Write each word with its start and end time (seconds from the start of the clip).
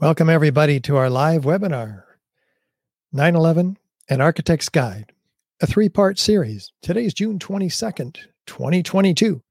Welcome, 0.00 0.30
everybody, 0.30 0.80
to 0.80 0.96
our 0.96 1.10
live 1.10 1.42
webinar 1.42 2.04
9 3.12 3.36
11 3.36 3.76
An 4.08 4.20
Architect's 4.22 4.70
Guide, 4.70 5.12
a 5.60 5.66
three 5.66 5.90
part 5.90 6.18
series. 6.18 6.72
Today 6.80 7.04
is 7.04 7.12
June 7.12 7.38
22nd, 7.38 8.16
2022. 8.46 9.42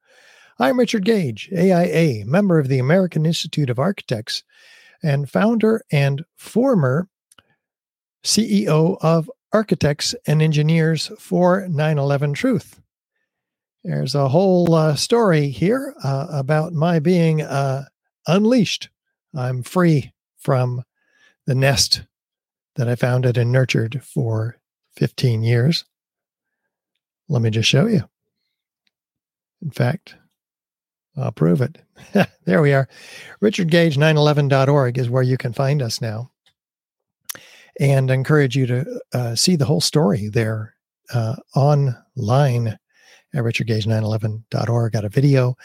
I'm 0.58 0.80
Richard 0.80 1.06
Gage, 1.06 1.52
AIA, 1.56 2.26
member 2.26 2.58
of 2.58 2.68
the 2.68 2.80
American 2.80 3.28
Institute 3.28 3.70
of 3.70 3.78
Architects, 3.78 4.42
and 5.04 5.30
founder 5.30 5.84
and 5.92 6.26
former 6.36 7.10
CEO 8.24 8.98
of 9.02 9.30
Architects 9.54 10.16
and 10.26 10.42
Engineers 10.42 11.12
for 11.20 11.68
9 11.70 12.00
11 12.00 12.34
Truth. 12.34 12.82
There's 13.84 14.16
a 14.16 14.30
whole 14.30 14.74
uh, 14.74 14.96
story 14.96 15.50
here 15.50 15.94
uh, 16.04 16.26
about 16.32 16.74
my 16.74 16.98
being 16.98 17.44
uh, 17.44 17.86
unleashed. 18.26 18.90
I'm 19.36 19.62
free 19.62 20.12
from 20.40 20.84
the 21.46 21.56
nest 21.56 22.04
that 22.76 22.88
I 22.88 22.96
founded 22.96 23.38
and 23.38 23.52
nurtured 23.52 24.02
for 24.04 24.58
15 24.96 25.44
years. 25.44 25.86
Let 27.28 27.42
me 27.42 27.50
just 27.50 27.70
show 27.70 27.86
you. 27.86 28.04
In 29.62 29.72
fact, 29.72 30.16
I'll 31.18 31.32
prove 31.32 31.62
it. 31.62 31.78
there 32.46 32.62
we 32.62 32.74
are. 32.74 32.88
RichardGage911.org 33.42 34.98
is 34.98 35.10
where 35.10 35.24
you 35.24 35.38
can 35.38 35.54
find 35.54 35.82
us 35.82 36.02
now. 36.02 36.32
And 37.80 38.12
I 38.12 38.14
encourage 38.14 38.56
you 38.56 38.66
to 38.68 39.02
uh, 39.14 39.36
see 39.36 39.56
the 39.56 39.66
whole 39.66 39.82
story 39.82 40.30
there 40.30 40.76
uh, 41.14 41.36
online 41.56 42.68
at 43.34 43.44
RichardGage911.org. 43.44 44.94
Got 44.94 45.06
a 45.06 45.10
video, 45.10 45.56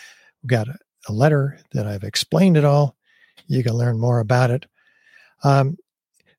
got 0.46 0.68
a, 0.68 0.76
a 1.08 1.12
letter 1.12 1.58
that 1.72 1.86
I've 1.86 2.04
explained 2.04 2.56
it 2.56 2.64
all. 2.64 2.96
You 3.46 3.62
can 3.62 3.74
learn 3.74 3.98
more 3.98 4.20
about 4.20 4.50
it. 4.50 4.66
Um, 5.42 5.76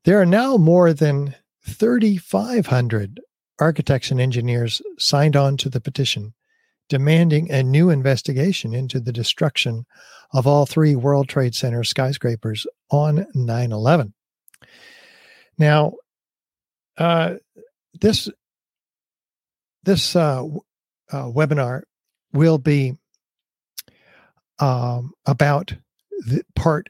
there 0.03 0.19
are 0.19 0.25
now 0.25 0.57
more 0.57 0.93
than 0.93 1.35
3,500 1.67 3.19
architects 3.59 4.11
and 4.11 4.21
engineers 4.21 4.81
signed 4.97 5.35
on 5.35 5.57
to 5.57 5.69
the 5.69 5.81
petition 5.81 6.33
demanding 6.89 7.51
a 7.51 7.63
new 7.63 7.89
investigation 7.89 8.73
into 8.73 8.99
the 8.99 9.11
destruction 9.11 9.85
of 10.33 10.45
all 10.45 10.65
three 10.65 10.95
World 10.95 11.27
Trade 11.27 11.55
Center 11.55 11.83
skyscrapers 11.83 12.67
on 12.91 13.25
9 13.33 13.71
11. 13.71 14.13
Now, 15.57 15.93
uh, 16.97 17.35
this 18.01 18.29
this 19.83 20.15
uh, 20.15 20.43
uh, 21.11 21.25
webinar 21.25 21.83
will 22.33 22.57
be 22.57 22.97
um, 24.59 25.13
about 25.25 25.73
the 26.27 26.43
part 26.55 26.89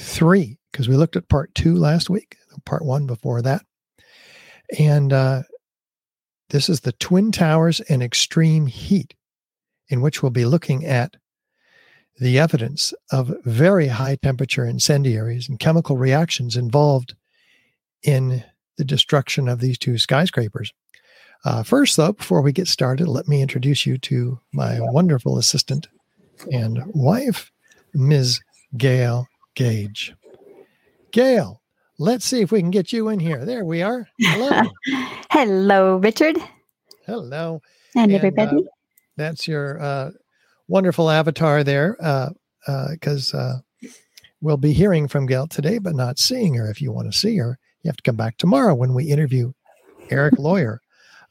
three 0.00 0.58
because 0.72 0.88
we 0.88 0.96
looked 0.96 1.16
at 1.16 1.28
part 1.28 1.54
two 1.54 1.74
last 1.74 2.10
week, 2.10 2.36
part 2.64 2.84
one 2.84 3.06
before 3.06 3.42
that. 3.42 3.62
And 4.78 5.12
uh, 5.12 5.42
this 6.50 6.68
is 6.68 6.80
the 6.80 6.92
Twin 6.92 7.32
Towers 7.32 7.80
and 7.80 8.02
Extreme 8.02 8.66
Heat, 8.66 9.14
in 9.88 10.00
which 10.00 10.22
we'll 10.22 10.30
be 10.30 10.44
looking 10.44 10.84
at 10.84 11.16
the 12.18 12.38
evidence 12.38 12.92
of 13.10 13.34
very 13.44 13.88
high 13.88 14.16
temperature 14.16 14.64
incendiaries 14.64 15.48
and 15.48 15.58
chemical 15.58 15.96
reactions 15.96 16.56
involved 16.56 17.14
in 18.02 18.44
the 18.76 18.84
destruction 18.84 19.48
of 19.48 19.60
these 19.60 19.78
two 19.78 19.98
skyscrapers. 19.98 20.72
Uh, 21.44 21.62
first, 21.62 21.96
though, 21.96 22.12
before 22.12 22.42
we 22.42 22.52
get 22.52 22.68
started, 22.68 23.08
let 23.08 23.26
me 23.26 23.40
introduce 23.40 23.86
you 23.86 23.96
to 23.96 24.38
my 24.52 24.78
wonderful 24.80 25.38
assistant 25.38 25.88
and 26.52 26.82
wife, 26.86 27.50
Ms. 27.94 28.40
Gail 28.76 29.26
Gage. 29.54 30.14
Gail, 31.12 31.60
let's 31.98 32.24
see 32.24 32.40
if 32.40 32.52
we 32.52 32.60
can 32.60 32.70
get 32.70 32.92
you 32.92 33.08
in 33.08 33.18
here. 33.18 33.44
There 33.44 33.64
we 33.64 33.82
are. 33.82 34.08
Hello. 34.20 34.62
Hello, 35.30 35.96
Richard. 35.96 36.38
Hello. 37.06 37.60
And, 37.94 38.04
and 38.04 38.12
everybody. 38.12 38.56
Uh, 38.56 38.70
that's 39.16 39.48
your 39.48 39.80
uh, 39.80 40.10
wonderful 40.68 41.10
avatar 41.10 41.64
there 41.64 41.96
because 42.90 43.34
uh, 43.34 43.38
uh, 43.38 43.86
uh, 43.86 43.88
we'll 44.40 44.56
be 44.56 44.72
hearing 44.72 45.08
from 45.08 45.26
Gail 45.26 45.46
today, 45.46 45.78
but 45.78 45.94
not 45.94 46.18
seeing 46.18 46.54
her. 46.54 46.70
If 46.70 46.80
you 46.80 46.92
want 46.92 47.12
to 47.12 47.18
see 47.18 47.36
her, 47.36 47.58
you 47.82 47.88
have 47.88 47.96
to 47.96 48.02
come 48.02 48.16
back 48.16 48.38
tomorrow 48.38 48.74
when 48.74 48.94
we 48.94 49.04
interview 49.04 49.52
Eric 50.10 50.34
Lawyer 50.38 50.80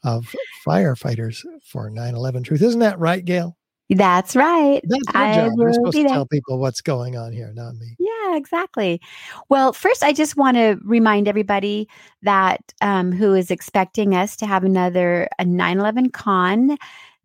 of 0.04 0.34
Firefighters 0.66 1.44
for 1.64 1.90
9 1.90 2.14
11 2.14 2.42
Truth. 2.42 2.62
Isn't 2.62 2.80
that 2.80 2.98
right, 2.98 3.24
Gail? 3.24 3.56
That's 3.90 4.36
right. 4.36 4.80
That's 4.84 5.02
I 5.14 5.34
job. 5.34 5.52
You're 5.56 5.72
supposed 5.72 5.96
to 5.96 6.04
tell 6.04 6.26
people 6.26 6.58
what's 6.58 6.80
going 6.80 7.16
on 7.16 7.32
here, 7.32 7.52
not 7.52 7.74
me. 7.74 7.96
Yeah, 7.98 8.36
exactly. 8.36 9.00
Well, 9.48 9.72
first, 9.72 10.04
I 10.04 10.12
just 10.12 10.36
want 10.36 10.56
to 10.56 10.78
remind 10.84 11.26
everybody 11.26 11.88
that 12.22 12.72
um, 12.80 13.10
who 13.10 13.34
is 13.34 13.50
expecting 13.50 14.14
us 14.14 14.36
to 14.36 14.46
have 14.46 14.62
another 14.62 15.28
a 15.38 15.44
9/11 15.44 16.12
con 16.12 16.78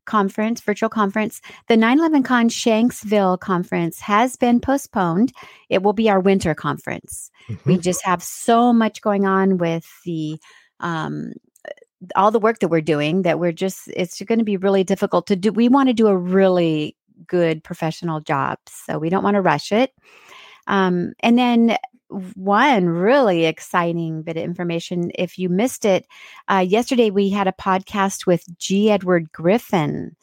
conference, 0.05 0.61
virtual 0.61 0.89
conference. 0.89 1.41
The 1.67 1.75
9/11 1.75 2.23
Con 2.23 2.49
Shanksville 2.49 3.39
conference 3.39 3.99
has 3.99 4.35
been 4.35 4.59
postponed. 4.59 5.33
It 5.69 5.83
will 5.83 5.93
be 5.93 6.09
our 6.09 6.19
winter 6.19 6.55
conference. 6.55 7.29
Mm-hmm. 7.47 7.69
We 7.69 7.77
just 7.77 8.03
have 8.05 8.23
so 8.23 8.71
much 8.71 9.01
going 9.01 9.25
on 9.25 9.57
with 9.57 9.87
the 10.05 10.39
um, 10.79 11.33
all 12.15 12.31
the 12.31 12.39
work 12.39 12.59
that 12.59 12.67
we're 12.67 12.81
doing 12.81 13.21
that 13.21 13.39
we're 13.39 13.51
just 13.51 13.89
it's 13.95 14.21
going 14.21 14.39
to 14.39 14.45
be 14.45 14.57
really 14.57 14.83
difficult 14.83 15.27
to 15.27 15.35
do 15.35 15.51
we 15.51 15.69
want 15.69 15.87
to 15.87 15.93
do 15.93 16.07
a 16.07 16.17
really 16.17 16.95
good 17.27 17.63
professional 17.63 18.19
job 18.19 18.57
so 18.67 18.97
we 18.97 19.09
don't 19.09 19.23
want 19.23 19.35
to 19.35 19.41
rush 19.41 19.71
it. 19.71 19.93
Um, 20.67 21.13
and 21.19 21.37
then 21.37 21.77
one 22.35 22.87
really 22.87 23.45
exciting 23.45 24.21
bit 24.21 24.37
of 24.37 24.43
information 24.43 25.11
if 25.15 25.37
you 25.37 25.49
missed 25.49 25.85
it 25.85 26.05
uh, 26.47 26.63
yesterday 26.65 27.09
we 27.09 27.29
had 27.29 27.47
a 27.47 27.51
podcast 27.53 28.25
with 28.25 28.45
g. 28.57 28.91
Edward 28.91 29.31
griffin. 29.31 30.15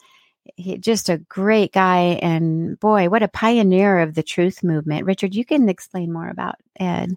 He, 0.55 0.77
just 0.77 1.09
a 1.09 1.17
great 1.17 1.71
guy 1.71 2.19
and 2.21 2.79
boy 2.79 3.09
what 3.09 3.23
a 3.23 3.27
pioneer 3.27 3.99
of 3.99 4.15
the 4.15 4.23
truth 4.23 4.63
movement. 4.63 5.05
Richard 5.05 5.35
you 5.35 5.45
can 5.45 5.69
explain 5.69 6.11
more 6.11 6.29
about 6.29 6.55
ed 6.79 7.15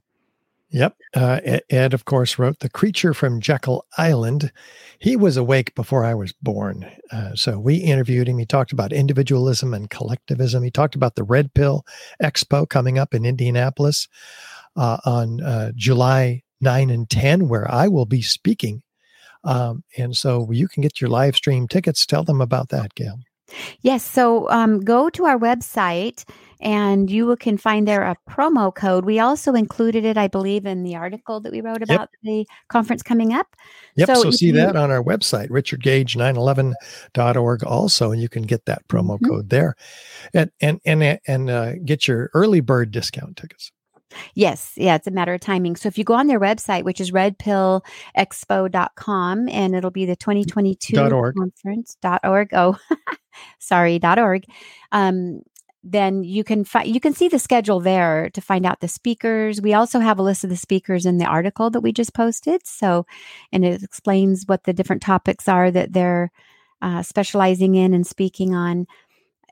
Yep. 0.71 0.97
Uh, 1.15 1.41
Ed, 1.71 1.94
of 1.94 2.04
course, 2.04 2.38
wrote 2.38 2.59
The 2.59 2.69
Creature 2.69 3.15
from 3.15 3.41
Jekyll 3.41 3.87
Island. 3.97 4.50
He 4.99 5.16
was 5.16 5.37
awake 5.37 5.75
before 5.75 6.04
I 6.04 6.15
was 6.15 6.32
born. 6.32 6.91
Uh, 7.12 7.34
so 7.34 7.59
we 7.59 7.77
interviewed 7.77 8.28
him. 8.28 8.38
He 8.38 8.47
talked 8.47 8.72
about 8.72 8.93
individualism 8.93 9.72
and 9.72 9.88
collectivism. 9.88 10.65
He 10.65 10.71
talked 10.71 10.97
about 10.97 11.15
the 11.15 11.22
Red 11.22 11.54
Pill 11.54 11.84
Expo 12.22 12.69
coming 12.69 12.99
up 12.99 13.15
in 13.15 13.25
Indianapolis 13.25 14.09
uh, 14.77 14.99
on 15.04 15.41
uh, 15.41 15.71
July 15.77 16.43
9 16.60 16.91
and 16.91 17.09
10, 17.09 17.48
where 17.48 17.71
I 17.71 17.87
will 17.87 18.06
be 18.06 18.22
speaking. 18.22 18.83
Um, 19.44 19.84
and 19.97 20.16
so 20.16 20.50
you 20.50 20.66
can 20.66 20.83
get 20.83 21.00
your 21.00 21.10
live 21.10 21.37
stream 21.37 21.69
tickets. 21.69 22.04
Tell 22.04 22.25
them 22.25 22.41
about 22.41 22.71
that, 22.71 22.94
Gail. 22.97 23.21
Yes. 23.80 24.04
So 24.04 24.50
um, 24.50 24.80
go 24.80 25.08
to 25.10 25.24
our 25.24 25.38
website 25.38 26.24
and 26.60 27.10
you 27.10 27.34
can 27.36 27.56
find 27.58 27.86
there 27.86 28.02
a 28.02 28.16
promo 28.28 28.74
code. 28.74 29.04
We 29.04 29.20
also 29.20 29.54
included 29.54 30.04
it, 30.04 30.16
I 30.16 30.26
believe, 30.28 30.64
in 30.66 30.84
the 30.84 30.96
article 30.96 31.40
that 31.40 31.52
we 31.52 31.60
wrote 31.60 31.82
about 31.82 32.00
yep. 32.00 32.08
the 32.22 32.46
conference 32.68 33.02
coming 33.02 33.34
up. 33.34 33.54
Yep. 33.96 34.06
So, 34.08 34.14
so 34.22 34.30
see 34.30 34.46
you, 34.46 34.54
that 34.54 34.74
on 34.76 34.90
our 34.90 35.02
website, 35.02 35.50
richardgage911.org 35.50 37.64
also, 37.64 38.10
and 38.10 38.22
you 38.22 38.28
can 38.28 38.44
get 38.44 38.66
that 38.66 38.86
promo 38.88 39.18
mm-hmm. 39.18 39.26
code 39.26 39.50
there 39.50 39.74
and, 40.32 40.50
and, 40.60 40.80
and, 40.84 41.20
and 41.26 41.50
uh, 41.50 41.74
get 41.84 42.06
your 42.08 42.30
early 42.34 42.60
bird 42.60 42.90
discount 42.90 43.36
tickets. 43.36 43.70
Yes, 44.34 44.72
yeah, 44.76 44.94
it's 44.94 45.06
a 45.06 45.10
matter 45.10 45.34
of 45.34 45.40
timing. 45.40 45.76
So 45.76 45.88
if 45.88 45.98
you 45.98 46.04
go 46.04 46.14
on 46.14 46.26
their 46.26 46.40
website, 46.40 46.84
which 46.84 47.02
is 47.02 47.10
redpillexpo.com, 47.10 49.48
and 49.48 49.74
it'll 49.74 49.90
be 49.90 50.06
the 50.06 50.16
2022 50.16 50.98
.org. 50.98 51.36
conference 51.36 51.98
.org. 52.24 52.48
Oh, 52.54 52.78
sorry, 53.58 54.00
.org. 54.02 54.44
Um, 54.92 55.42
then 55.88 56.24
you 56.24 56.42
can 56.42 56.64
find 56.64 56.92
you 56.92 57.00
can 57.00 57.14
see 57.14 57.28
the 57.28 57.38
schedule 57.38 57.78
there 57.78 58.28
to 58.30 58.41
find 58.41 58.66
out 58.66 58.80
the 58.80 58.88
speakers. 58.88 59.62
We 59.62 59.72
also 59.72 60.00
have 60.00 60.18
a 60.18 60.22
list 60.22 60.42
of 60.42 60.50
the 60.50 60.56
speakers 60.56 61.06
in 61.06 61.18
the 61.18 61.27
article 61.27 61.71
that 61.71 61.80
we 61.80 61.92
just 61.92 62.12
posted. 62.12 62.66
So, 62.66 63.06
and 63.53 63.65
it 63.65 63.83
explains 63.84 64.44
what 64.47 64.65
the 64.65 64.72
different 64.72 65.03
topics 65.03 65.48
are 65.48 65.71
that 65.71 65.92
they're 65.92 66.33
uh, 66.83 67.03
specializing 67.03 67.77
in 67.77 67.94
and 67.94 68.06
speaking 68.06 68.54
on 68.54 68.86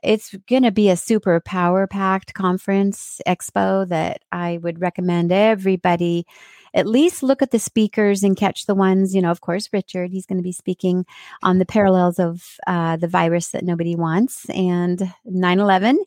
it's 0.03 0.35
going 0.47 0.63
to 0.63 0.71
be 0.71 0.89
a 0.89 0.97
super 0.97 1.39
power 1.39 1.87
packed 1.87 2.33
conference 2.33 3.19
expo 3.27 3.87
that 3.87 4.21
I 4.31 4.59
would 4.61 4.79
recommend 4.79 5.31
everybody 5.31 6.25
at 6.75 6.85
least 6.85 7.23
look 7.23 7.41
at 7.41 7.51
the 7.51 7.59
speakers 7.59 8.21
and 8.21 8.35
catch 8.35 8.65
the 8.65 8.75
ones, 8.75 9.15
you 9.15 9.21
know, 9.21 9.31
of 9.31 9.41
course, 9.41 9.69
Richard, 9.71 10.11
he's 10.11 10.25
going 10.25 10.37
to 10.37 10.43
be 10.43 10.51
speaking 10.51 11.05
on 11.41 11.57
the 11.57 11.65
parallels 11.65 12.19
of 12.19 12.57
uh, 12.67 12.97
the 12.97 13.07
virus 13.07 13.49
that 13.49 13.63
nobody 13.63 13.95
wants 13.95 14.47
and 14.49 15.11
9 15.23 15.59
11. 15.59 16.03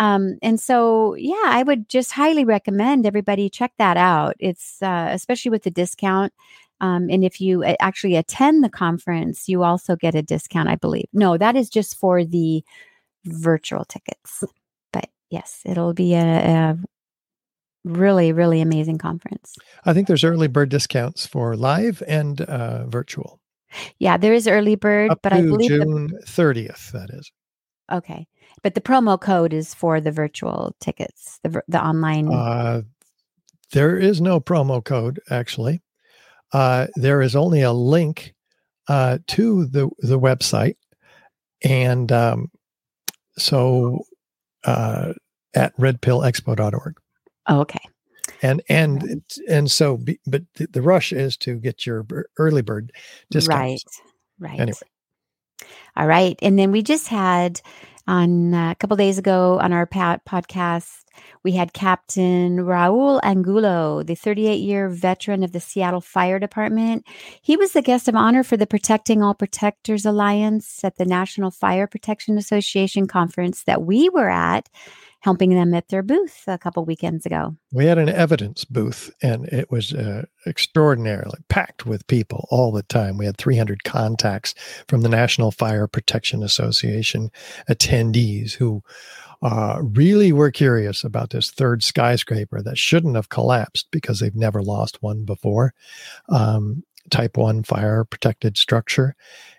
Um, 0.00 0.38
and 0.42 0.58
so, 0.58 1.14
yeah, 1.14 1.42
I 1.44 1.62
would 1.62 1.88
just 1.88 2.12
highly 2.12 2.44
recommend 2.44 3.04
everybody 3.04 3.50
check 3.50 3.72
that 3.78 3.96
out. 3.96 4.34
It's 4.38 4.80
uh, 4.80 5.08
especially 5.10 5.50
with 5.50 5.64
the 5.64 5.70
discount. 5.70 6.32
Um, 6.80 7.08
and 7.10 7.24
if 7.24 7.40
you 7.40 7.64
actually 7.64 8.14
attend 8.16 8.62
the 8.62 8.68
conference, 8.68 9.48
you 9.48 9.64
also 9.64 9.96
get 9.96 10.14
a 10.14 10.22
discount, 10.22 10.68
I 10.68 10.76
believe. 10.76 11.08
No, 11.12 11.36
that 11.36 11.56
is 11.56 11.68
just 11.68 11.98
for 11.98 12.24
the 12.24 12.62
virtual 13.24 13.84
tickets. 13.84 14.44
But 14.92 15.10
yes, 15.28 15.62
it'll 15.64 15.92
be 15.92 16.14
a, 16.14 16.20
a 16.20 16.78
really, 17.88 18.32
really 18.32 18.60
amazing 18.60 18.98
conference. 18.98 19.56
I 19.84 19.92
think 19.92 20.06
there's 20.06 20.24
early 20.24 20.48
bird 20.48 20.68
discounts 20.68 21.26
for 21.26 21.56
live 21.56 22.02
and 22.06 22.40
uh, 22.40 22.86
virtual. 22.86 23.40
Yeah, 23.98 24.16
there 24.16 24.32
is 24.32 24.46
early 24.46 24.76
bird, 24.76 25.10
Up 25.10 25.20
but 25.22 25.32
I 25.32 25.42
believe 25.42 25.70
the, 25.70 25.78
June 25.78 26.10
30th, 26.24 26.92
that 26.92 27.10
is. 27.10 27.30
okay, 27.92 28.26
but 28.62 28.74
the 28.74 28.80
promo 28.80 29.20
code 29.20 29.52
is 29.52 29.74
for 29.74 30.00
the 30.00 30.12
virtual 30.12 30.74
tickets, 30.80 31.38
the 31.42 31.62
the 31.68 31.82
online. 31.82 32.32
Uh, 32.32 32.82
there 33.72 33.96
is 33.96 34.20
no 34.20 34.40
promo 34.40 34.82
code, 34.82 35.20
actually. 35.30 35.82
Uh, 36.52 36.86
there 36.96 37.20
is 37.20 37.36
only 37.36 37.60
a 37.60 37.72
link 37.72 38.34
uh, 38.88 39.18
to 39.28 39.66
the, 39.66 39.90
the 39.98 40.18
website. 40.18 40.76
And 41.62 42.10
um, 42.10 42.50
so 43.36 44.04
uh, 44.64 45.12
at 45.54 45.76
redpillexpo.org. 45.76 46.96
oh, 47.48 47.60
okay. 47.60 47.80
And 48.42 48.62
and 48.68 49.02
Right. 49.02 49.38
and 49.48 49.70
so, 49.70 49.98
but 50.26 50.42
the, 50.54 50.82
rush 50.82 51.12
is 51.12 51.36
to 51.38 51.56
get 51.56 51.86
your 51.86 52.06
early 52.36 52.62
bird 52.62 52.92
discounts. 53.30 53.84
Right. 54.38 54.50
Right. 54.50 54.60
Anyway. 54.60 54.78
All 55.96 56.06
right. 56.06 56.38
And 56.42 56.58
then 56.58 56.70
we 56.70 56.82
just 56.82 57.08
had 57.08 57.60
on 58.06 58.54
uh, 58.54 58.70
a 58.70 58.74
couple 58.76 58.96
days 58.96 59.18
ago 59.18 59.58
on 59.60 59.72
our 59.72 59.86
podcast, 59.86 61.04
we 61.42 61.52
had 61.52 61.72
Captain 61.72 62.58
Raul 62.58 63.20
Angulo, 63.22 64.02
the 64.02 64.14
38 64.14 64.60
year 64.60 64.88
veteran 64.88 65.42
of 65.42 65.52
the 65.52 65.60
Seattle 65.60 66.00
Fire 66.00 66.38
Department. 66.38 67.04
He 67.42 67.56
was 67.56 67.72
the 67.72 67.82
guest 67.82 68.08
of 68.08 68.14
honor 68.14 68.42
for 68.42 68.56
the 68.56 68.66
Protecting 68.66 69.22
All 69.22 69.34
Protectors 69.34 70.06
Alliance 70.06 70.82
at 70.84 70.96
the 70.96 71.04
National 71.04 71.50
Fire 71.50 71.86
Protection 71.86 72.38
Association 72.38 73.06
conference 73.06 73.64
that 73.64 73.82
we 73.82 74.08
were 74.08 74.30
at, 74.30 74.68
helping 75.20 75.50
them 75.50 75.74
at 75.74 75.88
their 75.88 76.02
booth 76.02 76.44
a 76.46 76.58
couple 76.58 76.84
weekends 76.84 77.26
ago. 77.26 77.56
We 77.72 77.86
had 77.86 77.98
an 77.98 78.08
evidence 78.08 78.64
booth, 78.64 79.10
and 79.22 79.46
it 79.46 79.70
was 79.70 79.92
uh, 79.92 80.26
extraordinarily 80.46 81.40
packed 81.48 81.86
with 81.86 82.06
people 82.06 82.46
all 82.50 82.70
the 82.70 82.84
time. 82.84 83.18
We 83.18 83.26
had 83.26 83.36
300 83.36 83.84
contacts 83.84 84.54
from 84.88 85.02
the 85.02 85.08
National 85.08 85.50
Fire 85.50 85.86
Protection 85.86 86.42
Association 86.42 87.30
attendees 87.68 88.52
who 88.52 88.82
uh, 89.42 89.80
really 89.82 90.32
were 90.32 90.50
curious 90.50 91.04
about 91.04 91.30
this 91.30 91.50
third 91.50 91.82
skyscraper 91.82 92.60
that 92.62 92.78
shouldn't 92.78 93.14
have 93.14 93.28
collapsed 93.28 93.88
because 93.90 94.20
they've 94.20 94.34
never 94.34 94.62
lost 94.62 95.02
one 95.02 95.24
before. 95.24 95.74
Um, 96.28 96.82
type 97.10 97.36
1 97.36 97.62
fire 97.62 98.04
protected 98.04 98.58
structure. 98.58 99.14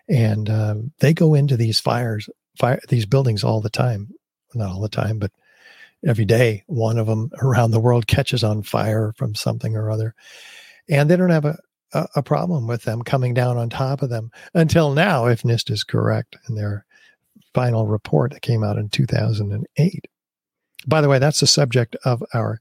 And 0.08 0.50
um, 0.50 0.92
they 1.00 1.14
go 1.14 1.34
into 1.34 1.58
these 1.58 1.80
fires, 1.80 2.30
fire, 2.58 2.80
these 2.90 3.06
buildings 3.06 3.44
all 3.44 3.62
the 3.62 3.70
time. 3.70 4.10
Not 4.54 4.72
all 4.72 4.82
the 4.82 4.90
time, 4.90 5.20
but 5.20 5.32
every 6.08 6.26
day 6.26 6.64
one 6.68 6.98
of 6.98 7.08
them 7.08 7.30
around 7.42 7.72
the 7.72 7.80
world 7.80 8.08
catches 8.08 8.44
on 8.44 8.64
fire 8.64 9.14
from 9.18 9.36
something 9.36 9.76
or 9.76 9.90
other 9.90 10.16
and 10.90 11.10
they 11.10 11.16
don't 11.16 11.30
have 11.30 11.46
a, 11.46 11.58
a, 11.94 12.08
a 12.18 12.24
problem 12.24 12.68
with 12.68 12.84
them 12.84 13.02
coming 13.02 13.34
down 13.34 13.58
on 13.58 13.70
top 13.70 14.02
of 14.02 14.10
them 14.10 14.32
until 14.54 14.94
now 14.94 15.26
if 15.26 15.44
nist 15.44 15.70
is 15.70 15.84
correct 15.84 16.38
in 16.48 16.56
their 16.56 16.86
final 17.54 17.88
report 17.88 18.32
that 18.32 18.42
came 18.42 18.64
out 18.64 18.78
in 18.78 18.90
2008 18.90 20.06
by 20.88 21.02
the 21.02 21.10
way 21.10 21.20
that's 21.20 21.42
the 21.42 21.48
subject 21.48 21.96
of 22.06 22.24
our 22.34 22.60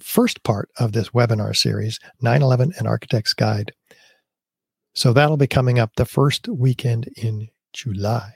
first 0.00 0.42
part 0.42 0.68
of 0.78 0.92
this 0.92 1.10
webinar 1.10 1.56
series 1.56 1.98
9-11 2.22 2.76
and 2.78 2.86
architect's 2.86 3.34
guide. 3.34 3.72
So 4.94 5.12
that'll 5.12 5.36
be 5.36 5.46
coming 5.46 5.78
up 5.78 5.92
the 5.96 6.04
first 6.04 6.48
weekend 6.48 7.08
in 7.16 7.48
july 7.72 8.32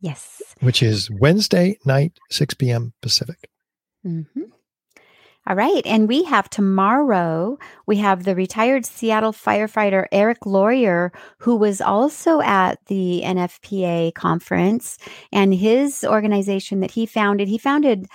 Yes. 0.00 0.42
which 0.60 0.82
is 0.82 1.10
wednesday 1.10 1.78
night 1.84 2.12
6 2.30 2.54
p.m 2.54 2.92
pacific 3.00 3.50
hmm 4.02 4.20
All 5.46 5.56
right. 5.56 5.82
And 5.86 6.06
we 6.06 6.22
have 6.24 6.48
tomorrow, 6.50 7.58
we 7.86 7.96
have 7.96 8.24
the 8.24 8.34
retired 8.34 8.84
Seattle 8.86 9.32
firefighter 9.32 10.06
Eric 10.12 10.44
Lawyer, 10.46 11.12
who 11.38 11.56
was 11.56 11.80
also 11.80 12.40
at 12.42 12.78
the 12.86 13.22
NFPA 13.24 14.14
conference 14.14 14.98
and 15.32 15.54
his 15.54 16.04
organization 16.04 16.80
that 16.80 16.90
he 16.92 17.06
founded. 17.06 17.48
He 17.48 17.58
founded 17.58 18.06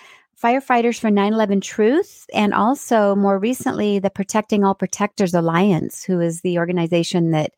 Firefighters 0.41 0.99
for 0.99 1.09
9 1.09 1.33
11 1.33 1.61
Truth 1.61 2.27
and 2.33 2.53
also 2.53 3.15
more 3.15 3.39
recently 3.39 3.99
the 3.99 4.09
Protecting 4.11 4.63
All 4.63 4.75
Protectors 4.75 5.33
Alliance, 5.33 6.03
who 6.03 6.21
is 6.21 6.41
the 6.41 6.59
organization 6.59 7.31
that 7.31 7.51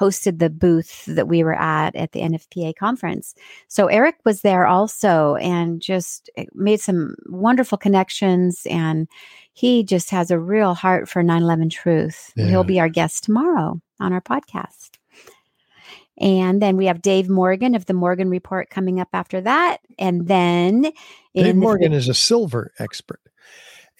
hosted 0.00 0.38
the 0.38 0.50
booth 0.50 1.04
that 1.06 1.28
we 1.28 1.42
were 1.42 1.58
at 1.58 1.94
at 1.96 2.12
the 2.12 2.20
NFPA 2.20 2.76
conference. 2.76 3.34
So 3.68 3.86
Eric 3.86 4.16
was 4.24 4.42
there 4.42 4.66
also 4.66 5.36
and 5.36 5.80
just 5.80 6.30
eh, 6.36 6.44
made 6.54 6.80
some 6.80 7.14
wonderful 7.26 7.78
connections 7.78 8.66
and 8.68 9.08
he 9.52 9.82
just 9.84 10.10
has 10.10 10.30
a 10.30 10.38
real 10.38 10.74
heart 10.74 11.08
for 11.08 11.22
9/11 11.22 11.70
truth. 11.70 12.32
Yeah. 12.36 12.46
He'll 12.46 12.64
be 12.64 12.78
our 12.78 12.90
guest 12.90 13.24
tomorrow 13.24 13.80
on 13.98 14.12
our 14.12 14.20
podcast. 14.20 14.90
And 16.18 16.62
then 16.62 16.76
we 16.76 16.86
have 16.86 17.02
Dave 17.02 17.28
Morgan 17.28 17.74
of 17.74 17.86
the 17.86 17.94
Morgan 17.94 18.30
Report 18.30 18.70
coming 18.70 19.00
up 19.00 19.08
after 19.12 19.40
that. 19.42 19.78
And 19.98 20.26
then 20.26 20.82
Dave 21.34 21.46
the- 21.46 21.54
Morgan 21.54 21.92
is 21.92 22.08
a 22.08 22.14
silver 22.14 22.72
expert, 22.78 23.20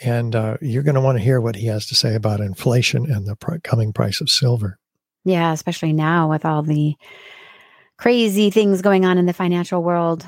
and 0.03 0.35
uh, 0.35 0.57
you're 0.61 0.83
going 0.83 0.95
to 0.95 1.01
want 1.01 1.19
to 1.19 1.25
hear 1.25 1.41
what 1.41 1.57
he 1.57 1.67
has 1.67 1.87
to 1.87 1.95
say 1.95 2.15
about 2.15 2.41
inflation 2.41 3.11
and 3.11 3.27
the 3.27 3.37
pr- 3.37 3.59
coming 3.63 3.93
price 3.93 4.21
of 4.21 4.31
silver. 4.31 4.79
Yeah, 5.27 5.53
especially 5.53 5.93
now 5.93 6.31
with 6.31 6.45
all 6.45 6.63
the 6.63 6.95
crazy 7.97 8.49
things 8.49 8.81
going 8.81 9.05
on 9.05 9.19
in 9.19 9.27
the 9.27 9.33
financial 9.33 9.83
world. 9.83 10.25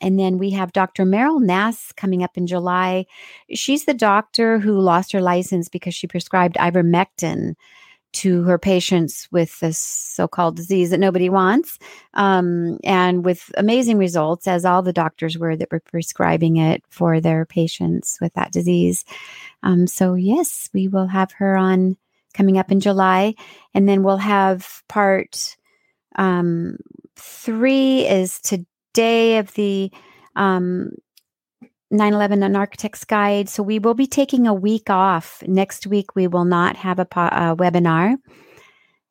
And 0.00 0.18
then 0.18 0.38
we 0.38 0.48
have 0.50 0.72
Dr. 0.72 1.04
Meryl 1.04 1.42
Nass 1.42 1.92
coming 1.92 2.22
up 2.22 2.38
in 2.38 2.46
July. 2.46 3.04
She's 3.52 3.84
the 3.84 3.92
doctor 3.92 4.58
who 4.58 4.80
lost 4.80 5.12
her 5.12 5.20
license 5.20 5.68
because 5.68 5.94
she 5.94 6.06
prescribed 6.06 6.56
ivermectin 6.56 7.54
to 8.12 8.42
her 8.44 8.58
patients 8.58 9.28
with 9.30 9.60
this 9.60 9.78
so-called 9.78 10.56
disease 10.56 10.88
that 10.88 11.00
nobody 11.00 11.28
wants, 11.28 11.78
um, 12.14 12.78
and 12.82 13.26
with 13.26 13.52
amazing 13.58 13.98
results, 13.98 14.48
as 14.48 14.64
all 14.64 14.82
the 14.82 14.92
doctors 14.92 15.36
were 15.36 15.54
that 15.54 15.70
were 15.70 15.80
prescribing 15.80 16.56
it 16.56 16.82
for 16.88 17.20
their 17.20 17.44
patients 17.44 18.16
with 18.22 18.32
that 18.34 18.52
disease. 18.52 19.04
Um, 19.62 19.86
so 19.86 20.14
yes, 20.14 20.70
we 20.72 20.88
will 20.88 21.08
have 21.08 21.30
her 21.32 21.56
on 21.58 21.98
coming 22.34 22.58
up 22.58 22.70
in 22.70 22.80
July, 22.80 23.34
and 23.74 23.88
then 23.88 24.02
we'll 24.02 24.16
have 24.16 24.82
part 24.88 25.56
um, 26.16 26.76
three 27.16 28.06
is 28.06 28.40
today 28.40 29.38
of 29.38 29.52
the 29.54 29.90
um, 30.36 30.92
9-11 31.92 32.44
an 32.44 32.54
architect's 32.54 33.04
guide 33.04 33.48
so 33.48 33.64
we 33.64 33.80
will 33.80 33.94
be 33.94 34.06
taking 34.06 34.46
a 34.46 34.54
week 34.54 34.88
off 34.88 35.42
next 35.48 35.88
week 35.88 36.14
we 36.14 36.28
will 36.28 36.44
not 36.44 36.76
have 36.76 37.00
a, 37.00 37.04
po- 37.04 37.22
a 37.22 37.56
webinar 37.56 38.14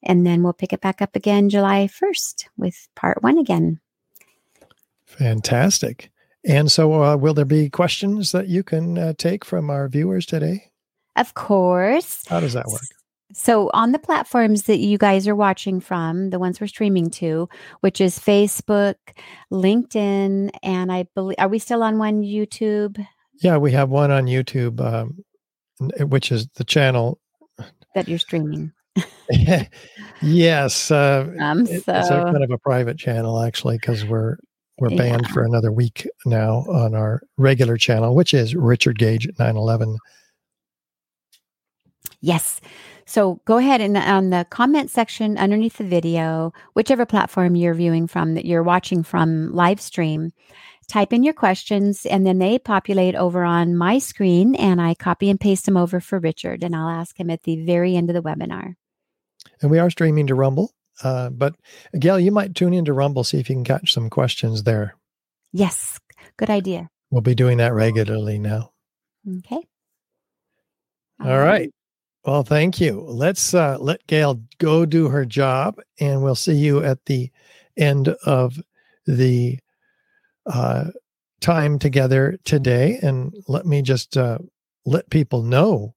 and 0.01 0.25
then 0.25 0.43
we'll 0.43 0.53
pick 0.53 0.72
it 0.72 0.79
back 0.79 1.01
up 1.01 1.13
again 1.13 1.50
july 1.50 1.89
1st 1.91 2.46
with 2.55 2.88
part 2.96 3.22
one 3.22 3.38
again 3.38 3.82
Fantastic. 5.10 6.12
And 6.46 6.72
so, 6.72 7.03
uh, 7.03 7.17
will 7.17 7.34
there 7.34 7.43
be 7.43 7.70
questions 7.70 8.32
that 8.32 8.48
you 8.48 8.63
can 8.63 8.98
uh, 8.98 9.13
take 9.17 9.43
from 9.43 9.70
our 9.70 9.89
viewers 9.89 10.25
today? 10.25 10.65
of 11.15 11.34
course 11.34 12.24
How 12.29 12.39
does 12.39 12.53
that 12.53 12.67
work? 12.67 12.82
So, 13.31 13.69
on 13.74 13.91
the 13.91 14.00
platforms 14.00 14.63
that 14.63 14.77
you 14.79 14.98
guys 14.98 15.27
are 15.27 15.36
watching 15.36 15.79
from, 15.79 16.31
the 16.31 16.39
ones 16.39 16.59
we're 16.59 16.65
streaming 16.67 17.12
to, 17.12 17.48
which 17.81 18.01
is 18.01 18.17
Facebook, 18.17 18.95
LinkedIn, 19.51 20.50
and 20.63 20.91
I 20.91 21.03
believe, 21.13 21.36
are 21.38 21.48
we 21.48 21.59
still 21.59 21.83
on 21.83 22.00
one 22.00 22.24
YouTube 22.24 23.05
Yeah, 23.41 23.57
we 23.57 23.71
have 23.74 23.89
one 23.89 24.09
on 24.09 24.25
YouTube, 24.25 24.81
um, 24.81 25.24
which 26.07 26.31
is 26.31 26.48
the 26.55 26.63
channel. 26.63 27.19
that 27.93 28.07
you're 28.07 28.17
streaming? 28.19 28.71
yes, 30.21 30.89
uh, 30.89 31.27
Um, 31.39 31.65
so, 31.67 31.74
it's 31.77 31.88
a 32.09 32.24
kind 32.31 32.43
of 32.43 32.50
a 32.50 32.57
private 32.57 32.98
channel 32.98 33.41
actually 33.41 33.77
because 33.77 34.03
we're 34.05 34.38
we're 34.79 34.89
Yeah. 34.91 34.98
banned 34.98 35.27
for 35.29 35.43
another 35.43 35.71
week 35.71 36.07
now 36.25 36.65
on 36.69 36.95
our 36.95 37.21
regular 37.38 37.77
channel, 37.77 38.15
which 38.15 38.33
is 38.33 38.55
Richard 38.55 38.98
Gage 38.98 39.27
911. 39.38 39.98
yes. 42.21 42.59
So, 43.10 43.42
go 43.46 43.58
ahead 43.58 43.82
and 43.82 43.98
on 43.98 44.30
the 44.30 44.46
comment 44.51 44.92
section 44.92 45.36
underneath 45.36 45.80
the 45.80 45.84
video, 45.84 46.54
whichever 46.75 47.08
platform 47.08 47.56
you're 47.56 47.74
viewing 47.74 48.06
from, 48.06 48.36
that 48.36 48.46
you're 48.46 48.62
watching 48.62 49.01
from 49.01 49.51
live 49.51 49.82
stream, 49.82 50.32
type 50.88 51.12
in 51.12 51.24
your 51.24 51.34
questions 51.34 52.06
and 52.06 52.24
then 52.24 52.38
they 52.38 52.60
populate 52.60 53.16
over 53.16 53.44
on 53.44 53.75
my 53.75 53.98
screen 53.98 54.54
and 54.54 54.80
I 54.80 54.94
copy 54.94 55.32
and 55.32 55.39
paste 55.39 55.66
them 55.66 55.75
over 55.75 56.00
for 56.00 56.20
Richard 56.20 56.63
and 56.63 56.75
I'll 56.75 56.89
ask 56.89 57.20
him 57.20 57.32
at 57.32 57.42
the 57.44 57.66
very 57.66 57.96
end 57.96 58.12
of 58.12 58.13
the 58.13 58.22
webinar. 58.22 58.75
And 59.60 59.72
we 59.72 59.80
are 59.80 59.89
streaming 59.89 60.28
to 60.28 60.36
Rumble. 60.36 60.72
Uh, 61.04 61.32
but 61.32 61.56
Gail, 61.98 62.20
you 62.20 62.32
might 62.32 62.54
tune 62.54 62.75
into 62.75 62.94
Rumble, 62.94 63.24
see 63.24 63.39
if 63.39 63.50
you 63.50 63.56
can 63.56 63.63
catch 63.63 63.92
some 63.92 64.12
questions 64.12 64.63
there. 64.63 64.96
Yes, 65.51 66.00
good 66.38 66.51
idea. 66.51 66.89
We'll 67.10 67.22
be 67.22 67.34
doing 67.34 67.58
that 67.58 67.74
regularly 67.74 68.38
now. 68.38 68.72
Okay. 69.39 69.66
All 71.24 71.39
right. 71.39 71.72
Well, 72.25 72.43
thank 72.43 72.81
you. 72.81 73.01
Let's 73.07 73.53
uh, 73.53 73.77
let 73.79 74.05
Gail 74.07 74.41
go 74.57 74.85
do 74.85 75.07
her 75.07 75.25
job, 75.25 75.79
and 75.99 76.21
we'll 76.21 76.35
see 76.35 76.55
you 76.55 76.83
at 76.83 77.05
the 77.05 77.31
end 77.77 78.09
of 78.25 78.59
the 79.05 79.59
uh, 80.45 80.85
time 81.39 81.79
together 81.79 82.38
today. 82.43 82.99
And 83.01 83.33
let 83.47 83.65
me 83.65 83.81
just 83.81 84.17
uh, 84.17 84.39
let 84.85 85.09
people 85.09 85.43
know 85.43 85.95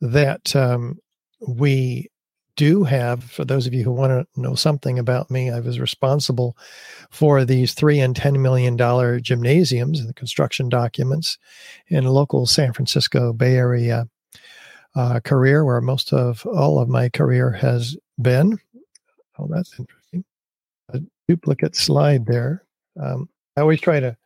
that 0.00 0.54
um, 0.54 0.98
we 1.46 2.10
do 2.56 2.84
have, 2.84 3.24
for 3.24 3.44
those 3.44 3.66
of 3.66 3.74
you 3.74 3.84
who 3.84 3.92
want 3.92 4.10
to 4.10 4.40
know 4.40 4.54
something 4.54 4.98
about 4.98 5.30
me, 5.30 5.50
I 5.50 5.60
was 5.60 5.80
responsible 5.80 6.56
for 7.10 7.44
these 7.44 7.74
three 7.74 8.00
and 8.00 8.14
$10 8.14 8.40
million 8.40 8.78
gymnasiums 9.22 10.00
and 10.00 10.08
the 10.08 10.14
construction 10.14 10.68
documents 10.68 11.38
in 11.88 12.04
local 12.04 12.46
San 12.46 12.72
Francisco 12.72 13.32
Bay 13.32 13.56
Area 13.56 14.08
uh, 14.96 15.20
career, 15.20 15.64
where 15.64 15.80
most 15.80 16.12
of 16.12 16.44
all 16.46 16.80
of 16.80 16.88
my 16.88 17.08
career 17.10 17.52
has 17.52 17.96
been. 18.20 18.58
Oh, 19.38 19.46
that's 19.48 19.78
interesting. 19.78 20.24
A 20.88 21.00
duplicate 21.28 21.76
slide 21.76 22.26
there. 22.26 22.64
Um, 23.00 23.28
I 23.56 23.60
always 23.60 23.80
try 23.80 24.00
to 24.00 24.16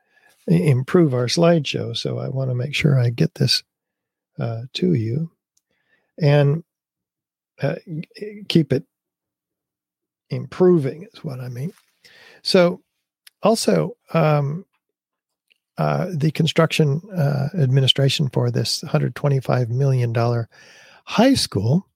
improve 0.47 1.13
our 1.13 1.27
slideshow, 1.27 1.97
so 1.97 2.19
I 2.19 2.29
want 2.29 2.51
to 2.51 2.55
make 2.55 2.75
sure 2.75 2.99
I 2.99 3.11
get 3.11 3.35
this 3.35 3.63
uh, 4.39 4.63
to 4.75 4.95
you. 4.95 5.31
And 6.23 6.63
uh, 7.61 7.77
keep 8.49 8.73
it 8.73 8.85
improving 10.31 11.07
is 11.13 11.25
what 11.25 11.41
I 11.41 11.49
mean. 11.49 11.73
So, 12.43 12.81
also, 13.43 13.97
um, 14.15 14.65
uh, 15.81 16.09
the 16.13 16.31
construction 16.31 17.01
uh, 17.17 17.49
administration 17.55 18.29
for 18.29 18.51
this 18.51 18.85
$125 18.85 19.71
million 19.71 20.15
high 21.07 21.33
school. 21.33 21.87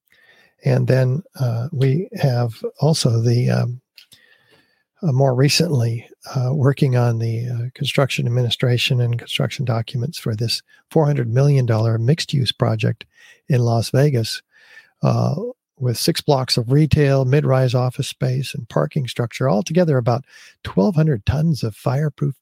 And 0.64 0.88
then 0.88 1.22
uh, 1.38 1.68
we 1.70 2.08
have 2.14 2.64
also 2.80 3.20
the 3.20 3.50
um, 3.50 3.82
uh, 5.02 5.12
more 5.12 5.34
recently 5.34 6.08
uh, 6.34 6.54
working 6.54 6.96
on 6.96 7.18
the 7.18 7.70
construction 7.74 8.26
administration 8.26 9.02
and 9.02 9.18
construction 9.18 9.66
documents 9.66 10.18
for 10.18 10.34
this 10.34 10.62
$400 10.90 11.26
million 11.26 11.66
mixed 12.02 12.32
use 12.32 12.52
project 12.52 13.04
in 13.50 13.60
Las 13.60 13.90
Vegas 13.90 14.40
with 15.78 15.98
six 15.98 16.22
blocks 16.22 16.56
of 16.56 16.72
retail, 16.72 17.26
mid 17.26 17.44
rise 17.44 17.74
office 17.74 18.08
space, 18.08 18.54
and 18.54 18.66
parking 18.70 19.06
structure, 19.08 19.50
altogether 19.50 19.98
about 19.98 20.24
1,200 20.64 21.26
tons 21.26 21.62
of 21.62 21.76
fireproof 21.76 22.34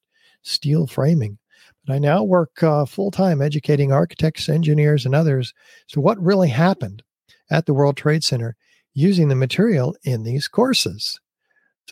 steel 0.43 0.87
framing. 0.87 1.39
But 1.85 1.95
I 1.95 1.99
now 1.99 2.23
work 2.23 2.63
uh, 2.63 2.85
full 2.85 3.11
time 3.11 3.43
educating 3.43 3.93
architects, 3.93 4.49
engineers, 4.49 5.05
and 5.05 5.15
others 5.15 5.53
to 5.89 6.01
what 6.01 6.23
really 6.23 6.49
happened 6.49 7.03
at 7.51 7.67
the 7.67 7.75
World 7.75 7.97
Trade 7.97 8.25
Center 8.25 8.57
using 8.95 9.29
the 9.29 9.35
material 9.35 9.97
in 10.05 10.23
these 10.23 10.49
courses. 10.49 11.21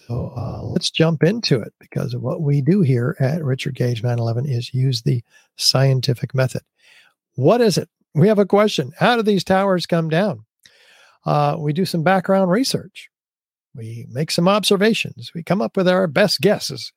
So 0.06 0.32
uh, 0.36 0.62
let's 0.62 0.90
jump 0.90 1.22
into 1.22 1.60
it 1.60 1.72
because 1.80 2.16
what 2.16 2.42
we 2.42 2.60
do 2.60 2.82
here 2.82 3.16
at 3.18 3.44
Richard 3.44 3.74
Gage 3.74 4.02
911 4.02 4.48
is 4.48 4.72
use 4.72 5.02
the 5.02 5.22
scientific 5.56 6.34
method. 6.34 6.62
What 7.34 7.60
is 7.60 7.76
it? 7.76 7.88
We 8.14 8.28
have 8.28 8.38
a 8.38 8.46
question. 8.46 8.92
How 8.98 9.16
do 9.16 9.22
these 9.22 9.44
towers 9.44 9.86
come 9.86 10.08
down? 10.08 10.44
uh, 11.24 11.56
we 11.58 11.72
do 11.72 11.84
some 11.84 12.02
background 12.02 12.50
research. 12.50 13.10
We 13.74 14.06
make 14.10 14.30
some 14.30 14.48
observations. 14.48 15.32
We 15.34 15.42
come 15.42 15.62
up 15.62 15.76
with 15.76 15.88
our 15.88 16.06
best 16.06 16.40
guesses. 16.40 16.92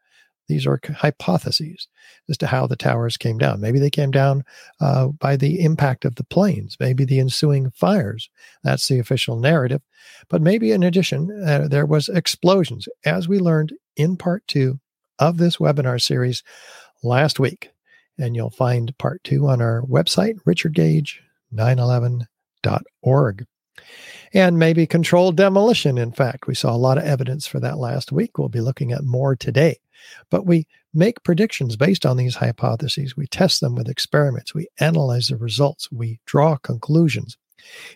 These 0.48 0.66
are 0.68 0.80
hypotheses 0.98 1.88
as 2.30 2.38
to 2.40 2.48
how 2.48 2.68
the 2.68 2.76
towers 2.76 3.16
came 3.18 3.38
down. 3.38 3.62
Maybe 3.62 3.80
they 3.80 3.90
came 3.90 4.12
down 4.12 4.44
uh, 4.82 5.08
by 5.08 5.38
the 5.38 5.64
impact 5.64 6.04
of 6.06 6.16
the 6.16 6.26
planes, 6.26 6.78
maybe 6.80 7.06
the 7.06 7.20
ensuing 7.20 7.72
fires. 7.72 8.30
That's 8.64 8.88
the 8.88 9.00
official 9.00 9.40
narrative. 9.40 9.82
But 10.30 10.42
maybe 10.42 10.72
in 10.72 10.84
addition, 10.84 11.44
uh, 11.46 11.68
there 11.70 11.86
was 11.86 12.10
explosions, 12.10 12.88
as 13.06 13.28
we 13.28 13.40
learned 13.40 13.74
in 13.96 14.18
part 14.18 14.48
two 14.48 14.80
of 15.20 15.38
this 15.38 15.58
webinar 15.58 16.02
series 16.02 16.42
last 17.04 17.40
week. 17.40 17.70
And 18.18 18.36
you'll 18.36 18.50
find 18.50 18.98
part 18.98 19.24
two 19.24 19.48
on 19.48 19.62
our 19.62 19.84
website, 19.84 20.40
richardgage911.org 20.46 23.46
and 24.34 24.58
maybe 24.58 24.88
controlled 24.88 25.38
demolition. 25.38 25.98
In 25.98 26.12
fact, 26.12 26.48
we 26.48 26.56
saw 26.56 26.74
a 26.74 26.78
lot 26.78 26.98
of 26.98 27.04
evidence 27.04 27.46
for 27.46 27.60
that 27.60 27.78
last 27.78 28.12
week. 28.12 28.38
We'll 28.38 28.50
be 28.50 28.62
looking 28.62 28.92
at 28.92 29.04
more 29.04 29.36
today. 29.36 29.78
But 30.30 30.46
we 30.46 30.68
make 30.94 31.24
predictions 31.24 31.76
based 31.76 32.06
on 32.06 32.18
these 32.18 32.36
hypotheses. 32.36 33.16
We 33.16 33.28
test 33.28 33.62
them 33.62 33.76
with 33.76 33.90
experiments. 33.90 34.54
We 34.54 34.68
analyze 34.80 35.28
the 35.28 35.38
results. 35.38 35.92
We 35.92 36.20
draw 36.26 36.58
conclusions. 36.58 37.38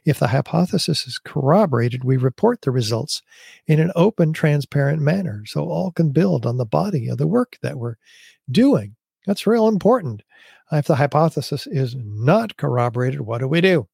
If 0.05 0.19
the 0.19 0.27
hypothesis 0.27 1.05
is 1.07 1.19
corroborated, 1.19 2.03
we 2.03 2.15
report 2.15 2.61
the 2.61 2.71
results 2.71 3.21
in 3.65 3.79
an 3.79 3.91
open, 3.95 4.31
transparent 4.31 5.01
manner 5.01 5.43
so 5.45 5.65
all 5.65 5.91
can 5.91 6.11
build 6.11 6.45
on 6.45 6.57
the 6.57 6.65
body 6.65 7.09
of 7.09 7.17
the 7.17 7.27
work 7.27 7.57
that 7.61 7.77
we're 7.77 7.97
doing. 8.49 8.95
That's 9.25 9.45
real 9.45 9.67
important. 9.67 10.23
If 10.71 10.85
the 10.87 10.95
hypothesis 10.95 11.67
is 11.67 11.95
not 11.97 12.55
corroborated, 12.55 13.21
what 13.21 13.39
do 13.39 13.47
we 13.47 13.59
do? 13.59 13.87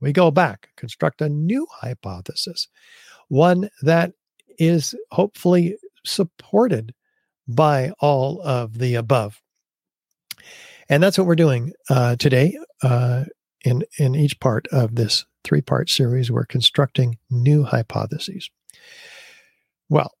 We 0.00 0.12
go 0.12 0.30
back, 0.30 0.70
construct 0.76 1.20
a 1.20 1.28
new 1.28 1.66
hypothesis, 1.70 2.68
one 3.28 3.68
that 3.82 4.12
is 4.58 4.94
hopefully 5.10 5.76
supported 6.04 6.94
by 7.46 7.92
all 8.00 8.40
of 8.42 8.78
the 8.78 8.94
above. 8.94 9.40
And 10.88 11.02
that's 11.02 11.18
what 11.18 11.26
we're 11.26 11.36
doing 11.36 11.72
uh, 11.88 12.16
today 12.16 12.58
uh, 12.82 13.24
in, 13.64 13.84
in 13.98 14.14
each 14.14 14.38
part 14.40 14.66
of 14.68 14.94
this 14.94 15.24
three 15.44 15.60
part 15.60 15.90
series. 15.90 16.30
We're 16.30 16.46
constructing 16.46 17.18
new 17.30 17.62
hypotheses. 17.62 18.50
Well, 19.88 20.12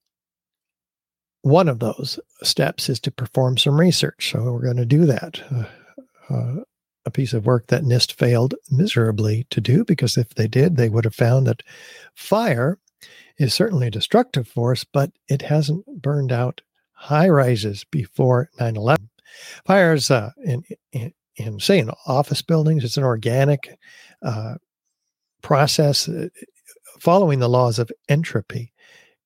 one 1.42 1.68
of 1.68 1.78
those 1.78 2.20
steps 2.42 2.88
is 2.88 3.00
to 3.00 3.10
perform 3.10 3.56
some 3.56 3.80
research. 3.80 4.30
So 4.32 4.52
we're 4.52 4.64
going 4.64 4.76
to 4.76 4.86
do 4.86 5.06
that. 5.06 5.40
Uh, 5.50 5.64
uh 6.34 6.64
a 7.06 7.10
piece 7.10 7.32
of 7.32 7.46
work 7.46 7.66
that 7.68 7.82
NIST 7.82 8.12
failed 8.12 8.54
miserably 8.70 9.46
to 9.50 9.60
do 9.60 9.84
because 9.84 10.16
if 10.16 10.34
they 10.34 10.46
did, 10.46 10.76
they 10.76 10.88
would 10.88 11.04
have 11.04 11.14
found 11.14 11.46
that 11.46 11.62
fire 12.14 12.78
is 13.38 13.54
certainly 13.54 13.86
a 13.86 13.90
destructive 13.90 14.46
force, 14.46 14.84
but 14.84 15.10
it 15.28 15.42
hasn't 15.42 15.86
burned 16.02 16.30
out 16.30 16.60
high 16.92 17.28
rises 17.28 17.84
before 17.90 18.50
9 18.60 18.76
11. 18.76 19.08
Fires 19.66 20.10
uh, 20.10 20.30
in, 20.44 20.62
in, 20.92 21.12
in, 21.36 21.58
say, 21.58 21.78
in 21.78 21.90
office 22.06 22.42
buildings, 22.42 22.84
it's 22.84 22.98
an 22.98 23.04
organic 23.04 23.78
uh, 24.22 24.56
process 25.42 26.08
uh, 26.08 26.28
following 26.98 27.38
the 27.38 27.48
laws 27.48 27.78
of 27.78 27.90
entropy. 28.08 28.72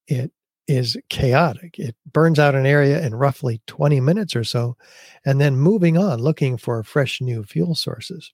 It 0.06 0.30
is 0.66 0.96
chaotic. 1.10 1.78
It 1.78 1.94
burns 2.10 2.38
out 2.38 2.54
an 2.54 2.66
area 2.66 3.04
in 3.04 3.14
roughly 3.14 3.60
20 3.66 4.00
minutes 4.00 4.34
or 4.34 4.44
so, 4.44 4.76
and 5.24 5.40
then 5.40 5.56
moving 5.56 5.98
on 5.98 6.20
looking 6.20 6.56
for 6.56 6.82
fresh 6.82 7.20
new 7.20 7.44
fuel 7.44 7.74
sources. 7.74 8.32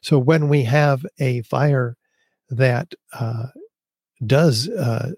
So 0.00 0.18
when 0.18 0.48
we 0.48 0.64
have 0.64 1.06
a 1.18 1.42
fire 1.42 1.96
that 2.50 2.94
uh, 3.12 3.46
does 4.26 4.68
uh, 4.68 5.12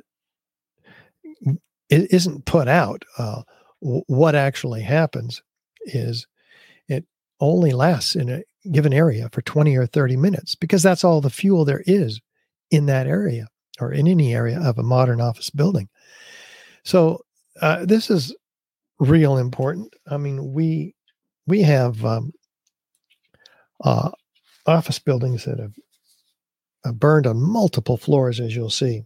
it 1.91 2.13
isn't 2.13 2.45
put 2.45 2.69
out, 2.69 3.05
uh, 3.19 3.43
what 3.81 4.35
actually 4.35 4.83
happens 4.83 5.43
is 5.83 6.27
it 6.89 7.05
only 7.41 7.73
lasts 7.73 8.15
in 8.17 8.31
a 8.31 8.43
given 8.73 8.93
area 8.93 9.29
for 9.31 9.43
20 9.43 9.77
or 9.77 9.87
30 9.87 10.17
minutes 10.17 10.55
because 10.55 10.83
that's 10.83 11.05
all 11.05 11.21
the 11.21 11.31
fuel 11.31 11.65
there 11.65 11.83
is 11.87 12.21
in 12.71 12.87
that 12.87 13.07
area 13.07 13.47
or 13.81 13.93
in 13.93 14.09
any 14.09 14.35
area 14.35 14.59
of 14.61 14.79
a 14.79 14.83
modern 14.83 15.21
office 15.21 15.51
building. 15.51 15.89
So 16.85 17.25
uh, 17.61 17.85
this 17.85 18.11
is 18.11 18.35
real 18.99 19.39
important. 19.39 19.93
I 20.07 20.17
mean, 20.17 20.53
we 20.53 20.95
we 21.47 21.63
have 21.63 22.05
um, 22.05 22.33
uh, 23.83 24.11
office 24.67 24.99
buildings 24.99 25.45
that 25.45 25.59
have 25.59 25.75
uh, 26.85 26.93
burned 26.93 27.27
on 27.27 27.41
multiple 27.41 27.97
floors, 27.97 28.41
as 28.41 28.55
you'll 28.55 28.71
see, 28.71 29.05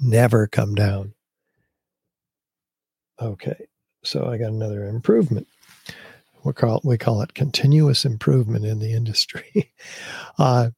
never 0.00 0.46
come 0.46 0.74
down. 0.74 1.14
Okay, 3.20 3.66
so 4.02 4.26
I 4.26 4.38
got 4.38 4.50
another 4.50 4.86
improvement. 4.88 5.46
We 6.44 6.52
call 6.52 6.80
we 6.82 6.98
call 6.98 7.22
it 7.22 7.34
continuous 7.34 8.04
improvement 8.04 8.64
in 8.64 8.80
the 8.80 8.92
industry. 8.92 9.72
uh, 10.38 10.70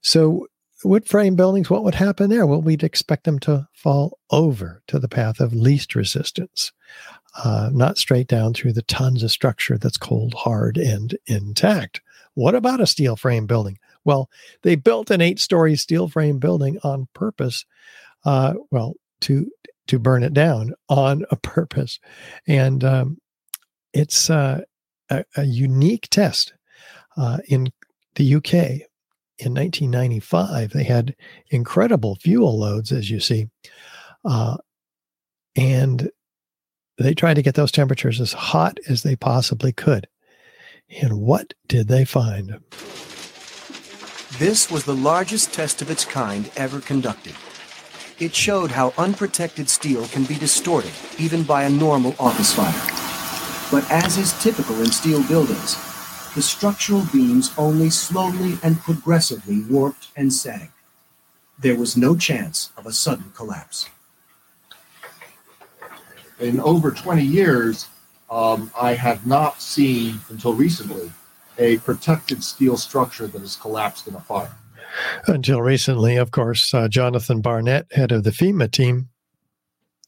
so 0.00 0.46
wood 0.84 1.06
frame 1.06 1.34
buildings, 1.34 1.70
what 1.70 1.84
would 1.84 1.94
happen 1.94 2.30
there? 2.30 2.46
Well, 2.46 2.62
we'd 2.62 2.82
expect 2.82 3.24
them 3.24 3.38
to 3.40 3.68
fall 3.72 4.18
over 4.30 4.82
to 4.88 4.98
the 4.98 5.08
path 5.08 5.40
of 5.40 5.52
least 5.52 5.94
resistance, 5.94 6.72
uh, 7.42 7.70
not 7.72 7.98
straight 7.98 8.28
down 8.28 8.54
through 8.54 8.74
the 8.74 8.82
tons 8.82 9.22
of 9.22 9.30
structure 9.30 9.78
that's 9.78 9.96
cold, 9.96 10.34
hard, 10.34 10.76
and 10.78 11.16
intact. 11.26 12.00
What 12.34 12.54
about 12.54 12.80
a 12.80 12.86
steel 12.86 13.16
frame 13.16 13.46
building? 13.46 13.78
Well, 14.04 14.30
they 14.62 14.76
built 14.76 15.10
an 15.10 15.20
eight 15.20 15.40
story 15.40 15.76
steel 15.76 16.08
frame 16.08 16.38
building 16.38 16.78
on 16.84 17.08
purpose. 17.12 17.64
Uh, 18.24 18.54
well, 18.70 18.94
to 19.22 19.50
to 19.88 19.98
burn 19.98 20.22
it 20.22 20.34
down 20.34 20.74
on 20.88 21.24
a 21.30 21.36
purpose, 21.36 21.98
and 22.46 22.84
um, 22.84 23.18
it's 23.92 24.30
uh, 24.30 24.62
a, 25.10 25.24
a, 25.36 25.44
unique 25.44 26.08
test 26.10 26.52
uh, 27.16 27.38
in 27.48 27.72
the 28.16 28.34
UK 28.34 28.86
in 29.38 29.54
1995, 29.54 30.70
they 30.70 30.84
had 30.84 31.14
incredible 31.50 32.16
fuel 32.16 32.58
loads, 32.58 32.90
as 32.90 33.10
you 33.10 33.20
see. 33.20 33.48
Uh, 34.24 34.56
and 35.56 36.10
they 36.98 37.14
tried 37.14 37.34
to 37.34 37.42
get 37.42 37.54
those 37.54 37.70
temperatures 37.70 38.20
as 38.20 38.32
hot 38.32 38.78
as 38.88 39.02
they 39.02 39.14
possibly 39.14 39.72
could. 39.72 40.08
And 41.02 41.20
what 41.20 41.54
did 41.66 41.88
they 41.88 42.04
find? 42.04 42.60
This 44.38 44.70
was 44.70 44.84
the 44.84 44.94
largest 44.94 45.52
test 45.52 45.82
of 45.82 45.90
its 45.90 46.04
kind 46.04 46.50
ever 46.56 46.80
conducted. 46.80 47.34
It 48.18 48.34
showed 48.34 48.72
how 48.72 48.92
unprotected 48.98 49.68
steel 49.68 50.06
can 50.08 50.24
be 50.24 50.34
distorted, 50.34 50.90
even 51.18 51.44
by 51.44 51.62
a 51.62 51.70
normal 51.70 52.16
office 52.18 52.52
fire. 52.52 52.72
But 53.70 53.88
as 53.90 54.18
is 54.18 54.32
typical 54.42 54.80
in 54.80 54.86
steel 54.86 55.22
buildings, 55.28 55.76
the 56.38 56.42
structural 56.42 57.02
beams 57.12 57.50
only 57.58 57.90
slowly 57.90 58.58
and 58.62 58.78
progressively 58.78 59.60
warped 59.62 60.06
and 60.14 60.32
sagged. 60.32 60.70
There 61.58 61.74
was 61.74 61.96
no 61.96 62.16
chance 62.16 62.70
of 62.76 62.86
a 62.86 62.92
sudden 62.92 63.32
collapse. 63.34 63.88
In 66.38 66.60
over 66.60 66.92
20 66.92 67.24
years, 67.24 67.88
um, 68.30 68.70
I 68.80 68.94
have 68.94 69.26
not 69.26 69.60
seen 69.60 70.20
until 70.28 70.54
recently 70.54 71.10
a 71.58 71.78
protected 71.78 72.44
steel 72.44 72.76
structure 72.76 73.26
that 73.26 73.40
has 73.40 73.56
collapsed 73.56 74.06
in 74.06 74.14
a 74.14 74.20
fire. 74.20 74.54
Until 75.26 75.60
recently, 75.60 76.14
of 76.18 76.30
course, 76.30 76.72
uh, 76.72 76.86
Jonathan 76.86 77.40
Barnett, 77.40 77.86
head 77.90 78.12
of 78.12 78.22
the 78.22 78.30
FEMA 78.30 78.70
team 78.70 79.08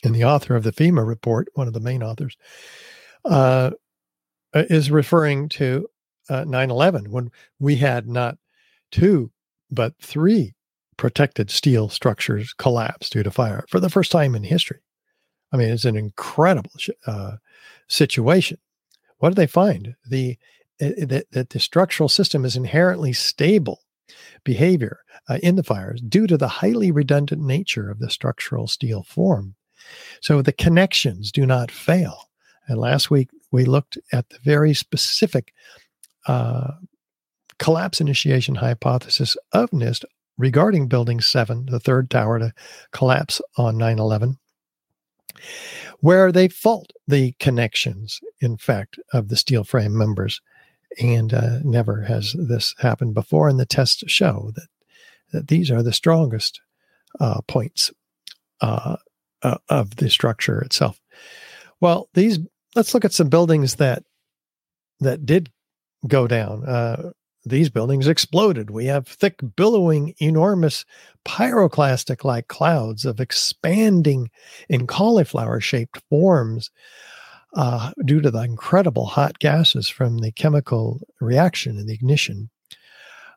and 0.04 0.14
the 0.14 0.22
author 0.22 0.54
of 0.54 0.62
the 0.62 0.70
FEMA 0.70 1.04
report, 1.04 1.48
one 1.54 1.66
of 1.66 1.74
the 1.74 1.80
main 1.80 2.04
authors, 2.04 2.36
uh, 3.24 3.72
is 4.54 4.92
referring 4.92 5.48
to 5.48 5.89
uh, 6.30 6.44
9 6.44 6.70
11 6.70 7.10
when 7.10 7.30
we 7.58 7.76
had 7.76 8.08
not 8.08 8.38
two, 8.90 9.30
but 9.70 9.94
three 10.00 10.54
protected 10.96 11.50
steel 11.50 11.88
structures 11.88 12.52
collapse 12.54 13.10
due 13.10 13.22
to 13.22 13.30
fire 13.30 13.64
for 13.68 13.80
the 13.80 13.90
first 13.90 14.12
time 14.12 14.34
in 14.34 14.44
history. 14.44 14.80
I 15.52 15.56
mean, 15.56 15.70
it's 15.70 15.84
an 15.84 15.96
incredible 15.96 16.70
uh, 17.06 17.36
situation. 17.88 18.58
What 19.18 19.30
did 19.30 19.36
they 19.36 19.46
find? 19.46 19.94
The 20.08 20.38
that, 20.78 21.26
that 21.32 21.50
the 21.50 21.60
structural 21.60 22.08
system 22.08 22.44
is 22.44 22.56
inherently 22.56 23.12
stable 23.12 23.80
behavior 24.44 25.00
uh, 25.28 25.38
in 25.42 25.56
the 25.56 25.62
fires 25.62 26.00
due 26.00 26.26
to 26.26 26.36
the 26.36 26.48
highly 26.48 26.90
redundant 26.90 27.42
nature 27.42 27.90
of 27.90 27.98
the 27.98 28.10
structural 28.10 28.66
steel 28.66 29.02
form. 29.02 29.54
So 30.20 30.42
the 30.42 30.52
connections 30.52 31.30
do 31.30 31.44
not 31.44 31.70
fail. 31.70 32.30
And 32.66 32.78
last 32.78 33.10
week 33.10 33.28
we 33.50 33.64
looked 33.64 33.98
at 34.12 34.28
the 34.30 34.38
very 34.42 34.74
specific 34.74 35.52
uh, 36.30 36.74
collapse 37.58 38.00
initiation 38.00 38.54
hypothesis 38.54 39.36
of 39.52 39.70
NIST 39.70 40.04
regarding 40.38 40.86
Building 40.86 41.20
7, 41.20 41.66
the 41.66 41.80
third 41.80 42.10
tower 42.10 42.38
to 42.38 42.52
collapse 42.92 43.40
on 43.56 43.76
9 43.76 43.98
11 43.98 44.38
where 46.00 46.32
they 46.32 46.48
fault 46.48 46.92
the 47.06 47.32
connections, 47.38 48.20
in 48.40 48.56
fact, 48.56 48.98
of 49.12 49.28
the 49.28 49.36
steel 49.36 49.64
frame 49.64 49.96
members. 49.96 50.40
And 51.00 51.32
uh, 51.32 51.60
never 51.62 52.02
has 52.02 52.34
this 52.36 52.74
happened 52.78 53.14
before. 53.14 53.48
And 53.48 53.60
the 53.60 53.66
tests 53.66 54.02
show 54.06 54.50
that, 54.56 54.68
that 55.32 55.48
these 55.48 55.70
are 55.70 55.82
the 55.82 55.92
strongest 55.92 56.60
uh, 57.20 57.40
points 57.46 57.92
uh, 58.60 58.96
uh 59.42 59.58
of 59.68 59.96
the 59.96 60.10
structure 60.10 60.60
itself. 60.60 61.00
Well, 61.80 62.08
these 62.14 62.38
let's 62.74 62.92
look 62.92 63.04
at 63.04 63.12
some 63.12 63.28
buildings 63.28 63.76
that 63.76 64.04
that 65.00 65.24
did 65.24 65.50
go 66.06 66.26
down. 66.26 66.64
Uh, 66.64 67.10
these 67.44 67.70
buildings 67.70 68.06
exploded. 68.06 68.70
We 68.70 68.86
have 68.86 69.06
thick, 69.06 69.40
billowing, 69.56 70.14
enormous 70.18 70.84
pyroclastic 71.24 72.22
like 72.24 72.48
clouds 72.48 73.04
of 73.04 73.20
expanding 73.20 74.30
in 74.68 74.86
cauliflower 74.86 75.60
shaped 75.60 76.02
forms 76.10 76.70
uh, 77.54 77.92
due 78.04 78.20
to 78.20 78.30
the 78.30 78.42
incredible 78.42 79.06
hot 79.06 79.38
gases 79.38 79.88
from 79.88 80.18
the 80.18 80.32
chemical 80.32 81.00
reaction 81.20 81.78
and 81.78 81.88
the 81.88 81.94
ignition 81.94 82.50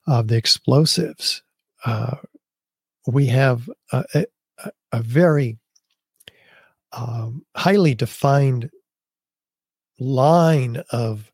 of 0.06 0.28
the 0.28 0.36
explosives. 0.36 1.42
Uh, 1.86 2.18
we 3.08 3.28
have 3.28 3.70
a, 3.92 4.04
a, 4.14 4.26
a 4.92 5.02
very 5.02 5.58
um, 6.92 7.44
highly 7.56 7.96
defined 7.96 8.70
line 10.00 10.84
of 10.92 11.32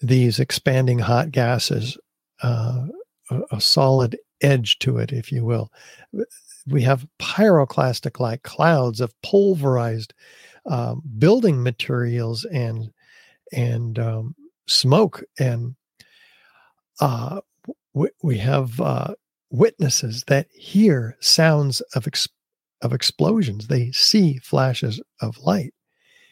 these 0.00 0.40
expanding 0.40 0.98
hot 0.98 1.30
gases, 1.30 1.98
uh, 2.42 2.86
a, 3.30 3.40
a, 3.52 3.60
solid 3.60 4.18
edge 4.40 4.78
to 4.78 4.98
it, 4.98 5.12
if 5.12 5.30
you 5.30 5.44
will. 5.44 5.70
We 6.66 6.82
have 6.82 7.06
pyroclastic 7.18 8.20
like 8.20 8.42
clouds 8.42 9.00
of 9.00 9.12
pulverized 9.22 10.14
um, 10.66 11.02
building 11.18 11.62
materials 11.62 12.44
and 12.44 12.90
and 13.52 13.98
um, 13.98 14.34
smoke, 14.68 15.22
and 15.38 15.74
uh, 17.00 17.40
w- 17.94 18.12
we 18.22 18.38
have 18.38 18.80
uh, 18.80 19.14
witnesses 19.50 20.24
that 20.28 20.46
hear 20.52 21.16
sounds 21.20 21.80
of 21.94 22.06
ex- 22.06 22.28
of 22.82 22.92
explosions. 22.92 23.66
They 23.66 23.90
see 23.92 24.38
flashes 24.38 25.00
of 25.20 25.38
light. 25.38 25.74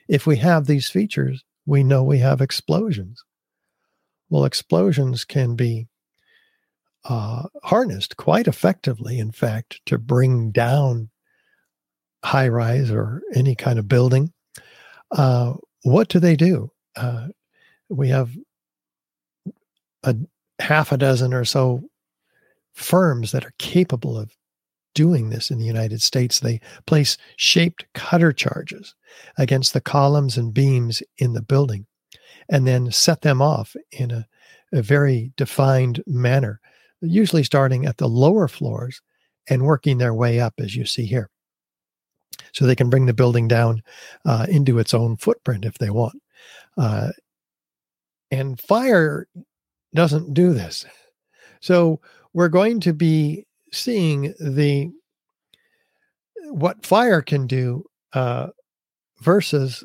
If 0.09 0.26
we 0.26 0.37
have 0.37 0.66
these 0.66 0.88
features, 0.88 1.44
we 1.66 1.83
know 1.83 2.02
we 2.02 2.18
have 2.18 2.40
explosions. 2.40 3.22
Well, 4.31 4.45
explosions 4.45 5.25
can 5.25 5.57
be 5.57 5.88
uh, 7.05 7.45
harnessed 7.62 8.17
quite 8.17 8.47
effectively, 8.47 9.19
in 9.19 9.33
fact, 9.33 9.81
to 9.87 9.99
bring 9.99 10.51
down 10.51 11.11
high 12.25 12.49
rise 12.49 12.91
or 12.91 13.23
any 13.35 13.55
kind 13.55 13.79
of 13.79 13.88
building. 13.88 14.33
Uh, 15.11 15.55
what 15.85 16.09
do 16.09 16.19
they 16.19 16.37
do? 16.37 16.71
Uh, 16.97 17.29
we 17.88 18.09
have 18.09 18.31
a 20.03 20.14
half 20.59 20.93
a 20.93 20.99
dozen 20.99 21.33
or 21.33 21.45
so 21.45 21.83
firms 22.75 23.33
that 23.33 23.45
are 23.45 23.55
capable 23.59 24.19
of 24.19 24.37
doing 24.95 25.31
this 25.31 25.51
in 25.51 25.59
the 25.59 25.64
United 25.64 26.03
States. 26.03 26.41
They 26.41 26.61
place 26.87 27.17
shaped 27.37 27.87
cutter 27.95 28.33
charges 28.33 28.95
against 29.38 29.73
the 29.73 29.81
columns 29.81 30.37
and 30.37 30.53
beams 30.53 31.03
in 31.17 31.33
the 31.33 31.43
building 31.43 31.87
and 32.49 32.66
then 32.66 32.90
set 32.90 33.21
them 33.23 33.42
off 33.42 33.77
in 33.92 34.11
a, 34.11 34.27
a 34.73 34.83
very 34.83 35.33
defined 35.37 36.03
manner, 36.07 36.61
usually 37.01 37.44
starting 37.44 37.87
at 37.87 37.99
the 37.99 38.09
lower 38.09 38.49
floors 38.49 39.01
and 39.49 39.62
working 39.62 39.99
their 39.99 40.14
way 40.14 40.40
up, 40.40 40.55
as 40.59 40.77
you 40.77 40.85
see 40.85 41.07
here. 41.07 41.31
So 42.53 42.66
they 42.66 42.77
can 42.77 42.90
bring 42.90 43.07
the 43.07 43.14
building 43.14 43.49
down 43.49 43.83
uh, 44.25 44.47
into 44.49 44.79
its 44.79 44.94
own 44.94 45.16
footprint 45.16 45.64
if 45.64 45.79
they 45.79 45.90
want. 45.90 46.21
Uh, 46.77 47.11
and 48.31 48.61
fire 48.61 49.27
doesn't 49.94 50.35
do 50.35 50.53
this. 50.53 50.85
So 51.61 52.01
we're 52.33 52.49
going 52.49 52.81
to 52.81 52.92
be 52.92 53.47
seeing 53.73 54.35
the 54.38 54.90
what 56.51 56.85
fire 56.85 57.21
can 57.21 57.47
do 57.47 57.85
uh, 58.12 58.49
versus 59.21 59.85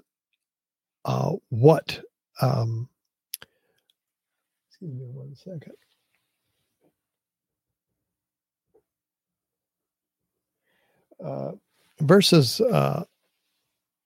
uh, 1.05 1.31
what 1.49 2.01
um, 2.41 2.89
excuse 4.69 4.93
me 4.93 5.05
one 5.11 5.35
second. 5.35 5.73
Uh, 11.23 11.51
versus 12.01 12.59
uh, 12.59 13.03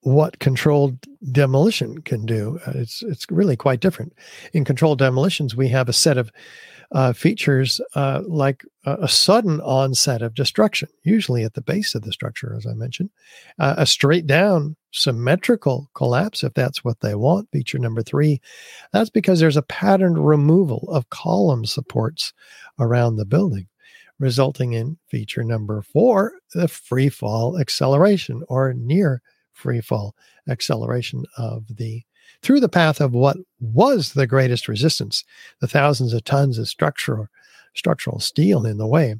what 0.02 0.40
controlled 0.40 0.98
demolition 1.32 2.02
can 2.02 2.26
do. 2.26 2.60
Uh, 2.68 2.74
it's 2.76 3.02
it's 3.04 3.26
really 3.32 3.56
quite 3.56 3.80
different. 3.80 4.14
In 4.54 4.64
controlled 4.64 5.00
demolitions, 5.00 5.56
we 5.56 5.68
have 5.70 5.90
a 5.90 5.94
set 5.94 6.18
of 6.18 6.32
uh, 6.92 7.14
features 7.14 7.82
uh, 7.96 8.22
like 8.26 8.64
a, 8.86 8.98
a, 9.02 9.08
sudden 9.10 9.60
onset 9.62 10.22
of 10.22 10.34
destruction, 10.34 10.88
usually 11.04 11.44
at 11.44 11.54
the 11.54 11.62
base 11.62 11.96
of 11.96 12.04
the 12.04 12.14
structure, 12.14 12.56
as 12.56 12.66
I 12.66 12.74
mentioned, 12.74 13.10
uh, 13.60 13.76
a 13.78 13.86
straight 13.86 14.26
down 14.26 14.78
symmetrical 14.98 15.90
collapse, 15.94 16.44
if 16.44 16.54
that's 16.54 16.84
what 16.84 17.00
they 17.02 17.16
want. 17.16 17.50
Feature 17.52 17.80
number 17.80 18.02
three, 18.02 18.42
that's 18.92 19.10
because 19.10 19.40
there's 19.40 19.58
a 19.58 19.62
patterned 19.62 20.26
removal 20.26 20.88
of 20.92 21.10
column 21.10 21.66
supports 21.66 22.34
around 22.80 23.16
the 23.16 23.26
building, 23.26 23.68
resulting 24.20 24.74
in 24.74 24.98
feature 25.08 25.44
number 25.44 25.82
four, 25.82 26.34
the 26.54 26.68
free 26.68 27.10
fall 27.10 27.60
acceleration 27.60 28.44
or 28.50 28.74
near 28.74 29.22
free 29.54 29.82
fall 29.82 30.16
acceleration 30.48 31.26
of 31.38 31.66
the 31.78 32.04
through 32.44 32.60
the 32.60 32.70
path 32.70 33.02
of 33.02 33.14
what 33.14 33.38
was 33.60 34.14
the 34.14 34.28
greatest 34.28 34.68
resistance, 34.68 35.24
the 35.60 35.68
thousands 35.68 36.14
of 36.14 36.24
tons 36.24 36.58
of 36.58 36.68
structural, 36.68 37.28
structural 37.74 38.20
steel 38.20 38.66
in 38.66 38.78
the 38.78 38.88
way, 38.88 39.16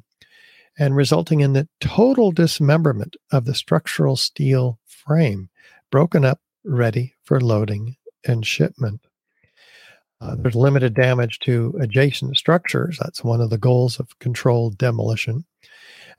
and 0.78 0.94
resulting 0.94 1.40
in 1.40 1.52
the 1.52 1.68
total 1.80 2.30
dismemberment 2.30 3.16
of 3.32 3.44
the 3.44 3.54
structural 3.54 4.16
steel 4.16 4.78
frame, 5.08 5.48
broken 5.90 6.24
up, 6.24 6.40
ready 6.64 7.14
for 7.24 7.40
loading 7.40 7.96
and 8.26 8.46
shipment. 8.46 9.00
Uh, 10.20 10.36
there's 10.36 10.54
limited 10.54 10.94
damage 10.94 11.38
to 11.38 11.74
adjacent 11.80 12.36
structures. 12.36 12.98
That's 13.00 13.24
one 13.24 13.40
of 13.40 13.50
the 13.50 13.58
goals 13.58 13.98
of 13.98 14.18
controlled 14.18 14.76
demolition. 14.76 15.44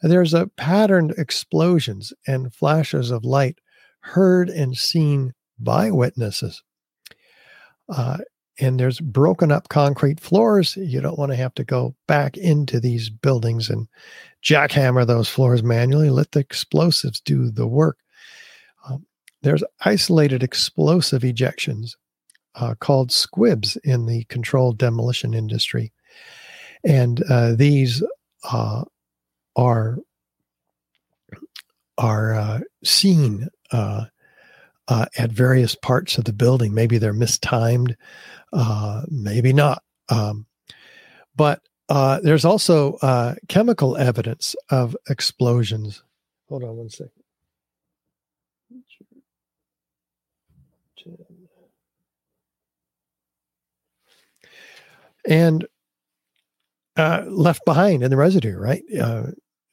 And 0.02 0.12
there's 0.12 0.34
a 0.34 0.47
patterned 0.58 1.13
explosions 1.17 2.13
and 2.25 2.54
flashes 2.54 3.12
of 3.12 3.23
light 3.23 3.60
heard 3.99 4.49
and 4.49 4.75
seen 4.75 5.34
by 5.60 5.91
witnesses. 5.91 6.63
Uh, 7.89 8.19
and 8.60 8.80
there's 8.80 8.99
broken 8.99 9.52
up 9.52 9.69
concrete 9.69 10.19
floors. 10.19 10.75
You 10.78 11.02
don't 11.02 11.19
want 11.19 11.32
to 11.32 11.38
have 11.38 11.54
to 11.56 11.63
go 11.63 11.95
back 12.08 12.38
into 12.38 12.80
these 12.80 13.10
buildings 13.10 13.69
and 13.69 13.88
jackhammer 14.43 15.06
those 15.06 15.30
floors 15.30 15.62
manually. 15.62 16.10
Let 16.10 16.32
the 16.32 16.39
explosives 16.39 17.19
do 17.19 17.52
the 17.52 17.67
work. 17.67 17.97
There's 19.41 19.63
isolated 19.82 20.43
explosive 20.43 21.21
ejections 21.21 21.95
uh, 22.56 22.75
called 22.80 23.12
squibs 23.12 23.78
in 23.84 24.06
the 24.06 24.25
controlled 24.25 24.78
demolition 24.78 25.34
industry. 25.34 25.93
And 26.84 27.23
uh, 27.30 27.56
these 27.56 28.04
uh, 28.43 28.84
are 29.56 29.97
are 31.97 32.34
uh, 32.34 32.60
seen 32.84 33.49
uh, 33.71 34.06
uh, 34.88 35.06
at 35.17 35.32
various 35.32 35.75
parts 35.75 36.17
of 36.17 36.23
the 36.23 36.34
building. 36.34 36.73
Maybe 36.73 36.97
they're 36.97 37.12
mistimed, 37.13 37.97
maybe 39.10 39.52
not. 39.52 39.84
Um, 40.08 40.45
but 41.36 41.62
there's 41.89 42.45
also 42.45 42.97
chemical 43.49 43.97
evidence 43.97 44.56
of 44.69 44.95
explosions. 45.10 46.04
Hold 46.47 46.63
on 46.63 46.78
one 46.78 46.89
second. 46.89 47.18
And 55.27 55.65
uh, 56.97 57.23
left 57.27 57.63
behind 57.65 58.03
in 58.03 58.10
the 58.10 58.17
residue, 58.17 58.58
right? 58.58 58.84
Uh, 58.99 59.27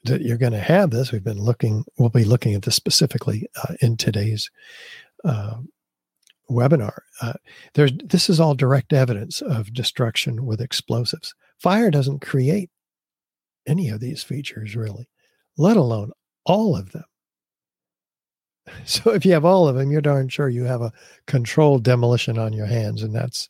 that 0.04 0.22
you're 0.22 0.38
going 0.38 0.52
to 0.52 0.60
have 0.60 0.90
this. 0.90 1.10
We've 1.10 1.24
been 1.24 1.42
looking, 1.42 1.84
we'll 1.98 2.08
be 2.08 2.24
looking 2.24 2.54
at 2.54 2.62
this 2.62 2.76
specifically 2.76 3.48
uh, 3.62 3.74
in 3.80 3.96
today's 3.96 4.50
uh, 5.24 5.56
webinar. 6.50 6.98
Uh, 7.20 7.34
there's 7.74 7.92
this 8.04 8.30
is 8.30 8.38
all 8.38 8.54
direct 8.54 8.92
evidence 8.92 9.42
of 9.42 9.72
destruction 9.72 10.46
with 10.46 10.60
explosives. 10.60 11.34
Fire 11.58 11.90
doesn't 11.90 12.20
create 12.20 12.70
any 13.66 13.88
of 13.88 14.00
these 14.00 14.22
features 14.22 14.76
really, 14.76 15.08
let 15.58 15.76
alone 15.76 16.12
all 16.44 16.76
of 16.76 16.92
them. 16.92 17.04
So 18.84 19.12
if 19.12 19.24
you 19.24 19.32
have 19.32 19.44
all 19.44 19.68
of 19.68 19.76
them, 19.76 19.92
you're 19.92 20.00
darn 20.00 20.28
sure 20.28 20.48
you 20.48 20.64
have 20.64 20.82
a 20.82 20.92
controlled 21.28 21.84
demolition 21.84 22.36
on 22.36 22.52
your 22.52 22.66
hands, 22.66 23.00
and 23.00 23.14
that's 23.14 23.48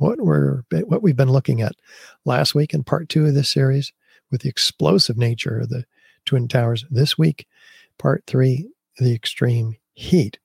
what 0.00 0.18
we're 0.20 0.62
what 0.86 1.02
we've 1.02 1.16
been 1.16 1.30
looking 1.30 1.60
at 1.60 1.76
last 2.24 2.54
week 2.54 2.72
in 2.72 2.82
part 2.82 3.08
two 3.08 3.26
of 3.26 3.34
this 3.34 3.50
series 3.50 3.92
with 4.30 4.40
the 4.40 4.48
explosive 4.48 5.18
nature 5.18 5.58
of 5.58 5.68
the 5.68 5.84
twin 6.24 6.48
towers. 6.48 6.86
This 6.90 7.18
week, 7.18 7.46
part 7.98 8.24
three, 8.26 8.70
the 8.98 9.14
extreme 9.14 9.76
heat. 9.92 10.38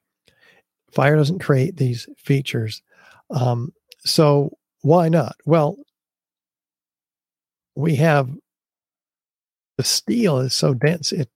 Fire 0.91 1.15
doesn't 1.15 1.39
create 1.39 1.77
these 1.77 2.07
features, 2.17 2.81
um, 3.29 3.73
so 3.99 4.51
why 4.81 5.07
not? 5.07 5.37
Well, 5.45 5.77
we 7.75 7.95
have 7.95 8.29
the 9.77 9.83
steel 9.83 10.39
is 10.39 10.53
so 10.53 10.73
dense 10.73 11.13
it 11.13 11.29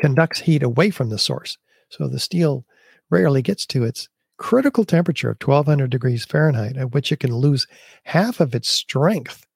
conducts 0.00 0.40
heat 0.40 0.64
away 0.64 0.90
from 0.90 1.08
the 1.08 1.18
source, 1.18 1.56
so 1.88 2.08
the 2.08 2.18
steel 2.18 2.64
rarely 3.10 3.42
gets 3.42 3.64
to 3.66 3.84
its 3.84 4.08
critical 4.40 4.84
temperature 4.84 5.30
of 5.30 5.36
1200 5.36 5.90
degrees 5.90 6.24
Fahrenheit, 6.24 6.78
at 6.78 6.92
which 6.92 7.12
it 7.12 7.20
can 7.20 7.34
lose 7.34 7.66
half 8.04 8.40
of 8.40 8.54
its 8.54 8.70
strength, 8.70 9.46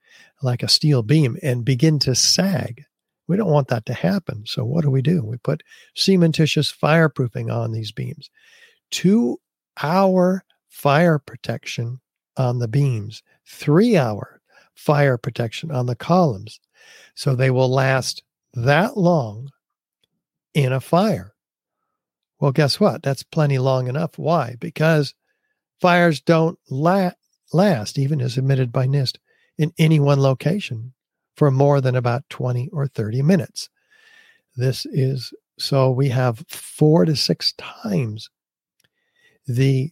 like 0.43 0.63
a 0.63 0.69
steel 0.69 1.03
beam, 1.03 1.39
and 1.43 1.65
begin 1.65 1.99
to 1.99 2.15
sag. 2.15 2.85
We 3.27 3.39
don't 3.39 3.51
want 3.51 3.69
that 3.69 3.87
to 3.87 3.95
happen. 3.95 4.45
So, 4.47 4.65
what 4.65 4.83
do 4.83 4.91
we 4.91 5.01
do? 5.01 5.25
We 5.25 5.39
put 5.39 5.63
cementitious 5.97 6.73
fireproofing 6.77 7.51
on 7.51 7.73
these 7.73 7.93
beams. 7.93 8.29
Two 8.91 9.41
hour 9.83 10.45
fire 10.69 11.19
protection 11.19 12.01
on 12.37 12.59
the 12.59 12.69
beams, 12.69 13.23
three 13.47 13.97
hour 13.97 14.43
fire 14.75 15.17
protection 15.17 15.71
on 15.71 15.87
the 15.87 15.97
columns. 15.97 16.61
So 17.15 17.35
they 17.35 17.51
will 17.51 17.71
last 17.71 18.23
that 18.53 18.97
long 18.97 19.51
in 20.53 20.73
a 20.73 20.81
fire. 20.81 21.34
Well, 22.45 22.53
guess 22.53 22.79
what? 22.79 23.03
That's 23.03 23.23
plenty 23.23 23.57
long 23.57 23.89
enough. 23.89 24.19
Why? 24.19 24.57
Because 24.61 25.15
fires 25.81 26.21
don't 26.21 26.59
la- 26.69 27.13
last, 27.55 27.99
even 27.99 28.21
as 28.21 28.37
admitted 28.37 28.71
by 28.71 28.87
NIST, 28.87 29.17
in 29.57 29.73
any 29.79 29.99
one 29.99 30.21
location 30.21 30.93
for 31.39 31.51
more 31.51 31.81
than 31.81 31.97
about 31.97 32.29
20 32.29 32.69
or 32.71 32.87
30 32.87 33.23
minutes. 33.23 33.71
This 34.57 34.85
is 34.85 35.33
so 35.59 35.91
we 35.91 36.11
have 36.11 36.45
four 36.47 37.07
to 37.07 37.17
six 37.17 37.55
times 37.55 38.29
the 39.47 39.91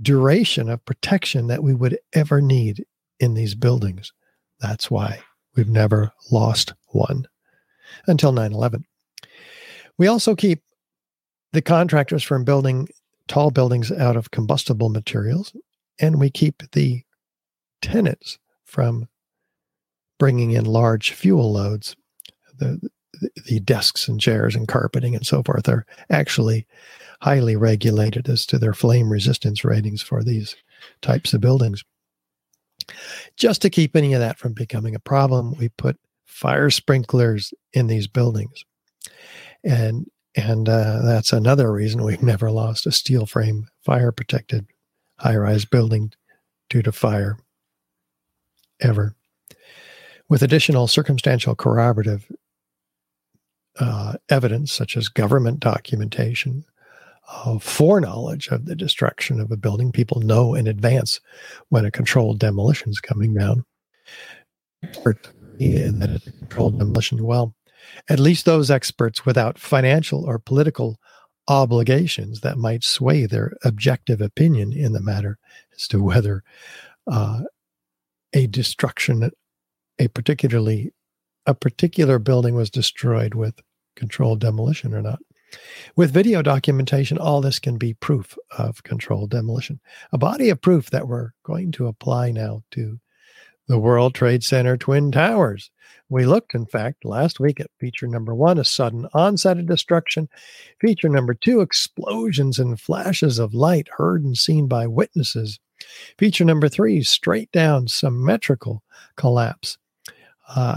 duration 0.00 0.68
of 0.68 0.84
protection 0.84 1.48
that 1.48 1.64
we 1.64 1.74
would 1.74 1.98
ever 2.12 2.40
need 2.40 2.86
in 3.18 3.34
these 3.34 3.56
buildings. 3.56 4.12
That's 4.60 4.88
why 4.88 5.18
we've 5.56 5.68
never 5.68 6.12
lost 6.30 6.74
one 6.92 7.26
until 8.06 8.30
9 8.30 8.52
11. 8.52 8.84
We 9.98 10.06
also 10.06 10.36
keep 10.36 10.62
the 11.52 11.62
contractors 11.62 12.22
from 12.22 12.44
building 12.44 12.88
tall 13.28 13.50
buildings 13.50 13.92
out 13.92 14.16
of 14.16 14.30
combustible 14.30 14.88
materials, 14.88 15.54
and 16.00 16.18
we 16.18 16.30
keep 16.30 16.62
the 16.72 17.02
tenants 17.80 18.38
from 18.64 19.08
bringing 20.18 20.52
in 20.52 20.64
large 20.64 21.12
fuel 21.12 21.52
loads. 21.52 21.96
The, 22.58 22.80
the 23.46 23.60
desks 23.60 24.08
and 24.08 24.20
chairs 24.20 24.54
and 24.54 24.66
carpeting 24.68 25.14
and 25.14 25.26
so 25.26 25.42
forth 25.42 25.68
are 25.68 25.86
actually 26.10 26.66
highly 27.20 27.56
regulated 27.56 28.28
as 28.28 28.46
to 28.46 28.58
their 28.58 28.74
flame 28.74 29.10
resistance 29.10 29.64
ratings 29.64 30.02
for 30.02 30.22
these 30.22 30.56
types 31.02 31.32
of 31.32 31.40
buildings. 31.40 31.84
Just 33.36 33.62
to 33.62 33.70
keep 33.70 33.94
any 33.94 34.12
of 34.12 34.20
that 34.20 34.38
from 34.38 34.54
becoming 34.54 34.94
a 34.94 35.00
problem, 35.00 35.54
we 35.56 35.68
put 35.68 35.98
fire 36.24 36.70
sprinklers 36.70 37.54
in 37.72 37.86
these 37.86 38.06
buildings. 38.06 38.64
And 39.62 40.10
and 40.34 40.68
uh, 40.68 41.00
that's 41.02 41.32
another 41.32 41.72
reason 41.72 42.02
we've 42.02 42.22
never 42.22 42.50
lost 42.50 42.86
a 42.86 42.92
steel 42.92 43.26
frame 43.26 43.68
fire 43.84 44.12
protected 44.12 44.66
high 45.18 45.36
rise 45.36 45.64
building 45.64 46.12
due 46.68 46.82
to 46.82 46.92
fire 46.92 47.38
ever. 48.80 49.14
With 50.28 50.42
additional 50.42 50.86
circumstantial 50.88 51.54
corroborative 51.54 52.30
uh, 53.78 54.14
evidence, 54.28 54.72
such 54.72 54.96
as 54.96 55.08
government 55.08 55.60
documentation, 55.60 56.64
uh, 57.28 57.58
foreknowledge 57.58 58.48
of 58.48 58.64
the 58.64 58.74
destruction 58.74 59.40
of 59.40 59.50
a 59.50 59.56
building, 59.56 59.92
people 59.92 60.20
know 60.20 60.54
in 60.54 60.66
advance 60.66 61.20
when 61.68 61.84
a 61.84 61.90
controlled 61.90 62.38
demolition 62.38 62.90
is 62.90 63.00
coming 63.00 63.34
down. 63.34 63.64
That 65.58 66.10
it's 66.10 66.26
a 66.26 66.32
controlled 66.32 66.78
demolition. 66.78 67.24
Well, 67.24 67.54
at 68.08 68.20
least 68.20 68.44
those 68.44 68.70
experts 68.70 69.24
without 69.26 69.58
financial 69.58 70.24
or 70.24 70.38
political 70.38 70.98
obligations 71.48 72.40
that 72.40 72.58
might 72.58 72.84
sway 72.84 73.26
their 73.26 73.52
objective 73.64 74.20
opinion 74.20 74.72
in 74.72 74.92
the 74.92 75.00
matter 75.00 75.38
as 75.74 75.88
to 75.88 76.02
whether 76.02 76.42
uh, 77.10 77.42
a 78.32 78.46
destruction, 78.46 79.30
a 79.98 80.08
particularly 80.08 80.92
a 81.46 81.54
particular 81.54 82.18
building 82.18 82.54
was 82.54 82.70
destroyed 82.70 83.34
with 83.34 83.60
controlled 83.96 84.40
demolition 84.40 84.94
or 84.94 85.02
not. 85.02 85.18
With 85.96 86.12
video 86.12 86.40
documentation, 86.40 87.18
all 87.18 87.40
this 87.40 87.58
can 87.58 87.76
be 87.76 87.94
proof 87.94 88.38
of 88.56 88.82
controlled 88.84 89.30
demolition. 89.30 89.80
A 90.12 90.18
body 90.18 90.48
of 90.48 90.60
proof 90.60 90.90
that 90.90 91.08
we're 91.08 91.32
going 91.44 91.72
to 91.72 91.88
apply 91.88 92.30
now 92.30 92.62
to 92.70 93.00
the 93.72 93.78
World 93.78 94.14
Trade 94.14 94.44
Center 94.44 94.76
Twin 94.76 95.10
Towers. 95.10 95.70
We 96.10 96.26
looked, 96.26 96.54
in 96.54 96.66
fact, 96.66 97.06
last 97.06 97.40
week 97.40 97.58
at 97.58 97.70
feature 97.80 98.06
number 98.06 98.34
one, 98.34 98.58
a 98.58 98.64
sudden 98.64 99.08
onset 99.14 99.58
of 99.58 99.64
destruction. 99.64 100.28
Feature 100.78 101.08
number 101.08 101.32
two, 101.32 101.62
explosions 101.62 102.58
and 102.58 102.78
flashes 102.78 103.38
of 103.38 103.54
light 103.54 103.88
heard 103.96 104.24
and 104.24 104.36
seen 104.36 104.66
by 104.66 104.86
witnesses. 104.86 105.58
Feature 106.18 106.44
number 106.44 106.68
three, 106.68 107.02
straight 107.02 107.50
down 107.50 107.88
symmetrical 107.88 108.82
collapse 109.16 109.78
uh, 110.54 110.76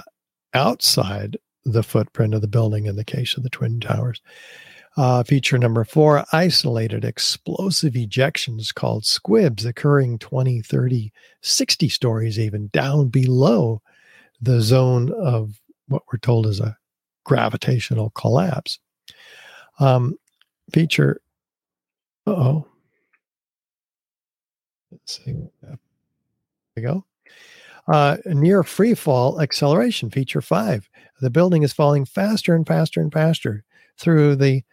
outside 0.53 1.35
the 1.65 1.83
footprint 1.83 2.33
of 2.33 2.39
the 2.39 2.47
building 2.47 2.85
in 2.85 2.95
the 2.95 3.03
case 3.03 3.35
of 3.35 3.43
the 3.43 3.49
Twin 3.49 3.81
Towers. 3.81 4.21
Uh, 4.97 5.23
feature 5.23 5.57
number 5.57 5.83
four 5.83 6.23
isolated 6.31 7.03
explosive 7.03 7.93
ejections 7.93 8.73
called 8.73 9.05
squibs 9.05 9.65
occurring 9.65 10.17
20, 10.19 10.61
30, 10.61 11.11
60 11.41 11.89
stories 11.89 12.39
even 12.39 12.69
down 12.71 13.09
below 13.09 13.81
the 14.41 14.61
zone 14.61 15.11
of 15.11 15.59
what 15.89 16.03
we're 16.11 16.19
told 16.19 16.47
is 16.47 16.61
a 16.61 16.77
gravitational 17.25 18.11
collapse. 18.11 18.79
Um, 19.79 20.17
feature, 20.71 21.19
uh 22.25 22.31
oh, 22.31 22.67
let's 24.91 25.19
see, 25.25 25.35
there 25.61 25.77
we 26.77 26.81
go. 26.81 27.05
Uh, 27.87 28.17
near 28.25 28.63
free 28.63 28.93
fall 28.93 29.41
acceleration, 29.41 30.09
feature 30.09 30.41
five. 30.41 30.89
The 31.19 31.29
building 31.29 31.63
is 31.63 31.73
falling 31.73 32.05
faster 32.05 32.55
and 32.55 32.65
faster 32.65 33.01
and 33.01 33.11
faster 33.11 33.65
through 33.97 34.35
the 34.35 34.63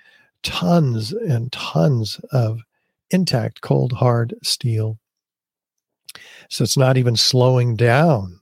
tons 0.42 1.12
and 1.12 1.52
tons 1.52 2.20
of 2.32 2.60
intact 3.10 3.60
cold 3.60 3.92
hard 3.92 4.34
steel 4.42 4.98
So 6.48 6.64
it's 6.64 6.76
not 6.76 6.96
even 6.96 7.16
slowing 7.16 7.76
down. 7.76 8.40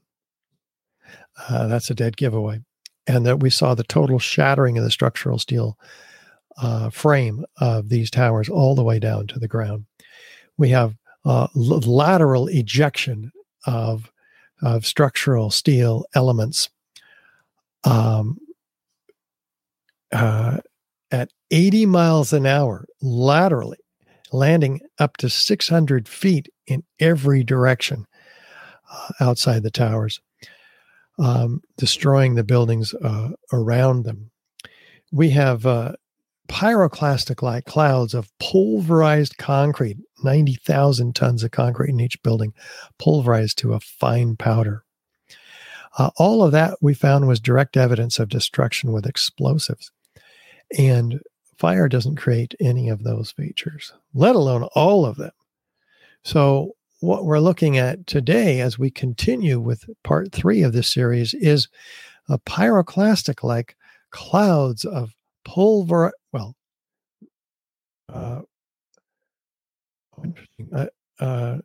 Uh, 1.49 1.67
that's 1.67 1.89
a 1.89 1.95
dead 1.95 2.17
giveaway. 2.17 2.61
And 3.07 3.25
that 3.25 3.39
we 3.39 3.49
saw 3.49 3.73
the 3.73 3.83
total 3.83 4.19
shattering 4.19 4.77
of 4.77 4.83
the 4.83 4.91
structural 4.91 5.39
steel 5.39 5.77
uh, 6.61 6.89
frame 6.89 7.45
of 7.57 7.89
these 7.89 8.11
towers 8.11 8.49
all 8.49 8.75
the 8.75 8.83
way 8.83 8.99
down 8.99 9.27
to 9.27 9.39
the 9.39 9.47
ground. 9.47 9.85
We 10.57 10.69
have 10.69 10.95
uh, 11.25 11.47
lateral 11.55 12.47
ejection 12.47 13.31
of, 13.65 14.11
of 14.61 14.85
structural 14.85 15.51
steel 15.51 16.05
elements 16.13 16.69
um, 17.83 18.37
uh, 20.11 20.57
80 21.51 21.85
miles 21.85 22.33
an 22.33 22.45
hour 22.45 22.85
laterally, 23.01 23.77
landing 24.31 24.79
up 24.99 25.17
to 25.17 25.29
600 25.29 26.07
feet 26.07 26.49
in 26.65 26.83
every 26.99 27.43
direction 27.43 28.05
uh, 28.91 29.09
outside 29.19 29.63
the 29.63 29.71
towers, 29.71 30.21
um, 31.19 31.61
destroying 31.77 32.35
the 32.35 32.43
buildings 32.43 32.93
uh, 32.93 33.29
around 33.51 34.03
them. 34.03 34.31
We 35.11 35.31
have 35.31 35.65
uh, 35.65 35.93
pyroclastic 36.47 37.41
like 37.41 37.65
clouds 37.65 38.13
of 38.13 38.31
pulverized 38.39 39.37
concrete, 39.37 39.97
90,000 40.23 41.15
tons 41.15 41.43
of 41.43 41.51
concrete 41.51 41.89
in 41.89 41.99
each 41.99 42.21
building, 42.23 42.53
pulverized 42.97 43.57
to 43.59 43.73
a 43.73 43.79
fine 43.79 44.37
powder. 44.37 44.83
Uh, 45.97 46.09
all 46.17 46.43
of 46.43 46.53
that 46.53 46.77
we 46.81 46.93
found 46.93 47.27
was 47.27 47.39
direct 47.39 47.75
evidence 47.75 48.19
of 48.19 48.29
destruction 48.29 48.93
with 48.93 49.05
explosives. 49.05 49.91
And 50.77 51.19
fire 51.61 51.87
doesn't 51.87 52.15
create 52.15 52.55
any 52.59 52.89
of 52.89 53.03
those 53.03 53.29
features, 53.29 53.93
let 54.15 54.35
alone 54.35 54.63
all 54.73 55.05
of 55.05 55.17
them. 55.17 55.31
So, 56.23 56.71
what 57.01 57.25
we're 57.25 57.39
looking 57.39 57.77
at 57.77 58.07
today 58.07 58.61
as 58.61 58.79
we 58.79 58.89
continue 58.89 59.59
with 59.59 59.85
part 60.03 60.31
three 60.31 60.63
of 60.63 60.73
this 60.73 60.91
series 60.91 61.35
is 61.35 61.67
a 62.27 62.39
pyroclastic 62.39 63.43
like 63.43 63.75
clouds 64.09 64.85
of 64.85 65.13
pulver, 65.45 66.11
well, 66.31 66.55
uh, 68.11 68.41
interesting. 70.23 70.67
Uh, 70.73 70.87
uh, 71.19 71.57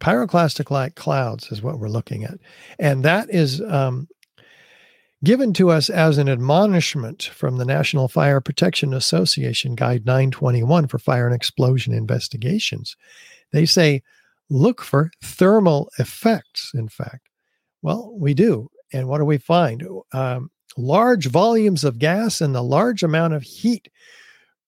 pyroclastic 0.00 0.70
like 0.70 0.94
clouds 0.94 1.52
is 1.52 1.60
what 1.60 1.78
we're 1.78 1.88
looking 1.88 2.24
at. 2.24 2.38
And 2.78 3.04
that 3.04 3.28
is 3.28 3.60
um, 3.60 4.08
given 5.22 5.52
to 5.54 5.70
us 5.70 5.90
as 5.90 6.18
an 6.18 6.28
admonishment 6.28 7.24
from 7.24 7.58
the 7.58 7.64
National 7.64 8.08
Fire 8.08 8.40
Protection 8.40 8.94
Association 8.94 9.74
Guide 9.74 10.06
921 10.06 10.88
for 10.88 10.98
fire 10.98 11.26
and 11.26 11.34
explosion 11.34 11.92
investigations. 11.92 12.96
They 13.52 13.66
say, 13.66 14.02
look 14.48 14.82
for 14.82 15.10
thermal 15.22 15.90
effects, 15.98 16.72
in 16.74 16.88
fact. 16.88 17.28
Well, 17.82 18.12
we 18.16 18.34
do. 18.34 18.70
And 18.92 19.08
what 19.08 19.18
do 19.18 19.24
we 19.24 19.38
find? 19.38 19.86
Um, 20.12 20.50
large 20.76 21.26
volumes 21.26 21.84
of 21.84 21.98
gas 21.98 22.40
and 22.40 22.54
the 22.54 22.62
large 22.62 23.02
amount 23.02 23.34
of 23.34 23.42
heat 23.42 23.88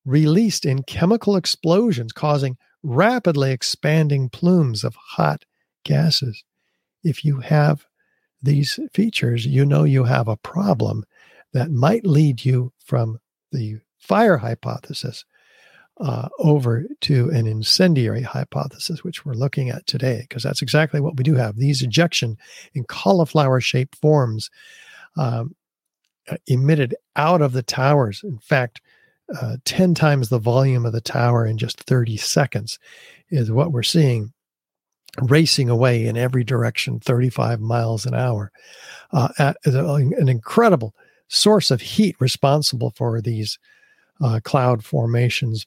released 0.05 0.65
in 0.65 0.83
chemical 0.83 1.35
explosions, 1.35 2.11
causing 2.11 2.57
rapidly 2.83 3.51
expanding 3.51 4.29
plumes 4.29 4.83
of 4.83 4.95
hot 4.95 5.45
gases. 5.83 6.43
If 7.03 7.25
you 7.25 7.39
have 7.39 7.85
these 8.43 8.79
features, 8.93 9.45
you 9.45 9.65
know 9.65 9.83
you 9.83 10.03
have 10.03 10.27
a 10.27 10.37
problem 10.37 11.05
that 11.53 11.71
might 11.71 12.05
lead 12.05 12.43
you 12.43 12.73
from 12.77 13.19
the 13.51 13.79
fire 13.97 14.37
hypothesis 14.37 15.25
uh, 15.99 16.27
over 16.39 16.85
to 17.01 17.29
an 17.29 17.47
incendiary 17.47 18.23
hypothesis, 18.23 19.03
which 19.03 19.25
we're 19.25 19.33
looking 19.33 19.69
at 19.69 19.85
today, 19.85 20.25
because 20.27 20.43
that's 20.43 20.61
exactly 20.61 20.99
what 20.99 21.15
we 21.15 21.23
do 21.23 21.35
have. 21.35 21.55
These 21.55 21.81
ejection 21.81 22.37
in 22.73 22.83
cauliflower 22.83 23.61
shaped 23.61 23.95
forms 23.95 24.49
um, 25.17 25.55
uh, 26.29 26.37
emitted 26.47 26.95
out 27.15 27.41
of 27.41 27.53
the 27.53 27.63
towers. 27.63 28.21
In 28.23 28.39
fact, 28.39 28.81
uh, 29.39 29.57
10 29.65 29.93
times 29.93 30.29
the 30.29 30.39
volume 30.39 30.85
of 30.85 30.93
the 30.93 31.01
tower 31.01 31.45
in 31.45 31.57
just 31.57 31.79
30 31.81 32.17
seconds 32.17 32.79
is 33.29 33.51
what 33.51 33.71
we're 33.71 33.83
seeing 33.83 34.33
racing 35.21 35.69
away 35.69 36.05
in 36.05 36.17
every 36.17 36.43
direction 36.43 36.99
35 36.99 37.59
miles 37.59 38.05
an 38.05 38.13
hour. 38.13 38.51
Uh, 39.11 39.29
at, 39.37 39.57
an 39.65 40.27
incredible 40.27 40.95
source 41.27 41.69
of 41.69 41.81
heat 41.81 42.15
responsible 42.19 42.91
for 42.95 43.21
these 43.21 43.59
uh, 44.21 44.39
cloud 44.43 44.83
formations. 44.83 45.65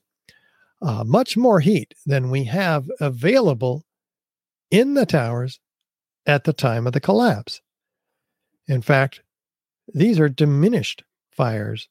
Uh, 0.82 1.04
much 1.04 1.36
more 1.36 1.60
heat 1.60 1.94
than 2.04 2.30
we 2.30 2.44
have 2.44 2.90
available 3.00 3.84
in 4.70 4.94
the 4.94 5.06
towers 5.06 5.60
at 6.26 6.44
the 6.44 6.52
time 6.52 6.86
of 6.86 6.92
the 6.92 7.00
collapse. 7.00 7.60
In 8.68 8.82
fact 8.82 9.22
these 9.94 10.18
are 10.18 10.28
diminished 10.28 11.04
fires 11.30 11.88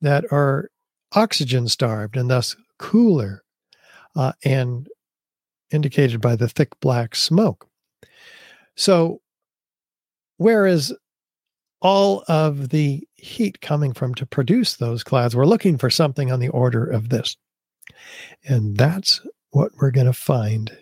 that 0.00 0.24
are 0.32 0.70
oxygen 1.12 1.68
starved 1.68 2.16
and 2.16 2.30
thus 2.30 2.56
cooler 2.78 3.42
uh, 4.16 4.32
and 4.44 4.88
indicated 5.72 6.20
by 6.20 6.36
the 6.36 6.48
thick 6.48 6.78
black 6.80 7.14
smoke. 7.14 7.68
So, 8.76 9.20
whereas 10.36 10.92
all 11.80 12.24
of 12.28 12.70
the 12.70 13.06
heat 13.14 13.60
coming 13.60 13.92
from 13.92 14.14
to 14.14 14.26
produce 14.26 14.76
those 14.76 15.02
clouds, 15.02 15.34
we're 15.34 15.44
looking 15.44 15.78
for 15.78 15.90
something 15.90 16.30
on 16.30 16.40
the 16.40 16.48
order 16.48 16.84
of 16.84 17.08
this. 17.08 17.36
And 18.44 18.76
that's 18.76 19.20
what 19.50 19.72
we're 19.76 19.90
going 19.90 20.06
to 20.06 20.12
find 20.12 20.76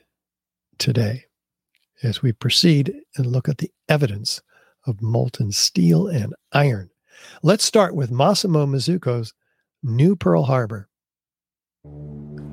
today 0.79 1.24
as 2.03 2.22
we 2.22 2.33
proceed 2.33 2.94
and 3.16 3.26
look 3.26 3.48
at 3.48 3.59
the 3.59 3.70
evidence 3.88 4.40
of 4.87 5.03
molten 5.03 5.53
steel 5.53 6.07
and 6.07 6.35
iron. 6.53 6.90
Let's 7.42 7.64
start 7.64 7.94
with 7.94 8.11
Massimo 8.11 8.66
Mazzucco's 8.66 9.35
New 9.83 10.16
Pearl 10.16 10.44
Harbor. 10.44 10.88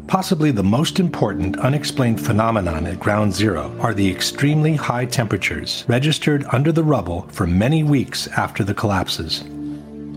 Possibly 0.08 0.52
the 0.52 0.64
most 0.64 1.02
important 1.02 1.60
unexplained 1.60 2.26
phenomenon 2.26 2.88
at 2.88 2.98
Ground 2.98 3.34
Zero 3.34 3.76
are 3.82 3.94
the 3.94 4.10
extremely 4.10 4.74
high 4.74 5.04
temperatures 5.04 5.84
registered 5.90 6.46
under 6.54 6.72
the 6.72 6.84
rubble 6.84 7.28
for 7.34 7.46
many 7.46 7.84
weeks 7.84 8.28
after 8.30 8.64
the 8.64 8.74
collapses. 8.74 9.42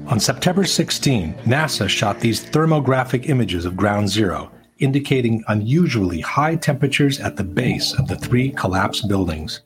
On 0.06 0.20
September 0.20 0.64
16, 0.64 1.34
NASA 1.44 1.88
shot 1.88 2.20
these 2.20 2.40
thermographic 2.40 3.28
images 3.28 3.64
of 3.64 3.76
Ground 3.76 4.08
Zero, 4.08 4.52
indicating 4.78 5.42
unusually 5.48 6.20
high 6.20 6.54
temperatures 6.54 7.18
at 7.18 7.36
the 7.36 7.44
base 7.44 7.92
of 7.92 8.06
the 8.06 8.16
three 8.16 8.50
collapsed 8.50 9.08
buildings. 9.08 9.60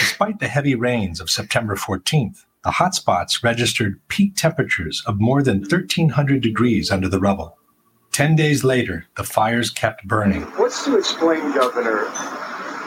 Despite 0.00 0.38
the 0.38 0.48
heavy 0.48 0.74
rains 0.74 1.20
of 1.20 1.28
September 1.28 1.76
14th, 1.76 2.46
the 2.64 2.70
hotspots 2.70 3.44
registered 3.44 4.00
peak 4.08 4.36
temperatures 4.36 5.02
of 5.06 5.20
more 5.20 5.42
than 5.42 5.60
1,300 5.60 6.40
degrees 6.40 6.90
under 6.90 7.08
the 7.10 7.20
rubble. 7.20 7.58
Ten 8.12 8.34
days 8.34 8.64
later, 8.64 9.06
the 9.16 9.24
fires 9.24 9.70
kept 9.70 10.06
burning. 10.06 10.42
What's 10.56 10.84
to 10.84 10.98
explain, 10.98 11.52
Governor, 11.52 12.04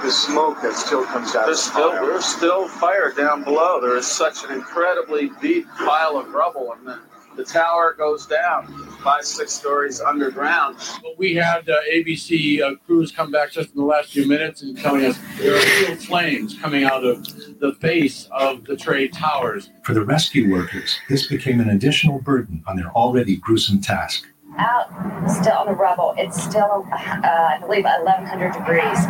the 0.03 0.11
smoke 0.11 0.61
that 0.61 0.73
still 0.73 1.05
comes 1.05 1.33
out 1.35 1.45
there's 1.45 1.65
of 1.65 1.73
the 1.73 1.79
still, 1.79 1.91
fire? 1.91 2.05
There's 2.05 2.25
still 2.25 2.67
fire 2.67 3.13
down 3.13 3.43
below. 3.43 3.79
There 3.79 3.95
is 3.95 4.05
such 4.05 4.43
an 4.43 4.51
incredibly 4.51 5.29
deep 5.41 5.65
pile 5.77 6.17
of 6.17 6.33
rubble, 6.33 6.73
and 6.73 6.85
the, 6.85 6.99
the 7.37 7.45
tower 7.45 7.95
goes 7.97 8.25
down 8.25 8.67
five, 9.03 9.25
six 9.25 9.51
stories 9.53 10.01
underground. 10.01 10.77
Well, 11.03 11.13
we 11.17 11.35
had 11.35 11.69
uh, 11.69 11.77
ABC 11.93 12.61
uh, 12.61 12.75
crews 12.85 13.11
come 13.11 13.31
back 13.31 13.51
just 13.51 13.71
in 13.71 13.77
the 13.77 13.85
last 13.85 14.11
few 14.11 14.27
minutes 14.27 14.61
and 14.61 14.77
telling 14.77 15.05
us 15.05 15.19
there 15.37 15.55
are 15.55 15.59
still 15.61 15.95
flames 15.95 16.57
coming 16.59 16.85
out 16.85 17.03
of 17.03 17.25
the 17.59 17.75
base 17.81 18.29
of 18.31 18.63
the 18.65 18.77
trade 18.77 19.13
towers. 19.13 19.69
For 19.83 19.93
the 19.93 20.05
rescue 20.05 20.51
workers, 20.51 20.97
this 21.09 21.27
became 21.27 21.59
an 21.59 21.69
additional 21.69 22.19
burden 22.19 22.63
on 22.65 22.77
their 22.77 22.91
already 22.91 23.37
gruesome 23.37 23.81
task 23.81 24.25
out 24.57 24.89
still 25.29 25.53
on 25.53 25.67
the 25.67 25.73
rubble. 25.73 26.13
It's 26.17 26.41
still, 26.41 26.85
uh, 26.91 26.97
I 27.23 27.57
believe, 27.59 27.83
1100 27.83 28.53
degrees. 28.53 29.05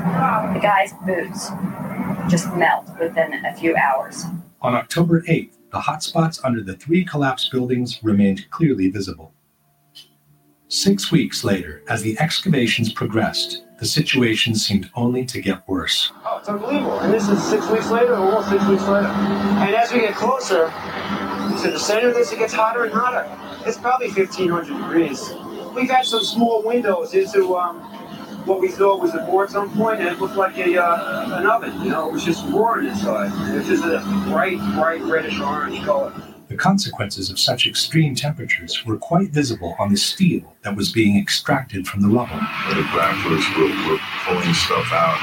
The 0.53 0.59
guy's 0.61 0.93
boots 1.05 1.49
just 2.29 2.53
melt 2.55 2.87
within 2.99 3.45
a 3.45 3.53
few 3.55 3.75
hours. 3.75 4.25
On 4.61 4.75
October 4.75 5.21
8th, 5.21 5.57
the 5.71 5.79
hotspots 5.79 6.39
under 6.43 6.61
the 6.61 6.75
three 6.75 7.03
collapsed 7.03 7.51
buildings 7.51 7.99
remained 8.03 8.49
clearly 8.49 8.89
visible. 8.89 9.33
Six 10.67 11.11
weeks 11.11 11.43
later, 11.43 11.83
as 11.87 12.01
the 12.01 12.17
excavations 12.19 12.91
progressed, 12.91 13.63
the 13.79 13.85
situation 13.85 14.55
seemed 14.55 14.89
only 14.95 15.25
to 15.25 15.41
get 15.41 15.67
worse. 15.67 16.11
Oh, 16.25 16.37
it's 16.37 16.49
unbelievable. 16.49 16.99
And 16.99 17.13
this 17.13 17.27
is 17.27 17.43
six 17.43 17.69
weeks 17.69 17.91
later, 17.91 18.15
almost 18.15 18.49
six 18.49 18.65
weeks 18.65 18.87
later. 18.87 19.07
And 19.07 19.75
as 19.75 19.91
we 19.91 19.99
get 19.99 20.15
closer 20.15 20.71
to 21.61 21.71
the 21.71 21.79
center 21.79 22.09
of 22.09 22.15
this, 22.15 22.31
it 22.31 22.39
gets 22.39 22.53
hotter 22.53 22.83
and 22.83 22.93
hotter. 22.93 23.27
It's 23.67 23.77
probably 23.77 24.07
1,500 24.07 24.65
degrees. 24.65 25.31
We've 25.75 25.89
had 25.89 26.05
some 26.05 26.23
small 26.23 26.63
windows 26.63 27.13
into 27.13 27.55
um, 27.55 27.79
what 28.45 28.59
we 28.59 28.69
thought 28.69 29.01
was 29.01 29.15
a 29.15 29.19
board 29.19 29.47
at 29.47 29.53
some 29.53 29.73
point, 29.75 29.99
and 29.99 30.09
it 30.09 30.19
looked 30.19 30.35
like 30.35 30.57
a 30.57 30.81
uh, 30.81 31.39
an 31.39 31.45
oven. 31.45 31.81
You 31.81 31.89
know, 31.89 32.09
it 32.09 32.13
was 32.13 32.23
just 32.23 32.45
roaring 32.47 32.87
inside. 32.87 33.31
It 33.53 33.57
was 33.57 33.67
just 33.67 33.83
a 33.83 33.99
bright, 34.29 34.59
bright 34.75 35.01
reddish 35.01 35.39
orange 35.39 35.83
color. 35.83 36.13
The 36.49 36.57
consequences 36.57 37.29
of 37.31 37.39
such 37.39 37.65
extreme 37.65 38.13
temperatures 38.15 38.85
were 38.85 38.97
quite 38.97 39.29
visible 39.29 39.75
on 39.79 39.89
the 39.89 39.97
steel 39.97 40.55
that 40.63 40.75
was 40.75 40.91
being 40.91 41.17
extracted 41.17 41.87
from 41.87 42.01
the 42.01 42.09
rubble. 42.09 42.35
The 42.35 42.83
grapplers 42.93 43.57
were, 43.57 43.91
were 43.91 43.99
pulling 44.25 44.53
stuff 44.53 44.91
out, 44.91 45.19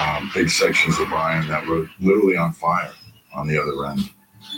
um, 0.00 0.30
big 0.32 0.48
sections 0.48 0.98
of 0.98 1.12
iron 1.12 1.46
that 1.48 1.66
were 1.66 1.90
literally 2.00 2.36
on 2.36 2.52
fire 2.52 2.92
on 3.34 3.46
the 3.48 3.60
other 3.60 3.86
end. 3.86 4.08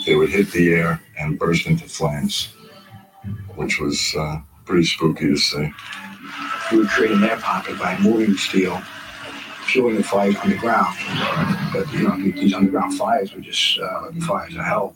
They 0.07 0.15
would 0.15 0.31
hit 0.31 0.51
the 0.53 0.75
air 0.75 1.01
and 1.19 1.39
burst 1.39 1.67
into 1.67 1.89
flames, 1.89 2.49
which 3.57 3.81
was 3.81 4.15
uh, 4.17 4.41
pretty 4.65 4.85
spooky 4.85 5.27
to 5.27 5.37
see. 5.37 5.73
We 6.71 6.79
would 6.79 6.89
create 6.89 7.13
an 7.13 7.25
air 7.25 7.37
pocket 7.37 7.79
by 7.79 7.99
moving 7.99 8.37
steel, 8.37 8.81
fueling 9.67 9.97
the 9.97 10.03
fires 10.03 10.37
underground. 10.37 10.97
But 11.73 11.93
you 11.93 12.09
know, 12.09 12.17
these 12.17 12.55
underground 12.55 12.95
fires 12.97 13.35
were 13.35 13.41
just 13.41 13.79
uh, 13.79 14.13
fires 14.27 14.55
of 14.55 14.65
hell 14.65 14.95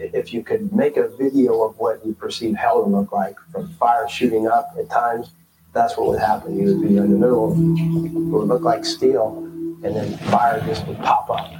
if 0.00 0.32
you 0.32 0.42
could 0.42 0.72
make 0.72 0.96
a 0.96 1.08
video 1.08 1.62
of 1.62 1.78
what 1.78 2.04
you 2.04 2.14
perceive 2.14 2.56
hell 2.56 2.84
to 2.84 2.88
look 2.90 3.12
like 3.12 3.36
from 3.52 3.68
fire 3.74 4.08
shooting 4.08 4.46
up 4.46 4.74
at 4.78 4.88
times, 4.90 5.30
that's 5.72 5.96
what 5.96 6.08
would 6.08 6.20
happen. 6.20 6.58
You 6.58 6.74
would 6.74 6.88
be 6.88 6.96
in 6.96 7.12
the 7.12 7.18
middle 7.18 7.52
of 7.52 7.58
it 7.58 8.30
would 8.30 8.48
look 8.48 8.62
like 8.62 8.84
steel, 8.84 9.38
and 9.82 9.96
then 9.96 10.16
fire 10.30 10.60
just 10.66 10.86
would 10.86 10.98
pop 10.98 11.30
up. 11.30 11.50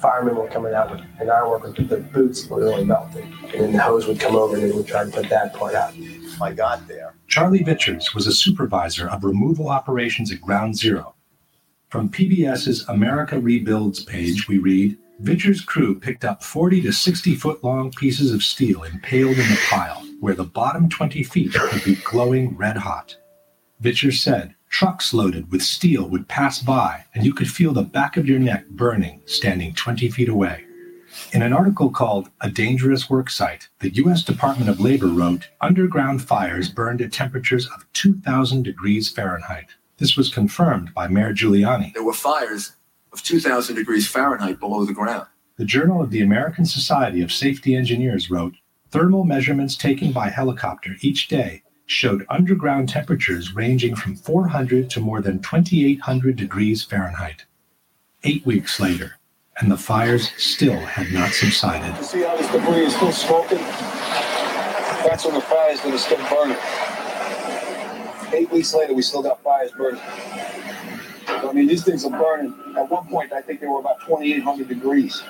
Firemen 0.00 0.36
were 0.36 0.48
coming 0.48 0.74
out 0.74 0.90
with 0.90 1.00
an 1.18 1.30
ironworker 1.30 1.68
with 1.68 1.88
their 1.88 2.00
boots 2.00 2.50
literally 2.50 2.84
melted, 2.84 3.24
and 3.24 3.52
then 3.52 3.72
the 3.72 3.78
hose 3.80 4.06
would 4.06 4.20
come 4.20 4.36
over 4.36 4.56
and 4.56 4.64
they 4.64 4.70
would 4.70 4.86
try 4.86 5.04
to 5.04 5.10
put 5.10 5.28
that 5.28 5.54
part 5.54 5.74
out. 5.74 5.94
I 6.40 6.52
got 6.52 6.86
there. 6.86 7.14
Charlie 7.28 7.64
Vitchers 7.64 8.14
was 8.14 8.26
a 8.26 8.32
supervisor 8.32 9.08
of 9.08 9.24
removal 9.24 9.68
operations 9.68 10.30
at 10.30 10.40
Ground 10.40 10.76
Zero. 10.76 11.14
From 11.88 12.10
PBS's 12.10 12.86
America 12.88 13.38
Rebuilds 13.38 14.04
page, 14.04 14.48
we 14.48 14.58
read 14.58 14.98
Vitchers' 15.22 15.64
crew 15.64 15.98
picked 15.98 16.24
up 16.24 16.42
40 16.42 16.82
to 16.82 16.92
60 16.92 17.34
foot 17.36 17.64
long 17.64 17.90
pieces 17.92 18.32
of 18.32 18.42
steel 18.42 18.82
impaled 18.82 19.38
in 19.38 19.48
the 19.48 19.60
pile, 19.70 20.04
where 20.20 20.34
the 20.34 20.44
bottom 20.44 20.90
20 20.90 21.22
feet 21.22 21.56
would 21.72 21.84
be 21.84 21.94
glowing 21.94 22.54
red 22.56 22.76
hot. 22.76 23.16
Vitchers 23.82 24.18
said 24.18 24.55
trucks 24.76 25.14
loaded 25.14 25.50
with 25.50 25.62
steel 25.62 26.06
would 26.06 26.28
pass 26.28 26.58
by, 26.58 27.02
and 27.14 27.24
you 27.24 27.32
could 27.32 27.50
feel 27.50 27.72
the 27.72 27.82
back 27.82 28.18
of 28.18 28.28
your 28.28 28.38
neck 28.38 28.68
burning 28.68 29.22
standing 29.24 29.72
20 29.72 30.10
feet 30.10 30.28
away. 30.28 30.66
In 31.32 31.40
an 31.40 31.54
article 31.54 31.88
called 31.88 32.28
A 32.42 32.50
Dangerous 32.50 33.08
Work 33.08 33.30
Site, 33.30 33.70
the 33.78 33.88
U.S. 33.94 34.22
Department 34.22 34.68
of 34.68 34.78
Labor 34.78 35.06
wrote 35.06 35.48
underground 35.62 36.20
fires 36.20 36.68
burned 36.68 37.00
at 37.00 37.10
temperatures 37.10 37.66
of 37.68 37.90
2,000 37.94 38.64
degrees 38.64 39.08
Fahrenheit. 39.08 39.68
This 39.96 40.14
was 40.14 40.28
confirmed 40.28 40.92
by 40.92 41.08
Mayor 41.08 41.32
Giuliani. 41.32 41.94
There 41.94 42.04
were 42.04 42.12
fires 42.12 42.72
of 43.14 43.22
2,000 43.22 43.76
degrees 43.76 44.06
Fahrenheit 44.06 44.60
below 44.60 44.84
the 44.84 44.92
ground. 44.92 45.26
The 45.56 45.64
Journal 45.64 46.02
of 46.02 46.10
the 46.10 46.20
American 46.20 46.66
Society 46.66 47.22
of 47.22 47.32
Safety 47.32 47.74
Engineers 47.74 48.30
wrote 48.30 48.56
thermal 48.90 49.24
measurements 49.24 49.74
taken 49.74 50.12
by 50.12 50.28
helicopter 50.28 50.96
each 51.00 51.28
day 51.28 51.62
showed 51.86 52.26
underground 52.28 52.88
temperatures 52.88 53.54
ranging 53.54 53.94
from 53.94 54.16
400 54.16 54.90
to 54.90 55.00
more 55.00 55.20
than 55.20 55.40
2,800 55.40 56.36
degrees 56.36 56.82
Fahrenheit. 56.82 57.44
Eight 58.24 58.44
weeks 58.44 58.80
later, 58.80 59.18
and 59.60 59.70
the 59.70 59.76
fires 59.76 60.30
still 60.36 60.78
had 60.78 61.12
not 61.12 61.30
subsided. 61.30 62.04
See 62.04 62.22
how 62.22 62.36
this 62.36 62.50
debris 62.50 62.86
is 62.86 62.94
still 62.94 63.12
smoking? 63.12 63.58
That's 63.58 65.24
when 65.24 65.34
the 65.34 65.40
fires 65.40 65.80
that 65.82 65.94
are 65.94 65.98
still 65.98 66.18
burning. 66.28 66.58
Eight 68.34 68.50
weeks 68.50 68.74
later, 68.74 68.92
we 68.92 69.02
still 69.02 69.22
got 69.22 69.42
fires 69.42 69.70
burning. 69.72 70.02
I 71.28 71.52
mean, 71.52 71.68
these 71.68 71.84
things 71.84 72.04
are 72.04 72.10
burning. 72.10 72.54
At 72.76 72.90
one 72.90 73.06
point, 73.06 73.32
I 73.32 73.40
think 73.40 73.60
they 73.60 73.66
were 73.66 73.78
about 73.78 74.00
2,800 74.00 74.68
degrees. 74.68 75.22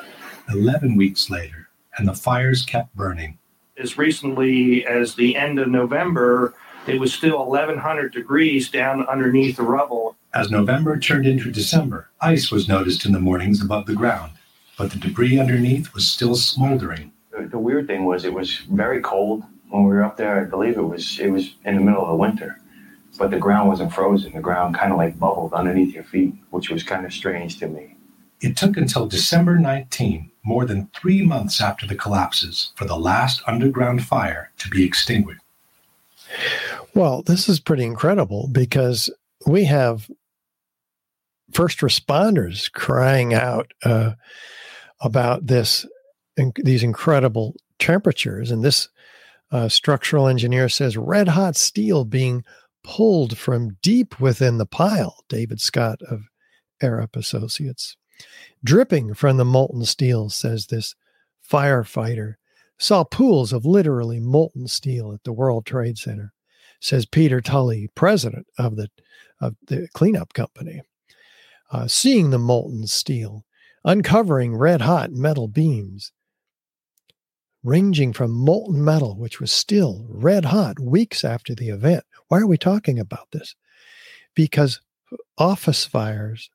11 0.48 0.96
weeks 0.96 1.28
later, 1.28 1.68
and 1.98 2.08
the 2.08 2.14
fires 2.14 2.64
kept 2.64 2.94
burning. 2.96 3.38
As 3.78 3.98
recently 3.98 4.86
as 4.86 5.14
the 5.14 5.36
end 5.36 5.58
of 5.58 5.68
November, 5.68 6.54
it 6.86 6.98
was 6.98 7.12
still 7.12 7.38
1,100 7.46 8.12
degrees 8.12 8.70
down 8.70 9.06
underneath 9.06 9.56
the 9.56 9.62
rubble. 9.62 10.16
As 10.32 10.50
November 10.50 10.98
turned 10.98 11.26
into 11.26 11.50
December, 11.50 12.08
ice 12.20 12.50
was 12.50 12.68
noticed 12.68 13.04
in 13.04 13.12
the 13.12 13.20
mornings 13.20 13.62
above 13.62 13.86
the 13.86 13.94
ground, 13.94 14.32
but 14.78 14.90
the 14.90 14.98
debris 14.98 15.38
underneath 15.38 15.92
was 15.94 16.06
still 16.06 16.36
smoldering. 16.36 17.12
The, 17.30 17.48
the 17.48 17.58
weird 17.58 17.86
thing 17.86 18.04
was 18.04 18.24
it 18.24 18.32
was 18.32 18.56
very 18.70 19.00
cold 19.00 19.44
when 19.68 19.84
we 19.84 19.90
were 19.90 20.04
up 20.04 20.16
there. 20.16 20.40
I 20.40 20.44
believe 20.44 20.78
it 20.78 20.82
was 20.82 21.18
it 21.18 21.28
was 21.28 21.54
in 21.64 21.74
the 21.74 21.80
middle 21.80 22.02
of 22.02 22.08
the 22.08 22.16
winter 22.16 22.60
but 23.18 23.30
the 23.30 23.38
ground 23.38 23.68
wasn't 23.68 23.92
frozen. 23.92 24.32
The 24.32 24.40
ground 24.40 24.74
kind 24.74 24.92
of 24.92 24.98
like 24.98 25.18
bubbled 25.18 25.52
underneath 25.52 25.94
your 25.94 26.04
feet, 26.04 26.34
which 26.50 26.70
was 26.70 26.82
kind 26.82 27.04
of 27.04 27.12
strange 27.12 27.58
to 27.60 27.68
me. 27.68 27.95
It 28.40 28.56
took 28.56 28.76
until 28.76 29.06
December 29.06 29.58
19, 29.58 30.30
more 30.44 30.66
than 30.66 30.88
three 30.94 31.22
months 31.22 31.60
after 31.60 31.86
the 31.86 31.94
collapses, 31.94 32.72
for 32.76 32.84
the 32.84 32.98
last 32.98 33.42
underground 33.46 34.04
fire 34.04 34.50
to 34.58 34.68
be 34.68 34.84
extinguished. 34.84 35.40
Well, 36.94 37.22
this 37.22 37.48
is 37.48 37.60
pretty 37.60 37.84
incredible 37.84 38.48
because 38.48 39.10
we 39.46 39.64
have 39.64 40.10
first 41.52 41.78
responders 41.78 42.70
crying 42.70 43.32
out 43.32 43.72
uh, 43.84 44.12
about 45.00 45.46
this, 45.46 45.86
in, 46.36 46.52
these 46.56 46.82
incredible 46.82 47.54
temperatures, 47.78 48.50
and 48.50 48.64
this 48.64 48.88
uh, 49.50 49.68
structural 49.68 50.26
engineer 50.26 50.68
says 50.68 50.96
red 50.96 51.28
hot 51.28 51.56
steel 51.56 52.04
being 52.04 52.44
pulled 52.82 53.36
from 53.36 53.76
deep 53.82 54.20
within 54.20 54.58
the 54.58 54.66
pile, 54.66 55.24
David 55.28 55.60
Scott 55.60 56.00
of 56.08 56.24
Arup 56.82 57.16
Associates. 57.16 57.96
Dripping 58.64 59.14
from 59.14 59.36
the 59.36 59.44
molten 59.44 59.84
steel, 59.84 60.28
says 60.28 60.66
this 60.66 60.94
firefighter, 61.48 62.34
saw 62.78 63.04
pools 63.04 63.52
of 63.52 63.64
literally 63.64 64.20
molten 64.20 64.66
steel 64.66 65.12
at 65.12 65.24
the 65.24 65.32
World 65.32 65.66
Trade 65.66 65.98
Center, 65.98 66.32
says 66.80 67.06
Peter 67.06 67.40
Tully, 67.40 67.88
president 67.94 68.46
of 68.58 68.76
the, 68.76 68.88
of 69.40 69.56
the 69.66 69.88
cleanup 69.94 70.32
company. 70.32 70.82
Uh, 71.70 71.88
seeing 71.88 72.30
the 72.30 72.38
molten 72.38 72.86
steel, 72.86 73.44
uncovering 73.84 74.56
red 74.56 74.82
hot 74.82 75.10
metal 75.10 75.48
beams, 75.48 76.12
ranging 77.62 78.12
from 78.12 78.30
molten 78.30 78.84
metal, 78.84 79.16
which 79.16 79.40
was 79.40 79.50
still 79.50 80.06
red 80.08 80.46
hot 80.46 80.78
weeks 80.78 81.24
after 81.24 81.54
the 81.54 81.68
event, 81.68 82.04
why 82.28 82.38
are 82.38 82.46
we 82.46 82.56
talking 82.56 82.98
about 82.98 83.28
this? 83.32 83.56
Because 84.34 84.80
office 85.36 85.84
fires 85.84 86.50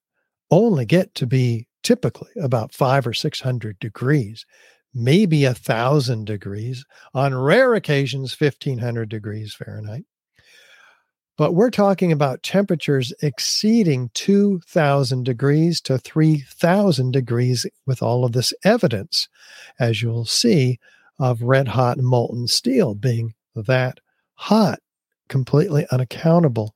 only 0.51 0.85
get 0.85 1.15
to 1.15 1.25
be 1.25 1.67
typically 1.83 2.31
about 2.39 2.73
five 2.73 3.07
or 3.07 3.13
600 3.13 3.79
degrees, 3.79 4.45
maybe 4.93 5.45
a 5.45 5.53
thousand 5.53 6.25
degrees, 6.25 6.85
on 7.13 7.33
rare 7.33 7.73
occasions, 7.73 8.39
1500 8.39 9.09
degrees 9.09 9.53
Fahrenheit. 9.53 10.05
But 11.37 11.53
we're 11.53 11.71
talking 11.71 12.11
about 12.11 12.43
temperatures 12.43 13.13
exceeding 13.23 14.11
2000 14.13 15.23
degrees 15.23 15.81
to 15.81 15.97
3000 15.97 17.11
degrees 17.11 17.65
with 17.87 18.03
all 18.03 18.25
of 18.25 18.33
this 18.33 18.53
evidence, 18.63 19.27
as 19.79 20.01
you'll 20.01 20.25
see, 20.25 20.77
of 21.17 21.41
red 21.41 21.69
hot 21.69 21.97
molten 21.97 22.47
steel 22.47 22.93
being 22.93 23.33
that 23.55 23.99
hot 24.35 24.79
completely 25.29 25.87
unaccountable 25.91 26.75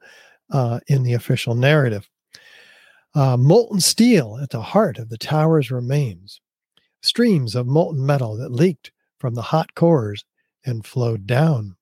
uh, 0.52 0.80
in 0.88 1.04
the 1.04 1.14
official 1.14 1.54
narrative. 1.54 2.10
Uh, 3.16 3.38
molten 3.38 3.80
steel 3.80 4.38
at 4.42 4.50
the 4.50 4.62
heart 4.62 4.98
of 4.98 5.08
the 5.08 5.18
tower's 5.18 5.72
remains, 5.72 6.42
streams 7.02 7.56
of 7.56 7.66
molten 7.66 8.06
metal 8.06 8.36
that 8.36 8.52
leaked 8.52 8.92
from 9.20 9.34
the 9.36 9.42
hot 9.42 9.74
cores 9.74 10.26
and 10.66 10.86
flowed 10.86 11.26
down, 11.26 11.78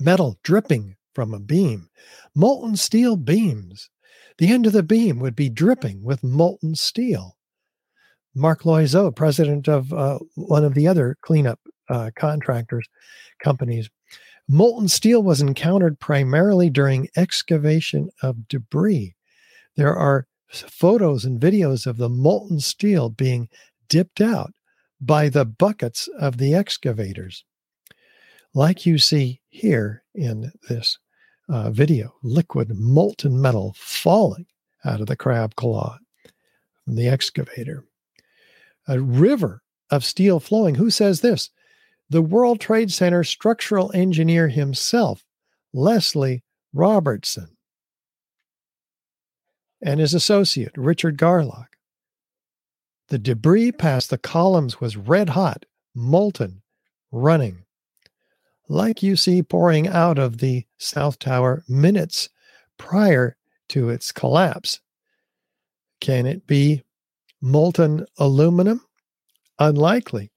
metal 0.00 0.38
dripping 0.42 0.96
from 1.14 1.34
a 1.34 1.38
beam, 1.38 1.90
molten 2.34 2.74
steel 2.74 3.16
beams. 3.16 3.90
The 4.38 4.48
end 4.48 4.66
of 4.66 4.72
the 4.72 4.82
beam 4.82 5.18
would 5.18 5.36
be 5.36 5.50
dripping 5.50 6.02
with 6.02 6.24
molten 6.24 6.74
steel. 6.74 7.36
Mark 8.34 8.62
Loiseau, 8.62 9.14
president 9.14 9.68
of 9.68 9.92
uh, 9.92 10.18
one 10.36 10.64
of 10.64 10.72
the 10.72 10.88
other 10.88 11.18
cleanup 11.20 11.60
uh, 11.90 12.10
contractors 12.16 12.88
companies, 13.42 13.90
Molten 14.52 14.88
steel 14.88 15.22
was 15.22 15.40
encountered 15.40 16.00
primarily 16.00 16.70
during 16.70 17.08
excavation 17.16 18.10
of 18.20 18.48
debris. 18.48 19.14
There 19.76 19.94
are 19.94 20.26
photos 20.50 21.24
and 21.24 21.40
videos 21.40 21.86
of 21.86 21.96
the 21.96 22.08
molten 22.08 22.60
steel 22.60 23.08
being 23.08 23.48
dipped 23.88 24.20
out 24.20 24.52
by 25.00 25.28
the 25.28 25.44
buckets 25.44 26.08
of 26.18 26.38
the 26.38 26.54
excavators. 26.54 27.44
Like 28.54 28.84
you 28.84 28.98
see 28.98 29.40
here 29.48 30.02
in 30.14 30.52
this 30.68 30.98
uh, 31.48 31.70
video, 31.70 32.14
liquid 32.22 32.70
molten 32.74 33.40
metal 33.40 33.74
falling 33.76 34.46
out 34.84 35.00
of 35.00 35.06
the 35.06 35.16
crab 35.16 35.54
claw 35.56 35.98
from 36.84 36.96
the 36.96 37.08
excavator. 37.08 37.84
A 38.88 39.00
river 39.00 39.62
of 39.90 40.04
steel 40.04 40.40
flowing. 40.40 40.74
Who 40.74 40.90
says 40.90 41.20
this? 41.20 41.50
the 42.10 42.20
World 42.20 42.60
Trade 42.60 42.92
Center 42.92 43.22
structural 43.22 43.92
engineer 43.94 44.48
himself, 44.48 45.24
Leslie 45.72 46.42
Robertson, 46.74 47.56
and 49.82 50.00
his 50.00 50.14
associate, 50.14 50.72
Richard 50.76 51.16
Garlock. 51.16 51.68
The 53.08 53.18
debris 53.18 53.72
past 53.72 54.10
the 54.10 54.18
columns 54.18 54.80
was 54.80 54.96
red 54.96 55.30
hot, 55.30 55.66
molten, 55.94 56.62
running, 57.10 57.64
like 58.68 59.02
you 59.02 59.16
see 59.16 59.42
pouring 59.42 59.88
out 59.88 60.18
of 60.18 60.38
the 60.38 60.64
South 60.78 61.18
Tower 61.18 61.64
minutes 61.68 62.28
prior 62.78 63.36
to 63.70 63.88
its 63.88 64.12
collapse. 64.12 64.80
Can 66.00 66.24
it 66.26 66.46
be 66.46 66.82
molten 67.40 68.06
aluminum? 68.16 68.80
Unlikely. 69.58 70.30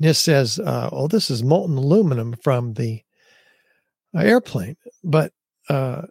NIST 0.00 0.22
says, 0.22 0.58
uh, 0.58 0.88
oh, 0.92 1.08
this 1.08 1.30
is 1.30 1.42
molten 1.42 1.76
aluminum 1.76 2.34
from 2.42 2.74
the 2.74 3.02
airplane. 4.14 4.76
But 5.04 5.32
uh, 5.68 6.02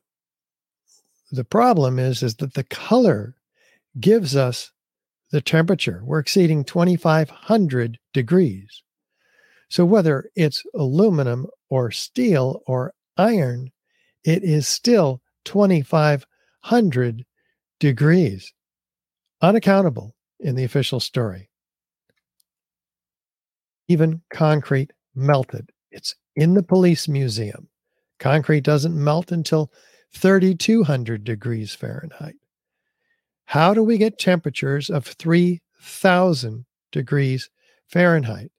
the 1.32 1.44
problem 1.44 1.98
is, 2.00 2.24
is 2.24 2.36
that 2.36 2.54
the 2.54 2.64
color 2.66 3.36
gives 4.00 4.36
us 4.36 4.72
the 5.32 5.42
temperature. 5.42 6.02
We're 6.04 6.20
exceeding 6.20 6.64
2,500 6.64 7.98
degrees. 8.14 8.84
So 9.70 9.86
whether 9.86 10.30
it's 10.36 10.64
aluminum 10.76 11.48
or 11.70 11.92
steel 11.92 12.62
or 12.68 12.94
iron, 13.18 13.72
it 14.24 14.44
is 14.44 14.68
still 14.68 15.22
2,500 15.46 17.26
degrees. 17.80 18.54
Unaccountable 19.42 20.14
in 20.40 20.56
the 20.56 20.66
official 20.66 21.00
story. 21.00 21.50
Even 23.88 24.22
concrete 24.30 24.92
melted. 25.16 25.70
It's 25.92 26.16
in 26.36 26.54
the 26.54 26.64
police 26.64 27.08
museum. 27.08 27.68
Concrete 28.20 28.64
doesn't 28.64 29.02
melt 29.02 29.32
until 29.32 29.72
3,200 30.14 31.24
degrees 31.24 31.74
Fahrenheit. 31.74 32.36
How 33.46 33.74
do 33.74 33.84
we 33.84 33.98
get 33.98 34.18
temperatures 34.18 34.90
of 34.90 35.06
3,000 35.06 36.66
degrees 36.92 37.50
Fahrenheit? 37.88 38.52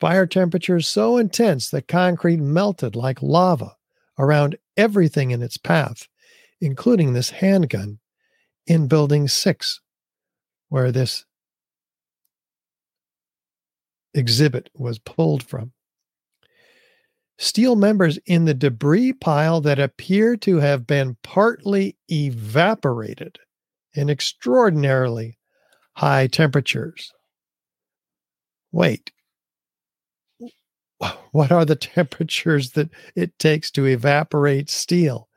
Fire 0.00 0.26
temperatures 0.26 0.86
so 0.86 1.16
intense 1.16 1.70
that 1.70 1.88
concrete 1.88 2.40
melted 2.40 2.94
like 2.94 3.22
lava 3.22 3.76
around 4.18 4.56
everything 4.76 5.30
in 5.30 5.42
its 5.42 5.56
path, 5.56 6.06
including 6.60 7.12
this 7.12 7.30
handgun 7.30 7.98
in 8.66 8.88
Building 8.88 9.26
6, 9.26 9.80
where 10.68 10.92
this 10.92 11.24
exhibit 14.12 14.68
was 14.74 14.98
pulled 14.98 15.42
from. 15.42 15.72
Steel 17.38 17.76
members 17.76 18.18
in 18.26 18.46
the 18.46 18.54
debris 18.54 19.12
pile 19.12 19.60
that 19.60 19.78
appear 19.78 20.36
to 20.38 20.56
have 20.56 20.86
been 20.86 21.16
partly 21.22 21.96
evaporated 22.10 23.38
in 23.92 24.08
extraordinarily 24.08 25.38
high 25.94 26.26
temperatures. 26.26 27.12
Wait, 28.72 29.10
what 31.32 31.52
are 31.52 31.64
the 31.64 31.76
temperatures 31.76 32.72
that 32.72 32.88
it 33.14 33.38
takes 33.38 33.70
to 33.72 33.86
evaporate 33.86 34.70
steel? 34.70 35.28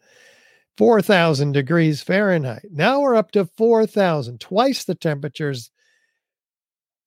4,000 0.78 1.52
degrees 1.52 2.02
Fahrenheit. 2.02 2.66
Now 2.72 3.02
we're 3.02 3.16
up 3.16 3.32
to 3.32 3.46
4,000, 3.58 4.40
twice 4.40 4.86
the 4.86 4.96
temperatures, 4.96 5.72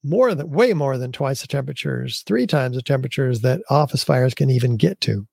more 0.04 0.34
than, 0.34 0.50
way 0.50 0.72
more 0.72 0.98
than 0.98 1.12
twice 1.12 1.42
the 1.42 1.46
temperatures, 1.46 2.22
three 2.26 2.46
times 2.46 2.76
the 2.76 2.82
temperatures 2.82 3.40
that 3.40 3.60
office 3.70 4.04
fires 4.04 4.34
can 4.34 4.50
even 4.50 4.76
get 4.76 5.00
to. 5.02 5.26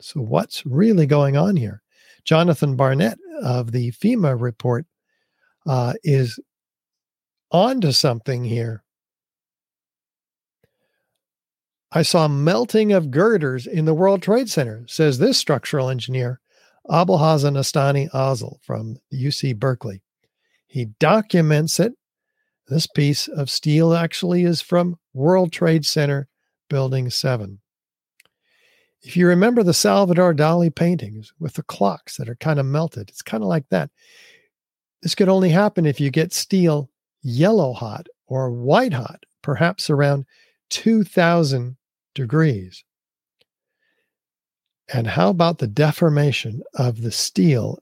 So, 0.00 0.20
what's 0.20 0.64
really 0.64 1.06
going 1.06 1.36
on 1.36 1.56
here? 1.56 1.82
Jonathan 2.24 2.76
Barnett 2.76 3.18
of 3.42 3.72
the 3.72 3.90
FEMA 3.92 4.40
report 4.40 4.86
uh, 5.66 5.94
is 6.04 6.38
onto 7.50 7.92
something 7.92 8.44
here. 8.44 8.84
I 11.90 12.02
saw 12.02 12.28
melting 12.28 12.92
of 12.92 13.10
girders 13.10 13.66
in 13.66 13.86
the 13.86 13.94
World 13.94 14.22
Trade 14.22 14.50
Center, 14.50 14.84
says 14.86 15.18
this 15.18 15.38
structural 15.38 15.88
engineer, 15.88 16.40
Abolhassan 16.90 17.56
Astaneh-Asl 17.56 18.62
from 18.62 18.98
UC 19.12 19.58
Berkeley. 19.58 20.02
He 20.66 20.86
documents 21.00 21.80
it. 21.80 21.94
This 22.68 22.86
piece 22.86 23.28
of 23.28 23.48
steel 23.48 23.94
actually 23.94 24.44
is 24.44 24.60
from 24.60 24.98
World 25.14 25.52
Trade 25.52 25.86
Center 25.86 26.28
Building 26.68 27.08
7. 27.08 27.60
If 29.00 29.16
you 29.16 29.26
remember 29.26 29.62
the 29.62 29.72
Salvador 29.72 30.34
Dali 30.34 30.74
paintings 30.74 31.32
with 31.40 31.54
the 31.54 31.62
clocks 31.62 32.18
that 32.18 32.28
are 32.28 32.36
kind 32.36 32.60
of 32.60 32.66
melted, 32.66 33.08
it's 33.08 33.22
kind 33.22 33.42
of 33.42 33.48
like 33.48 33.66
that. 33.70 33.90
This 35.02 35.14
could 35.14 35.30
only 35.30 35.48
happen 35.48 35.86
if 35.86 35.98
you 35.98 36.10
get 36.10 36.34
steel 36.34 36.90
yellow 37.22 37.72
hot 37.72 38.06
or 38.26 38.50
white 38.50 38.92
hot, 38.92 39.24
perhaps 39.40 39.88
around 39.88 40.26
2000 40.68 41.74
degrees. 42.14 42.84
And 44.92 45.06
how 45.06 45.30
about 45.30 45.56
the 45.56 45.66
deformation 45.66 46.62
of 46.74 47.00
the 47.00 47.12
steel 47.12 47.78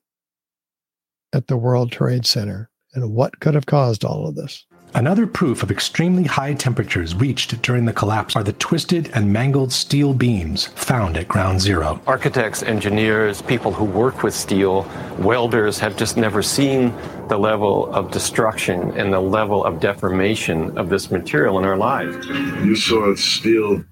at 1.33 1.49
the 1.49 1.57
World 1.57 1.91
Trade 1.91 2.25
Center 2.25 2.71
and 2.95 3.13
what 3.13 3.41
could 3.41 3.55
have 3.55 3.67
caused 3.67 4.05
all 4.05 4.29
of 4.29 4.37
this? 4.37 4.65
Another 4.97 5.27
proof 5.27 5.63
of 5.63 5.71
extremely 5.71 6.25
high 6.25 6.55
temperatures 6.55 7.15
reached 7.15 7.61
during 7.61 7.85
the 7.85 7.93
collapse 7.93 8.35
are 8.35 8.43
the 8.43 8.55
twisted 8.55 9.11
and 9.13 9.31
mangled 9.31 9.71
steel 9.71 10.15
beams 10.15 10.69
found 10.69 11.19
at 11.19 11.29
ground 11.29 11.61
zero. 11.61 12.01
Architects, 12.07 12.63
engineers, 12.63 13.43
people 13.43 13.71
who 13.71 13.85
work 13.85 14.23
with 14.23 14.33
steel, 14.33 14.91
welders 15.19 15.79
have 15.79 15.99
just 15.99 16.17
never 16.17 16.41
seen 16.43 16.95
the 17.29 17.37
level 17.37 17.93
of 17.93 18.11
destruction 18.11 18.91
and 18.99 19.13
the 19.13 19.21
level 19.21 19.63
of 19.67 19.81
deformation 19.81 20.79
of 20.79 20.89
this 20.89 21.11
material 21.11 21.59
in 21.59 21.67
our 21.67 21.77
lives. 21.77 22.27
You 22.65 22.75
saw 22.75 23.15
steel, 23.17 23.85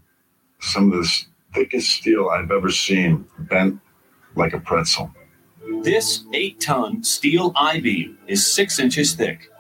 some 0.60 0.90
of 0.90 1.02
the 1.02 1.24
thickest 1.52 1.90
steel 1.90 2.30
I've 2.30 2.50
ever 2.50 2.70
seen, 2.70 3.26
bent 3.40 3.78
like 4.36 4.54
a 4.54 4.58
pretzel. 4.58 5.14
This 5.82 6.24
eight 6.32 6.60
ton 6.60 7.04
steel 7.04 7.52
I 7.56 7.80
beam 7.80 8.16
is 8.26 8.46
six 8.46 8.78
inches 8.78 9.12
thick 9.12 9.50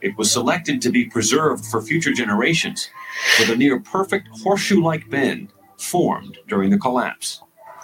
it 0.00 0.16
was 0.16 0.30
selected 0.30 0.80
to 0.82 0.90
be 0.90 1.04
preserved 1.06 1.64
for 1.66 1.82
future 1.82 2.12
generations 2.12 2.90
with 3.38 3.50
a 3.50 3.56
near 3.56 3.80
perfect 3.80 4.28
horseshoe 4.42 4.82
like 4.82 5.08
bend 5.10 5.52
formed 5.76 6.38
during 6.48 6.70
the 6.70 6.78
collapse. 6.78 7.42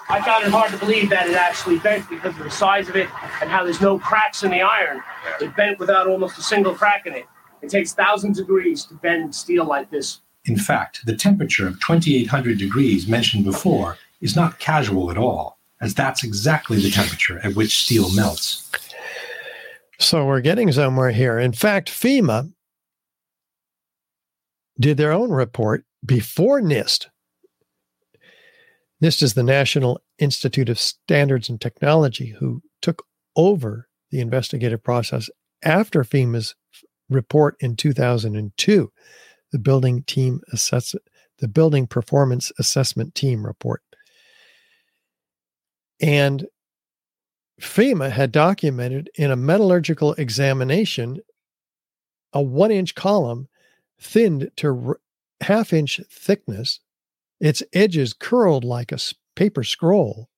I 0.09 0.21
found 0.21 0.45
it 0.45 0.51
hard 0.51 0.71
to 0.71 0.77
believe 0.77 1.09
that 1.11 1.29
it 1.29 1.35
actually 1.35 1.79
bent 1.79 2.09
because 2.11 2.37
of 2.39 2.45
the 2.45 2.51
size 2.51 2.89
of 2.89 2.97
it 2.97 3.09
and 3.41 3.51
how 3.51 3.65
there's 3.65 3.81
no 3.81 3.99
cracks 3.99 4.43
in 4.43 4.51
the 4.51 4.61
iron. 4.61 5.03
It 5.41 5.57
bent 5.57 5.79
without 5.79 6.07
almost 6.07 6.39
a 6.39 6.43
single 6.43 6.75
crack 6.75 7.07
in 7.07 7.15
it. 7.15 7.27
It 7.62 7.71
takes 7.71 7.95
thousands 7.95 8.39
of 8.39 8.47
degrees 8.47 8.85
to 8.87 8.95
bend 8.95 9.35
steel 9.35 9.65
like 9.65 9.91
this. 9.91 10.21
In 10.45 10.59
fact, 10.59 11.07
the 11.07 11.17
temperature 11.17 11.67
of 11.67 11.81
2800 11.81 12.59
degrees 12.59 13.09
mentioned 13.09 13.45
before 13.45 13.97
is 14.21 14.37
not 14.37 14.59
casual 14.59 15.11
at 15.11 15.17
all, 15.17 15.59
as 15.81 15.95
that's 15.95 16.23
exactly 16.23 16.79
the 16.79 16.91
temperature 16.91 17.41
at 17.43 17.57
which 17.57 17.85
steel 17.85 18.12
melts. 18.12 18.71
So 19.99 20.27
we're 20.27 20.41
getting 20.41 20.73
somewhere 20.73 21.11
here. 21.11 21.39
In 21.39 21.53
fact, 21.53 21.89
FEMA 21.89 22.53
did 24.79 24.97
their 24.97 25.13
own 25.13 25.31
report 25.31 25.85
before 26.05 26.61
NIST. 26.61 27.07
NIST 29.03 29.23
is 29.23 29.35
the 29.35 29.43
National 29.43 30.01
Institute 30.19 30.69
of 30.69 30.79
Standards 30.79 31.49
and 31.49 31.61
Technology, 31.61 32.35
who 32.39 32.63
took 32.83 33.05
over 33.37 33.89
the 34.11 34.21
investigative 34.21 34.83
process 34.83 35.31
after 35.63 36.03
FEMA's 36.05 36.55
report 37.09 37.57
in 37.61 37.77
2002, 37.77 38.93
the 39.53 39.59
building 39.59 40.03
team 40.03 40.41
assess 40.53 40.95
the 41.39 41.49
building 41.49 41.87
performance 41.87 42.53
assessment 42.59 43.15
team 43.15 43.45
report. 43.45 43.83
And 46.01 46.47
FEMA 47.61 48.11
had 48.11 48.33
documented 48.33 49.11
in 49.15 49.31
a 49.31 49.37
metallurgical 49.37 50.15
examination 50.15 51.21
a 52.33 52.43
one 52.43 52.73
inch 52.73 52.95
column 52.95 53.49
thinned 54.01 54.51
to 54.57 54.89
r- 54.89 55.01
half 55.41 55.73
inch 55.73 56.01
thickness, 56.11 56.81
its 57.41 57.63
edges 57.73 58.13
curled 58.13 58.65
like 58.65 58.91
a 58.91 58.99
paper 59.37 59.63
scroll, 59.63 60.29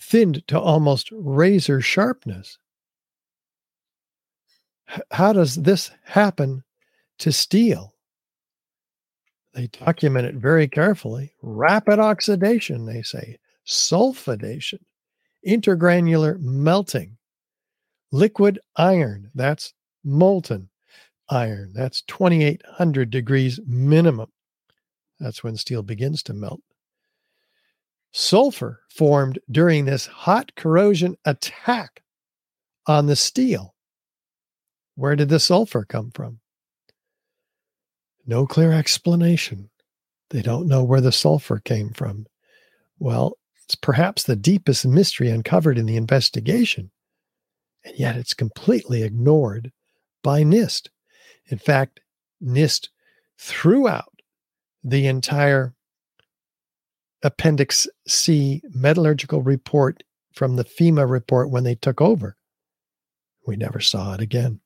thinned 0.00 0.46
to 0.48 0.58
almost 0.58 1.10
razor 1.12 1.80
sharpness. 1.82 2.58
H- 4.90 5.02
how 5.10 5.34
does 5.34 5.56
this 5.56 5.90
happen 6.04 6.64
to 7.18 7.30
steel? 7.30 7.94
They 9.52 9.66
document 9.66 10.26
it 10.26 10.36
very 10.36 10.66
carefully. 10.66 11.34
Rapid 11.42 11.98
oxidation, 11.98 12.86
they 12.86 13.02
say, 13.02 13.38
sulfidation 13.66 14.78
intergranular 15.46 16.40
melting, 16.40 17.16
liquid 18.10 18.58
iron, 18.76 19.30
that's 19.34 19.74
molten 20.04 20.68
iron, 21.28 21.72
that's 21.74 22.02
2800 22.02 23.10
degrees 23.10 23.60
minimum. 23.66 24.30
That's 25.20 25.44
when 25.44 25.56
steel 25.56 25.82
begins 25.82 26.22
to 26.24 26.34
melt. 26.34 26.60
Sulfur 28.12 28.80
formed 28.90 29.38
during 29.50 29.84
this 29.84 30.06
hot 30.06 30.54
corrosion 30.54 31.16
attack 31.24 32.02
on 32.86 33.06
the 33.06 33.16
steel. 33.16 33.74
Where 34.96 35.16
did 35.16 35.30
the 35.30 35.40
sulfur 35.40 35.84
come 35.84 36.10
from? 36.10 36.40
No 38.26 38.46
clear 38.46 38.72
explanation. 38.72 39.70
They 40.30 40.42
don't 40.42 40.68
know 40.68 40.84
where 40.84 41.00
the 41.00 41.12
sulfur 41.12 41.60
came 41.60 41.90
from. 41.90 42.26
Well, 42.98 43.36
it's 43.64 43.74
perhaps 43.74 44.24
the 44.24 44.36
deepest 44.36 44.86
mystery 44.86 45.30
uncovered 45.30 45.78
in 45.78 45.86
the 45.86 45.96
investigation, 45.96 46.90
and 47.84 47.98
yet 47.98 48.16
it's 48.16 48.34
completely 48.34 49.02
ignored 49.02 49.72
by 50.22 50.42
NIST. 50.42 50.88
In 51.46 51.58
fact, 51.58 52.00
NIST 52.42 52.88
threw 53.38 53.88
out 53.88 54.12
the 54.84 55.06
entire 55.06 55.74
Appendix 57.22 57.86
C 58.06 58.62
metallurgical 58.74 59.42
report 59.42 60.02
from 60.32 60.56
the 60.56 60.64
FEMA 60.64 61.08
report 61.08 61.50
when 61.50 61.64
they 61.64 61.74
took 61.74 62.00
over. 62.00 62.36
We 63.46 63.56
never 63.56 63.80
saw 63.80 64.14
it 64.14 64.20
again. 64.20 64.60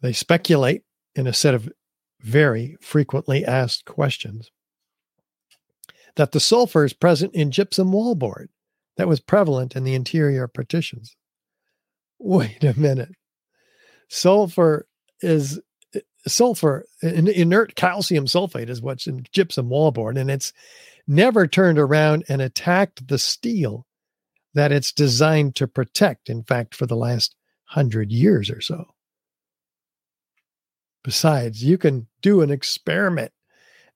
They 0.00 0.12
speculate 0.12 0.82
in 1.14 1.26
a 1.26 1.32
set 1.32 1.54
of 1.54 1.72
very 2.20 2.76
frequently 2.80 3.44
asked 3.44 3.84
questions 3.84 4.50
that 6.16 6.32
the 6.32 6.40
sulfur 6.40 6.84
is 6.84 6.92
present 6.92 7.34
in 7.34 7.50
gypsum 7.50 7.90
wallboard 7.90 8.46
that 8.96 9.08
was 9.08 9.20
prevalent 9.20 9.74
in 9.74 9.84
the 9.84 9.94
interior 9.94 10.46
partitions. 10.46 11.16
Wait 12.18 12.62
a 12.62 12.78
minute. 12.78 13.12
Sulfur 14.08 14.86
is 15.20 15.60
sulfur, 16.26 16.86
inert 17.02 17.74
calcium 17.74 18.26
sulfate 18.26 18.68
is 18.68 18.80
what's 18.80 19.06
in 19.06 19.24
gypsum 19.32 19.68
wallboard, 19.68 20.18
and 20.18 20.30
it's 20.30 20.52
never 21.06 21.46
turned 21.46 21.78
around 21.78 22.24
and 22.28 22.40
attacked 22.40 23.08
the 23.08 23.18
steel 23.18 23.86
that 24.54 24.72
it's 24.72 24.92
designed 24.92 25.56
to 25.56 25.66
protect, 25.66 26.30
in 26.30 26.42
fact, 26.42 26.74
for 26.74 26.86
the 26.86 26.96
last 26.96 27.34
hundred 27.64 28.12
years 28.12 28.50
or 28.50 28.60
so. 28.60 28.86
Besides, 31.02 31.62
you 31.62 31.76
can 31.76 32.06
do 32.22 32.40
an 32.40 32.50
experiment. 32.50 33.32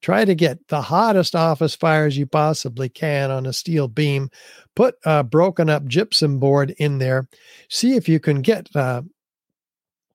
Try 0.00 0.24
to 0.24 0.34
get 0.34 0.68
the 0.68 0.80
hottest 0.80 1.34
office 1.34 1.74
fires 1.74 2.16
you 2.16 2.26
possibly 2.26 2.88
can 2.88 3.30
on 3.30 3.46
a 3.46 3.52
steel 3.52 3.88
beam. 3.88 4.30
Put 4.76 4.94
a 5.04 5.24
broken 5.24 5.68
up 5.68 5.86
gypsum 5.86 6.38
board 6.38 6.70
in 6.78 6.98
there. 6.98 7.28
See 7.68 7.96
if 7.96 8.08
you 8.08 8.20
can 8.20 8.42
get 8.42 8.68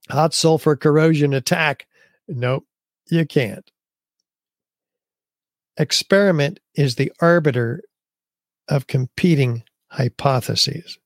hot 0.09 0.33
sulfur 0.33 0.75
corrosion 0.75 1.33
attack. 1.33 1.85
Nope, 2.27 2.65
you 3.09 3.25
can't. 3.25 3.69
Experiment 5.75 6.59
is 6.75 6.95
the 6.95 7.11
arbiter 7.19 7.81
of 8.69 8.87
competing 8.87 9.63
hypotheses. 9.87 10.97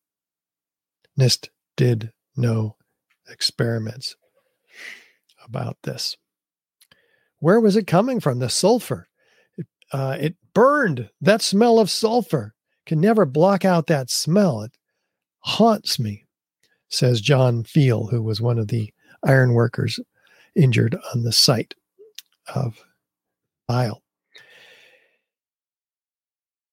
NIST 1.20 1.50
did 1.76 2.12
no 2.36 2.76
experiments 3.28 4.16
about 5.44 5.78
this. 5.84 6.16
Where 7.40 7.60
was 7.60 7.76
it 7.76 7.88
coming 7.88 8.20
from? 8.20 8.40
The 8.40 8.50
sulfur. 8.50 9.08
It, 9.58 9.68
uh, 9.92 10.18
it 10.20 10.36
burned. 10.54 11.10
That 11.22 11.42
smell 11.42 11.80
of 11.80 11.90
sulfur 11.90 12.54
can 12.86 13.00
never 13.00 13.26
block 13.26 13.66
out 13.66 13.88
that 13.88 14.10
smell. 14.10 14.62
It 14.64 14.72
haunts 15.40 16.00
me, 16.00 16.26
says 16.90 17.22
John 17.22 17.64
Feal, 17.64 18.08
who 18.08 18.22
was 18.22 18.42
one 18.42 18.58
of 18.58 18.68
the 18.68 18.94
iron 19.24 19.54
workers 19.54 20.00
injured 20.56 20.98
on 21.14 21.24
the 21.24 21.32
site 21.32 21.74
of 22.54 22.84
Isle. 23.70 24.02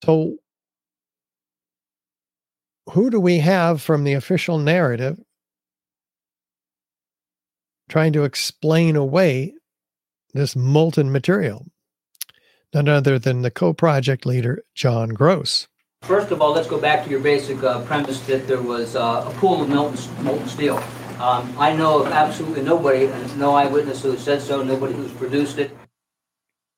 So, 0.04 0.36
who 2.90 3.10
do 3.10 3.18
we 3.18 3.38
have 3.38 3.80
from 3.80 4.04
the 4.04 4.12
official 4.12 4.58
narrative 4.58 5.18
trying 7.88 8.12
to 8.12 8.24
explain 8.24 8.96
away 8.96 9.54
this 10.34 10.54
molten 10.54 11.10
material? 11.10 11.66
None 12.74 12.88
other 12.88 13.18
than 13.18 13.42
the 13.42 13.50
co 13.50 13.72
project 13.72 14.26
leader, 14.26 14.62
John 14.74 15.10
Gross. 15.10 15.68
First 16.02 16.32
of 16.32 16.42
all, 16.42 16.52
let's 16.52 16.68
go 16.68 16.78
back 16.78 17.04
to 17.04 17.10
your 17.10 17.20
basic 17.20 17.62
uh, 17.62 17.82
premise 17.84 18.20
that 18.26 18.46
there 18.46 18.60
was 18.60 18.94
uh, 18.94 19.24
a 19.26 19.30
pool 19.38 19.62
of 19.62 19.70
molten, 19.70 20.24
molten 20.24 20.48
steel. 20.48 20.76
Um, 21.18 21.54
I 21.56 21.74
know 21.74 22.00
of 22.00 22.08
absolutely 22.08 22.62
nobody, 22.62 23.06
no 23.36 23.54
eyewitness 23.54 24.02
who 24.02 24.18
said 24.18 24.42
so, 24.42 24.62
nobody 24.62 24.92
who's 24.92 25.12
produced 25.12 25.58
it. 25.58 25.74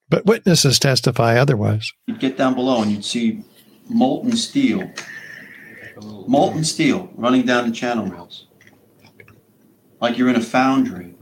But 0.09 0.27
witnesses 0.27 0.79
testify 0.79 1.39
otherwise. 1.39 1.93
You'd 2.07 2.21
get 2.21 2.37
down 2.37 2.55
below 2.55 2.83
and 2.83 2.93
you'd 2.93 3.05
see 3.05 3.43
molten 3.89 4.37
steel, 4.37 4.93
molten 6.27 6.63
steel 6.63 7.11
running 7.17 7.45
down 7.47 7.69
the 7.69 7.75
channel 7.75 8.07
rails, 8.07 8.47
like 10.01 10.19
you're 10.19 10.29
in 10.29 10.37
a 10.37 10.43
foundry. 10.43 11.15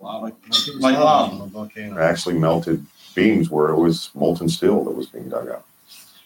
Like, 0.00 0.34
like 0.78 0.98
lava. 0.98 1.68
Actually, 2.00 2.38
melted 2.38 2.84
beams 3.14 3.50
where 3.50 3.68
it 3.68 3.76
was 3.76 4.10
molten 4.14 4.48
steel 4.48 4.82
that 4.84 4.92
was 4.92 5.06
being 5.06 5.28
dug 5.28 5.48
out. 5.48 5.64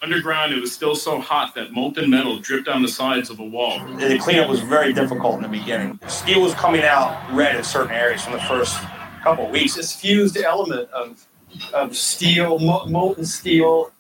Underground, 0.01 0.53
it 0.53 0.61
was 0.61 0.71
still 0.73 0.95
so 0.95 1.19
hot 1.19 1.55
that 1.55 1.73
molten 1.73 2.11
metal 2.11 2.39
dripped 2.39 2.67
down 2.67 2.83
the 2.83 2.89
sides 2.89 3.31
of 3.31 3.41
a 3.41 3.45
wall. 3.45 3.79
The 3.97 4.19
cleanup 4.19 4.49
was 4.51 4.61
very 4.61 4.93
difficult 4.93 5.37
in 5.37 5.43
the 5.43 5.49
beginning. 5.49 5.99
Steel 6.09 6.43
was 6.43 6.55
coming 6.55 6.83
out 6.83 7.19
red 7.33 7.57
in 7.57 7.65
certain 7.65 7.93
areas 7.93 8.23
from 8.23 8.35
the 8.35 8.41
first 8.41 8.79
couple 9.23 9.47
of 9.47 9.51
weeks. 9.51 9.75
This 9.75 9.93
fused 9.95 10.37
element 10.37 10.91
of 10.91 11.27
of 11.73 11.97
steel, 11.97 12.59
molten 12.59 13.25
steel, 13.25 13.93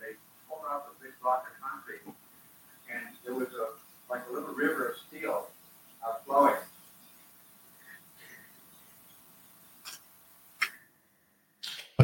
They 0.00 0.14
pulled 0.48 0.62
out 0.68 0.86
the 0.98 1.04
big 1.04 1.12
block 1.22 1.46
of 1.46 1.62
concrete, 1.62 2.00
and 2.90 3.14
there 3.24 3.34
was 3.34 3.48
a 3.48 4.10
like 4.10 4.22
a 4.28 4.32
little 4.32 4.54
river 4.54 4.88
of 4.88 4.96
steel 5.08 5.46
uh, 6.04 6.14
flowing. 6.26 6.54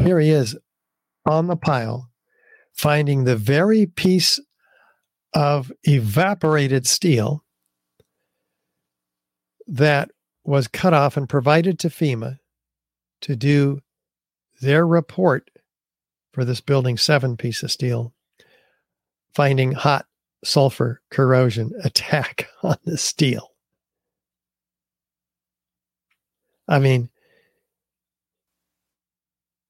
Here 0.09 0.21
he 0.21 0.31
is 0.31 0.57
on 1.27 1.49
the 1.49 1.57
pile, 1.57 2.09
finding 2.73 3.25
the 3.25 3.37
very 3.37 3.85
piece 3.85 4.41
of 5.35 5.71
evaporated 5.83 6.87
steel 6.87 7.45
that 9.67 10.11
was 10.45 10.67
cut 10.67 10.95
off 10.95 11.19
and 11.19 11.29
provided 11.29 11.79
to 11.81 11.91
FEMA 11.91 12.39
to 13.21 13.37
do 13.37 13.81
their 14.63 14.87
report 14.87 15.51
for 16.33 16.43
this 16.43 16.63
building 16.63 16.97
seven 16.97 17.37
piece 17.37 17.63
of 17.63 17.71
steel, 17.71 18.15
finding 19.35 19.73
hot 19.73 20.07
sulfur 20.43 21.03
corrosion 21.11 21.71
attack 21.85 22.49
on 22.63 22.79
the 22.87 22.97
steel. 22.97 23.51
I 26.67 26.79
mean, 26.79 27.11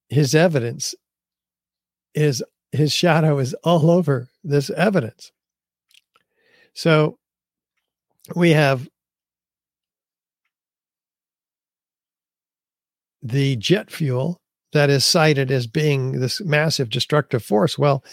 his 0.08 0.34
evidence 0.34 0.94
is 2.14 2.42
his 2.72 2.92
shadow 2.92 3.38
is 3.38 3.54
all 3.64 3.90
over 3.90 4.28
this 4.44 4.70
evidence. 4.70 5.32
So 6.74 7.18
we 8.34 8.50
have 8.50 8.88
the 13.22 13.56
jet 13.56 13.90
fuel 13.90 14.40
that 14.72 14.90
is 14.90 15.04
cited 15.04 15.50
as 15.50 15.66
being 15.66 16.20
this 16.20 16.40
massive 16.42 16.90
destructive 16.90 17.42
force. 17.42 17.78
Well, 17.78 18.04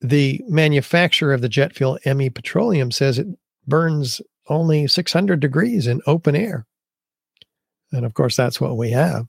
the 0.00 0.40
manufacturer 0.46 1.32
of 1.34 1.40
the 1.40 1.48
jet 1.48 1.74
fuel, 1.74 1.98
ME 2.06 2.30
Petroleum, 2.30 2.90
says 2.90 3.18
it 3.18 3.26
burns 3.66 4.20
only 4.48 4.86
600 4.86 5.40
degrees 5.40 5.86
in 5.86 6.00
open 6.06 6.36
air. 6.36 6.66
And 7.92 8.06
of 8.06 8.14
course, 8.14 8.36
that's 8.36 8.60
what 8.60 8.76
we 8.76 8.90
have. 8.92 9.26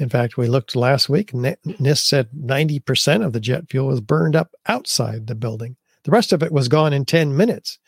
In 0.00 0.08
fact, 0.08 0.38
we 0.38 0.48
looked 0.48 0.74
last 0.74 1.10
week, 1.10 1.32
NIST 1.32 2.06
said 2.06 2.30
90% 2.34 3.22
of 3.24 3.34
the 3.34 3.40
jet 3.40 3.68
fuel 3.68 3.88
was 3.88 4.00
burned 4.00 4.34
up 4.34 4.54
outside 4.66 5.26
the 5.26 5.34
building. 5.34 5.76
The 6.04 6.10
rest 6.10 6.32
of 6.32 6.42
it 6.42 6.50
was 6.50 6.68
gone 6.68 6.94
in 6.94 7.04
10 7.04 7.36
minutes. 7.36 7.78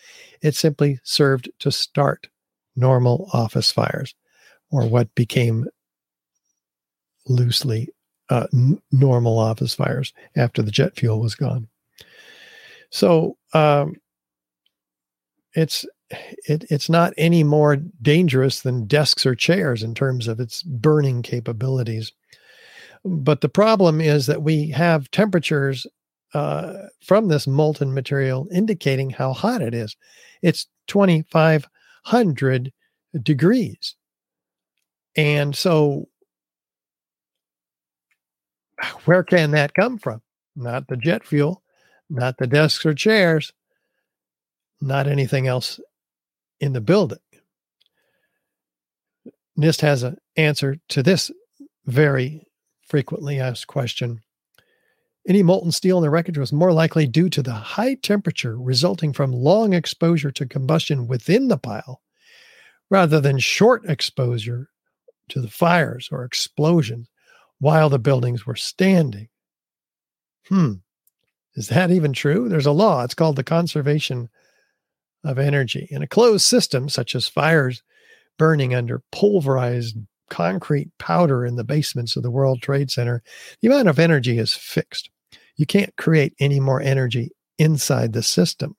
It 0.42 0.54
simply 0.54 1.00
served 1.04 1.50
to 1.60 1.72
start 1.72 2.28
normal 2.76 3.30
office 3.32 3.72
fires, 3.72 4.14
or 4.70 4.86
what 4.86 5.14
became 5.14 5.66
loosely 7.26 7.88
uh, 8.28 8.46
n- 8.52 8.82
normal 8.92 9.38
office 9.38 9.74
fires 9.74 10.12
after 10.36 10.60
the 10.60 10.70
jet 10.70 10.94
fuel 10.94 11.18
was 11.18 11.34
gone. 11.34 11.66
So 12.90 13.38
um, 13.54 13.96
it's 15.54 15.86
it, 16.48 16.64
it's 16.70 16.88
not 16.88 17.12
any 17.16 17.44
more 17.44 17.76
dangerous 17.76 18.60
than 18.60 18.86
desks 18.86 19.24
or 19.26 19.34
chairs 19.34 19.82
in 19.82 19.94
terms 19.94 20.28
of 20.28 20.40
its 20.40 20.62
burning 20.62 21.22
capabilities. 21.22 22.12
But 23.04 23.40
the 23.40 23.48
problem 23.48 24.00
is 24.00 24.26
that 24.26 24.42
we 24.42 24.70
have 24.70 25.10
temperatures 25.10 25.86
uh, 26.34 26.74
from 27.02 27.28
this 27.28 27.46
molten 27.46 27.92
material 27.92 28.48
indicating 28.52 29.10
how 29.10 29.32
hot 29.32 29.60
it 29.60 29.74
is. 29.74 29.96
It's 30.40 30.66
2,500 30.86 32.72
degrees. 33.22 33.96
And 35.16 35.54
so 35.54 36.08
where 39.04 39.22
can 39.22 39.50
that 39.50 39.74
come 39.74 39.98
from? 39.98 40.22
Not 40.56 40.88
the 40.88 40.96
jet 40.96 41.24
fuel, 41.24 41.62
not 42.08 42.38
the 42.38 42.46
desks 42.46 42.86
or 42.86 42.94
chairs, 42.94 43.52
not 44.80 45.06
anything 45.06 45.46
else 45.46 45.80
in 46.62 46.72
the 46.72 46.80
building. 46.80 47.18
NIST 49.58 49.80
has 49.80 50.04
an 50.04 50.16
answer 50.36 50.76
to 50.88 51.02
this 51.02 51.30
very 51.84 52.46
frequently 52.86 53.40
asked 53.40 53.66
question. 53.66 54.20
Any 55.28 55.42
molten 55.42 55.72
steel 55.72 55.98
in 55.98 56.02
the 56.02 56.10
wreckage 56.10 56.38
was 56.38 56.52
more 56.52 56.72
likely 56.72 57.06
due 57.06 57.28
to 57.30 57.42
the 57.42 57.52
high 57.52 57.94
temperature 57.96 58.56
resulting 58.58 59.12
from 59.12 59.32
long 59.32 59.72
exposure 59.72 60.30
to 60.30 60.46
combustion 60.46 61.08
within 61.08 61.48
the 61.48 61.58
pile 61.58 62.00
rather 62.88 63.20
than 63.20 63.38
short 63.40 63.84
exposure 63.88 64.68
to 65.30 65.40
the 65.40 65.50
fires 65.50 66.08
or 66.12 66.24
explosions 66.24 67.08
while 67.58 67.88
the 67.88 67.98
buildings 67.98 68.46
were 68.46 68.56
standing. 68.56 69.28
Hmm. 70.48 70.74
Is 71.54 71.68
that 71.68 71.90
even 71.90 72.12
true? 72.12 72.48
There's 72.48 72.66
a 72.66 72.72
law. 72.72 73.02
It's 73.02 73.14
called 73.14 73.36
the 73.36 73.44
Conservation 73.44 74.28
of 75.24 75.38
Energy. 75.38 75.86
In 75.90 76.02
a 76.02 76.08
closed 76.08 76.44
system, 76.44 76.88
such 76.88 77.14
as 77.14 77.28
fires 77.28 77.82
burning 78.38 78.74
under 78.74 79.02
pulverized 79.12 79.96
concrete 80.30 80.90
powder 80.98 81.44
in 81.44 81.56
the 81.56 81.64
basements 81.64 82.16
of 82.16 82.22
the 82.22 82.30
World 82.30 82.62
Trade 82.62 82.90
Center, 82.90 83.22
the 83.60 83.68
amount 83.68 83.88
of 83.88 83.98
energy 83.98 84.38
is 84.38 84.54
fixed. 84.54 85.10
You 85.56 85.66
can't 85.66 85.94
create 85.96 86.34
any 86.40 86.58
more 86.58 86.80
energy 86.80 87.30
inside 87.58 88.12
the 88.12 88.22
system. 88.22 88.76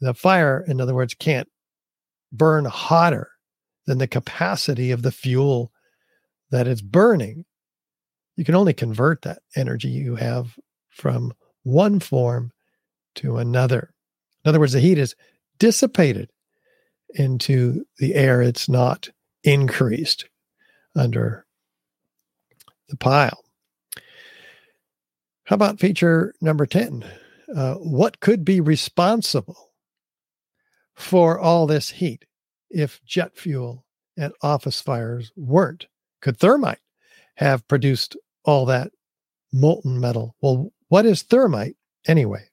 The 0.00 0.14
fire, 0.14 0.64
in 0.68 0.80
other 0.80 0.94
words, 0.94 1.14
can't 1.14 1.48
burn 2.30 2.66
hotter 2.66 3.30
than 3.86 3.98
the 3.98 4.06
capacity 4.06 4.90
of 4.90 5.02
the 5.02 5.10
fuel 5.10 5.72
that 6.50 6.68
it's 6.68 6.82
burning. 6.82 7.44
You 8.36 8.44
can 8.44 8.54
only 8.54 8.74
convert 8.74 9.22
that 9.22 9.40
energy 9.56 9.88
you 9.88 10.14
have 10.16 10.56
from 10.90 11.32
one 11.62 11.98
form 12.00 12.52
to 13.16 13.38
another. 13.38 13.92
In 14.44 14.48
other 14.48 14.60
words, 14.60 14.74
the 14.74 14.80
heat 14.80 14.98
is 14.98 15.16
dissipated 15.58 16.30
into 17.14 17.84
the 17.98 18.14
air, 18.14 18.42
it's 18.42 18.68
not 18.68 19.08
increased 19.42 20.28
under 20.94 21.46
the 22.88 22.96
pile. 22.96 23.44
How 25.44 25.54
about 25.54 25.80
feature 25.80 26.34
number 26.40 26.66
10? 26.66 27.04
Uh, 27.54 27.74
what 27.76 28.20
could 28.20 28.44
be 28.44 28.60
responsible 28.60 29.72
for 30.94 31.38
all 31.38 31.66
this 31.66 31.90
heat 31.90 32.26
if 32.70 33.02
jet 33.04 33.36
fuel 33.36 33.86
and 34.16 34.32
office 34.42 34.80
fires 34.82 35.32
weren't? 35.36 35.86
Could 36.20 36.38
thermite 36.38 36.80
have 37.36 37.66
produced 37.68 38.16
all 38.44 38.66
that 38.66 38.90
molten 39.52 39.98
metal? 39.98 40.36
Well, 40.42 40.72
what 40.88 41.06
is 41.06 41.22
thermite 41.22 41.76
anyway? 42.06 42.48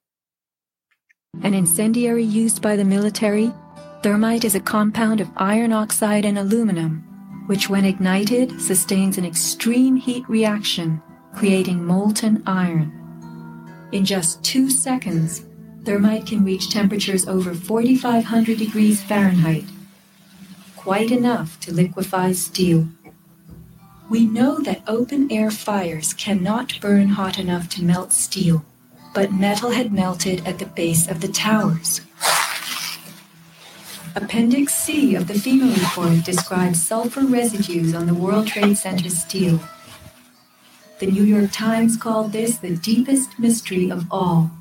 An 1.44 1.54
incendiary 1.54 2.24
used 2.24 2.62
by 2.62 2.76
the 2.76 2.86
military, 2.86 3.52
thermite 4.02 4.46
is 4.46 4.56
a 4.56 4.60
compound 4.60 5.22
of 5.22 5.30
iron 5.38 5.72
oxide 5.72 6.26
and 6.26 6.38
aluminum, 6.38 7.04
which, 7.46 7.70
when 7.70 7.86
ignited, 7.86 8.60
sustains 8.60 9.18
an 9.18 9.26
extreme 9.26 9.96
heat 9.96 10.28
reaction, 10.28 11.02
creating 11.36 11.86
molten 11.86 12.42
iron. 12.48 12.92
In 13.92 14.06
just 14.06 14.44
two 14.44 14.70
seconds, 14.70 15.46
thermite 15.84 16.26
can 16.26 16.44
reach 16.44 16.70
temperatures 16.70 17.28
over 17.28 17.54
4,500 17.54 18.58
degrees 18.58 19.04
Fahrenheit, 19.04 19.66
quite 20.76 21.12
enough 21.12 21.60
to 21.60 21.74
liquefy 21.74 22.34
steel. 22.34 22.88
We 24.10 24.26
know 24.26 24.60
that 24.62 24.84
open 24.88 25.32
air 25.32 25.52
fires 25.52 26.14
cannot 26.14 26.80
burn 26.80 27.10
hot 27.10 27.38
enough 27.38 27.70
to 27.70 27.84
melt 27.84 28.14
steel 28.14 28.64
but 29.16 29.32
metal 29.32 29.72
had 29.72 29.94
melted 29.94 30.46
at 30.46 30.60
the 30.60 30.66
base 30.66 31.08
of 31.08 31.22
the 31.22 31.30
towers. 31.30 32.02
Appendix 34.14 34.76
C 34.76 35.16
of 35.16 35.28
the 35.28 35.34
FEMA 35.34 35.74
report 35.74 36.26
describes 36.26 36.86
sulfur 36.86 37.22
residues 37.22 37.96
on 37.96 38.08
the 38.08 38.14
World 38.14 38.48
Trade 38.48 38.78
Center 38.78 39.10
steel. 39.10 39.60
The 41.00 41.08
New 41.08 41.24
York 41.24 41.52
Times 41.52 41.98
called 41.98 42.34
this 42.34 42.58
the 42.58 42.76
deepest 42.76 43.40
mystery 43.40 43.90
of 43.90 44.06
all. 44.12 44.52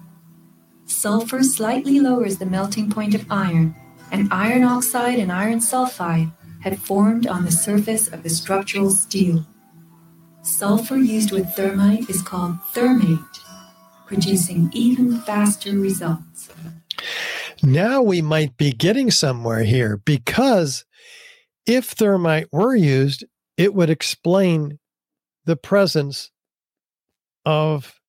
Sulfur 0.87 1.43
slightly 1.43 1.99
lowers 1.99 2.39
the 2.39 2.47
melting 2.47 2.91
point 2.91 3.15
of 3.15 3.31
iron, 3.31 3.75
and 4.13 4.33
iron 4.33 4.63
oxide 4.63 5.19
and 5.19 5.33
iron 5.33 5.59
sulfide 5.59 6.33
had 6.63 6.79
formed 6.79 7.27
on 7.27 7.45
the 7.45 7.53
surface 7.53 8.09
of 8.09 8.23
the 8.23 8.31
structural 8.31 8.91
steel. 8.91 9.45
Sulfur 10.43 10.97
used 10.97 11.33
with 11.33 11.55
thermite 11.55 12.09
is 12.09 12.23
called 12.23 12.57
thermate 12.73 13.44
producing 14.07 14.71
even 14.73 15.21
faster 15.21 15.73
results. 15.73 16.51
Now 17.63 18.03
we 18.03 18.21
might 18.23 18.57
be 18.57 18.73
getting 18.73 19.11
somewhere 19.11 19.65
here 19.65 19.97
because 19.97 20.85
if 21.67 21.87
thermite 21.87 22.49
were 22.53 22.75
used, 22.75 23.25
it 23.57 23.75
would 23.75 23.91
explain 23.91 24.79
the 25.47 25.57
presence 25.57 26.31
of 27.45 28.01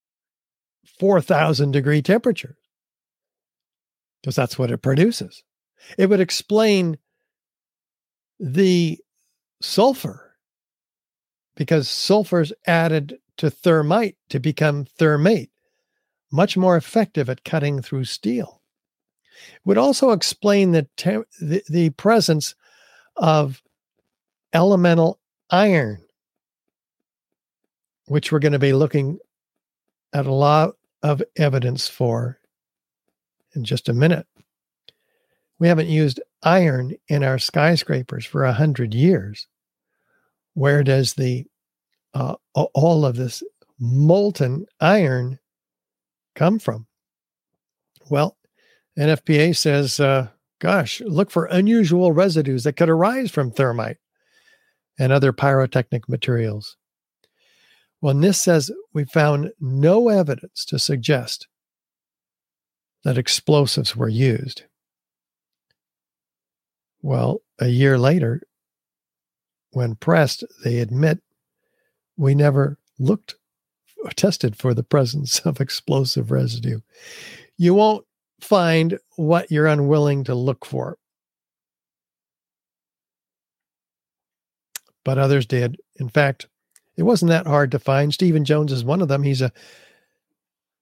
4,000 0.99 1.71
degree 1.71 2.01
temperatures 2.01 2.57
because 4.21 4.35
that's 4.35 4.57
what 4.57 4.71
it 4.71 4.81
produces. 4.81 5.43
It 5.97 6.09
would 6.09 6.19
explain 6.19 6.97
the 8.39 8.99
sulfur 9.61 10.35
because 11.55 11.89
sulfur 11.89 12.41
is 12.41 12.53
added 12.65 13.17
to 13.37 13.49
thermite 13.49 14.17
to 14.29 14.39
become 14.39 14.85
thermate 14.99 15.49
much 16.35 16.57
more 16.57 16.75
effective 16.75 17.29
at 17.29 17.45
cutting 17.45 17.81
through 17.81 18.03
steel. 18.03 18.61
It 19.53 19.61
would 19.65 19.77
also 19.77 20.11
explain 20.11 20.71
the, 20.71 20.87
te- 20.97 21.23
the, 21.39 21.63
the 21.69 21.89
presence 21.91 22.55
of 23.15 23.61
elemental 24.53 25.19
iron, 25.49 26.03
which 28.05 28.31
we're 28.31 28.39
going 28.39 28.51
to 28.51 28.59
be 28.59 28.73
looking 28.73 29.19
at 30.13 30.25
a 30.25 30.33
lot 30.33 30.75
of 31.01 31.21
evidence 31.37 31.87
for 31.87 32.39
in 33.53 33.63
just 33.63 33.89
a 33.89 33.93
minute. 33.93 34.27
We 35.59 35.67
haven't 35.69 35.87
used 35.87 36.19
iron 36.43 36.95
in 37.07 37.23
our 37.23 37.39
skyscrapers 37.39 38.25
for 38.25 38.43
a 38.43 38.53
hundred 38.53 38.93
years. 38.93 39.47
Where 40.53 40.83
does 40.83 41.13
the 41.13 41.45
uh, 42.13 42.35
all 42.53 43.05
of 43.05 43.15
this 43.15 43.43
molten 43.79 44.65
iron 44.79 45.39
come 46.35 46.59
from? 46.59 46.87
Well, 48.09 48.37
NFPA 48.97 49.55
says, 49.57 49.99
uh, 49.99 50.27
gosh, 50.59 51.01
look 51.01 51.31
for 51.31 51.45
unusual 51.45 52.11
residues 52.11 52.63
that 52.63 52.77
could 52.77 52.89
arise 52.89 53.31
from 53.31 53.51
thermite 53.51 53.97
and 54.99 55.11
other 55.11 55.33
pyrotechnic 55.33 56.07
materials. 56.07 56.77
Well, 58.01 58.13
NIST 58.13 58.35
says 58.35 58.71
we 58.93 59.05
found 59.05 59.51
no 59.59 60.09
evidence 60.09 60.65
to 60.65 60.77
suggest 60.79 61.47
that 63.03 63.17
explosives 63.17 63.95
were 63.95 64.09
used. 64.09 64.63
Well, 67.01 67.41
a 67.59 67.67
year 67.67 67.97
later, 67.97 68.41
when 69.71 69.95
pressed, 69.95 70.43
they 70.63 70.79
admit 70.79 71.21
we 72.17 72.33
never 72.33 72.79
looked 72.97 73.35
tested 74.15 74.55
for 74.55 74.73
the 74.73 74.83
presence 74.83 75.39
of 75.39 75.59
explosive 75.59 76.31
residue. 76.31 76.81
You 77.57 77.73
won't 77.73 78.05
find 78.41 78.99
what 79.15 79.51
you're 79.51 79.67
unwilling 79.67 80.23
to 80.25 80.35
look 80.35 80.65
for. 80.65 80.97
But 85.03 85.17
others 85.17 85.45
did. 85.45 85.77
In 85.97 86.09
fact, 86.09 86.47
it 86.97 87.03
wasn't 87.03 87.29
that 87.29 87.47
hard 87.47 87.71
to 87.71 87.79
find. 87.79 88.13
Stephen 88.13 88.45
Jones 88.45 88.71
is 88.71 88.83
one 88.83 89.01
of 89.01 89.07
them. 89.07 89.23
He's 89.23 89.41
a 89.41 89.51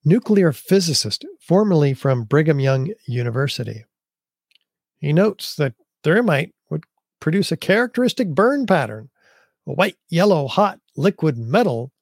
nuclear 0.04 0.52
physicist, 0.52 1.24
formerly 1.40 1.94
from 1.94 2.24
Brigham 2.24 2.60
Young 2.60 2.92
University. 3.06 3.84
He 4.98 5.12
notes 5.12 5.54
that 5.56 5.74
thermite 6.02 6.54
would 6.70 6.84
produce 7.20 7.52
a 7.52 7.56
characteristic 7.56 8.28
burn 8.28 8.66
pattern, 8.66 9.10
a 9.66 9.72
white, 9.72 9.96
yellow, 10.08 10.46
hot 10.46 10.80
liquid 10.96 11.36
metal 11.36 11.92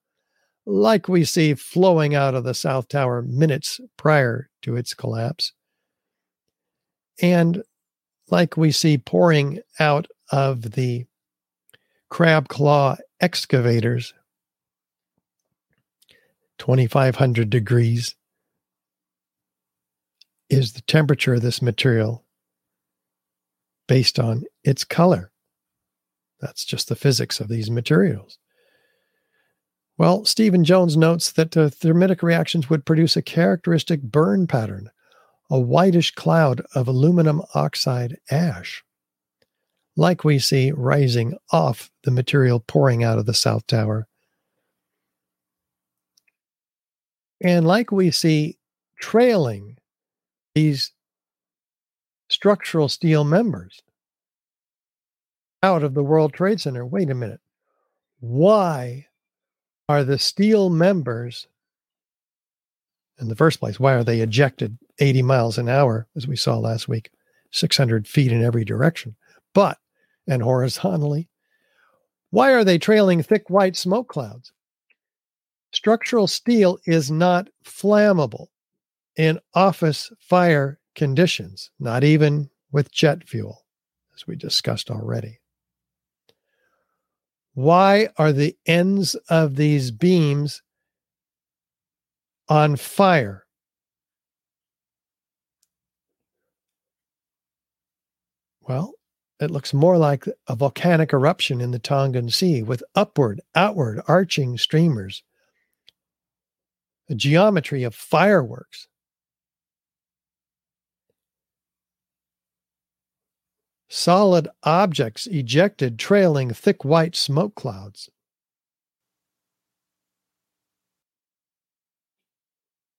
like 0.64 1.08
we 1.08 1.24
see 1.24 1.54
flowing 1.54 2.14
out 2.14 2.34
of 2.34 2.44
the 2.44 2.54
South 2.54 2.88
Tower 2.88 3.22
minutes 3.22 3.80
prior 3.96 4.48
to 4.62 4.76
its 4.76 4.94
collapse, 4.94 5.52
and 7.20 7.62
like 8.30 8.56
we 8.56 8.72
see 8.72 8.98
pouring 8.98 9.60
out 9.78 10.06
of 10.30 10.72
the 10.72 11.04
crab 12.08 12.48
claw 12.48 12.96
excavators, 13.20 14.14
2500 16.58 17.50
degrees 17.50 18.14
is 20.48 20.74
the 20.74 20.82
temperature 20.82 21.34
of 21.34 21.42
this 21.42 21.60
material 21.62 22.24
based 23.88 24.18
on 24.18 24.44
its 24.62 24.84
color. 24.84 25.32
That's 26.40 26.64
just 26.64 26.88
the 26.88 26.96
physics 26.96 27.40
of 27.40 27.48
these 27.48 27.70
materials. 27.70 28.38
Well, 30.02 30.24
Stephen 30.24 30.64
Jones 30.64 30.96
notes 30.96 31.30
that 31.30 31.56
uh, 31.56 31.68
thermitic 31.68 32.24
reactions 32.24 32.68
would 32.68 32.84
produce 32.84 33.16
a 33.16 33.22
characteristic 33.22 34.02
burn 34.02 34.48
pattern, 34.48 34.90
a 35.48 35.60
whitish 35.60 36.10
cloud 36.10 36.60
of 36.74 36.88
aluminum 36.88 37.40
oxide 37.54 38.18
ash. 38.28 38.82
like 39.96 40.24
we 40.24 40.40
see 40.40 40.72
rising 40.72 41.36
off 41.52 41.88
the 42.02 42.10
material 42.10 42.58
pouring 42.58 43.04
out 43.04 43.16
of 43.16 43.26
the 43.26 43.32
South 43.32 43.64
Tower. 43.68 44.08
And 47.40 47.64
like 47.64 47.92
we 47.92 48.10
see 48.10 48.58
trailing 48.98 49.76
these 50.56 50.90
structural 52.28 52.88
steel 52.88 53.22
members 53.22 53.82
out 55.62 55.84
of 55.84 55.94
the 55.94 56.02
World 56.02 56.34
Trade 56.34 56.60
Center. 56.60 56.84
Wait 56.84 57.08
a 57.08 57.14
minute. 57.14 57.40
Why 58.18 59.06
are 59.92 60.04
the 60.04 60.18
steel 60.18 60.70
members, 60.70 61.48
in 63.20 63.28
the 63.28 63.36
first 63.36 63.60
place, 63.60 63.78
why 63.78 63.92
are 63.92 64.02
they 64.02 64.20
ejected 64.20 64.78
80 64.98 65.20
miles 65.20 65.58
an 65.58 65.68
hour, 65.68 66.08
as 66.16 66.26
we 66.26 66.34
saw 66.34 66.56
last 66.56 66.88
week, 66.88 67.10
600 67.50 68.08
feet 68.08 68.32
in 68.32 68.42
every 68.42 68.64
direction? 68.64 69.16
But, 69.52 69.76
and 70.26 70.42
horizontally, 70.42 71.28
why 72.30 72.52
are 72.52 72.64
they 72.64 72.78
trailing 72.78 73.22
thick 73.22 73.50
white 73.50 73.76
smoke 73.76 74.08
clouds? 74.08 74.52
Structural 75.72 76.26
steel 76.26 76.78
is 76.86 77.10
not 77.10 77.50
flammable 77.62 78.46
in 79.14 79.40
office 79.52 80.10
fire 80.18 80.80
conditions, 80.94 81.70
not 81.78 82.02
even 82.02 82.48
with 82.70 82.90
jet 82.90 83.28
fuel, 83.28 83.66
as 84.14 84.26
we 84.26 84.36
discussed 84.36 84.90
already. 84.90 85.41
Why 87.54 88.08
are 88.16 88.32
the 88.32 88.56
ends 88.66 89.14
of 89.28 89.56
these 89.56 89.90
beams 89.90 90.62
on 92.48 92.76
fire? 92.76 93.44
Well, 98.62 98.94
it 99.40 99.50
looks 99.50 99.74
more 99.74 99.98
like 99.98 100.24
a 100.46 100.54
volcanic 100.56 101.12
eruption 101.12 101.60
in 101.60 101.72
the 101.72 101.78
Tongan 101.78 102.30
Sea 102.30 102.62
with 102.62 102.82
upward, 102.94 103.40
outward 103.54 104.00
arching 104.06 104.56
streamers, 104.56 105.22
a 107.10 107.14
geometry 107.14 107.82
of 107.82 107.94
fireworks. 107.94 108.86
Solid 113.92 114.48
objects 114.62 115.26
ejected 115.26 115.98
trailing 115.98 116.50
thick 116.50 116.82
white 116.82 117.14
smoke 117.14 117.54
clouds. 117.54 118.08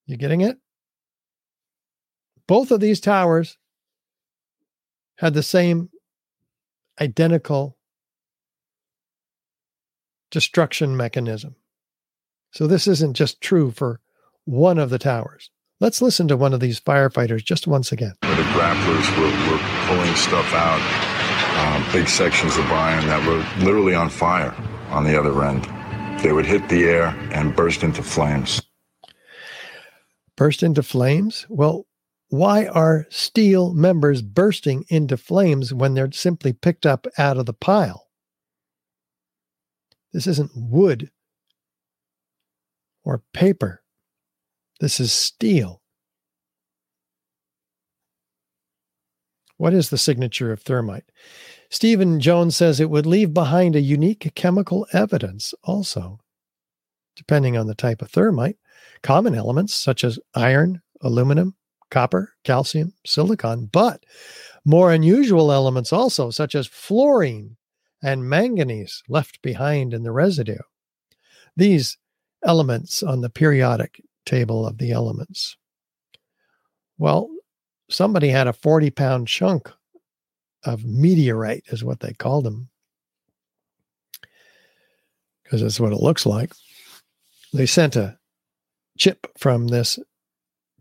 You 0.05 0.17
getting 0.17 0.41
it? 0.41 0.59
Both 2.45 2.69
of 2.69 2.79
these 2.79 2.99
towers 2.99 3.57
had 5.17 5.33
the 5.33 5.41
same 5.41 5.89
identical 7.01 7.75
destruction 10.29 10.95
mechanism. 10.95 11.55
So 12.51 12.67
this 12.67 12.87
isn't 12.87 13.15
just 13.15 13.41
true 13.41 13.71
for 13.71 13.99
one 14.45 14.77
of 14.77 14.91
the 14.91 14.99
towers. 14.99 15.49
Let's 15.83 16.01
listen 16.01 16.29
to 16.29 16.37
one 16.37 16.53
of 16.53 16.61
these 16.61 16.79
firefighters 16.79 17.43
just 17.43 17.67
once 17.67 17.91
again. 17.91 18.13
The 18.21 18.27
grapplers 18.27 19.17
were, 19.17 19.51
were 19.51 19.61
pulling 19.85 20.15
stuff 20.15 20.53
out, 20.53 20.79
um, 21.59 21.83
big 21.91 22.07
sections 22.07 22.55
of 22.55 22.63
iron 22.71 23.05
that 23.07 23.27
were 23.27 23.65
literally 23.65 23.93
on 23.93 24.09
fire 24.09 24.55
on 24.91 25.03
the 25.03 25.19
other 25.19 25.43
end. 25.43 25.65
They 26.21 26.31
would 26.31 26.45
hit 26.45 26.69
the 26.69 26.85
air 26.85 27.07
and 27.33 27.53
burst 27.53 27.83
into 27.83 28.01
flames. 28.01 28.61
Burst 30.37 30.63
into 30.63 30.83
flames? 30.83 31.45
Well, 31.49 31.85
why 32.29 32.65
are 32.67 33.05
steel 33.09 33.73
members 33.73 34.21
bursting 34.21 34.85
into 34.87 35.17
flames 35.17 35.73
when 35.73 35.95
they're 35.95 36.13
simply 36.13 36.53
picked 36.53 36.85
up 36.85 37.07
out 37.17 37.35
of 37.35 37.45
the 37.45 37.51
pile? 37.51 38.07
This 40.13 40.27
isn't 40.27 40.51
wood 40.55 41.11
or 43.03 43.21
paper. 43.33 43.82
This 44.83 44.99
is 44.99 45.13
steel. 45.13 45.81
What 49.55 49.73
is 49.73 49.89
the 49.89 49.97
signature 49.97 50.51
of 50.51 50.61
thermite? 50.61 51.05
Stephen 51.69 52.19
Jones 52.19 52.57
says 52.57 52.81
it 52.81 52.89
would 52.89 53.05
leave 53.05 53.33
behind 53.33 53.77
a 53.77 53.79
unique 53.79 54.33
chemical 54.35 54.85
evidence 54.91 55.53
also. 55.63 56.19
Depending 57.15 57.55
on 57.55 57.67
the 57.67 57.75
type 57.75 58.01
of 58.01 58.11
thermite, 58.11 58.57
common 59.03 59.35
elements 59.35 59.73
such 59.73 60.03
as 60.03 60.19
iron, 60.35 60.81
aluminum, 60.99 61.55
copper, 61.89 62.33
calcium, 62.43 62.91
silicon, 63.05 63.67
but 63.67 64.03
more 64.65 64.91
unusual 64.91 65.53
elements 65.53 65.93
also, 65.93 66.29
such 66.29 66.55
as 66.55 66.67
fluorine 66.67 67.55
and 68.01 68.29
manganese, 68.29 69.01
left 69.07 69.41
behind 69.41 69.93
in 69.93 70.03
the 70.03 70.11
residue. 70.11 70.59
These 71.55 71.97
elements 72.43 73.01
on 73.01 73.21
the 73.21 73.29
periodic 73.29 74.01
table 74.25 74.65
of 74.65 74.77
the 74.77 74.91
elements. 74.91 75.57
Well, 76.97 77.29
somebody 77.89 78.29
had 78.29 78.47
a 78.47 78.53
40 78.53 78.91
pound 78.91 79.27
chunk 79.27 79.69
of 80.63 80.85
meteorite, 80.85 81.63
is 81.67 81.83
what 81.83 81.99
they 81.99 82.13
called 82.13 82.45
them, 82.45 82.69
because 85.43 85.61
that's 85.61 85.79
what 85.79 85.91
it 85.91 85.99
looks 85.99 86.25
like. 86.25 86.53
They 87.53 87.65
sent 87.65 87.95
a 87.95 88.17
chip 88.97 89.27
from 89.37 89.67
this 89.67 89.99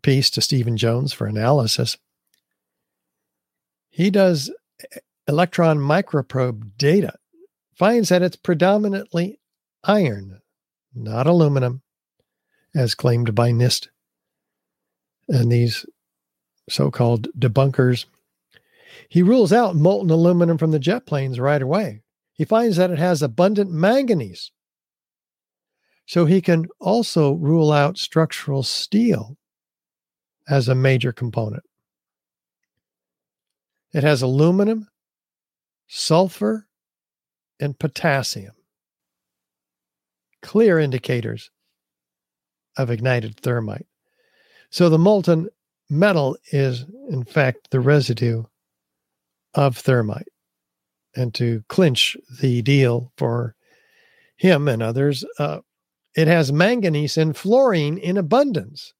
piece 0.02 0.30
to 0.30 0.40
Stephen 0.40 0.76
Jones 0.76 1.12
for 1.12 1.26
analysis. 1.26 1.98
He 3.90 4.10
does 4.10 4.50
electron 5.26 5.78
microprobe 5.78 6.76
data, 6.76 7.14
finds 7.74 8.08
that 8.08 8.22
it's 8.22 8.36
predominantly 8.36 9.38
iron, 9.84 10.40
not 10.94 11.26
aluminum, 11.26 11.82
as 12.74 12.94
claimed 12.94 13.34
by 13.34 13.50
NIST 13.50 13.88
and 15.28 15.50
these 15.50 15.86
so 16.68 16.90
called 16.90 17.28
debunkers. 17.38 18.06
He 19.08 19.22
rules 19.22 19.52
out 19.52 19.76
molten 19.76 20.10
aluminum 20.10 20.58
from 20.58 20.70
the 20.70 20.78
jet 20.78 21.06
planes 21.06 21.40
right 21.40 21.60
away. 21.60 22.02
He 22.34 22.44
finds 22.44 22.76
that 22.76 22.90
it 22.90 22.98
has 22.98 23.22
abundant 23.22 23.70
manganese. 23.70 24.52
So 26.06 26.26
he 26.26 26.40
can 26.40 26.66
also 26.80 27.32
rule 27.32 27.72
out 27.72 27.98
structural 27.98 28.62
steel 28.62 29.36
as 30.48 30.68
a 30.68 30.74
major 30.74 31.12
component. 31.12 31.62
It 33.92 34.02
has 34.02 34.22
aluminum, 34.22 34.88
sulfur, 35.86 36.66
and 37.60 37.78
potassium. 37.78 38.54
Clear 40.40 40.78
indicators 40.78 41.50
of 42.76 42.90
ignited 42.90 43.38
thermite. 43.40 43.86
So 44.70 44.88
the 44.88 44.98
molten 44.98 45.48
metal 45.90 46.36
is, 46.50 46.84
in 47.10 47.24
fact, 47.24 47.70
the 47.70 47.80
residue 47.80 48.44
of 49.54 49.76
thermite. 49.76 50.28
And 51.14 51.34
to 51.34 51.62
clinch 51.68 52.16
the 52.40 52.62
deal 52.62 53.12
for 53.18 53.54
him 54.36 54.66
and 54.66 54.82
others, 54.82 55.24
uh, 55.38 55.60
it 56.16 56.26
has 56.26 56.52
manganese 56.52 57.18
and 57.18 57.36
fluorine 57.36 57.98
in 57.98 58.16
abundance. 58.16 58.94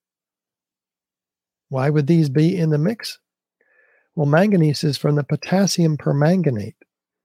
Why 1.70 1.88
would 1.88 2.06
these 2.06 2.28
be 2.28 2.56
in 2.56 2.68
the 2.68 2.78
mix? 2.78 3.18
Well, 4.14 4.26
manganese 4.26 4.84
is 4.84 4.98
from 4.98 5.14
the 5.14 5.24
potassium 5.24 5.96
permanganate, 5.96 6.76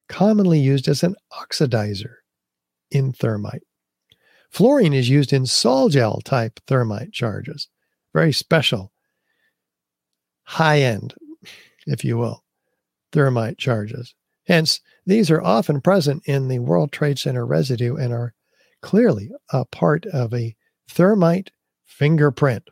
commonly 0.07 0.59
used 0.59 0.87
as 0.87 1.03
an 1.03 1.15
oxidizer 1.33 2.15
in 2.91 3.11
thermite. 3.11 3.66
Fluorine 4.49 4.93
is 4.93 5.09
used 5.09 5.33
in 5.33 5.45
sol-gel 5.45 6.21
type 6.21 6.59
thermite 6.67 7.11
charges, 7.11 7.67
very 8.13 8.31
special, 8.31 8.91
high 10.43 10.79
end, 10.79 11.13
if 11.85 12.03
you 12.03 12.17
will, 12.17 12.43
thermite 13.11 13.57
charges. 13.57 14.15
Hence, 14.47 14.79
these 15.05 15.29
are 15.29 15.41
often 15.41 15.81
present 15.81 16.23
in 16.25 16.47
the 16.47 16.59
World 16.59 16.91
Trade 16.91 17.19
Center 17.19 17.45
residue 17.45 17.95
and 17.95 18.13
are 18.13 18.33
clearly 18.81 19.29
a 19.51 19.65
part 19.65 20.05
of 20.07 20.33
a 20.33 20.55
thermite 20.89 21.51
fingerprint. 21.85 22.69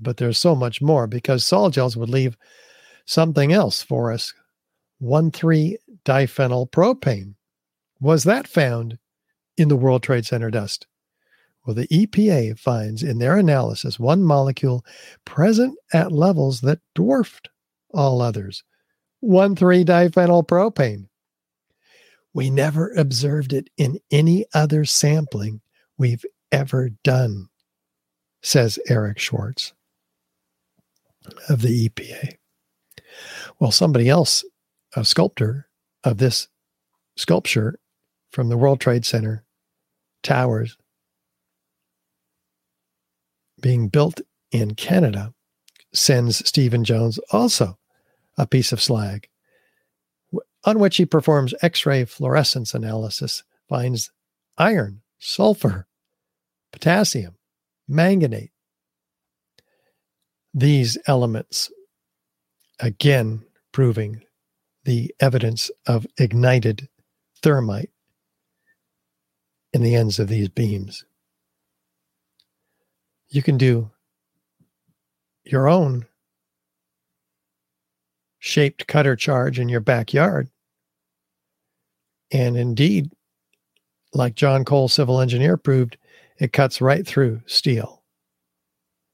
But 0.00 0.16
there's 0.16 0.38
so 0.38 0.54
much 0.54 0.80
more 0.80 1.06
because 1.06 1.46
sol-gels 1.46 1.96
would 1.96 2.08
leave 2.08 2.36
something 3.04 3.52
else 3.52 3.82
for 3.82 4.10
us 4.10 4.32
1,3 5.02 5.76
diphenyl 6.04 6.70
propane. 6.70 7.34
Was 8.00 8.24
that 8.24 8.48
found 8.48 8.98
in 9.60 9.68
the 9.68 9.76
World 9.76 10.02
Trade 10.02 10.26
Center 10.26 10.50
dust? 10.50 10.86
Well, 11.64 11.74
the 11.74 11.88
EPA 11.88 12.58
finds 12.58 13.02
in 13.02 13.18
their 13.18 13.36
analysis 13.36 14.00
one 14.00 14.22
molecule 14.22 14.84
present 15.24 15.76
at 15.92 16.10
levels 16.10 16.62
that 16.62 16.80
dwarfed 16.94 17.50
all 17.92 18.22
others 18.22 18.64
1 19.20 19.54
3 19.54 19.84
diphenyl 19.84 20.46
propane. 20.46 21.08
We 22.32 22.48
never 22.48 22.92
observed 22.94 23.52
it 23.52 23.68
in 23.76 23.98
any 24.10 24.46
other 24.54 24.86
sampling 24.86 25.60
we've 25.98 26.24
ever 26.50 26.90
done, 27.04 27.48
says 28.42 28.78
Eric 28.88 29.18
Schwartz 29.18 29.74
of 31.50 31.60
the 31.60 31.88
EPA. 31.88 32.36
Well, 33.58 33.72
somebody 33.72 34.08
else, 34.08 34.44
a 34.96 35.04
sculptor, 35.04 35.68
of 36.02 36.16
this 36.16 36.48
sculpture 37.16 37.78
from 38.30 38.48
the 38.48 38.56
World 38.56 38.80
Trade 38.80 39.04
Center 39.04 39.44
towers 40.22 40.76
being 43.60 43.88
built 43.88 44.20
in 44.50 44.74
Canada 44.74 45.34
sends 45.92 46.46
Stephen 46.48 46.84
Jones 46.84 47.18
also 47.32 47.78
a 48.38 48.46
piece 48.46 48.72
of 48.72 48.80
slag 48.80 49.28
on 50.64 50.78
which 50.78 50.96
he 50.96 51.06
performs 51.06 51.54
X 51.62 51.86
ray 51.86 52.04
fluorescence 52.04 52.74
analysis, 52.74 53.42
finds 53.68 54.10
iron, 54.58 55.02
sulfur, 55.18 55.86
potassium, 56.72 57.36
manganate. 57.88 58.50
These 60.52 60.98
elements, 61.06 61.70
again, 62.78 63.44
proving 63.72 64.22
the 64.84 65.14
evidence 65.20 65.70
of 65.86 66.06
ignited 66.18 66.88
thermite 67.42 67.90
in 69.72 69.82
the 69.82 69.94
ends 69.94 70.18
of 70.18 70.28
these 70.28 70.48
beams. 70.48 71.04
You 73.28 73.42
can 73.42 73.56
do 73.56 73.90
your 75.44 75.68
own 75.68 76.06
shaped 78.38 78.86
cutter 78.86 79.14
charge 79.14 79.58
in 79.58 79.68
your 79.68 79.80
backyard. 79.80 80.48
And 82.32 82.56
indeed, 82.56 83.10
like 84.12 84.34
John 84.34 84.64
Cole, 84.64 84.88
civil 84.88 85.20
engineer, 85.20 85.56
proved, 85.56 85.96
it 86.38 86.52
cuts 86.52 86.80
right 86.80 87.06
through 87.06 87.42
steel, 87.46 88.02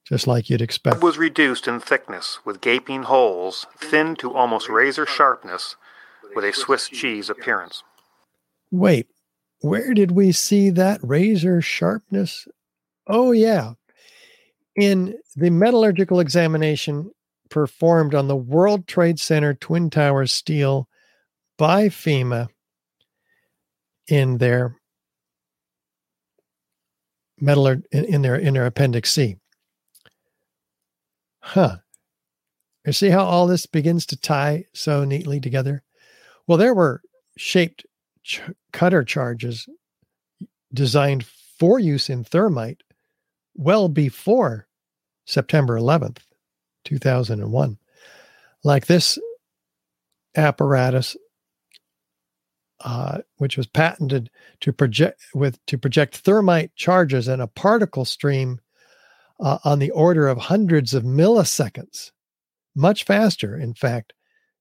just 0.06 0.26
like 0.26 0.48
you'd 0.48 0.62
expect. 0.62 0.96
It 0.96 1.02
was 1.02 1.18
reduced 1.18 1.66
in 1.66 1.80
thickness 1.80 2.38
with 2.44 2.60
gaping 2.60 3.04
holes, 3.04 3.66
thinned 3.76 4.18
to 4.20 4.32
almost 4.32 4.68
razor 4.68 5.06
sharpness, 5.06 5.76
with 6.34 6.44
a 6.44 6.52
Swiss 6.52 6.88
cheese 6.88 7.28
appearance. 7.30 7.82
Wait, 8.70 9.08
where 9.60 9.94
did 9.94 10.10
we 10.12 10.32
see 10.32 10.70
that 10.70 11.00
razor 11.02 11.60
sharpness? 11.60 12.46
Oh, 13.06 13.32
yeah. 13.32 13.72
In 14.76 15.14
the 15.34 15.50
metallurgical 15.50 16.20
examination 16.20 17.10
performed 17.48 18.14
on 18.14 18.28
the 18.28 18.36
World 18.36 18.86
Trade 18.86 19.18
Center 19.18 19.54
Twin 19.54 19.90
Towers 19.90 20.32
steel 20.32 20.88
by 21.56 21.88
FEMA 21.88 22.48
in 24.08 24.38
their 24.38 24.76
metal 27.40 27.68
in 27.92 28.22
their 28.22 28.36
in 28.36 28.54
their 28.54 28.66
appendix 28.66 29.12
C. 29.12 29.36
Huh. 31.40 31.76
You 32.84 32.92
see 32.92 33.10
how 33.10 33.24
all 33.24 33.46
this 33.46 33.66
begins 33.66 34.06
to 34.06 34.16
tie 34.16 34.64
so 34.72 35.04
neatly 35.04 35.40
together? 35.40 35.82
Well, 36.46 36.58
there 36.58 36.74
were 36.74 37.02
shaped 37.36 37.84
ch- 38.26 38.42
cutter 38.72 39.04
charges 39.04 39.68
designed 40.72 41.24
for 41.58 41.78
use 41.78 42.10
in 42.10 42.24
thermite 42.24 42.82
well 43.54 43.88
before 43.88 44.66
September 45.24 45.78
11th. 45.78 46.18
2001. 46.86 47.78
Like 48.64 48.86
this 48.86 49.18
apparatus, 50.34 51.16
uh, 52.80 53.18
which 53.36 53.56
was 53.56 53.66
patented 53.66 54.30
to 54.60 54.72
project 54.72 55.22
with 55.34 55.64
to 55.66 55.76
project 55.76 56.18
thermite 56.18 56.74
charges 56.74 57.28
in 57.28 57.40
a 57.40 57.46
particle 57.46 58.04
stream 58.04 58.60
uh, 59.40 59.58
on 59.64 59.78
the 59.78 59.90
order 59.90 60.28
of 60.28 60.38
hundreds 60.38 60.94
of 60.94 61.02
milliseconds, 61.02 62.12
much 62.74 63.04
faster, 63.04 63.56
in 63.56 63.74
fact, 63.74 64.12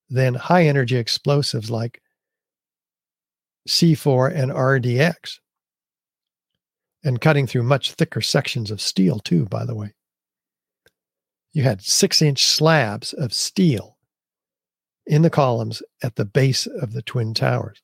than 0.09 0.34
high 0.34 0.66
energy 0.66 0.97
explosives 0.97 1.70
like 1.70 2.01
C4 3.68 4.36
and 4.36 4.51
RDX, 4.51 5.39
and 7.03 7.22
cutting 7.22 7.47
through 7.47 7.63
much 7.63 7.93
thicker 7.93 8.22
sections 8.22 8.72
of 8.72 8.82
steel, 8.82 9.20
too, 9.20 9.45
by 9.45 9.66
the 9.66 9.76
way 9.76 9.93
you 11.55 11.63
had 11.63 11.82
six 11.82 12.22
inch 12.22 12.43
slabs 12.45 13.13
of 13.13 13.34
steel 13.34 13.97
in 15.07 15.22
the 15.22 15.30
columns 15.30 15.82
at 16.03 16.18
the 16.18 16.26
base 16.26 16.68
of 16.68 16.91
the 16.91 17.01
Twin 17.01 17.34
Towers. 17.34 17.82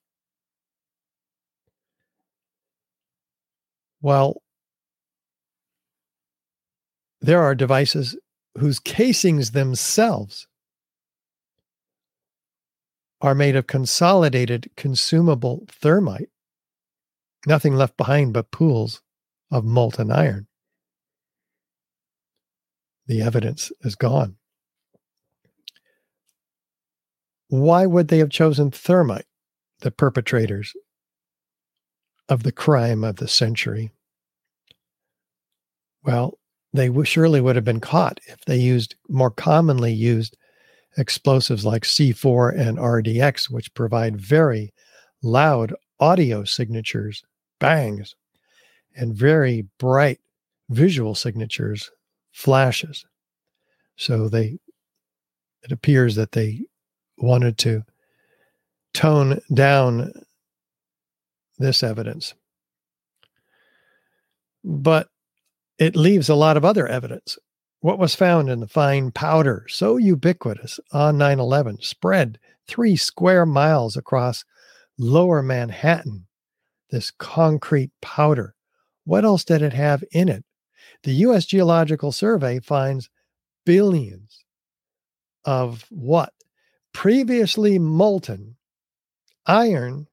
Well, 4.02 4.42
there 7.22 7.42
are 7.42 7.56
devices 7.56 8.18
whose 8.58 8.80
casings 8.80 9.52
themselves 9.52 10.48
are 13.22 13.36
made 13.36 13.56
of 13.56 13.68
consolidated 13.68 14.70
consumable 14.76 15.66
thermite, 15.70 16.30
nothing 17.46 17.76
left 17.76 17.98
behind 17.98 18.34
but 18.34 18.52
pools 18.52 19.02
of 19.52 19.64
molten 19.64 20.12
iron 20.12 20.48
the 23.12 23.22
evidence 23.22 23.74
is 23.82 23.96
gone. 23.96 24.38
Why 27.50 27.86
would 27.86 28.08
they 28.08 28.20
have 28.20 28.30
chosen 28.30 28.72
thermite, 28.72 29.26
the 29.82 29.92
perpetrators 29.92 30.72
of 32.30 32.44
the 32.44 32.54
crime 32.54 33.04
of 33.04 33.18
the 33.18 33.28
century? 33.28 33.92
Well, 36.04 36.40
they 36.72 36.90
surely 37.04 37.42
would 37.42 37.58
have 37.58 37.66
been 37.66 37.82
caught 37.82 38.22
if 38.28 38.46
they 38.46 38.56
used 38.56 38.96
more 39.10 39.32
commonly 39.32 39.92
used 39.92 40.38
explosives 40.98 41.66
like 41.66 41.84
C4 41.84 42.58
and 42.60 42.78
RDX, 42.78 43.50
which 43.50 43.74
provide 43.74 44.20
very 44.20 44.74
loud 45.24 45.74
audio 46.00 46.44
signatures, 46.44 47.24
bangs, 47.60 48.16
and 48.96 49.16
very 49.16 49.68
bright 49.78 50.20
visual 50.70 51.16
signatures, 51.16 51.92
flashes. 52.32 53.06
So 53.96 54.28
they, 54.30 54.58
it 55.64 55.72
appears 55.72 56.16
that 56.16 56.32
they 56.32 56.62
wanted 57.18 57.58
to 57.60 57.84
tone 58.94 59.40
down 59.54 60.12
this 61.58 61.84
evidence. 61.84 62.34
But 64.64 65.08
it 65.78 65.96
leaves 65.96 66.30
a 66.30 66.36
lot 66.36 66.58
of 66.58 66.66
other 66.66 66.88
evidence. 66.88 67.38
What 67.82 67.98
was 67.98 68.14
found 68.14 68.48
in 68.48 68.60
the 68.60 68.68
fine 68.68 69.12
powder, 69.12 69.66
so 69.68 69.98
ubiquitous 69.98 70.80
on 70.92 71.18
9 71.18 71.40
11, 71.40 71.82
spread 71.82 72.40
three 72.68 72.96
square 72.96 73.44
miles 73.44 73.98
across 73.98 74.46
lower 75.00 75.42
Manhattan, 75.42 76.28
this 76.92 77.10
concrete 77.10 77.90
powder. 78.00 78.54
What 79.04 79.26
else 79.26 79.44
did 79.44 79.64
it 79.64 79.74
have 79.74 80.04
in 80.12 80.30
it? 80.30 80.46
The 81.04 81.14
U.S. 81.14 81.46
Geological 81.46 82.12
Survey 82.12 82.60
finds 82.60 83.10
billions 83.66 84.46
of 85.44 85.86
what? 85.90 86.34
Previously 86.94 87.80
molten 87.80 88.58
iron 89.48 90.06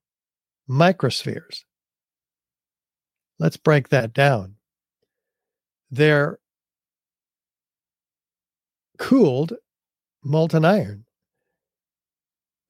microspheres. 0.69 1.65
Let's 3.39 3.59
break 3.59 3.91
that 3.91 4.15
down. 4.15 4.55
They're 5.91 6.39
cooled 8.99 9.55
molten 10.23 10.65
iron. 10.65 11.05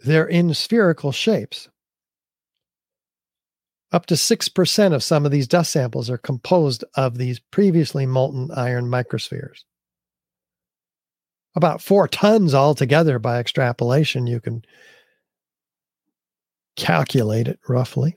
They're 0.01 0.29
in 0.29 0.55
spherical 0.55 1.13
shapes. 1.13 1.69
Up 3.91 4.07
to 4.07 4.15
6% 4.15 4.93
of 4.95 5.03
some 5.03 5.25
of 5.25 5.33
these 5.33 5.49
dust 5.49 5.73
samples 5.73 6.11
are 6.11 6.19
composed 6.19 6.85
of 6.95 7.17
these 7.17 7.41
previously 7.41 8.05
molten 8.05 8.51
iron 8.51 8.85
microspheres. 8.85 9.65
About 11.57 11.81
four 11.81 12.07
tons 12.07 12.55
altogether 12.55 13.19
by 13.19 13.41
extrapolation. 13.41 14.27
You 14.27 14.41
can 14.41 14.63
calculate 16.77 17.49
it 17.49 17.59
roughly. 17.67 18.17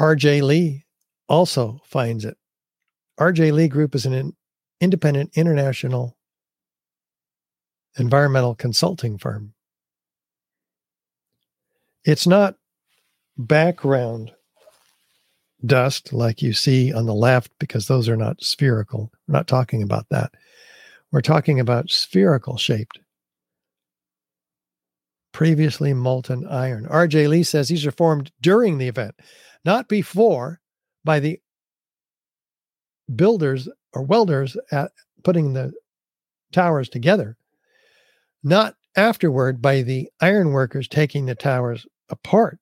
RJ 0.00 0.42
Lee 0.42 0.86
also 1.28 1.80
finds 1.84 2.24
it. 2.24 2.36
RJ 3.18 3.52
Lee 3.52 3.68
Group 3.68 3.94
is 3.94 4.06
an 4.06 4.34
independent 4.80 5.30
international 5.36 6.16
environmental 7.98 8.54
consulting 8.54 9.18
firm. 9.18 9.54
It's 12.04 12.26
not 12.26 12.56
background 13.36 14.32
dust 15.64 16.12
like 16.12 16.42
you 16.42 16.52
see 16.52 16.92
on 16.92 17.06
the 17.06 17.14
left 17.14 17.52
because 17.58 17.86
those 17.86 18.08
are 18.08 18.16
not 18.16 18.42
spherical. 18.42 19.12
We're 19.28 19.34
not 19.34 19.46
talking 19.46 19.82
about 19.82 20.06
that. 20.10 20.32
We're 21.12 21.20
talking 21.20 21.60
about 21.60 21.90
spherical 21.90 22.56
shaped, 22.56 22.98
previously 25.32 25.92
molten 25.92 26.46
iron. 26.46 26.86
RJ 26.86 27.28
Lee 27.28 27.42
says 27.42 27.68
these 27.68 27.86
are 27.86 27.92
formed 27.92 28.32
during 28.40 28.78
the 28.78 28.88
event, 28.88 29.14
not 29.64 29.88
before 29.88 30.61
by 31.04 31.20
the 31.20 31.40
builders 33.14 33.68
or 33.92 34.02
welders 34.02 34.56
at 34.70 34.90
putting 35.22 35.52
the 35.52 35.72
towers 36.52 36.88
together, 36.88 37.36
not 38.42 38.76
afterward 38.96 39.62
by 39.62 39.82
the 39.82 40.10
ironworkers 40.20 40.88
taking 40.88 41.26
the 41.26 41.34
towers 41.34 41.86
apart, 42.08 42.58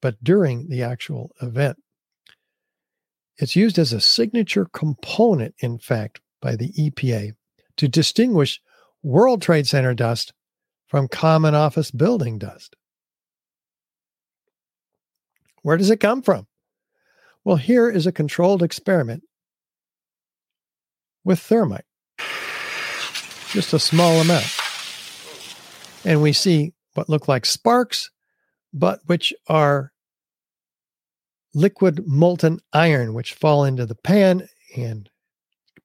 but 0.00 0.22
during 0.22 0.68
the 0.68 0.82
actual 0.82 1.30
event. 1.40 1.78
It's 3.38 3.56
used 3.56 3.78
as 3.78 3.92
a 3.92 4.00
signature 4.00 4.66
component, 4.66 5.54
in 5.60 5.78
fact, 5.78 6.20
by 6.40 6.56
the 6.56 6.72
EPA 6.72 7.32
to 7.76 7.88
distinguish 7.88 8.60
World 9.02 9.42
Trade 9.42 9.66
Center 9.66 9.94
dust 9.94 10.32
from 10.86 11.08
common 11.08 11.54
office 11.54 11.90
building 11.90 12.38
dust. 12.38 12.76
Where 15.62 15.76
does 15.76 15.90
it 15.90 16.00
come 16.00 16.22
from? 16.22 16.46
Well, 17.44 17.56
here 17.56 17.90
is 17.90 18.06
a 18.06 18.12
controlled 18.12 18.62
experiment 18.62 19.24
with 21.24 21.40
thermite, 21.40 21.84
just 23.48 23.72
a 23.72 23.78
small 23.78 24.20
amount. 24.20 24.46
And 26.04 26.22
we 26.22 26.32
see 26.32 26.72
what 26.94 27.08
look 27.08 27.28
like 27.28 27.44
sparks, 27.44 28.10
but 28.72 29.00
which 29.06 29.32
are 29.48 29.92
liquid 31.54 32.06
molten 32.06 32.60
iron, 32.72 33.12
which 33.14 33.34
fall 33.34 33.64
into 33.64 33.86
the 33.86 33.94
pan 33.94 34.48
and 34.76 35.10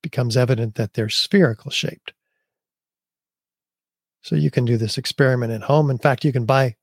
becomes 0.01 0.38
evident 0.38 0.76
that 0.76 0.93
they're 0.93 1.10
spherical 1.10 1.72
shaped. 1.72 2.14
So 4.22 4.36
you 4.36 4.51
can 4.51 4.66
do 4.66 4.78
this 4.78 4.97
experiment 4.97 5.53
at 5.53 5.64
home. 5.64 5.89
In 5.89 5.97
fact, 5.97 6.24
you 6.24 6.32
can 6.32 6.45
buy 6.45 6.76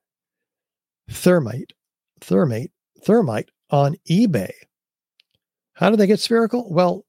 thermite, 1.10 1.72
thermate, 2.20 2.70
thermite 3.04 3.50
on 3.74 3.96
eBay. 4.08 4.52
How 5.72 5.90
do 5.90 5.96
they 5.96 6.06
get 6.06 6.20
spherical? 6.20 6.72
Well, 6.72 7.04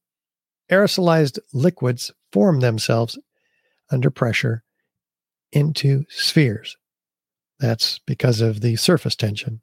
aerosolized 0.71 1.37
liquids 1.53 2.11
form 2.31 2.59
themselves 2.59 3.19
under 3.91 4.09
pressure 4.09 4.63
into 5.51 6.05
spheres. 6.09 6.75
That's 7.59 7.99
because 8.07 8.41
of 8.41 8.61
the 8.61 8.77
surface 8.77 9.15
tension. 9.15 9.61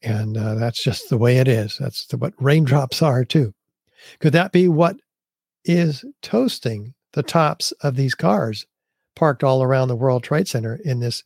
And 0.00 0.38
uh, 0.38 0.54
that's 0.54 0.82
just 0.82 1.10
the 1.10 1.18
way 1.18 1.36
it 1.36 1.48
is. 1.48 1.76
That's 1.76 2.06
the, 2.06 2.16
what 2.16 2.32
raindrops 2.38 3.02
are, 3.02 3.22
too. 3.22 3.52
Could 4.20 4.32
that 4.32 4.52
be 4.52 4.68
what 4.68 4.96
is 5.66 6.02
toasting 6.22 6.94
the 7.12 7.22
tops 7.22 7.72
of 7.82 7.96
these 7.96 8.14
cars 8.14 8.66
parked 9.14 9.44
all 9.44 9.62
around 9.62 9.88
the 9.88 9.96
World 9.96 10.22
Trade 10.22 10.48
Center 10.48 10.80
in 10.82 11.00
this 11.00 11.22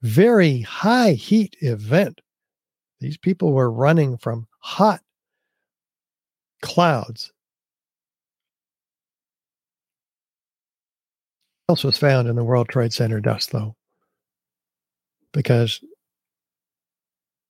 very 0.00 0.60
high 0.60 1.14
heat 1.14 1.56
event? 1.60 2.20
These 3.00 3.18
people 3.18 3.52
were 3.52 3.70
running 3.70 4.16
from 4.16 4.46
hot 4.60 5.00
clouds. 6.62 7.32
else 11.68 11.82
was 11.82 11.98
found 11.98 12.28
in 12.28 12.36
the 12.36 12.44
World 12.44 12.68
Trade 12.68 12.92
Center 12.92 13.20
dust, 13.20 13.50
though, 13.50 13.74
because 15.32 15.80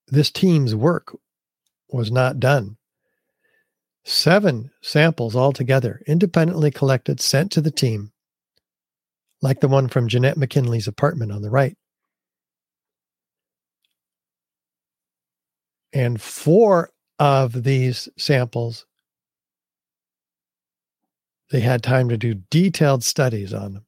this 0.08 0.30
team's 0.30 0.74
work 0.74 1.16
was 1.90 2.10
not 2.10 2.40
done. 2.40 2.76
Seven 4.04 4.70
samples 4.80 5.36
altogether, 5.36 6.00
independently 6.06 6.70
collected, 6.70 7.20
sent 7.20 7.52
to 7.52 7.60
the 7.60 7.70
team, 7.70 8.12
like 9.42 9.60
the 9.60 9.68
one 9.68 9.88
from 9.88 10.08
Janette 10.08 10.38
MacKinlay's 10.38 10.88
apartment 10.88 11.32
on 11.32 11.42
the 11.42 11.50
right. 11.50 11.76
And 15.96 16.20
four 16.20 16.90
of 17.18 17.62
these 17.62 18.06
samples 18.18 18.84
they 21.50 21.60
had 21.60 21.82
time 21.82 22.10
to 22.10 22.18
do 22.18 22.34
detailed 22.50 23.02
studies 23.02 23.54
on 23.54 23.72
them. 23.72 23.86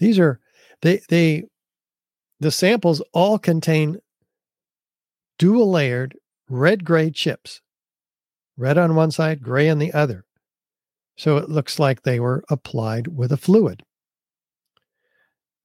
These 0.00 0.18
are 0.18 0.40
they 0.82 1.00
they 1.08 1.44
the 2.40 2.50
samples 2.50 3.00
all 3.12 3.38
contain 3.38 3.98
dual 5.38 5.70
layered 5.70 6.16
red 6.48 6.84
gray 6.84 7.12
chips. 7.12 7.60
Red 8.56 8.76
on 8.76 8.96
one 8.96 9.12
side, 9.12 9.40
gray 9.40 9.68
on 9.68 9.78
the 9.78 9.92
other. 9.92 10.24
So 11.16 11.36
it 11.36 11.48
looks 11.48 11.78
like 11.78 12.02
they 12.02 12.18
were 12.18 12.42
applied 12.50 13.06
with 13.06 13.30
a 13.30 13.36
fluid 13.36 13.84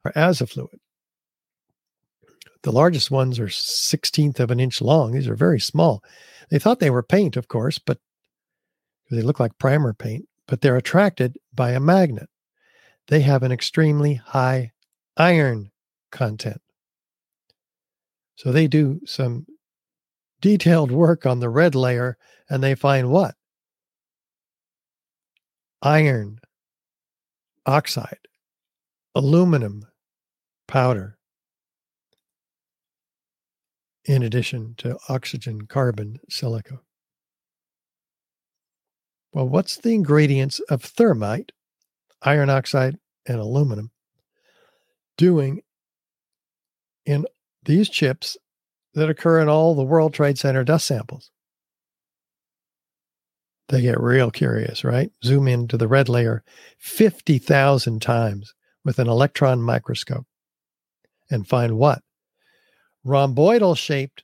or 0.05 0.15
as 0.15 0.39
a 0.39 0.45
fluid. 0.45 0.79
The 2.63 2.71
largest 2.71 3.09
ones 3.09 3.39
are 3.39 3.47
16th 3.47 4.39
of 4.39 4.51
an 4.51 4.59
inch 4.59 4.81
long. 4.81 5.11
These 5.11 5.27
are 5.27 5.35
very 5.35 5.59
small. 5.59 6.03
They 6.49 6.59
thought 6.59 6.79
they 6.79 6.89
were 6.89 7.03
paint, 7.03 7.37
of 7.37 7.47
course, 7.47 7.79
but 7.79 7.99
they 9.11 9.21
look 9.21 9.39
like 9.39 9.57
primer 9.57 9.93
paint 9.93 10.29
but 10.49 10.61
they're 10.61 10.77
attracted 10.77 11.37
by 11.53 11.71
a 11.71 11.79
magnet. 11.79 12.27
They 13.07 13.21
have 13.21 13.43
an 13.43 13.51
extremely 13.51 14.15
high 14.15 14.71
iron 15.15 15.69
content. 16.11 16.59
So 18.35 18.51
they 18.51 18.67
do 18.67 18.99
some 19.05 19.45
detailed 20.41 20.89
work 20.89 21.27
on 21.27 21.39
the 21.39 21.49
red 21.49 21.75
layer 21.75 22.17
and 22.49 22.63
they 22.63 22.73
find 22.73 23.11
what? 23.11 23.35
Iron 25.83 26.39
oxide, 27.67 28.27
aluminum 29.13 29.85
powder, 30.67 31.18
in 34.09 34.23
addition 34.23 34.73
to 34.75 34.97
oxygen, 35.07 35.67
carbon, 35.67 36.19
silica. 36.27 36.79
Well, 39.31 39.47
what's 39.47 39.77
the 39.77 39.93
ingredients 39.93 40.59
of 40.61 40.81
thermite, 40.81 41.51
iron 42.23 42.49
oxide, 42.49 42.97
and 43.27 43.37
aluminum 43.37 43.91
doing 45.15 45.61
in 47.05 47.27
these 47.65 47.87
chips 47.87 48.35
that 48.95 49.11
occur 49.11 49.41
in 49.41 49.47
all 49.47 49.75
the 49.75 49.83
World 49.83 50.15
Trade 50.15 50.39
Center 50.39 50.63
dust 50.63 50.87
samples? 50.87 51.29
They 53.67 53.83
get 53.83 53.99
real 53.99 54.31
curious, 54.31 54.83
right? 54.83 55.11
Zoom 55.23 55.47
into 55.47 55.77
the 55.77 55.87
red 55.87 56.09
layer 56.09 56.43
50,000 56.79 58.01
times 58.01 58.55
with 58.83 58.97
an 58.97 59.07
electron 59.07 59.61
microscope 59.61 60.25
and 61.29 61.47
find 61.47 61.77
what? 61.77 62.01
Rhomboidal 63.09 63.75
shaped 63.75 64.23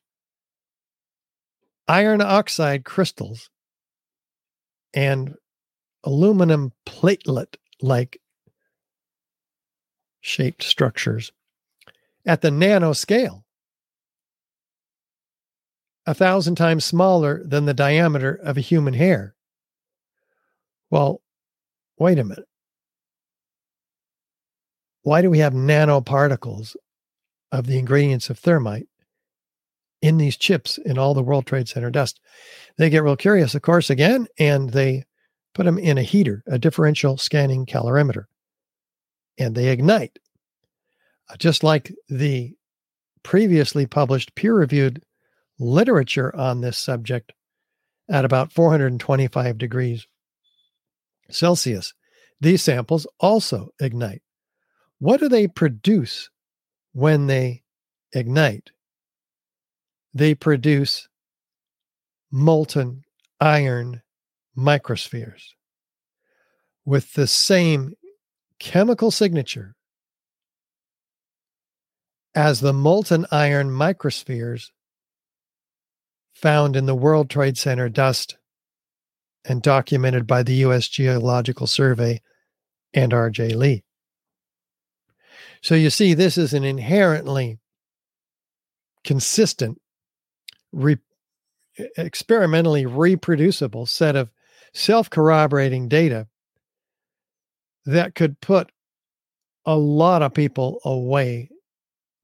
iron 1.87 2.21
oxide 2.21 2.85
crystals 2.85 3.49
and 4.93 5.33
aluminum 6.03 6.71
platelet 6.85 7.55
like 7.81 8.21
shaped 10.21 10.61
structures 10.61 11.31
at 12.27 12.41
the 12.41 12.51
nanoscale, 12.51 13.43
a 16.05 16.13
thousand 16.13 16.53
times 16.53 16.85
smaller 16.85 17.43
than 17.43 17.65
the 17.65 17.73
diameter 17.73 18.35
of 18.35 18.55
a 18.55 18.61
human 18.61 18.93
hair. 18.93 19.33
Well, 20.91 21.23
wait 21.97 22.19
a 22.19 22.23
minute. 22.23 22.47
Why 25.01 25.23
do 25.23 25.31
we 25.31 25.39
have 25.39 25.53
nanoparticles 25.53 26.75
of 27.55 27.67
the 27.67 27.79
ingredients 27.79 28.29
of 28.29 28.37
thermite 28.37 28.87
in 30.01 30.17
these 30.17 30.35
chips 30.35 30.77
in 30.77 30.97
all 30.97 31.13
the 31.13 31.23
World 31.23 31.45
Trade 31.45 31.69
Center 31.69 31.89
dust. 31.89 32.19
They 32.77 32.89
get 32.89 33.01
real 33.01 33.15
curious, 33.15 33.55
of 33.55 33.61
course, 33.61 33.89
again, 33.89 34.27
and 34.37 34.71
they 34.71 35.05
put 35.53 35.65
them 35.65 35.79
in 35.79 35.97
a 35.97 36.03
heater, 36.03 36.43
a 36.47 36.59
differential 36.59 37.17
scanning 37.17 37.65
calorimeter, 37.65 38.25
and 39.39 39.55
they 39.55 39.69
ignite. 39.69 40.19
Uh, 41.29 41.37
just 41.37 41.63
like 41.63 41.93
the 42.09 42.53
previously 43.23 43.87
published 43.87 44.35
peer 44.35 44.53
reviewed 44.53 45.01
literature 45.57 46.35
on 46.35 46.59
this 46.59 46.77
subject 46.77 47.31
at 48.09 48.25
about 48.25 48.51
425 48.51 49.57
degrees 49.57 50.05
Celsius, 51.31 51.93
these 52.41 52.61
samples 52.61 53.07
also 53.19 53.69
ignite. 53.79 54.21
What 54.99 55.21
do 55.21 55.29
they 55.29 55.47
produce 55.47 56.29
when 56.95 57.27
they 57.27 57.61
ignite? 58.13 58.71
they 60.15 60.33
produce 60.33 61.09
molten 62.31 63.03
iron 63.41 64.01
microspheres 64.57 65.49
with 66.85 67.13
the 67.13 67.27
same 67.27 67.93
chemical 68.59 69.11
signature 69.11 69.75
as 72.33 72.61
the 72.61 72.71
molten 72.71 73.25
iron 73.29 73.69
microspheres 73.69 74.69
found 76.33 76.75
in 76.75 76.85
the 76.85 76.95
World 76.95 77.29
Trade 77.29 77.57
Center 77.57 77.89
dust 77.89 78.37
and 79.43 79.61
documented 79.61 80.25
by 80.25 80.43
the 80.43 80.55
U.S. 80.55 80.87
Geological 80.87 81.67
Survey 81.67 82.21
and 82.93 83.13
R.J. 83.13 83.53
Lee. 83.53 83.84
So 85.65 85.73
you 85.73 85.89
see, 85.89 86.13
this 86.13 86.37
is 86.37 86.53
an 86.53 86.63
inherently 86.63 87.57
consistent 89.03 89.81
re- 90.71 90.99
experimentally 91.97 92.85
reproducible 92.85 93.87
set 93.87 94.15
of 94.15 94.29
self 94.75 95.09
corroborating 95.09 95.87
data 95.87 96.27
that 97.83 98.13
could 98.13 98.39
put 98.41 98.71
a 99.65 99.75
lot 99.75 100.21
of 100.21 100.35
people 100.35 100.81
away 100.85 101.49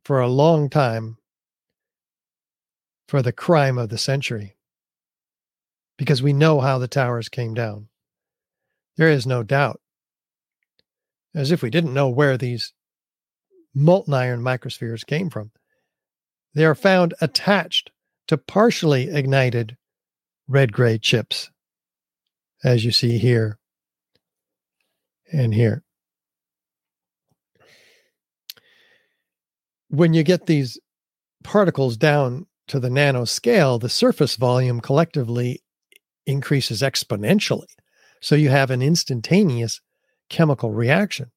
for 0.05 0.19
a 0.19 0.27
long 0.27 0.69
time 0.69 1.17
for 3.07 3.23
the 3.23 3.33
crime 3.33 3.79
of 3.79 3.89
the 3.89 3.97
century 3.97 4.55
because 5.97 6.21
we 6.21 6.31
know 6.31 6.59
how 6.59 6.77
the 6.77 6.87
towers 6.87 7.27
came 7.27 7.55
down. 7.55 7.87
There 8.97 9.09
is 9.09 9.25
no 9.25 9.41
doubt. 9.41 9.81
As 11.33 11.51
if 11.51 11.63
we 11.63 11.71
didn't 11.71 11.95
know 11.95 12.07
where 12.07 12.37
these 12.37 12.73
molten 13.73 14.13
iron 14.13 14.41
microspheres 14.41 15.05
came 15.05 15.29
from. 15.29 15.51
They 16.53 16.65
are 16.65 16.75
found 16.75 17.13
attached 17.21 17.91
to 18.27 18.37
partially 18.37 19.09
ignited 19.09 19.77
red 20.47 20.73
gray 20.73 20.97
chips, 20.97 21.49
as 22.63 22.83
you 22.83 22.91
see 22.91 23.17
here 23.17 23.57
and 25.31 25.53
here. 25.53 25.83
When 29.89 30.13
you 30.13 30.23
get 30.23 30.45
these 30.45 30.79
particles 31.43 31.97
down 31.97 32.47
to 32.67 32.79
the 32.79 32.89
nanoscale, 32.89 33.79
the 33.79 33.89
surface 33.89 34.35
volume 34.35 34.79
collectively 34.79 35.61
increases 36.25 36.81
exponentially. 36.81 37.67
So 38.21 38.35
you 38.35 38.49
have 38.49 38.71
an 38.71 38.81
instantaneous 38.81 39.81
chemical 40.29 40.71
reaction. 40.71 41.31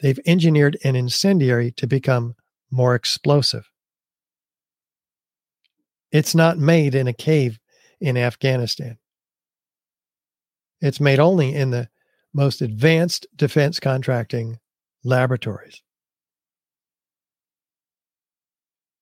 They've 0.00 0.18
engineered 0.26 0.78
an 0.82 0.96
incendiary 0.96 1.72
to 1.72 1.86
become 1.86 2.34
more 2.70 2.94
explosive. 2.94 3.70
It's 6.10 6.34
not 6.34 6.58
made 6.58 6.94
in 6.94 7.06
a 7.06 7.12
cave 7.12 7.58
in 8.00 8.16
Afghanistan. 8.16 8.98
It's 10.80 11.00
made 11.00 11.18
only 11.18 11.54
in 11.54 11.70
the 11.70 11.88
most 12.32 12.62
advanced 12.62 13.26
defense 13.36 13.78
contracting 13.78 14.58
laboratories. 15.04 15.82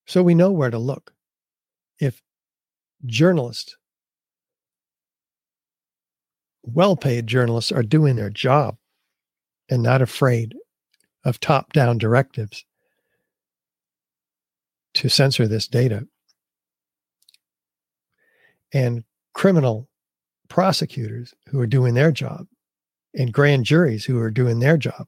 So 0.06 0.22
we 0.22 0.34
know 0.34 0.50
where 0.50 0.70
to 0.70 0.78
look. 0.78 1.12
If 2.00 2.22
journalists, 3.06 3.76
well 6.62 6.96
paid 6.96 7.26
journalists, 7.26 7.70
are 7.70 7.82
doing 7.82 8.16
their 8.16 8.30
job 8.30 8.76
and 9.68 9.82
not 9.82 10.02
afraid 10.02 10.54
of 11.24 11.40
top 11.40 11.72
down 11.72 11.98
directives 11.98 12.64
to 14.94 15.08
censor 15.08 15.46
this 15.46 15.68
data, 15.68 16.06
and 18.72 19.04
criminal 19.32 19.88
prosecutors 20.48 21.34
who 21.48 21.60
are 21.60 21.66
doing 21.66 21.94
their 21.94 22.10
job 22.10 22.46
and 23.14 23.32
grand 23.32 23.64
juries 23.64 24.04
who 24.04 24.18
are 24.18 24.30
doing 24.30 24.58
their 24.58 24.76
job 24.76 25.06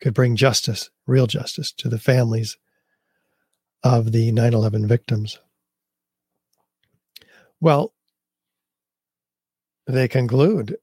could 0.00 0.14
bring 0.14 0.36
justice, 0.36 0.90
real 1.06 1.26
justice, 1.26 1.72
to 1.72 1.88
the 1.88 1.98
families 1.98 2.56
of 3.82 4.12
the 4.12 4.30
9 4.32 4.54
11 4.54 4.86
victims. 4.86 5.38
Well, 7.60 7.92
they 9.86 10.06
conclude 10.06 10.76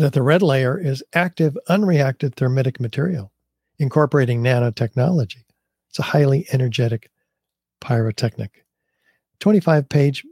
that 0.00 0.14
the 0.14 0.22
red 0.22 0.40
layer 0.40 0.78
is 0.78 1.02
active, 1.14 1.58
unreacted 1.68 2.34
thermitic 2.34 2.80
material 2.80 3.32
incorporating 3.78 4.42
nanotechnology. 4.42 5.44
It's 5.88 5.98
a 5.98 6.02
highly 6.02 6.46
energetic 6.52 7.10
pyrotechnic. 7.80 8.64
25 9.40 9.88
page 9.88 10.24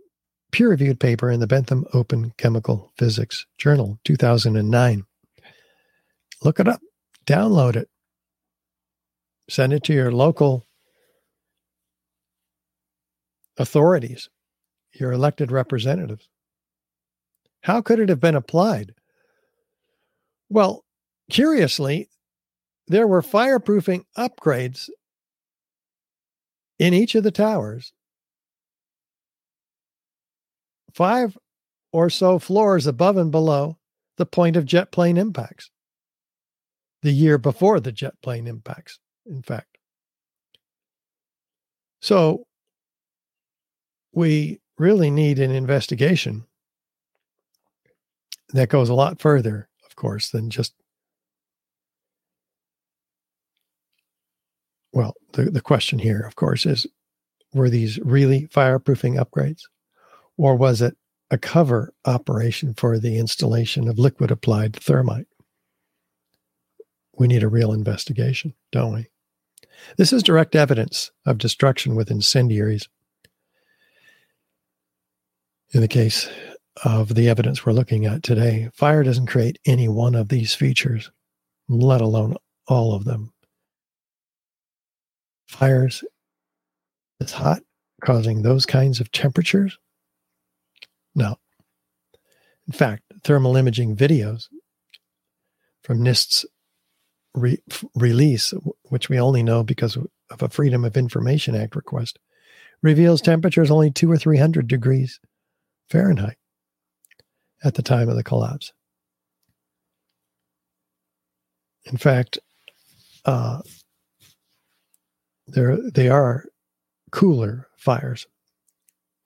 peer 0.53 0.71
reviewed 0.71 1.01
paper 1.01 1.31
in 1.31 1.41
the 1.41 1.47
Bentham 1.47 1.85
Open 1.93 2.33
Chemical 2.39 2.93
Physics 2.97 3.47
Journal, 3.59 3.99
2009. 4.05 5.05
Look 6.43 6.61
it 6.61 6.69
up, 6.69 6.81
download 7.27 7.77
it, 7.77 7.89
send 9.51 9.73
it 9.73 9.83
to 9.85 9.93
your 9.93 10.13
local 10.13 10.65
authorities, 13.59 14.29
your 14.93 15.13
elected 15.13 15.51
representatives. 15.51 16.29
How 17.63 17.83
could 17.83 17.99
it 17.99 18.09
have 18.09 18.21
been 18.21 18.37
applied? 18.37 18.95
Well, 20.49 20.85
curiously, 21.31 22.09
there 22.87 23.07
were 23.07 23.23
fireproofing 23.23 24.05
upgrades 24.17 24.89
in 26.79 26.95
each 26.95 27.15
of 27.15 27.25
the 27.25 27.31
towers 27.31 27.93
five 30.95 31.37
or 31.93 32.11
so 32.11 32.39
floors 32.39 32.87
above 32.87 33.17
and 33.17 33.31
below 33.31 33.79
the 34.17 34.27
point 34.27 34.57
of 34.57 34.65
jet 34.65 34.91
plane 34.91 35.17
impacts. 35.17 35.71
The 37.03 37.13
year 37.13 37.39
before 37.39 37.79
the 37.79 37.93
jet 37.93 38.15
plane 38.23 38.47
impacts, 38.47 38.99
in 39.25 39.43
fact. 39.43 39.79
So 42.01 42.47
we 44.13 44.61
really 44.79 45.11
need 45.11 45.39
an 45.39 45.53
investigation 45.53 46.45
that 48.51 48.69
goes 48.69 48.89
a 48.89 48.95
lot 48.95 49.21
further, 49.21 49.68
course, 49.99 50.31
than 50.31 50.49
just. 50.49 50.73
Well, 54.93 55.15
the, 55.33 55.51
the 55.51 55.61
question 55.61 55.99
here, 55.99 56.21
of 56.21 56.37
course, 56.37 56.65
is 56.65 56.87
were 57.53 57.69
these 57.69 57.99
really 57.99 58.47
fireproofing 58.49 59.23
upgrades? 59.23 59.63
Or 60.37 60.55
was 60.57 60.81
it 60.81 60.97
a 61.31 61.37
cover 61.37 61.93
operation 62.05 62.75
for 62.75 62.99
the 62.99 63.19
installation 63.19 63.89
of 63.89 63.99
liquid 63.99 64.31
applied 64.31 64.77
thermite? 64.77 65.27
We 67.19 67.27
need 67.27 67.43
a 67.43 67.49
real 67.49 67.73
investigation, 67.73 68.55
don't 68.71 68.95
we? 68.95 69.09
This 69.97 70.13
is 70.13 70.23
direct 70.23 70.55
evidence 70.55 71.11
of 71.27 71.39
destruction 71.39 71.95
with 71.95 72.11
incendiaries. 72.11 72.89
In 75.73 75.81
the 75.81 75.89
case 75.89 76.29
of 76.85 77.15
the 77.15 77.29
evidence 77.29 77.65
we're 77.65 77.73
looking 77.73 78.07
at 78.07 78.23
today, 78.23 78.71
fire 78.75 79.03
doesn't 79.03 79.27
create 79.27 79.59
any 79.67 79.89
one 79.89 80.15
of 80.15 80.29
these 80.29 80.55
features, 80.55 81.11
let 81.69 82.01
alone 82.01 82.37
all 82.67 82.95
of 82.95 83.05
them. 83.05 83.33
Fires 85.47 86.05
is 87.21 87.33
hot, 87.33 87.63
causing 88.05 88.43
those 88.43 88.67
kinds 88.67 89.01
of 89.01 89.11
temperatures 89.11 89.79
no. 91.19 91.37
In 92.69 92.73
fact, 92.73 93.03
thermal 93.25 93.57
imaging 93.57 93.97
videos 93.97 94.47
from 95.83 96.03
NIST's 96.03 96.47
re- 97.35 97.63
release, 97.97 98.55
which 98.85 99.09
we 99.09 99.19
only 99.19 99.43
know 99.43 99.65
because 99.65 99.97
of 99.97 100.43
a 100.43 100.49
Freedom 100.49 100.85
of 100.85 100.97
Information 100.97 101.57
Act 101.57 101.75
request, 101.75 102.21
reveals 102.83 103.21
temperatures 103.21 103.71
only 103.71 103.91
two 103.91 104.11
or 104.11 104.17
300 104.17 104.69
degrees 104.69 105.19
Fahrenheit 105.91 106.38
at 107.65 107.75
the 107.75 107.83
time 107.83 108.09
of 108.09 108.17
the 108.17 108.23
collapse. 108.23 108.73
In 111.85 111.97
fact, 111.97 112.39
uh, 113.25 113.61
there 115.47 115.79
they 115.91 116.09
are 116.09 116.45
cooler 117.11 117.69
fires, 117.77 118.27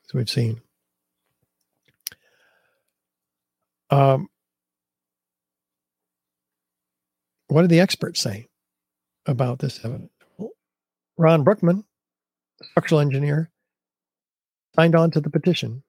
as 0.06 0.14
we've 0.14 0.30
seen. 0.30 0.60
Um, 3.90 4.28
what 7.48 7.62
do 7.62 7.68
the 7.68 7.80
experts 7.80 8.20
say 8.20 8.48
about 9.26 9.58
this 9.58 9.84
evidence? 9.84 10.10
Ron 11.18 11.44
Brookman, 11.44 11.84
structural 12.62 13.00
engineer, 13.00 13.50
signed 14.74 14.94
on 14.94 15.10
to 15.10 15.20
the 15.20 15.28
petition 15.28 15.82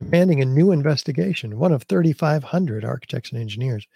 demanding 0.00 0.40
a 0.40 0.44
new 0.44 0.72
investigation. 0.72 1.58
One 1.58 1.72
of 1.72 1.84
3,500 1.84 2.84
architects 2.84 3.30
and 3.32 3.40
engineers 3.40 3.86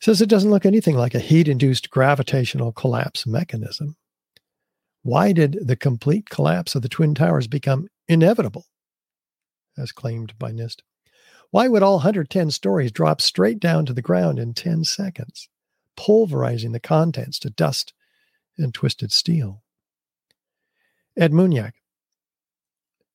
says 0.00 0.20
it 0.20 0.28
doesn't 0.28 0.50
look 0.50 0.66
anything 0.66 0.96
like 0.96 1.14
a 1.14 1.20
heat 1.20 1.48
induced 1.48 1.90
gravitational 1.90 2.72
collapse 2.72 3.26
mechanism. 3.26 3.96
Why 5.02 5.32
did 5.32 5.58
the 5.66 5.76
complete 5.76 6.30
collapse 6.30 6.74
of 6.74 6.82
the 6.82 6.88
Twin 6.88 7.14
Towers 7.14 7.46
become 7.46 7.88
inevitable, 8.08 8.66
as 9.76 9.92
claimed 9.92 10.38
by 10.38 10.50
NIST? 10.50 10.80
Why 11.50 11.68
would 11.68 11.82
all 11.82 11.96
110 11.96 12.50
stories 12.50 12.90
drop 12.90 13.20
straight 13.20 13.60
down 13.60 13.86
to 13.86 13.92
the 13.92 14.02
ground 14.02 14.38
in 14.38 14.54
10 14.54 14.84
seconds, 14.84 15.48
pulverizing 15.96 16.72
the 16.72 16.80
contents 16.80 17.38
to 17.40 17.50
dust 17.50 17.92
and 18.58 18.74
twisted 18.74 19.12
steel? 19.12 19.62
Ed 21.16 21.32
Munyak, 21.32 21.72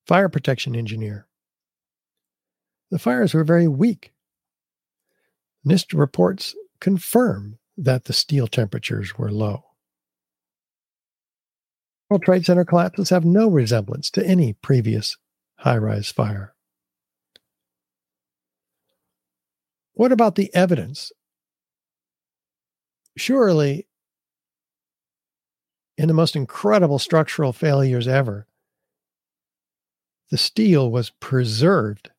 fire 0.08 0.30
protection 0.30 0.76
engineer. 0.76 1.28
The 2.92 3.00
fires 3.00 3.34
were 3.34 3.44
very 3.44 3.68
weak. 3.68 4.14
NIST 5.66 5.98
reports 5.98 6.56
confirm 6.80 7.60
that 7.78 8.06
the 8.06 8.14
steel 8.14 8.48
temperatures 8.48 9.18
were 9.18 9.32
low. 9.32 9.66
World 12.10 12.24
Trade 12.24 12.46
Center 12.46 12.66
collapses 12.66 13.12
have 13.12 13.26
no 13.26 13.48
resemblance 13.50 14.10
to 14.12 14.26
any 14.26 14.54
previous 14.54 15.18
high 15.58 15.78
rise 15.78 16.10
fire. 16.10 16.56
What 19.94 20.12
about 20.12 20.36
the 20.36 20.54
evidence 20.56 21.12
surely, 23.18 23.88
in 25.98 26.08
the 26.08 26.14
most 26.14 26.36
incredible 26.36 26.98
structural 26.98 27.54
failures 27.54 28.08
ever, 28.08 28.48
the 30.32 30.38
steel 30.38 30.90
was 30.90 31.10
preserved 31.10 32.10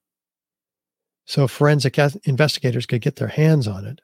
so 1.24 1.47
forensic 1.47 1.98
investigators 2.24 2.86
could 2.86 3.01
get 3.01 3.16
their 3.16 3.28
hands 3.28 3.68
on 3.68 3.84
it. 3.84 4.01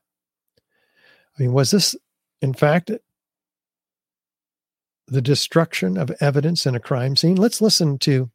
I 1.39 1.43
mean, 1.43 1.53
was 1.53 1.71
this, 1.71 1.97
in 2.41 2.55
fact, 2.55 2.91
the 5.07 5.23
destruction 5.23 5.97
of 5.97 6.11
evidence 6.21 6.67
in 6.67 6.75
a 6.75 6.81
crime 6.81 7.17
scene? 7.17 7.37
Let's 7.37 7.61
listen 7.61 7.99
to 8.01 8.31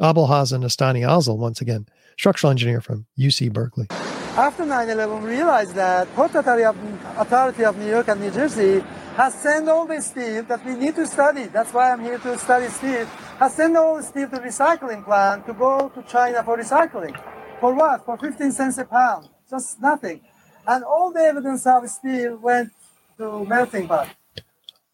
Abolhassan 0.00 0.62
Astaneh-Asl 0.64 1.36
once 1.36 1.60
again, 1.60 1.86
structural 2.18 2.50
engineer 2.50 2.80
from 2.80 3.06
UC 3.18 3.52
Berkeley. 3.52 3.86
After 4.36 4.64
9-11, 4.64 5.22
we 5.22 5.30
realized 5.30 5.74
that 5.76 6.12
Port 6.14 6.34
Authority 6.34 7.64
of 7.64 7.78
New 7.78 7.88
York 7.88 8.08
and 8.08 8.20
New 8.20 8.30
Jersey 8.30 8.84
has 9.16 9.34
sent 9.34 9.66
all 9.66 9.86
the 9.86 10.02
steel 10.02 10.42
that 10.42 10.62
we 10.66 10.74
need 10.74 10.94
to 10.96 11.06
study. 11.06 11.44
That's 11.44 11.72
why 11.72 11.90
I'm 11.90 12.02
here 12.02 12.18
to 12.18 12.36
study 12.36 12.68
steel. 12.68 13.06
Has 13.38 13.54
sent 13.54 13.74
all 13.78 13.96
the 13.96 14.02
steel 14.02 14.28
to 14.28 14.36
recycling 14.36 15.02
plant 15.02 15.46
to 15.46 15.54
go 15.54 15.88
to 15.88 16.02
China 16.02 16.42
for 16.44 16.58
recycling. 16.58 17.18
For 17.60 17.74
what? 17.74 18.04
For 18.04 18.18
15 18.18 18.52
cents 18.52 18.78
a 18.78 18.84
pound. 18.84 19.28
Just 19.48 19.80
nothing. 19.80 20.20
And 20.66 20.84
all 20.84 21.12
the 21.12 21.20
evidence 21.20 21.66
of 21.66 21.88
steel 21.88 22.36
went 22.36 22.72
to 23.18 23.44
melting 23.44 23.88
pot. 23.88 24.08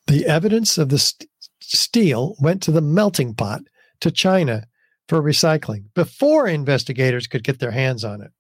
The 0.07 0.27
evidence 0.27 0.79
of 0.79 0.89
the 0.91 0.99
st- 0.99 1.29
steel 1.61 2.37
went 2.41 2.63
to 2.65 2.71
the 2.71 2.81
melting 2.81 3.35
pot 3.35 3.63
to 4.01 4.11
China 4.11 4.65
for 5.09 5.23
recycling 5.23 5.85
before 5.95 6.47
investigators 6.47 7.27
could 7.27 7.45
get 7.45 7.59
their 7.59 7.71
hands 7.71 8.05
on 8.05 8.21
it. 8.21 8.31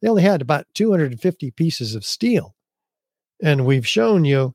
They 0.00 0.08
only 0.08 0.22
had 0.22 0.40
about 0.40 0.66
250 0.74 1.50
pieces 1.50 1.94
of 1.94 2.04
steel. 2.04 2.54
And 3.42 3.66
we've 3.66 3.86
shown 3.86 4.24
you 4.24 4.54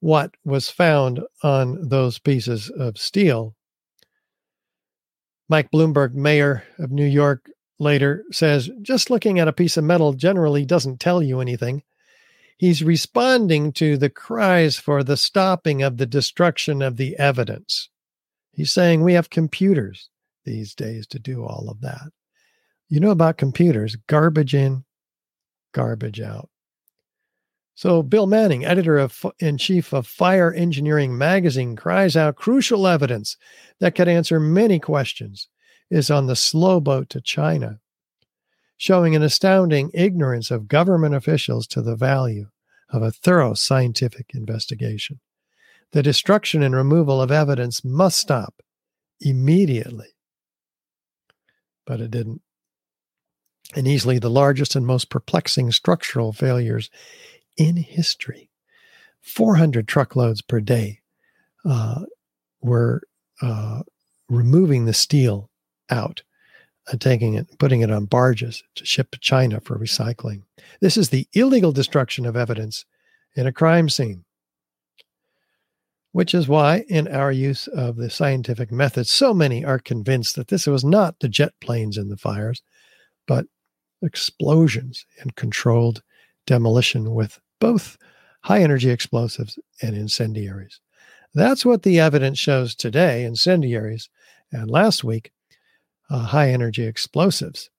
what 0.00 0.34
was 0.44 0.70
found 0.70 1.20
on 1.42 1.88
those 1.88 2.18
pieces 2.18 2.70
of 2.70 2.96
steel. 2.96 3.54
Mike 5.48 5.70
Bloomberg, 5.70 6.14
mayor 6.14 6.64
of 6.78 6.90
New 6.90 7.04
York, 7.04 7.50
later 7.80 8.24
says 8.30 8.70
just 8.82 9.10
looking 9.10 9.38
at 9.40 9.48
a 9.48 9.52
piece 9.52 9.76
of 9.76 9.84
metal 9.84 10.12
generally 10.12 10.64
doesn't 10.64 11.00
tell 11.00 11.22
you 11.22 11.40
anything. 11.40 11.82
He's 12.58 12.84
responding 12.84 13.72
to 13.72 13.96
the 13.96 14.10
cries 14.10 14.76
for 14.76 15.02
the 15.02 15.16
stopping 15.16 15.82
of 15.82 15.96
the 15.96 16.06
destruction 16.06 16.82
of 16.82 16.98
the 16.98 17.16
evidence. 17.18 17.88
He's 18.52 18.70
saying 18.70 19.02
we 19.02 19.14
have 19.14 19.30
computers 19.30 20.10
these 20.44 20.74
days 20.74 21.06
to 21.08 21.18
do 21.18 21.44
all 21.44 21.68
of 21.70 21.80
that. 21.80 22.12
You 22.88 23.00
know 23.00 23.10
about 23.10 23.38
computers 23.38 23.96
garbage 24.06 24.54
in, 24.54 24.84
garbage 25.72 26.20
out. 26.20 26.50
So, 27.74 28.02
Bill 28.02 28.26
Manning, 28.26 28.66
editor 28.66 29.08
in 29.38 29.56
chief 29.56 29.94
of 29.94 30.06
Fire 30.06 30.52
Engineering 30.52 31.16
magazine, 31.16 31.76
cries 31.76 32.14
out 32.14 32.36
crucial 32.36 32.86
evidence 32.86 33.38
that 33.78 33.94
could 33.94 34.08
answer 34.08 34.38
many 34.38 34.78
questions 34.78 35.48
is 35.90 36.10
on 36.10 36.26
the 36.26 36.36
slow 36.36 36.80
boat 36.80 37.10
to 37.10 37.20
China, 37.20 37.80
showing 38.76 39.14
an 39.14 39.22
astounding 39.22 39.90
ignorance 39.92 40.50
of 40.50 40.68
government 40.68 41.14
officials 41.14 41.66
to 41.66 41.82
the 41.82 41.96
value 41.96 42.48
of 42.90 43.02
a 43.02 43.10
thorough 43.10 43.54
scientific 43.54 44.30
investigation. 44.34 45.20
The 45.92 46.02
destruction 46.02 46.62
and 46.62 46.74
removal 46.74 47.20
of 47.20 47.30
evidence 47.30 47.84
must 47.84 48.18
stop 48.18 48.62
immediately. 49.20 50.14
But 51.84 52.00
it 52.00 52.10
didn't. 52.10 52.42
And 53.74 53.86
easily 53.86 54.18
the 54.18 54.30
largest 54.30 54.74
and 54.74 54.86
most 54.86 55.10
perplexing 55.10 55.70
structural 55.72 56.32
failures 56.32 56.90
in 57.56 57.76
history. 57.76 58.50
400 59.20 59.86
truckloads 59.86 60.42
per 60.42 60.60
day 60.60 61.00
uh, 61.64 62.04
were 62.62 63.02
uh, 63.42 63.82
removing 64.28 64.84
the 64.84 64.94
steel 64.94 65.49
out 65.90 66.22
and 66.88 67.00
taking 67.00 67.34
it, 67.34 67.46
putting 67.58 67.82
it 67.82 67.90
on 67.90 68.06
barges 68.06 68.62
to 68.74 68.84
ship 68.84 69.10
to 69.10 69.18
China 69.18 69.60
for 69.60 69.78
recycling. 69.78 70.42
This 70.80 70.96
is 70.96 71.10
the 71.10 71.28
illegal 71.32 71.72
destruction 71.72 72.26
of 72.26 72.36
evidence 72.36 72.84
in 73.36 73.46
a 73.46 73.52
crime 73.52 73.88
scene, 73.88 74.24
which 76.12 76.34
is 76.34 76.48
why, 76.48 76.84
in 76.88 77.06
our 77.08 77.30
use 77.30 77.68
of 77.68 77.96
the 77.96 78.10
scientific 78.10 78.72
method, 78.72 79.06
so 79.06 79.32
many 79.32 79.64
are 79.64 79.78
convinced 79.78 80.36
that 80.36 80.48
this 80.48 80.66
was 80.66 80.84
not 80.84 81.20
the 81.20 81.28
jet 81.28 81.52
planes 81.60 81.96
in 81.96 82.08
the 82.08 82.16
fires, 82.16 82.62
but 83.26 83.46
explosions 84.02 85.06
and 85.20 85.36
controlled 85.36 86.02
demolition 86.46 87.14
with 87.14 87.38
both 87.60 87.96
high 88.42 88.62
energy 88.62 88.90
explosives 88.90 89.58
and 89.82 89.94
incendiaries. 89.94 90.80
That's 91.34 91.64
what 91.64 91.82
the 91.82 92.00
evidence 92.00 92.38
shows 92.38 92.74
today 92.74 93.24
incendiaries. 93.24 94.08
And 94.50 94.68
last 94.68 95.04
week, 95.04 95.30
uh, 96.10 96.18
high 96.18 96.50
energy 96.50 96.84
explosives. 96.84 97.70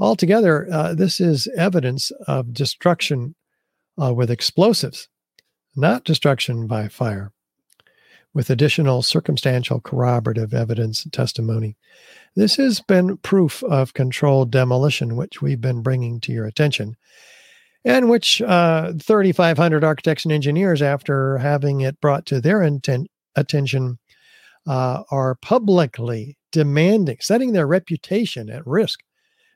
Altogether, 0.00 0.66
uh, 0.72 0.94
this 0.94 1.20
is 1.20 1.48
evidence 1.56 2.10
of 2.26 2.52
destruction 2.52 3.34
uh, 4.02 4.12
with 4.12 4.30
explosives, 4.30 5.08
not 5.76 6.04
destruction 6.04 6.66
by 6.66 6.88
fire. 6.88 7.32
With 8.34 8.48
additional 8.48 9.02
circumstantial 9.02 9.80
corroborative 9.80 10.54
evidence 10.54 11.04
and 11.04 11.12
testimony, 11.12 11.76
this 12.34 12.56
has 12.56 12.80
been 12.80 13.18
proof 13.18 13.62
of 13.62 13.92
controlled 13.92 14.50
demolition, 14.50 15.16
which 15.16 15.42
we've 15.42 15.60
been 15.60 15.82
bringing 15.82 16.18
to 16.20 16.32
your 16.32 16.46
attention, 16.46 16.96
and 17.84 18.08
which 18.08 18.40
uh, 18.40 18.92
3,500 18.98 19.84
architects 19.84 20.24
and 20.24 20.32
engineers, 20.32 20.80
after 20.80 21.38
having 21.38 21.82
it 21.82 22.00
brought 22.00 22.24
to 22.26 22.40
their 22.40 22.62
intent, 22.62 23.08
attention, 23.36 23.98
uh, 24.66 25.02
are 25.10 25.34
publicly 25.36 26.36
demanding, 26.50 27.16
setting 27.20 27.52
their 27.52 27.66
reputation 27.66 28.50
at 28.50 28.66
risk, 28.66 29.00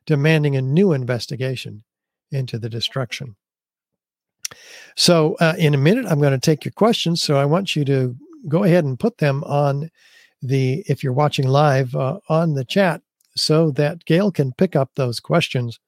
demanding 0.07 0.57
a 0.57 0.63
new 0.63 0.93
investigation 0.93 1.85
into 2.31 2.59
the 2.59 2.69
destruction. 2.69 3.37
So, 4.97 5.37
uh, 5.41 5.55
in 5.59 5.75
a 5.75 5.79
minute, 5.79 6.07
I'm 6.09 6.21
going 6.21 6.33
to 6.33 6.39
take 6.39 6.65
your 6.65 6.73
questions. 6.73 7.23
So, 7.23 7.37
I 7.37 7.45
want 7.45 7.77
you 7.77 7.85
to 7.85 8.17
go 8.49 8.65
ahead 8.65 8.85
and 8.85 8.99
put 8.99 9.19
them 9.19 9.43
on 9.45 9.91
the, 10.43 10.85
if 10.87 11.03
you're 11.03 11.13
watching 11.13 11.49
live, 11.49 11.95
uh, 11.95 12.19
on 12.29 12.55
the 12.55 12.65
chat 12.65 13.03
so 13.37 13.71
that 13.73 14.05
Gail 14.05 14.31
can 14.31 14.53
pick 14.53 14.77
up 14.77 14.91
those 14.95 15.21
questions. 15.21 15.79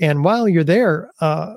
And 0.00 0.24
while 0.24 0.48
you're 0.48 0.64
there, 0.64 1.10
uh, 1.20 1.54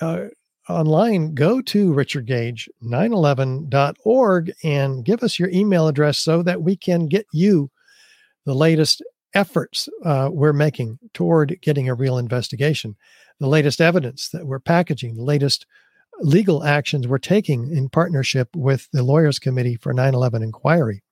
uh 0.00 0.26
online, 0.68 1.34
go 1.34 1.62
to 1.62 1.92
richardgage911.org 1.92 4.52
and 4.62 5.04
give 5.04 5.22
us 5.22 5.38
your 5.38 5.50
email 5.50 5.88
address 5.88 6.18
so 6.18 6.42
that 6.42 6.62
we 6.62 6.76
can 6.76 7.06
get 7.06 7.26
you 7.32 7.70
the 8.46 8.54
latest 8.54 9.02
efforts 9.34 9.88
uh, 10.04 10.28
we're 10.32 10.52
making 10.52 10.98
toward 11.12 11.58
getting 11.60 11.88
a 11.88 11.94
real 11.94 12.18
investigation, 12.18 12.96
the 13.40 13.48
latest 13.48 13.80
evidence 13.80 14.28
that 14.30 14.46
we're 14.46 14.60
packaging, 14.60 15.16
the 15.16 15.22
latest 15.22 15.66
legal 16.20 16.64
actions 16.64 17.08
we're 17.08 17.18
taking 17.18 17.76
in 17.76 17.88
partnership 17.88 18.48
with 18.54 18.88
the 18.92 19.02
Lawyers 19.02 19.38
Committee 19.38 19.76
for 19.76 19.92
9 19.92 20.14
11 20.14 20.42
Inquiry. 20.42 21.02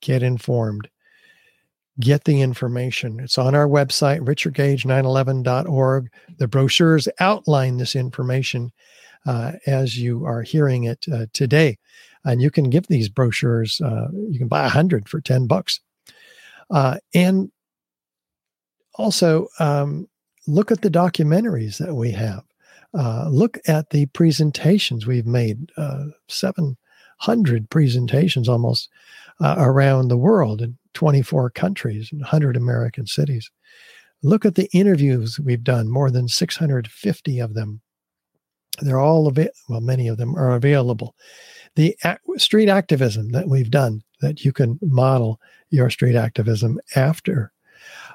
Get 0.00 0.22
informed. 0.22 0.88
Get 1.98 2.24
the 2.24 2.42
information. 2.42 3.20
It's 3.20 3.38
on 3.38 3.54
our 3.54 3.66
website, 3.66 4.20
richardgage911.org. 4.20 6.12
The 6.38 6.48
brochures 6.48 7.08
outline 7.20 7.78
this 7.78 7.96
information 7.96 8.70
uh, 9.24 9.52
as 9.66 9.98
you 9.98 10.24
are 10.24 10.42
hearing 10.42 10.84
it 10.84 11.06
uh, 11.12 11.26
today. 11.32 11.78
And 12.24 12.42
you 12.42 12.50
can 12.50 12.70
give 12.70 12.88
these 12.88 13.08
brochures, 13.08 13.80
uh, 13.80 14.08
you 14.28 14.38
can 14.38 14.48
buy 14.48 14.60
a 14.60 14.64
100 14.64 15.08
for 15.08 15.20
10 15.20 15.46
bucks. 15.46 15.80
Uh, 16.70 16.98
and 17.14 17.50
also, 18.94 19.48
um, 19.58 20.08
look 20.46 20.70
at 20.70 20.82
the 20.82 20.90
documentaries 20.90 21.78
that 21.78 21.94
we 21.94 22.10
have. 22.12 22.42
Uh, 22.94 23.28
look 23.28 23.58
at 23.68 23.90
the 23.90 24.06
presentations 24.06 25.06
we've 25.06 25.26
made, 25.26 25.70
uh, 25.76 26.06
700 26.28 27.68
presentations 27.70 28.48
almost 28.48 28.88
uh, 29.40 29.56
around 29.58 30.08
the 30.08 30.16
world 30.16 30.62
in 30.62 30.76
24 30.94 31.50
countries 31.50 32.08
and 32.10 32.20
100 32.20 32.56
American 32.56 33.06
cities. 33.06 33.50
Look 34.22 34.46
at 34.46 34.54
the 34.54 34.70
interviews 34.72 35.38
we've 35.38 35.62
done, 35.62 35.90
more 35.90 36.10
than 36.10 36.28
650 36.28 37.38
of 37.38 37.54
them. 37.54 37.80
They're 38.80 38.98
all 38.98 39.26
available, 39.26 39.54
well, 39.68 39.80
many 39.80 40.08
of 40.08 40.16
them 40.16 40.34
are 40.36 40.54
available. 40.54 41.14
The 41.76 41.96
street 42.38 42.68
activism 42.68 43.30
that 43.30 43.48
we've 43.48 43.70
done 43.70 44.02
that 44.20 44.44
you 44.44 44.52
can 44.52 44.78
model 44.82 45.40
your 45.70 45.88
street 45.90 46.16
activism 46.16 46.80
after. 46.94 47.52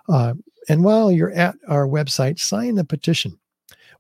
Uh, 0.10 0.34
and 0.68 0.84
while 0.84 1.12
you're 1.12 1.32
at 1.32 1.56
our 1.68 1.88
website, 1.88 2.40
sign 2.40 2.76
the 2.76 2.84
petition. 2.84 3.40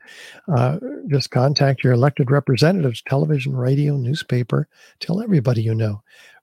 Uh, 0.55 0.79
just 1.09 1.31
contact 1.31 1.83
your 1.83 1.95
elected 1.95 2.31
representatives, 2.31 3.03
television, 3.03 3.57
radio, 3.57 3.97
newspaper. 3.97 4.69
Tell 5.01 5.23
everybody 5.23 5.63
you 5.63 5.75
know. 5.75 6.03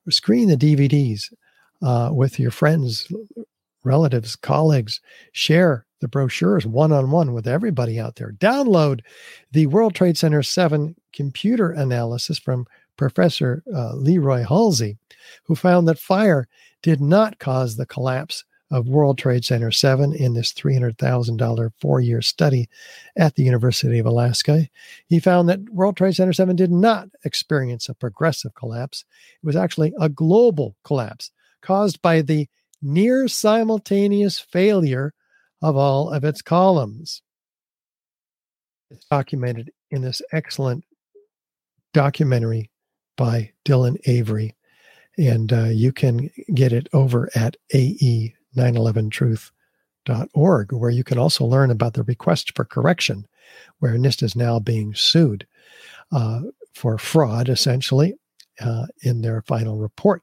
Screen 0.10 0.48
the 0.48 0.58
DVDs 0.58 1.32
uh, 1.82 2.10
with 2.12 2.40
your 2.40 2.52
friends, 2.52 3.12
relatives, 3.84 4.36
colleagues. 4.36 5.00
Share 5.32 5.86
the 6.02 6.08
brochures 6.08 6.68
one 6.68 6.92
on 6.92 7.12
one 7.12 7.34
with 7.34 7.48
everybody 7.48 8.00
out 8.00 8.16
there. 8.16 8.34
Download 8.34 9.02
the 9.52 9.68
World 9.68 9.96
Trade 9.96 10.18
Center 10.18 10.44
7 10.44 10.96
computer 11.14 11.72
analysis 11.72 12.38
from 12.38 12.68
Professor 12.98 13.64
uh, 13.74 13.94
Leroy 13.96 14.44
Hulsey, 14.44 14.98
who 15.44 15.56
found 15.56 15.88
that 15.88 16.00
fire 16.00 16.48
did 16.82 17.02
not 17.02 17.40
cause 17.40 17.76
the 17.76 17.86
collapse 17.86 18.44
of 18.72 18.88
World 18.88 19.18
Trade 19.18 19.46
Center 19.46 19.72
7 19.72 20.14
in 20.14 20.34
this 20.34 20.52
$300,000 20.54 21.72
four 21.80 22.02
year 22.02 22.22
study 22.22 22.68
at 23.16 23.36
the 23.36 23.44
University 23.44 24.00
of 24.00 24.06
Alaska. 24.06 24.68
He 25.08 25.20
found 25.20 25.48
that 25.50 25.70
World 25.70 25.98
Trade 25.98 26.16
Center 26.16 26.34
7 26.34 26.56
did 26.56 26.72
not 26.72 27.10
experience 27.24 27.88
a 27.90 27.94
progressive 27.94 28.56
collapse. 28.56 29.06
It 29.42 29.46
was 29.46 29.56
actually 29.56 29.94
a 30.00 30.10
global 30.10 30.76
collapse 30.84 31.32
caused 31.66 32.02
by 32.02 32.22
the 32.22 32.48
near 32.82 33.28
simultaneous 33.28 34.40
failure 34.40 35.14
of 35.62 35.76
all 35.76 36.10
of 36.12 36.24
its 36.24 36.42
columns. 36.42 37.22
It's 38.92 39.06
documented 39.06 39.72
in 39.90 40.04
this 40.04 40.22
excellent 40.32 40.86
documentary 41.94 42.70
by 43.18 43.52
Dylan 43.66 43.98
Avery. 44.06 44.56
And 45.18 45.52
uh, 45.52 45.66
you 45.66 45.92
can 45.92 46.30
get 46.54 46.72
it 46.72 46.88
over 46.94 47.30
at 47.36 47.58
ae911truth.org, 47.74 50.74
where 50.74 50.92
you 50.92 51.04
can 51.04 51.18
also 51.18 51.46
learn 51.46 51.72
about 51.72 51.94
the 51.94 52.04
request 52.04 52.56
for 52.56 52.66
correction, 52.66 53.26
where 53.80 53.96
NIST 53.96 54.22
is 54.24 54.36
now 54.36 54.60
being 54.60 54.94
sued 54.94 55.48
uh, 56.12 56.42
for 56.74 56.98
fraud, 56.98 57.48
essentially, 57.50 58.16
uh, 58.60 58.88
in 59.02 59.22
their 59.22 59.42
final 59.42 59.78
report. 59.78 60.22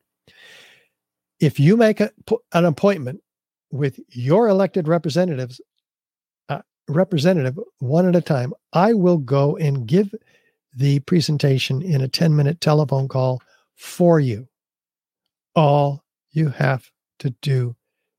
If 1.42 1.58
you 1.58 1.76
make 1.76 1.98
a, 1.98 2.12
an 2.52 2.64
appointment 2.64 3.20
with 3.72 3.98
your 4.10 4.46
elected 4.46 4.86
representatives, 4.86 5.60
uh, 6.48 6.62
representative 6.88 7.58
one 7.80 8.06
at 8.06 8.14
a 8.14 8.20
time, 8.20 8.54
I 8.72 8.92
will 8.92 9.18
go 9.18 9.56
and 9.56 9.84
give 9.84 10.14
the 10.72 11.00
presentation 11.00 11.82
in 11.82 12.00
a 12.00 12.06
10 12.06 12.36
minute 12.36 12.60
telephone 12.60 13.08
call 13.08 13.42
for 13.74 14.20
you. 14.20 14.46
All 15.56 16.04
you 16.30 16.50
have 16.50 16.88
to 17.18 17.30
do 17.42 17.74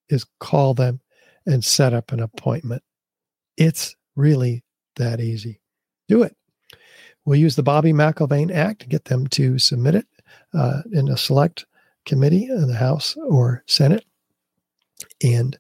is 0.10 0.26
call 0.42 0.74
them 0.74 1.00
and 1.46 1.64
set 1.64 1.94
up 1.94 2.12
an 2.12 2.20
appointment. 2.20 2.84
It's 3.56 3.96
really 4.18 4.66
that 4.98 5.22
easy. 5.22 5.62
Do 6.10 6.24
it. 6.24 6.36
We'll 7.24 7.40
use 7.40 7.56
the 7.56 7.64
Bobby 7.64 7.94
McIlvaine 7.94 8.54
Act 8.54 8.82
to 8.82 8.90
get 8.90 9.06
them 9.06 9.28
to 9.28 9.58
submit 9.60 9.96
it 9.96 10.08
uh, 10.54 10.82
in 10.92 11.08
a 11.08 11.16
select 11.16 11.66
committee 12.06 12.46
in 12.46 12.68
the 12.68 12.76
House 12.76 13.16
or 13.28 13.64
Senate. 13.66 14.06
And 15.24 15.58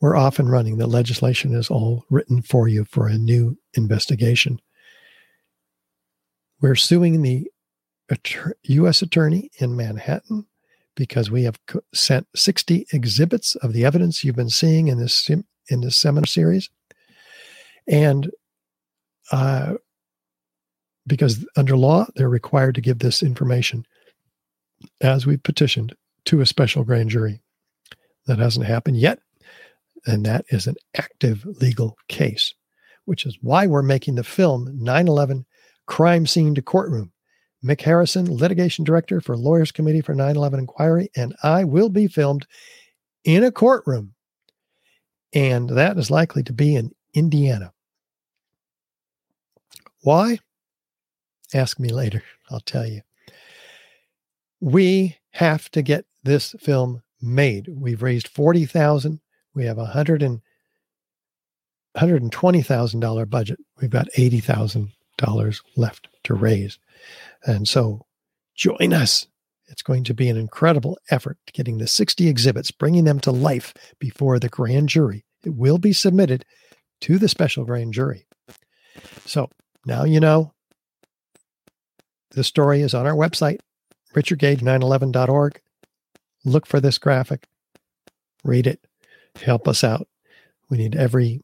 we're 0.00 0.16
off 0.16 0.38
and 0.38 0.50
running. 0.50 0.76
The 0.76 0.86
legislation 0.86 1.54
is 1.54 1.70
all 1.70 2.04
written 2.10 2.42
for 2.42 2.68
you 2.68 2.84
for 2.84 3.08
a 3.08 3.18
new 3.18 3.56
investigation. 3.74 4.60
We're 6.60 6.74
suing 6.74 7.22
the 7.22 7.50
U.S. 8.64 9.02
Attorney 9.02 9.50
in 9.58 9.76
Manhattan 9.76 10.46
because 10.94 11.30
we 11.30 11.44
have 11.44 11.58
sent 11.94 12.26
60 12.34 12.86
exhibits 12.92 13.54
of 13.56 13.72
the 13.72 13.84
evidence 13.84 14.24
you've 14.24 14.36
been 14.36 14.50
seeing 14.50 14.88
in 14.88 14.98
this 14.98 15.28
in 15.28 15.80
this 15.80 15.96
seminar 15.96 16.26
series, 16.26 16.70
and 17.86 18.30
uh, 19.32 19.74
because 21.06 21.46
under 21.56 21.76
law 21.76 22.06
they're 22.14 22.28
required 22.28 22.74
to 22.76 22.80
give 22.80 23.00
this 23.00 23.22
information 23.22 23.86
as 25.00 25.26
we 25.26 25.36
petitioned 25.36 25.94
to 26.26 26.40
a 26.40 26.46
special 26.46 26.84
grand 26.84 27.10
jury. 27.10 27.40
That 28.26 28.38
hasn't 28.38 28.66
happened 28.66 28.98
yet, 28.98 29.20
and 30.04 30.26
that 30.26 30.44
is 30.48 30.66
an 30.66 30.74
active 30.96 31.44
legal 31.44 31.96
case, 32.08 32.54
which 33.04 33.24
is 33.24 33.38
why 33.40 33.66
we're 33.66 33.82
making 33.82 34.16
the 34.16 34.24
film 34.24 34.68
9 34.72 35.08
11 35.08 35.46
crime 35.86 36.26
scene 36.26 36.54
to 36.56 36.62
courtroom. 36.62 37.12
Mick 37.64 37.80
Harrison, 37.80 38.26
litigation 38.36 38.84
director 38.84 39.20
for 39.20 39.36
Lawyers 39.36 39.72
Committee 39.72 40.00
for 40.00 40.14
9 40.14 40.36
11 40.36 40.60
Inquiry, 40.60 41.10
and 41.16 41.34
I 41.42 41.64
will 41.64 41.88
be 41.88 42.06
filmed 42.08 42.46
in 43.24 43.44
a 43.44 43.52
courtroom. 43.52 44.14
And 45.32 45.70
that 45.70 45.98
is 45.98 46.10
likely 46.10 46.42
to 46.44 46.52
be 46.52 46.74
in 46.74 46.92
Indiana. 47.14 47.72
Why? 50.02 50.38
Ask 51.52 51.80
me 51.80 51.88
later. 51.88 52.22
I'll 52.50 52.60
tell 52.60 52.86
you. 52.86 53.02
We 54.60 55.16
have 55.32 55.70
to 55.70 55.82
get 55.82 56.06
this 56.24 56.54
film 56.60 57.02
made. 57.20 57.68
We've 57.68 58.02
raised 58.02 58.28
40,000. 58.28 59.20
We 59.54 59.64
have 59.66 59.78
a 59.78 59.86
hundred 59.86 60.22
and 60.22 60.40
$120,000 61.96 63.30
budget. 63.30 63.58
We've 63.80 63.90
got 63.90 64.08
80,000 64.16 64.90
dollars 65.16 65.62
left 65.76 66.08
to 66.24 66.34
raise. 66.34 66.78
And 67.44 67.66
so 67.66 68.04
join 68.54 68.92
us. 68.92 69.26
It's 69.68 69.82
going 69.82 70.04
to 70.04 70.14
be 70.14 70.28
an 70.28 70.36
incredible 70.36 70.98
effort 71.10 71.38
getting 71.52 71.78
the 71.78 71.88
60 71.88 72.28
exhibits, 72.28 72.70
bringing 72.70 73.04
them 73.04 73.18
to 73.20 73.32
life 73.32 73.74
before 73.98 74.38
the 74.38 74.48
grand 74.48 74.88
jury. 74.88 75.24
It 75.44 75.54
will 75.54 75.78
be 75.78 75.92
submitted 75.92 76.44
to 77.02 77.18
the 77.18 77.28
special 77.28 77.64
grand 77.64 77.92
jury. 77.92 78.26
So 79.24 79.50
now 79.84 80.04
you 80.04 80.20
know 80.20 80.52
the 82.30 82.44
story 82.44 82.82
is 82.82 82.94
on 82.94 83.06
our 83.06 83.14
website, 83.14 83.58
richardgage911.org. 84.16 85.60
Look 86.44 86.66
for 86.66 86.80
this 86.80 86.98
graphic, 86.98 87.46
read 88.44 88.66
it, 88.66 88.86
help 89.42 89.66
us 89.68 89.84
out. 89.84 90.08
We 90.70 90.78
need 90.78 90.96
every 90.96 91.42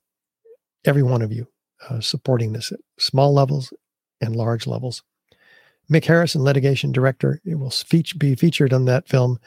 every 0.85 1.03
one 1.03 1.23
of 1.23 1.33
you 1.33 1.47
uh, 1.89 2.01
supporting 2.01 2.53
this 2.53 2.73
at 2.73 2.81
small 2.99 3.33
levels 3.33 3.73
and 4.21 4.35
large 4.35 4.67
levels. 4.67 5.03
Mick 5.91 6.05
Harrison, 6.05 6.43
litigation 6.43 6.93
director, 6.93 7.41
it 7.45 7.57
will 7.57 7.73
be 8.19 8.35
featured 8.35 8.73
on 8.73 8.85
that 8.87 9.09
film 9.09 9.39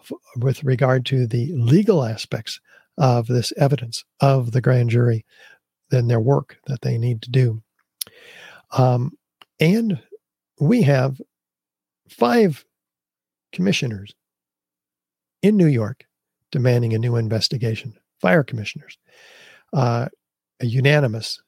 f- 0.00 0.12
with 0.36 0.64
regard 0.64 1.04
to 1.06 1.26
the 1.26 1.52
legal 1.54 2.04
aspects 2.04 2.60
of 2.96 3.26
this 3.26 3.52
evidence 3.56 4.04
of 4.20 4.52
the 4.52 4.60
grand 4.60 4.90
jury 4.90 5.24
and 5.90 6.10
their 6.10 6.20
work 6.20 6.58
that 6.66 6.82
they 6.82 6.98
need 6.98 7.22
to 7.22 7.30
do. 7.30 7.62
Um, 8.72 9.12
and 9.60 10.00
we 10.60 10.82
have 10.82 11.20
five 12.08 12.64
commissioners 13.52 14.14
in 15.42 15.56
New 15.56 15.66
York 15.66 16.04
demanding 16.50 16.94
a 16.94 16.98
new 16.98 17.16
investigation, 17.16 17.94
fire 18.20 18.42
commissioners. 18.42 18.98
Uh, 19.72 20.08
a 20.60 20.66
unanimous 20.66 21.40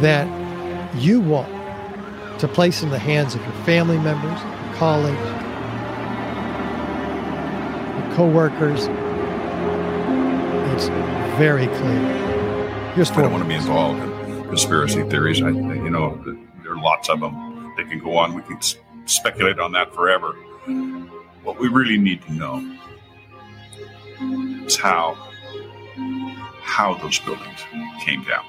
that 0.00 0.28
you 0.96 1.20
want 1.20 1.50
to 2.38 2.46
place 2.46 2.82
in 2.84 2.90
the 2.90 2.98
hands 3.00 3.34
of 3.34 3.42
your 3.42 3.64
family 3.64 3.98
members, 3.98 4.40
your 4.40 4.74
colleagues, 4.74 5.18
your 7.98 8.14
coworkers. 8.14 8.86
It's 10.72 10.86
very 11.36 11.66
clear. 11.66 12.92
Here's 12.94 13.10
I 13.10 13.22
don't 13.22 13.32
want 13.32 13.42
to 13.42 13.48
be 13.48 13.56
involved 13.56 14.00
in 14.00 14.44
conspiracy 14.44 15.02
theories. 15.08 15.42
I, 15.42 15.48
you 15.48 15.90
know, 15.90 16.22
there 16.62 16.74
are 16.74 16.80
lots 16.80 17.08
of 17.08 17.18
them. 17.18 17.72
They 17.76 17.82
can 17.84 17.98
go 17.98 18.16
on. 18.16 18.34
We 18.34 18.42
can 18.42 18.60
speculate 19.06 19.58
on 19.58 19.72
that 19.72 19.94
forever. 19.94 20.32
What 21.42 21.58
we 21.58 21.68
really 21.68 21.98
need 21.98 22.22
to 22.22 22.32
know 22.32 22.78
is 24.66 24.76
how 24.76 25.16
how 26.62 26.94
those 26.94 27.18
buildings 27.20 27.60
came 28.00 28.24
down. 28.24 28.44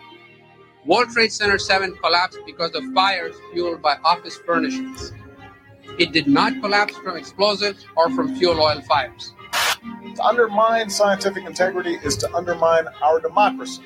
World 0.86 1.10
Trade 1.10 1.32
Center 1.32 1.58
7 1.58 1.96
collapsed 1.98 2.40
because 2.46 2.74
of 2.76 2.84
fires 2.94 3.36
fueled 3.52 3.82
by 3.82 3.98
office 4.04 4.38
furnishings. 4.38 5.12
It 5.98 6.12
did 6.12 6.28
not 6.28 6.54
collapse 6.62 6.96
from 6.98 7.18
explosives 7.18 7.86
or 7.96 8.10
from 8.12 8.36
fuel 8.36 8.62
oil 8.62 8.82
fires. 8.82 9.34
To 10.16 10.24
undermine 10.24 10.90
scientific 10.90 11.46
integrity 11.46 11.98
is 12.04 12.16
to 12.18 12.34
undermine 12.34 12.88
our 13.02 13.20
democracy. 13.20 13.84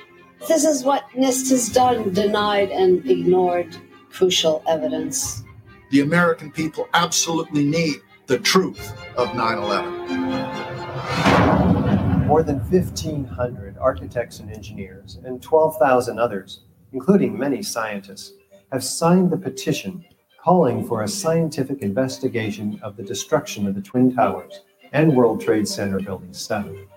This 0.48 0.64
is 0.64 0.84
what 0.84 1.10
NIST 1.16 1.50
has 1.52 1.70
done 1.70 2.14
denied 2.14 2.70
and 2.70 3.06
ignored 3.10 3.76
crucial 4.10 4.64
evidence. 4.68 5.44
The 5.90 6.02
American 6.02 6.52
people 6.52 6.88
absolutely 6.94 7.66
need 7.66 8.02
the 8.28 8.38
truth 8.38 8.94
of 9.18 9.34
9 9.34 9.57
11. 9.57 12.28
More 12.28 12.44
than 12.44 12.60
1,500 12.60 13.76
architects 13.80 14.40
and 14.40 14.52
engineers 14.52 15.18
and 15.24 15.41
12,000 15.41 16.20
others, 16.20 16.60
including 16.94 17.36
many 17.36 17.64
scientists, 17.64 18.34
have 18.72 18.84
signed 18.84 19.32
the 19.32 19.38
petition 19.38 20.06
calling 20.38 20.88
for 20.88 21.02
a 21.02 21.07
scientific 21.07 21.82
investigation 21.82 22.80
of 22.84 22.95
the 22.95 23.02
destruction 23.02 23.66
of 23.66 23.74
the 23.74 23.82
Twin 23.82 24.16
Towers 24.16 24.61
and 24.91 25.16
World 25.16 25.41
Trade 25.41 25.68
Center 25.68 25.99
Building 25.99 26.34
7. 26.34 26.88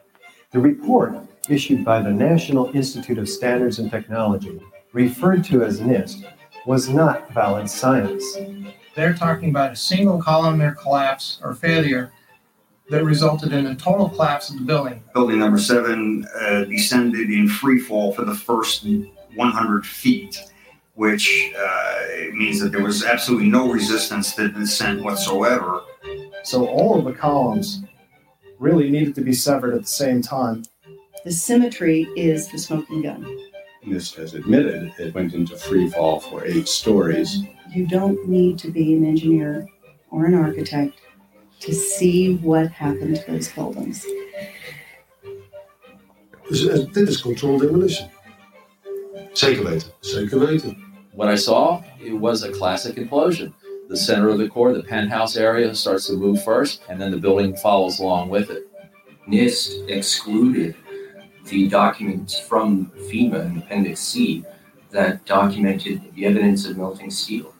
The 0.50 0.60
report, 0.60 1.14
issued 1.48 1.82
by 1.82 2.02
the 2.02 2.10
National 2.10 2.70
Institute 2.76 3.16
of 3.16 3.26
Standards 3.26 3.78
and 3.78 3.90
Technology, 3.90 4.60
referred 4.92 5.44
to 5.44 5.64
as 5.64 5.80
NIST, 5.80 6.30
was 6.66 6.90
not 6.90 7.32
valid 7.32 7.70
science. 7.70 8.36
They're 8.94 9.14
talking 9.14 9.48
about 9.50 9.72
a 9.72 9.76
single 9.76 10.22
columnar 10.22 10.74
collapse 10.74 11.40
or 11.42 11.54
failure 11.54 12.12
that 12.90 13.04
resulted 13.04 13.52
in 13.52 13.66
a 13.66 13.74
total 13.74 14.08
collapse 14.08 14.50
of 14.50 14.58
the 14.58 14.64
building. 14.64 15.02
Building 15.14 15.38
number 15.38 15.58
seven 15.58 16.26
uh, 16.38 16.64
descended 16.64 17.30
in 17.30 17.48
free 17.48 17.78
fall 17.78 18.12
for 18.12 18.24
the 18.24 18.34
first 18.34 18.86
100 19.34 19.86
feet, 19.86 20.38
which 20.94 21.52
uh, 21.56 22.02
means 22.32 22.60
that 22.60 22.70
there 22.70 22.82
was 22.82 23.02
absolutely 23.04 23.48
no 23.48 23.70
resistance 23.70 24.34
to 24.34 24.48
the 24.48 24.60
descent 24.60 25.02
whatsoever. 25.02 25.80
So 26.44 26.66
all 26.66 26.98
of 26.98 27.06
the 27.06 27.12
columns 27.12 27.82
really 28.58 28.90
needed 28.90 29.14
to 29.14 29.22
be 29.22 29.32
severed 29.32 29.74
at 29.74 29.82
the 29.82 29.86
same 29.86 30.20
time. 30.20 30.64
The 31.24 31.32
symmetry 31.32 32.08
is 32.16 32.48
the 32.48 32.58
smoking 32.58 33.02
gun. 33.02 33.24
NIST 33.86 34.14
has 34.16 34.34
admitted 34.34 34.92
it 34.98 35.14
went 35.14 35.34
into 35.34 35.56
free 35.56 35.90
fall 35.90 36.20
for 36.20 36.44
eight 36.44 36.68
stories. 36.68 37.42
You 37.70 37.86
don't 37.86 38.28
need 38.28 38.58
to 38.60 38.70
be 38.70 38.94
an 38.94 39.04
engineer 39.04 39.66
or 40.10 40.26
an 40.26 40.34
architect 40.34 41.00
to 41.60 41.74
see 41.74 42.36
what 42.36 42.70
happened 42.70 43.16
to 43.16 43.32
those 43.32 43.48
buildings. 43.48 44.06
Dit 46.50 47.08
is 47.08 47.22
controlled 47.22 47.62
demolition. 47.62 48.08
Zeker 49.34 49.64
weten. 49.64 49.90
Zeker 50.02 50.38
weten. 50.38 50.76
What 51.14 51.28
I 51.28 51.36
saw, 51.36 51.82
it 52.00 52.12
was 52.12 52.42
a 52.42 52.52
classic 52.52 52.96
implosion. 52.96 53.52
The 53.88 53.96
center 53.96 54.28
of 54.28 54.38
the 54.38 54.48
core, 54.48 54.72
the 54.72 54.82
penthouse 54.82 55.36
area, 55.36 55.74
starts 55.74 56.06
to 56.06 56.14
move 56.14 56.42
first, 56.44 56.82
and 56.88 57.00
then 57.00 57.10
the 57.10 57.16
building 57.16 57.56
follows 57.56 58.00
along 58.00 58.28
with 58.28 58.50
it. 58.50 58.68
NIST 59.28 59.88
excluded 59.88 60.76
the 61.44 61.68
documents 61.68 62.38
from 62.38 62.86
FEMA 63.10 63.46
in 63.46 63.58
Appendix 63.58 64.00
C 64.00 64.44
that 64.90 65.24
documented 65.24 66.14
the 66.14 66.26
evidence 66.26 66.66
of 66.66 66.76
melting 66.76 67.10
steel. 67.10 67.54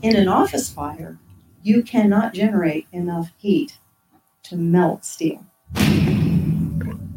In 0.00 0.14
an 0.16 0.28
office 0.28 0.70
fire, 0.70 1.18
you 1.62 1.82
cannot 1.82 2.32
generate 2.34 2.86
enough 2.92 3.32
heat 3.36 3.78
to 4.44 4.56
melt 4.56 5.04
steel. 5.04 5.44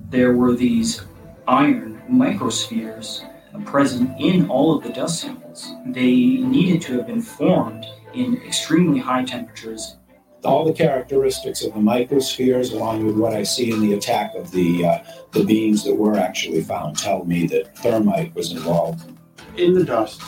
There 0.10 0.34
were 0.34 0.56
these 0.56 1.02
iron 1.48 2.02
microspheres 2.10 3.27
present 3.65 4.19
in 4.19 4.49
all 4.49 4.76
of 4.76 4.84
the 4.84 4.89
dust 4.89 5.22
samples. 5.22 5.72
They 5.88 6.11
needed 6.11 6.81
to 6.84 6.98
have 6.98 7.07
been 7.07 7.22
formed 7.22 7.85
in 8.14 8.41
extremely 8.45 8.99
high 8.99 9.23
temperatures 9.23 9.98
all 10.43 10.65
the 10.65 10.73
characteristics 10.73 11.63
of 11.63 11.73
the 11.73 11.80
microspheres, 11.80 12.73
along 12.73 13.05
with 13.05 13.15
what 13.15 13.34
I 13.34 13.43
see 13.43 13.72
in 13.72 13.81
the 13.81 13.93
attack 13.93 14.35
of 14.35 14.51
the 14.51 14.85
uh, 14.85 15.03
the 15.31 15.43
beams 15.43 15.84
that 15.84 15.95
were 15.95 16.18
actually 16.18 16.61
found, 16.61 16.97
tell 16.97 17.26
me 17.26 17.47
that 17.47 17.77
thermite 17.77 18.34
was 18.35 18.51
involved. 18.51 19.11
In 19.57 19.73
the 19.73 19.84
dust, 19.84 20.22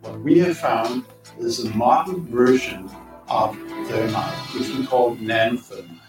what 0.00 0.20
we 0.20 0.38
have 0.38 0.56
found 0.58 1.04
is 1.38 1.64
a 1.64 1.70
modern 1.70 2.26
version 2.26 2.90
of 3.28 3.56
thermite, 3.88 4.34
which 4.54 4.68
we 4.68 4.86
call 4.86 5.16
nanothermite. 5.16 6.00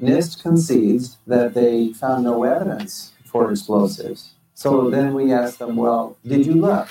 NIST 0.00 0.42
concedes 0.42 1.18
that 1.26 1.54
they 1.54 1.92
found 1.94 2.24
no 2.24 2.44
evidence 2.44 3.12
for 3.24 3.50
explosives. 3.50 4.34
So 4.54 4.90
then 4.90 5.14
we 5.14 5.32
asked 5.32 5.58
them, 5.58 5.76
well, 5.76 6.16
did 6.26 6.44
you 6.44 6.54
look? 6.54 6.88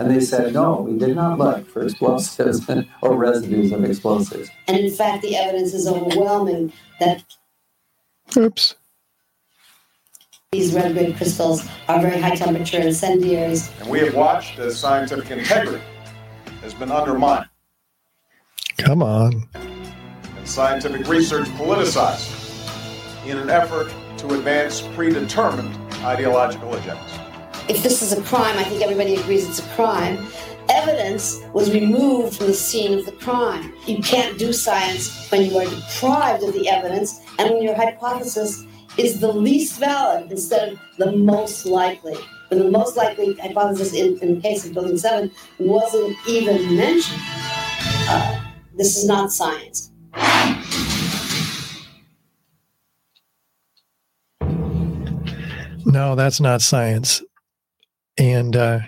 And 0.00 0.10
they 0.10 0.20
said, 0.20 0.54
no, 0.54 0.80
we 0.80 0.98
did 0.98 1.14
not 1.14 1.38
look 1.38 1.68
for 1.68 1.82
explosives 1.82 2.66
or 3.02 3.18
residues 3.18 3.70
of 3.70 3.84
explosives. 3.84 4.48
And 4.66 4.78
in 4.78 4.90
fact, 4.90 5.20
the 5.20 5.36
evidence 5.36 5.74
is 5.74 5.86
overwhelming 5.86 6.72
that 7.00 7.22
Oops. 8.34 8.76
these 10.52 10.72
red 10.72 10.94
grade 10.94 11.18
crystals 11.18 11.68
are 11.86 12.00
very 12.00 12.18
high 12.18 12.34
temperature 12.34 12.78
incendiaries. 12.78 13.70
And 13.80 13.90
we 13.90 13.98
have 13.98 14.14
watched 14.14 14.58
as 14.58 14.80
scientific 14.80 15.30
integrity 15.32 15.84
has 16.62 16.72
been 16.72 16.90
undermined 16.90 17.50
Come 18.78 19.02
on. 19.02 19.46
and 19.52 20.48
scientific 20.48 21.08
research 21.08 21.46
politicized 21.48 22.38
in 23.26 23.36
an 23.36 23.50
effort 23.50 23.92
to 24.16 24.32
advance 24.32 24.80
predetermined 24.80 25.76
ideological 26.02 26.70
agendas. 26.72 27.19
If 27.70 27.84
this 27.84 28.02
is 28.02 28.12
a 28.12 28.20
crime, 28.22 28.58
I 28.58 28.64
think 28.64 28.82
everybody 28.82 29.14
agrees 29.14 29.48
it's 29.48 29.60
a 29.60 29.68
crime. 29.76 30.18
evidence 30.68 31.40
was 31.52 31.72
removed 31.72 32.36
from 32.36 32.48
the 32.48 32.52
scene 32.52 32.98
of 32.98 33.06
the 33.06 33.12
crime. 33.12 33.72
You 33.86 34.02
can't 34.02 34.36
do 34.36 34.52
science 34.52 35.30
when 35.30 35.48
you 35.48 35.56
are 35.56 35.66
deprived 35.66 36.42
of 36.42 36.52
the 36.52 36.68
evidence 36.68 37.20
and 37.38 37.48
when 37.48 37.62
your 37.62 37.76
hypothesis 37.76 38.66
is 38.96 39.20
the 39.20 39.32
least 39.32 39.78
valid 39.78 40.32
instead 40.32 40.72
of 40.72 40.80
the 40.98 41.12
most 41.12 41.64
likely. 41.64 42.16
When 42.48 42.58
the 42.58 42.72
most 42.72 42.96
likely 42.96 43.34
hypothesis 43.34 43.94
in, 43.94 44.18
in 44.18 44.34
the 44.34 44.40
case 44.40 44.66
of 44.66 44.74
Building 44.74 44.98
7 44.98 45.30
wasn't 45.60 46.16
even 46.26 46.76
mentioned. 46.76 47.22
Uh, 47.22 48.50
this 48.76 48.96
is 48.96 49.06
not 49.06 49.30
science. 49.30 49.92
No, 55.86 56.16
that's 56.16 56.40
not 56.40 56.62
science. 56.62 57.22
And 58.20 58.54
uh, 58.54 58.80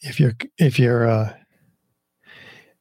if 0.00 0.20
you're 0.20 0.34
if 0.56 0.78
you're 0.78 1.08
uh, 1.08 1.34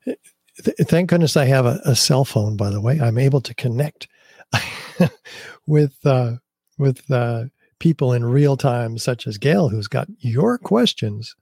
th- 0.06 0.78
thank 0.82 1.10
goodness 1.10 1.36
I 1.36 1.46
have 1.46 1.66
a, 1.66 1.82
a, 1.86 1.96
cell 1.96 2.24
phone. 2.24 2.56
By 2.56 2.70
the 2.70 2.80
way, 2.80 3.00
I'm 3.02 3.18
able 3.18 3.42
to 3.42 3.56
connect 3.56 4.08
with 5.68 5.96
uh, 6.06 6.34
with 6.78 7.10
uh, 7.10 7.46
people 7.80 8.14
in 8.14 8.24
real 8.24 8.56
time, 8.56 9.00
such 9.00 9.26
as 9.26 9.40
Gail, 9.40 9.70
who's 9.70 9.88
got 9.88 10.08
your 10.20 10.60
questions 10.60 11.36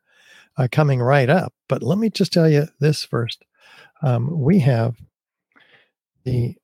uh, 0.56 0.70
coming 0.72 1.02
right 1.02 1.30
up. 1.30 1.54
But 1.68 1.84
let 1.84 1.98
me 1.98 2.10
just 2.10 2.32
tell 2.32 2.50
you 2.50 2.68
this 2.80 3.04
first: 3.04 3.44
um, 4.02 4.40
we 4.40 4.60
have 4.60 4.96
the 6.24 6.56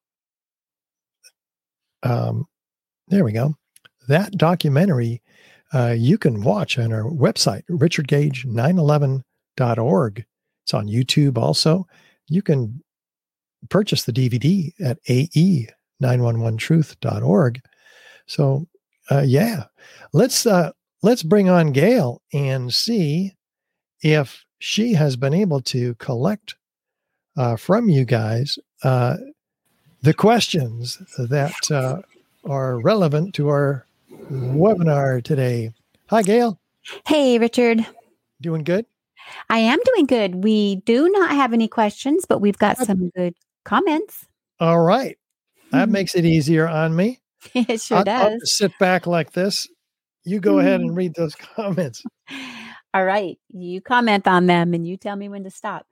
um, 2.04 2.48
there 3.10 3.26
we 3.26 3.34
go. 3.34 3.58
That 4.08 4.32
documentary 4.32 5.22
uh, 5.73 5.95
you 5.98 6.18
can 6.18 6.44
watch 6.44 6.80
on 6.80 6.94
our 6.94 7.03
website, 7.03 7.64
richardgage911.org. 7.69 10.26
It's 10.64 10.73
on 10.73 10.88
YouTube 10.88 11.38
also. 11.38 11.85
You 12.27 12.41
can 12.41 12.81
purchase 13.69 14.03
the 14.03 14.14
DVD 14.14 14.72
at 14.84 15.03
ae911truth.org. 15.06 17.61
So, 18.27 18.68
uh, 19.10 19.23
yeah, 19.26 19.64
let's 20.14 20.45
uh, 20.45 20.72
let's 21.02 21.23
bring 21.23 21.49
on 21.49 21.72
Gail 21.72 22.22
and 22.34 22.72
see 22.73 23.34
if 24.02 24.44
she 24.60 24.94
has 24.94 25.15
been 25.15 25.34
able 25.34 25.61
to 25.61 25.95
collect 25.95 26.56
uh, 27.38 27.56
from 27.56 27.89
you 27.89 28.06
guys 28.06 28.60
uh, 28.84 29.18
the 30.02 30.14
questions 30.14 30.98
that 31.18 31.56
uh, 31.72 32.02
are 32.45 32.80
relevant 32.80 33.34
to 33.35 33.49
our 33.49 33.86
webinar 34.30 35.24
today. 35.24 35.72
Hi, 36.10 36.22
Gail. 36.22 36.60
Hey, 37.06 37.38
Richard. 37.40 37.86
Doing 38.41 38.64
good? 38.64 38.86
I 39.49 39.60
am 39.60 39.80
doing 39.84 40.06
good. 40.06 40.44
We 40.44 40.78
do 40.78 41.10
not 41.10 41.32
have 41.32 41.54
any 41.54 41.68
questions, 41.68 42.26
but 42.28 42.40
we've 42.40 42.58
got 42.58 42.78
some 42.78 43.10
good 43.16 43.34
comments. 43.66 44.26
All 44.60 44.80
right. 44.80 45.18
That 45.72 45.86
mm-hmm. 45.86 45.91
makes 45.91 46.16
it 46.16 46.26
easier 46.26 46.68
on 46.68 46.95
me. 46.95 47.20
it 47.54 47.82
sure 47.82 47.98
I'll, 47.98 48.04
does. 48.04 48.32
I'll 48.34 48.40
sit 48.44 48.72
back 48.80 49.08
like 49.08 49.34
this. 49.34 49.68
You 50.24 50.40
go 50.40 50.52
mm-hmm. 50.52 50.60
ahead 50.60 50.82
and 50.82 50.95
read 50.95 51.14
those 51.16 51.36
comments. 51.56 52.04
All 52.94 53.06
right. 53.06 53.38
You 53.49 53.82
comment 53.82 54.28
on 54.28 54.45
them 54.45 54.74
and 54.74 54.88
you 54.88 54.98
tell 54.98 55.16
me 55.16 55.30
when 55.30 55.44
to 55.44 55.52
stop. 55.52 55.86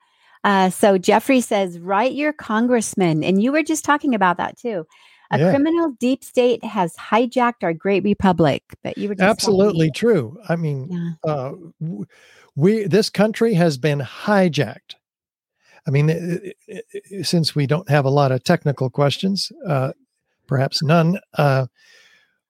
Uh, 0.44 0.70
so 0.70 0.98
Jeffrey 0.98 1.42
says, 1.42 1.80
write 1.80 2.14
your 2.14 2.32
congressman. 2.32 3.24
And 3.24 3.42
you 3.42 3.52
were 3.52 3.64
just 3.64 3.84
talking 3.84 4.14
about 4.14 4.38
that 4.38 4.58
too. 4.58 4.86
A 5.32 5.40
yeah. 5.40 5.50
criminal 5.50 5.96
deep 6.00 6.24
state 6.24 6.64
has 6.64 6.96
hijacked 6.96 7.64
our 7.64 7.74
great 7.74 8.04
republic. 8.04 8.64
But 8.84 8.98
you 8.98 9.10
were 9.10 9.16
absolutely 9.20 9.92
true. 9.92 10.38
I 10.48 10.56
mean, 10.56 11.16
yeah. 11.26 11.32
uh, 11.32 11.54
we 12.56 12.86
this 12.86 13.10
country 13.10 13.54
has 13.56 13.78
been 13.78 14.00
hijacked. 14.00 14.96
I 15.88 15.92
mean, 15.92 16.10
it, 16.10 16.56
it, 16.68 17.26
since 17.26 17.56
we 17.56 17.68
don't 17.68 17.90
have 17.90 18.06
a 18.06 18.10
lot 18.10 18.32
of 18.32 18.44
technical 18.44 18.90
questions, 18.90 19.52
uh, 19.68 19.94
perhaps 20.48 20.82
none, 20.82 21.20
uh, 21.38 21.68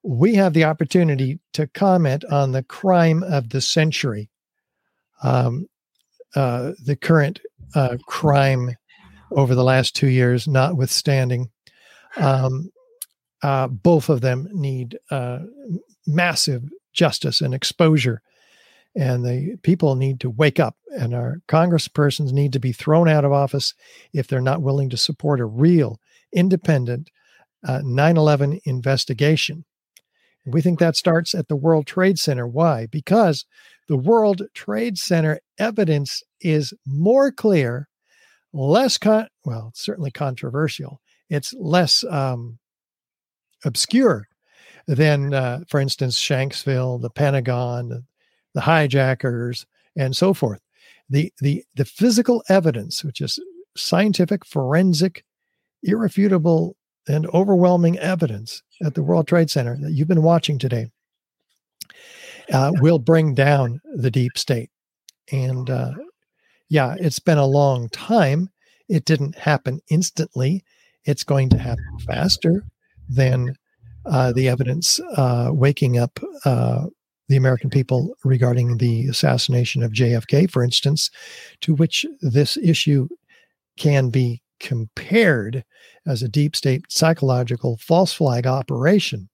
we 0.03 0.35
have 0.35 0.53
the 0.53 0.63
opportunity 0.63 1.39
to 1.53 1.67
comment 1.67 2.23
on 2.25 2.51
the 2.51 2.63
crime 2.63 3.23
of 3.23 3.49
the 3.49 3.59
century, 3.59 4.29
um, 5.23 5.67
uh, 6.35 6.73
the 6.83 6.95
current 6.95 7.39
uh, 7.73 7.97
crime 8.05 8.75
over 9.31 9.55
the 9.55 9.63
last 9.63 9.95
two 9.95 10.07
years, 10.07 10.47
notwithstanding. 10.47 11.49
Um, 12.17 12.71
uh, 13.43 13.67
both 13.67 14.09
of 14.09 14.21
them 14.21 14.47
need 14.51 14.97
uh, 15.11 15.39
massive 16.07 16.63
justice 16.93 17.41
and 17.41 17.53
exposure. 17.53 18.21
And 18.95 19.25
the 19.25 19.57
people 19.61 19.95
need 19.95 20.21
to 20.21 20.29
wake 20.29 20.57
up, 20.59 20.77
and 20.97 21.13
our 21.13 21.41
congresspersons 21.49 22.31
need 22.31 22.53
to 22.53 22.59
be 22.59 22.71
thrown 22.71 23.09
out 23.09 23.25
of 23.25 23.33
office 23.33 23.73
if 24.13 24.27
they're 24.27 24.39
not 24.39 24.61
willing 24.61 24.89
to 24.91 24.97
support 24.97 25.41
a 25.41 25.45
real, 25.45 25.99
independent 26.33 27.09
9 27.67 28.17
uh, 28.17 28.21
11 28.21 28.61
investigation. 28.63 29.65
And 30.45 30.53
we 30.53 30.61
think 30.61 30.79
that 30.79 30.95
starts 30.95 31.35
at 31.35 31.47
the 31.47 31.55
World 31.55 31.87
Trade 31.87 32.19
Center. 32.19 32.47
Why? 32.47 32.85
Because 32.85 33.45
the 33.87 33.97
World 33.97 34.43
Trade 34.53 34.97
Center 34.97 35.39
evidence 35.57 36.23
is 36.39 36.73
more 36.85 37.31
clear, 37.31 37.89
less 38.53 38.97
con 38.97 39.27
well, 39.43 39.71
certainly 39.75 40.11
controversial. 40.11 41.01
It's 41.29 41.53
less 41.53 42.03
um, 42.09 42.59
obscure 43.63 44.27
than, 44.87 45.33
uh, 45.33 45.61
for 45.67 45.79
instance, 45.79 46.19
Shanksville, 46.19 47.01
the 47.01 47.09
Pentagon, 47.09 48.05
the 48.53 48.61
hijackers, 48.61 49.65
and 49.95 50.15
so 50.15 50.33
forth. 50.33 50.61
The 51.09 51.31
the 51.39 51.63
the 51.75 51.85
physical 51.85 52.43
evidence, 52.49 53.03
which 53.03 53.21
is 53.21 53.39
scientific, 53.77 54.45
forensic, 54.45 55.23
irrefutable, 55.83 56.75
and 57.07 57.27
overwhelming 57.27 57.99
evidence 57.99 58.63
at 58.83 58.95
the 58.95 59.03
World 59.03 59.27
Trade 59.27 59.49
Center 59.49 59.77
that 59.81 59.91
you've 59.91 60.07
been 60.07 60.23
watching 60.23 60.57
today, 60.57 60.89
uh, 62.51 62.71
will 62.81 62.99
bring 62.99 63.35
down 63.35 63.81
the 63.95 64.11
deep 64.11 64.37
state. 64.37 64.69
And 65.31 65.69
uh, 65.69 65.91
yeah, 66.69 66.95
it's 66.99 67.19
been 67.19 67.37
a 67.37 67.45
long 67.45 67.89
time. 67.89 68.49
It 68.89 69.05
didn't 69.05 69.35
happen 69.37 69.81
instantly. 69.89 70.63
It's 71.05 71.23
going 71.23 71.49
to 71.49 71.57
happen 71.57 71.99
faster 72.05 72.63
than 73.09 73.55
uh, 74.05 74.31
the 74.31 74.47
evidence 74.47 74.99
uh, 75.15 75.49
waking 75.51 75.97
up 75.97 76.19
uh, 76.45 76.85
the 77.27 77.35
American 77.35 77.69
people 77.69 78.15
regarding 78.23 78.77
the 78.77 79.07
assassination 79.07 79.81
of 79.81 79.91
JFK, 79.91 80.49
for 80.49 80.63
instance, 80.63 81.09
to 81.61 81.73
which 81.73 82.05
this 82.21 82.57
issue 82.57 83.07
can 83.77 84.09
be 84.09 84.41
compared 84.59 85.63
as 86.05 86.21
a 86.21 86.29
deep 86.29 86.55
state 86.55 86.85
psychological 86.89 87.77
false 87.77 88.13
flag 88.13 88.45
operation. 88.45 89.29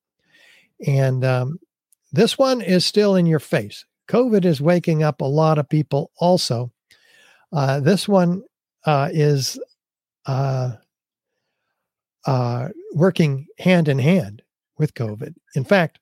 And 0.85 1.23
um, 1.23 1.59
this 2.11 2.37
one 2.37 2.61
is 2.61 2.85
still 2.85 3.15
in 3.15 3.25
your 3.25 3.39
face. 3.39 3.85
COVID 4.07 4.45
is 4.45 4.61
waking 4.61 5.03
up 5.03 5.21
a 5.21 5.25
lot 5.25 5.57
of 5.57 5.69
people 5.69 6.11
also. 6.17 6.71
Uh, 7.53 7.79
this 7.79 8.07
one 8.07 8.43
uh, 8.85 9.09
is 9.11 9.59
uh, 10.25 10.71
uh, 12.25 12.69
working 12.93 13.47
hand 13.59 13.87
in 13.87 13.99
hand 13.99 14.41
with 14.77 14.93
COVID. 14.93 15.33
In 15.55 15.63
fact, 15.63 15.99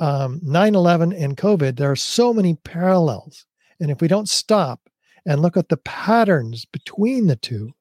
um, 0.00 0.40
9 0.42 0.74
11 0.74 1.12
and 1.12 1.36
COVID, 1.36 1.76
there 1.76 1.90
are 1.90 1.96
so 1.96 2.32
many 2.32 2.54
parallels. 2.54 3.46
And 3.80 3.90
if 3.90 4.00
we 4.00 4.08
don't 4.08 4.28
stop 4.28 4.88
and 5.26 5.40
look 5.40 5.56
at 5.56 5.68
the 5.68 5.76
patterns 5.78 6.64
between 6.64 7.26
the 7.26 7.36
two, 7.36 7.72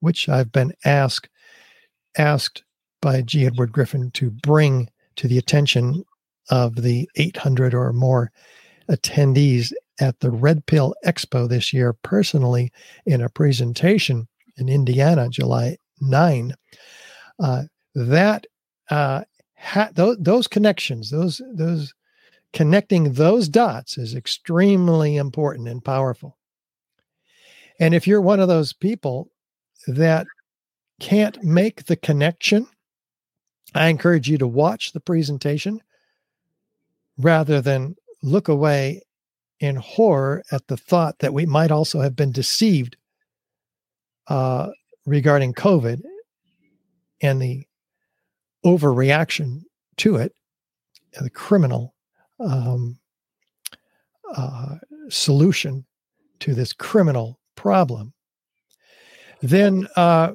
which 0.00 0.28
I've 0.28 0.52
been 0.52 0.72
asked 0.84 1.28
asked 2.16 2.62
by 3.02 3.22
G. 3.22 3.44
Edward 3.46 3.72
Griffin 3.72 4.10
to 4.12 4.30
bring 4.30 4.88
to 5.16 5.26
the 5.26 5.38
attention 5.38 6.04
of 6.50 6.76
the 6.76 7.08
800 7.16 7.74
or 7.74 7.92
more 7.92 8.30
attendees 8.90 9.72
at 10.00 10.20
the 10.20 10.30
Red 10.30 10.66
Pill 10.66 10.94
Expo 11.04 11.48
this 11.48 11.72
year, 11.72 11.92
personally 11.92 12.72
in 13.06 13.20
a 13.20 13.28
presentation 13.28 14.28
in 14.56 14.68
Indiana, 14.68 15.28
July 15.28 15.76
9. 16.00 16.54
Uh, 17.38 17.62
that 17.94 18.46
uh, 18.90 19.22
ha- 19.58 19.90
those, 19.94 20.16
those 20.18 20.46
connections, 20.46 21.10
those 21.10 21.40
those 21.52 21.94
connecting 22.52 23.12
those 23.14 23.48
dots 23.48 23.98
is 23.98 24.14
extremely 24.14 25.16
important 25.16 25.68
and 25.68 25.84
powerful. 25.84 26.38
And 27.80 27.94
if 27.94 28.06
you're 28.06 28.20
one 28.20 28.40
of 28.40 28.48
those 28.48 28.72
people 28.72 29.30
that 29.88 30.26
can't 31.00 31.42
make 31.42 31.86
the 31.86 31.96
connection, 31.96 32.66
I 33.74 33.88
encourage 33.88 34.28
you 34.28 34.38
to 34.38 34.46
watch 34.46 34.92
the 34.92 35.00
presentation 35.00 35.80
rather 37.18 37.60
than 37.60 37.96
look 38.22 38.48
away 38.48 39.02
in 39.58 39.76
horror 39.76 40.44
at 40.52 40.66
the 40.68 40.76
thought 40.76 41.18
that 41.18 41.34
we 41.34 41.46
might 41.46 41.70
also 41.70 42.00
have 42.00 42.14
been 42.14 42.32
deceived 42.32 42.96
uh, 44.28 44.68
regarding 45.06 45.54
COVID 45.54 46.02
and 47.20 47.40
the 47.40 47.66
overreaction 48.64 49.62
to 49.98 50.16
it, 50.16 50.32
the 51.20 51.30
criminal 51.30 51.94
um, 52.40 52.98
uh, 54.34 54.76
solution 55.08 55.84
to 56.40 56.54
this 56.54 56.72
criminal 56.72 57.38
problem, 57.56 58.12
then 59.42 59.86
uh, 59.96 60.32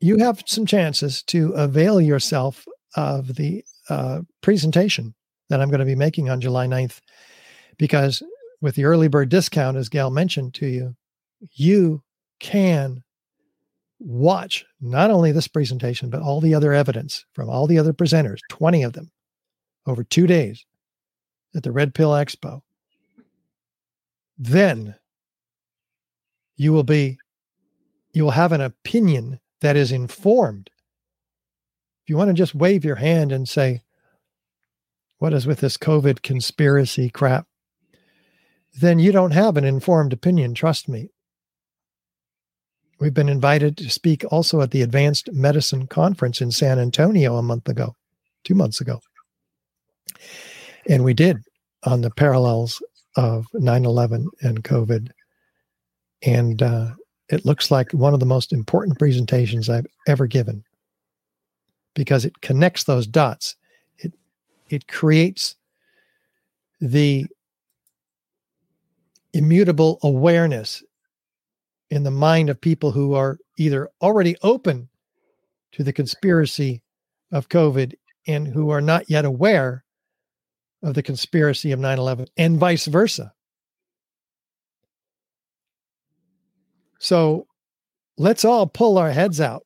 you 0.00 0.18
have 0.18 0.42
some 0.46 0.66
chances 0.66 1.22
to 1.24 1.52
avail 1.52 2.00
yourself 2.00 2.66
of 2.96 3.34
the 3.36 3.64
uh, 3.88 4.20
presentation 4.40 5.14
that 5.48 5.60
I'm 5.60 5.68
going 5.68 5.80
to 5.80 5.86
be 5.86 5.94
making 5.94 6.30
on 6.30 6.40
July 6.40 6.66
9th. 6.66 7.00
Because 7.76 8.22
with 8.60 8.76
the 8.76 8.84
early 8.84 9.08
bird 9.08 9.28
discount, 9.28 9.76
as 9.76 9.88
Gail 9.88 10.10
mentioned 10.10 10.54
to 10.54 10.66
you, 10.66 10.96
you 11.52 12.02
can 12.40 13.03
watch 13.98 14.64
not 14.80 15.10
only 15.10 15.32
this 15.32 15.48
presentation, 15.48 16.10
but 16.10 16.22
all 16.22 16.40
the 16.40 16.54
other 16.54 16.72
evidence 16.72 17.24
from 17.32 17.48
all 17.48 17.66
the 17.66 17.78
other 17.78 17.92
presenters, 17.92 18.40
20 18.48 18.82
of 18.82 18.92
them, 18.92 19.10
over 19.86 20.04
two 20.04 20.26
days 20.26 20.66
at 21.54 21.62
the 21.62 21.72
Red 21.72 21.94
Pill 21.94 22.10
Expo. 22.10 22.62
Then 24.36 24.96
you 26.56 26.72
will 26.72 26.84
be, 26.84 27.18
you 28.12 28.24
will 28.24 28.32
have 28.32 28.52
an 28.52 28.60
opinion 28.60 29.40
that 29.60 29.76
is 29.76 29.92
informed. 29.92 30.70
If 32.02 32.10
you 32.10 32.16
want 32.16 32.28
to 32.28 32.34
just 32.34 32.54
wave 32.54 32.84
your 32.84 32.96
hand 32.96 33.32
and 33.32 33.48
say, 33.48 33.82
what 35.18 35.32
is 35.32 35.46
with 35.46 35.60
this 35.60 35.76
COVID 35.76 36.22
conspiracy 36.22 37.08
crap? 37.08 37.46
Then 38.74 38.98
you 38.98 39.12
don't 39.12 39.30
have 39.30 39.56
an 39.56 39.64
informed 39.64 40.12
opinion, 40.12 40.54
trust 40.54 40.88
me. 40.88 41.10
We've 43.00 43.14
been 43.14 43.28
invited 43.28 43.76
to 43.78 43.90
speak 43.90 44.24
also 44.30 44.60
at 44.60 44.70
the 44.70 44.82
Advanced 44.82 45.32
Medicine 45.32 45.86
Conference 45.86 46.40
in 46.40 46.50
San 46.50 46.78
Antonio 46.78 47.36
a 47.36 47.42
month 47.42 47.68
ago, 47.68 47.96
two 48.44 48.54
months 48.54 48.80
ago. 48.80 49.00
And 50.88 51.02
we 51.02 51.14
did 51.14 51.38
on 51.84 52.02
the 52.02 52.10
parallels 52.10 52.82
of 53.16 53.46
9 53.52 53.84
11 53.84 54.28
and 54.42 54.62
COVID. 54.62 55.10
And 56.22 56.62
uh, 56.62 56.90
it 57.28 57.44
looks 57.44 57.70
like 57.70 57.90
one 57.92 58.14
of 58.14 58.20
the 58.20 58.26
most 58.26 58.52
important 58.52 58.98
presentations 58.98 59.68
I've 59.68 59.86
ever 60.06 60.26
given 60.26 60.64
because 61.94 62.24
it 62.24 62.40
connects 62.42 62.84
those 62.84 63.06
dots. 63.06 63.56
It, 63.98 64.12
it 64.68 64.88
creates 64.88 65.56
the 66.80 67.26
immutable 69.32 69.98
awareness 70.02 70.82
in 71.94 72.02
the 72.02 72.10
mind 72.10 72.50
of 72.50 72.60
people 72.60 72.90
who 72.90 73.14
are 73.14 73.38
either 73.56 73.88
already 74.02 74.36
open 74.42 74.88
to 75.70 75.84
the 75.84 75.92
conspiracy 75.92 76.82
of 77.30 77.48
COVID 77.48 77.94
and 78.26 78.48
who 78.48 78.70
are 78.70 78.80
not 78.80 79.08
yet 79.08 79.24
aware 79.24 79.84
of 80.82 80.94
the 80.94 81.04
conspiracy 81.04 81.70
of 81.70 81.78
9 81.78 81.96
11 81.96 82.26
and 82.36 82.58
vice 82.58 82.86
versa. 82.86 83.32
So 86.98 87.46
let's 88.18 88.44
all 88.44 88.66
pull 88.66 88.98
our 88.98 89.12
heads 89.12 89.40
out 89.40 89.64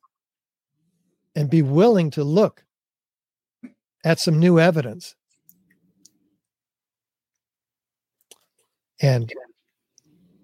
and 1.35 1.49
be 1.49 1.63
willing 1.63 2.11
to 2.11 2.23
look 2.23 2.63
at 4.03 4.19
some 4.19 4.37
new 4.37 4.59
evidence. 4.59 5.15
And 9.01 9.33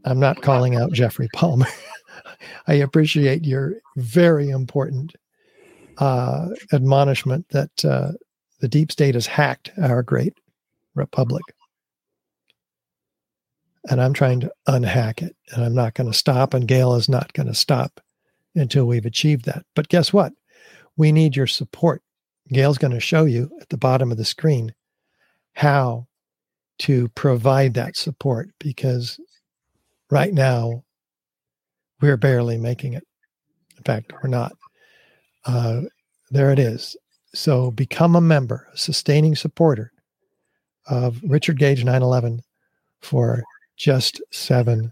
I'm 0.06 0.19
not 0.19 0.41
calling 0.41 0.76
out 0.76 0.94
Jeffrey 0.94 1.27
Palmer. 1.34 1.68
I 2.68 2.76
appreciate 2.76 3.44
your 3.44 3.73
very 3.98 4.49
important 4.49 5.15
uh, 5.98 6.49
admonishment 6.72 7.48
that 7.49 7.84
uh, 7.84 8.11
the 8.60 8.68
deep 8.68 8.91
state 8.91 9.15
has 9.15 9.26
hacked 9.26 9.72
our 9.82 10.03
great 10.03 10.38
republic. 10.94 11.44
And 13.90 14.02
I'm 14.02 14.14
trying 14.14 14.40
to 14.41 14.52
unhack 14.68 15.22
it. 15.22 15.36
And 15.52 15.64
I'm 15.64 15.76
not 15.76 15.94
going 15.95 16.11
to 16.11 16.18
stop. 16.18 16.53
And 16.53 16.68
Gail 16.68 16.95
is 16.95 17.10
not 17.10 17.34
going 17.34 17.48
to 17.48 17.53
stop 17.53 17.99
until 18.56 18.86
we've 18.86 19.06
achieved 19.06 19.45
that. 19.45 19.65
But 19.76 19.90
guess 19.90 20.14
what? 20.14 20.34
We 20.98 21.11
need 21.11 21.36
your 21.36 21.48
support. 21.48 22.02
Gail's 22.49 22.77
going 22.77 22.94
to 22.94 22.99
show 22.99 23.26
you 23.26 23.52
at 23.60 23.69
the 23.69 23.77
bottom 23.77 24.11
of 24.11 24.18
the 24.18 24.26
screen 24.26 24.73
how 25.53 26.07
to 26.80 27.07
provide 27.10 27.73
that 27.73 27.95
support 27.95 28.49
because 28.60 29.19
right 30.10 30.34
now 30.34 30.84
we're 32.02 32.18
barely 32.18 32.57
making 32.57 32.94
it. 32.94 33.03
In 33.77 33.84
fact, 33.84 34.14
we're 34.22 34.30
not. 34.30 34.53
Uh, 35.45 35.82
there 36.32 36.52
it 36.52 36.60
is. 36.60 36.98
So 37.34 37.72
become 37.72 38.15
a 38.15 38.22
member, 38.22 38.68
a 38.73 38.77
sustaining 38.77 39.36
supporter 39.36 39.91
of 40.88 41.19
Richard 41.23 41.60
Gage 41.60 41.84
911 41.84 42.41
for 43.02 43.44
just 43.77 44.22
$7 44.32 44.91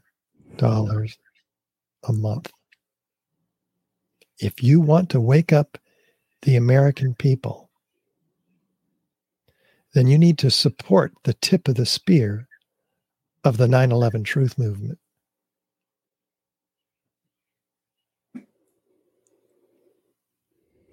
a 0.61 2.14
month. 2.14 2.52
If 4.40 4.61
you 4.61 4.81
want 4.81 5.10
to 5.11 5.22
wake 5.22 5.53
up 5.53 5.77
the 6.41 6.56
American 6.56 7.15
people, 7.15 7.69
then 9.94 10.07
you 10.07 10.18
need 10.18 10.38
to 10.40 10.52
support 10.52 11.14
the 11.23 11.34
tip 11.35 11.68
of 11.68 11.76
the 11.76 11.85
spear 11.85 12.48
of 13.44 13.57
the 13.57 13.68
9 13.68 13.91
11 13.91 14.23
truth 14.23 14.57
movement. 14.57 14.99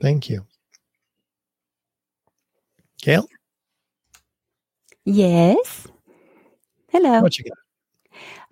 Thank 0.00 0.30
you. 0.30 0.46
Gail? 3.02 3.28
Yes. 5.04 5.86
Hello. 6.90 7.20
What 7.20 7.38
you 7.38 7.44
got? 7.44 7.58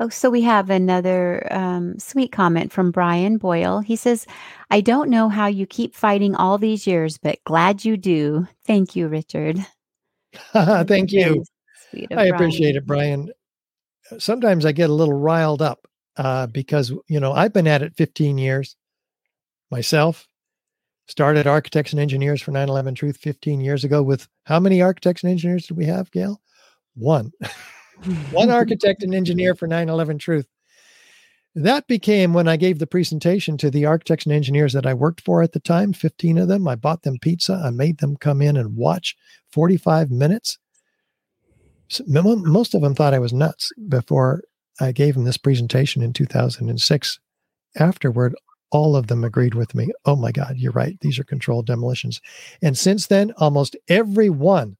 Oh, 0.01 0.09
so 0.09 0.31
we 0.31 0.43
have 0.43 0.70
another 0.70 1.47
um, 1.53 1.99
sweet 1.99 2.31
comment 2.31 2.73
from 2.73 2.93
Brian 2.93 3.37
Boyle. 3.37 3.81
He 3.81 3.97
says, 3.97 4.27
I 4.70 4.81
don't 4.81 5.11
know 5.11 5.29
how 5.29 5.47
you 5.47 5.66
keep 5.66 5.95
fighting 5.95 6.37
all 6.37 6.57
these 6.57 6.87
years, 6.87 7.19
but 7.19 7.43
glad 7.45 7.85
you 7.85 7.97
do. 7.97 8.47
Thank 8.65 8.95
you, 8.95 9.09
Richard. 9.09 9.59
Thank 10.53 11.11
you. 11.11 11.45
I 12.16 12.27
appreciate 12.27 12.77
it, 12.77 12.87
Brian. 12.87 13.33
Sometimes 14.19 14.65
I 14.65 14.73
get 14.73 14.91
a 14.91 14.95
little 14.95 15.19
riled 15.19 15.62
up 15.62 15.89
uh, 16.16 16.47
because, 16.47 16.93
you 17.09 17.19
know, 17.19 17.33
I've 17.33 17.53
been 17.53 17.66
at 17.66 17.83
it 17.83 17.97
15 17.97 18.39
years 18.39 18.77
myself. 19.70 20.28
Started 21.09 21.47
architects 21.47 21.93
and 21.93 22.01
engineers 22.01 22.43
for 22.43 22.51
9 22.53 22.69
11 22.69 22.95
Truth 22.95 23.17
15 23.17 23.61
years 23.61 23.83
ago 23.83 24.03
with 24.03 24.29
how 24.45 24.61
many 24.61 24.83
architects 24.83 25.23
and 25.23 25.31
engineers 25.31 25.67
did 25.67 25.77
we 25.77 25.87
have, 25.87 26.11
Gail? 26.11 26.41
One. 26.95 27.33
One 28.31 28.51
architect 28.51 29.03
and 29.03 29.15
engineer 29.15 29.55
for 29.55 29.67
9 29.67 29.89
11 29.89 30.19
Truth. 30.19 30.47
That 31.55 31.89
became 31.89 32.35
when 32.35 32.47
I 32.47 32.57
gave 32.57 32.79
the 32.79 32.87
presentation 32.87 33.57
to 33.57 33.71
the 33.71 33.87
architects 33.87 34.27
and 34.27 34.35
engineers 34.35 34.75
that 34.75 34.87
I 34.87 34.95
worked 34.95 35.23
for 35.23 35.43
at 35.43 35.53
the 35.53 35.61
time, 35.61 35.93
15 35.93 36.39
of 36.39 36.47
them. 36.47 36.69
I 36.69 36.77
bought 36.77 37.03
them 37.03 37.19
pizza. 37.21 37.61
I 37.65 37.71
made 37.71 37.99
them 37.99 38.17
come 38.17 38.41
in 38.43 38.57
and 38.57 38.77
watch 38.77 39.17
45 39.51 40.11
minutes. 40.11 40.59
Most 42.07 42.75
of 42.75 42.83
them 42.83 42.95
thought 42.95 43.15
I 43.15 43.19
was 43.19 43.33
nuts 43.33 43.73
before 43.89 44.43
I 44.79 44.93
gave 44.93 45.15
them 45.15 45.25
this 45.25 45.39
presentation 45.39 46.03
in 46.03 46.13
2006. 46.13 47.19
Afterward, 47.77 48.37
all 48.70 48.97
of 48.97 49.07
them 49.07 49.24
agreed 49.24 49.55
with 49.55 49.74
me. 49.74 49.90
Oh 50.05 50.16
my 50.16 50.32
God, 50.32 50.57
you're 50.57 50.73
right. 50.73 50.99
These 51.01 51.19
are 51.19 51.24
controlled 51.24 51.66
demolitions. 51.66 52.20
And 52.62 52.77
since 52.77 53.07
then, 53.07 53.32
almost 53.39 53.77
every 53.89 54.31
one 54.31 54.77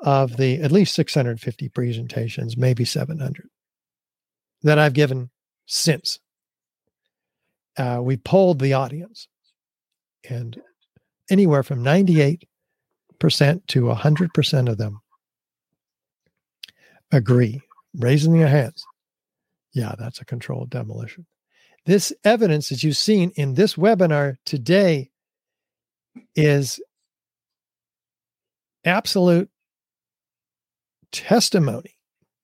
of 0.00 0.36
the 0.36 0.60
at 0.62 0.72
least 0.72 0.94
650 0.94 1.68
presentations, 1.70 2.56
maybe 2.56 2.84
700 2.84 3.48
that 4.62 4.78
I've 4.78 4.92
given 4.92 5.30
since, 5.66 6.18
uh, 7.76 8.00
we 8.02 8.16
polled 8.16 8.58
the 8.58 8.72
audience, 8.72 9.28
and 10.28 10.60
anywhere 11.30 11.62
from 11.62 11.84
98% 11.84 12.40
to 13.20 13.82
100% 13.82 14.68
of 14.68 14.78
them 14.78 15.00
agree, 17.12 17.62
raising 17.94 18.32
their 18.38 18.48
hands. 18.48 18.84
Yeah, 19.72 19.94
that's 19.98 20.20
a 20.20 20.24
controlled 20.24 20.70
demolition. 20.70 21.26
This 21.88 22.12
evidence 22.22 22.68
that 22.68 22.82
you've 22.82 22.98
seen 22.98 23.32
in 23.34 23.54
this 23.54 23.76
webinar 23.76 24.36
today 24.44 25.08
is 26.36 26.82
absolute 28.84 29.48
testimony 31.12 31.96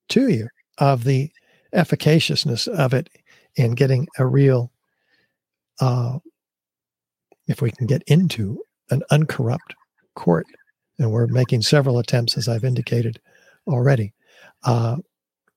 to 0.09 0.31
you 0.31 0.49
of 0.79 1.05
the 1.05 1.31
efficaciousness 1.75 2.69
of 2.69 2.95
it 2.95 3.11
in 3.55 3.73
getting 3.73 4.09
a 4.19 4.25
real, 4.25 4.73
uh, 5.79 6.21
if 7.47 7.61
we 7.61 7.71
can 7.71 7.87
get 7.87 8.03
into 8.07 8.63
an 8.89 9.03
uncorrupt 9.11 9.75
court, 10.17 10.47
and 10.99 11.13
we're 11.13 11.27
making 11.27 11.61
several 11.61 11.99
attempts, 11.99 12.39
as 12.39 12.49
I've 12.49 12.65
indicated 12.65 13.21
already, 13.67 14.15
uh, 14.63 14.97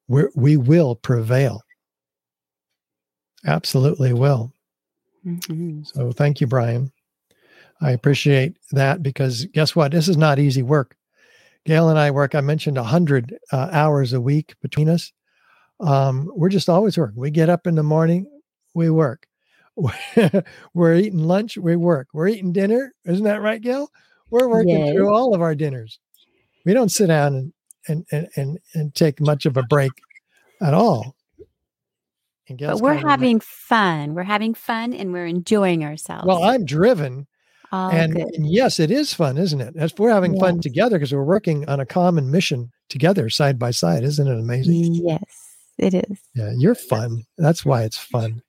we 0.10 0.58
will 0.58 0.96
prevail 0.96 1.62
Absolutely 3.46 4.14
will. 4.14 4.52
Mm-hmm. 5.26 5.84
So 5.84 6.12
thank 6.12 6.42
you, 6.42 6.48
Brian. 6.48 6.92
I 7.82 7.92
appreciate 7.92 8.58
that 8.72 9.04
because 9.04 9.46
guess 9.46 9.76
what? 9.76 9.92
This 9.92 10.08
is 10.08 10.18
not 10.18 10.40
easy 10.40 10.64
work. 10.64 10.96
Gail 11.66 11.90
and 11.90 12.00
I 12.00 12.12
work, 12.12 12.34
I 12.34 12.42
mentioned 12.42 12.78
100 12.78 13.38
uh, 13.52 13.70
hours 13.72 14.14
a 14.14 14.22
week 14.22 14.56
between 14.62 14.90
us. 14.90 15.12
Um, 15.80 16.32
we're 16.34 16.50
just 16.50 16.70
always 16.70 16.98
working. 16.98 17.20
We 17.20 17.30
get 17.30 17.50
up 17.50 17.68
in 17.68 17.76
the 17.76 17.84
morning, 17.84 18.26
we 18.74 18.90
work. 18.90 19.28
we're 20.74 20.96
eating 20.96 21.20
lunch, 21.20 21.58
we 21.58 21.76
work. 21.76 22.08
We're 22.14 22.30
eating 22.30 22.54
dinner. 22.54 22.94
Isn't 23.06 23.26
that 23.26 23.42
right, 23.42 23.62
Gail? 23.62 23.92
We're 24.30 24.48
working 24.48 24.92
through 24.92 25.14
all 25.14 25.36
of 25.36 25.42
our 25.42 25.56
dinners. 25.56 26.00
We 26.66 26.74
don't 26.74 26.90
sit 26.90 27.08
down 27.08 27.36
and 27.36 27.54
and 27.88 28.06
and 28.12 28.28
and, 28.36 28.60
and 28.74 28.96
take 28.96 29.22
much 29.22 29.46
of 29.46 29.56
a 29.58 29.64
break 29.64 29.92
at 30.62 30.74
all. 30.74 31.16
And 32.49 32.57
Gail's 32.57 32.80
But 32.82 32.86
we're 32.86 32.94
having 33.07 33.40
fun. 33.40 34.14
We're 34.14 34.24
having 34.24 34.53
fun 34.53 34.94
and 34.94 35.11
we're 35.11 35.26
enjoying 35.26 35.84
ourselves. 35.84 36.26
well, 36.26 36.44
I'm 36.44 36.65
driven. 36.65 37.28
All 37.72 37.90
and, 37.91 38.14
good. 38.15 38.30
yes, 38.38 38.80
it 38.80 38.91
is 38.91 39.14
fun, 39.14 39.38
isn't 39.38 39.60
it? 39.60 39.74
As 39.78 39.94
we're 39.98 40.11
having 40.11 40.40
fun 40.40 40.61
together 40.61 40.98
because 40.98 41.11
we're 41.14 41.24
working 41.26 41.68
on 41.68 41.82
a 41.82 41.86
common 41.86 42.32
mission 42.32 42.72
together, 42.88 43.30
side 43.30 43.60
by 43.60 43.72
side. 43.72 44.03
Isn't 44.03 44.28
it 44.28 44.40
amazing? 44.40 44.94
Yes, 44.95 45.22
it 45.78 45.94
is. 45.94 46.18
Yeah, 46.34 46.53
you're 46.57 46.76
fun. 46.76 47.24
That's 47.38 47.65
why 47.65 47.84
it's 47.84 47.98
fun. 47.98 48.41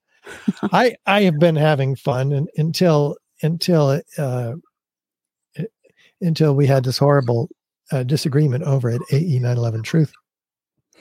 I 0.72 0.94
I 1.06 1.22
have 1.22 1.40
been 1.40 1.56
having 1.56 1.96
fun 1.96 2.32
and, 2.32 2.48
until 2.56 3.16
until 3.42 4.00
uh, 4.18 4.52
until 6.20 6.54
we 6.54 6.66
had 6.66 6.84
this 6.84 6.98
horrible 6.98 7.48
uh, 7.90 8.02
disagreement 8.04 8.62
over 8.64 8.88
at 8.90 9.00
AE 9.12 9.38
911 9.40 9.82
Truth 9.82 10.12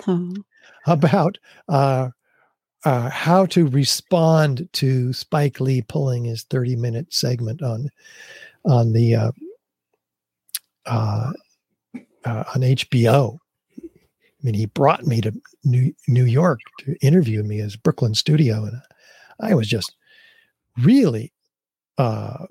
Oh. 0.08 0.34
about 0.86 1.38
uh, 1.70 2.10
uh, 2.88 3.10
how 3.10 3.46
to 3.46 3.68
respond 3.68 4.70
to 4.72 5.12
Spike 5.12 5.60
Lee 5.60 5.82
pulling 5.82 6.24
his 6.24 6.44
30 6.44 6.78
minute 6.78 7.14
segment 7.14 7.62
on 7.62 7.90
on 8.64 8.94
the 8.94 9.14
uh, 9.14 9.32
uh, 10.86 11.34
uh, 12.24 12.44
on 12.56 12.62
HBO. 12.62 13.40
I 13.78 13.90
mean, 14.42 14.54
he 14.54 14.68
brought 14.68 15.06
me 15.06 15.20
to 15.20 15.34
New, 15.66 15.94
New 16.08 16.24
York 16.24 16.62
to 16.80 16.96
interview 17.02 17.44
me 17.44 17.60
as 17.60 17.76
Brooklyn 17.76 18.14
studio, 18.14 18.64
and 18.64 18.80
I 19.42 19.54
was 19.54 19.68
just 19.68 19.94
really 20.78 21.34
uh, 21.98 22.46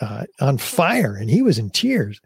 uh, 0.00 0.26
on 0.40 0.58
fire, 0.58 1.16
and 1.16 1.28
he 1.28 1.42
was 1.42 1.58
in 1.58 1.70
tears. 1.70 2.20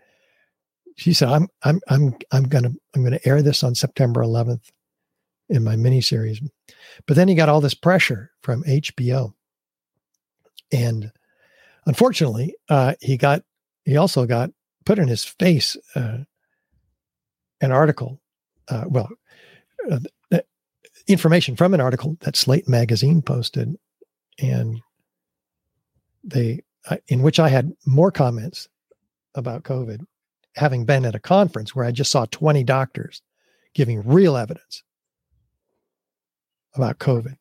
She 0.96 1.14
said, 1.14 1.30
"I'm 1.30 1.48
I'm 1.62 1.80
I'm 1.88 2.14
I'm 2.32 2.44
gonna 2.44 2.72
I'm 2.94 3.02
gonna 3.02 3.20
air 3.24 3.40
this 3.40 3.64
on 3.64 3.74
September 3.74 4.20
11th 4.20 4.68
in 5.52 5.62
my 5.62 5.76
miniseries," 5.76 6.38
but 7.06 7.16
then 7.16 7.28
he 7.28 7.34
got 7.34 7.48
all 7.48 7.60
this 7.60 7.74
pressure 7.74 8.32
from 8.42 8.64
HBO, 8.64 9.34
and 10.72 11.12
unfortunately, 11.86 12.54
uh, 12.68 12.94
he 13.00 13.16
got 13.16 13.42
he 13.84 13.96
also 13.96 14.26
got 14.26 14.50
put 14.84 14.98
in 14.98 15.08
his 15.08 15.24
face 15.24 15.76
uh, 15.94 16.18
an 17.60 17.72
article, 17.72 18.20
uh, 18.68 18.84
well, 18.88 19.08
uh, 19.90 20.00
information 21.06 21.56
from 21.56 21.74
an 21.74 21.80
article 21.80 22.16
that 22.20 22.36
Slate 22.36 22.68
magazine 22.68 23.22
posted, 23.22 23.76
and 24.40 24.80
they 26.24 26.62
uh, 26.88 26.96
in 27.08 27.22
which 27.22 27.38
I 27.38 27.48
had 27.48 27.72
more 27.86 28.10
comments 28.10 28.68
about 29.34 29.62
COVID, 29.62 30.04
having 30.56 30.84
been 30.84 31.04
at 31.04 31.14
a 31.14 31.20
conference 31.20 31.74
where 31.74 31.84
I 31.84 31.92
just 31.92 32.10
saw 32.10 32.26
20 32.26 32.64
doctors 32.64 33.22
giving 33.74 34.06
real 34.06 34.36
evidence 34.36 34.82
about 36.74 36.98
COVID, 36.98 37.36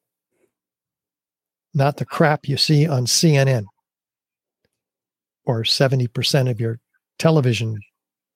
not 1.73 1.97
the 1.97 2.05
crap 2.05 2.47
you 2.47 2.57
see 2.57 2.87
on 2.87 3.05
CNN 3.05 3.65
or 5.45 5.63
70% 5.63 6.49
of 6.49 6.59
your 6.59 6.79
television 7.17 7.79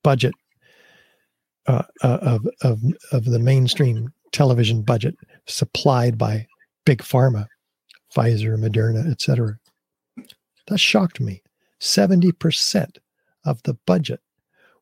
budget 0.03 0.33
uh, 1.67 1.83
uh, 2.03 2.17
of, 2.21 2.47
of, 2.61 2.81
of 3.11 3.25
the 3.25 3.39
mainstream 3.39 4.13
television 4.31 4.81
budget 4.81 5.15
supplied 5.47 6.17
by 6.17 6.45
big 6.85 6.99
pharma, 6.99 7.47
Pfizer, 8.15 8.57
Moderna, 8.57 9.09
etc. 9.09 9.57
That 10.67 10.79
shocked 10.79 11.19
me. 11.19 11.41
70% 11.81 12.97
of 13.45 13.61
the 13.63 13.73
budget. 13.85 14.21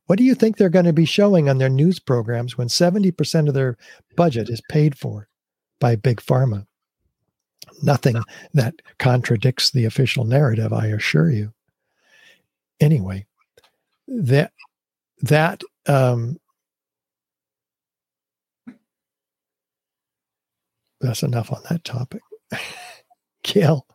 What 0.06 0.18
do 0.18 0.24
you 0.24 0.36
think 0.36 0.58
they're 0.58 0.70
going 0.70 0.86
to 0.86 0.94
be 0.94 1.06
showing 1.06 1.50
on 1.50 1.58
their 1.58 1.70
news 1.70 2.00
programs 2.00 2.58
when 2.58 2.68
70% 2.68 3.48
of 3.48 3.54
their 3.54 3.78
budget 4.16 4.50
is 4.50 4.62
paid 4.70 4.98
for 4.98 5.28
by 5.84 5.98
big 5.98 6.22
pharma? 6.22 6.66
Nothing 7.82 8.16
that 8.54 8.76
contradicts 9.00 9.72
the 9.72 9.84
official 9.84 10.24
narrative, 10.24 10.72
I 10.72 10.88
assure 10.88 11.30
you. 11.30 11.52
Anyway, 12.80 13.26
that 14.08 14.54
that 15.24 15.62
um 15.86 16.38
that's 21.02 21.22
enough 21.22 21.52
on 21.52 21.62
that 21.70 21.84
topic. 21.84 22.22
Gail, 23.44 23.86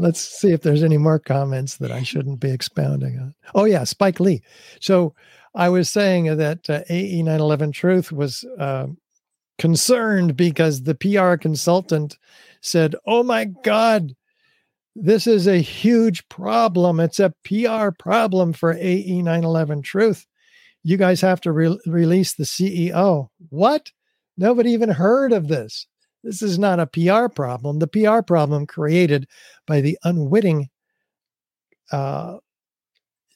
let's 0.00 0.20
see 0.20 0.50
if 0.50 0.62
there's 0.62 0.82
any 0.82 0.98
more 0.98 1.20
comments 1.20 1.76
that 1.76 1.92
I 1.92 2.02
shouldn't 2.02 2.40
be 2.40 2.50
expounding 2.50 3.20
on. 3.20 3.36
Oh 3.54 3.66
yeah, 3.66 3.84
Spike 3.84 4.18
Lee. 4.18 4.42
So 4.80 5.14
I 5.54 5.68
was 5.68 5.88
saying 5.88 6.36
that 6.36 6.68
uh, 6.68 6.82
AE 6.88 7.22
911 7.22 7.70
Truth 7.70 8.10
was 8.10 8.44
uh, 8.58 8.88
concerned 9.60 10.36
because 10.36 10.82
the 10.82 10.94
PR 10.94 11.36
consultant 11.36 12.16
said, 12.62 12.96
"Oh 13.06 13.22
my 13.22 13.44
God, 13.44 14.16
this 14.96 15.26
is 15.26 15.46
a 15.46 15.58
huge 15.58 16.26
problem. 16.30 16.98
It's 16.98 17.20
a 17.20 17.34
PR 17.44 17.90
problem 17.96 18.54
for 18.54 18.72
AE 18.72 19.20
911 19.22 19.82
Truth. 19.82 20.26
You 20.82 20.96
guys 20.96 21.20
have 21.20 21.42
to 21.42 21.52
re- 21.52 21.80
release 21.86 22.34
the 22.34 22.44
CEO." 22.44 23.28
What? 23.50 23.92
Nobody 24.38 24.70
even 24.70 24.88
heard 24.88 25.32
of 25.32 25.48
this. 25.48 25.86
This 26.24 26.40
is 26.40 26.58
not 26.58 26.80
a 26.80 26.86
PR 26.86 27.28
problem. 27.28 27.80
The 27.80 27.86
PR 27.86 28.22
problem 28.22 28.66
created 28.66 29.28
by 29.66 29.82
the 29.82 29.98
unwitting 30.04 30.70
uh, 31.92 32.38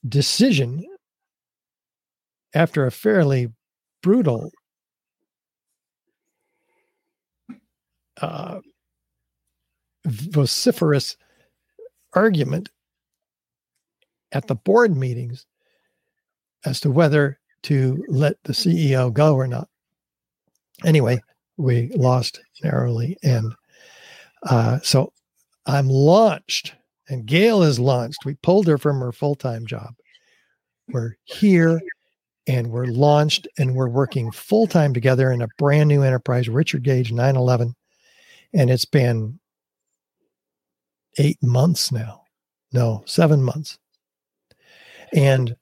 decision 0.09 0.87
after 2.55 2.87
a 2.87 2.91
fairly 2.91 3.49
brutal 4.03 4.51
uh, 8.21 8.61
vociferous 10.07 11.17
argument 12.13 12.71
at 14.33 14.47
the 14.47 14.55
board 14.55 14.97
meetings 14.97 15.47
as 16.65 16.81
to 16.81 16.91
whether 16.91 17.39
to 17.63 18.05
let 18.09 18.37
the 18.45 18.53
CEO 18.53 19.13
go 19.13 19.35
or 19.35 19.47
not. 19.47 19.69
Anyway, 20.85 21.21
we 21.57 21.91
lost 21.95 22.41
narrowly. 22.63 23.17
And 23.23 23.55
uh, 24.45 24.81
so 24.83 25.13
I'm 25.67 25.89
launched, 25.89 26.75
and 27.09 27.27
Gail 27.27 27.63
is 27.63 27.79
launched. 27.79 28.25
We 28.25 28.35
pulled 28.35 28.67
her 28.67 28.79
from 28.79 29.01
her 29.01 29.13
full 29.13 29.35
time 29.35 29.67
job. 29.67 29.95
We're 30.89 31.17
here 31.25 31.81
and 32.47 32.71
we're 32.71 32.87
launched 32.87 33.49
and 33.57 33.75
we're 33.75 33.89
working 33.89 34.31
full 34.31 34.67
time 34.67 34.93
together 34.93 35.33
in 35.33 35.41
a 35.41 35.49
brand 35.57 35.89
new 35.89 36.03
enterprise, 36.03 36.49
Richard 36.49 36.83
Gage 36.83 37.11
911. 37.11 37.75
And 38.55 38.71
it's 38.71 38.85
been 38.85 39.41
eight 41.19 41.43
months 41.43 41.91
now. 41.91 42.23
No, 42.73 43.03
seven 43.07 43.43
months. 43.43 43.79
And 45.13 45.57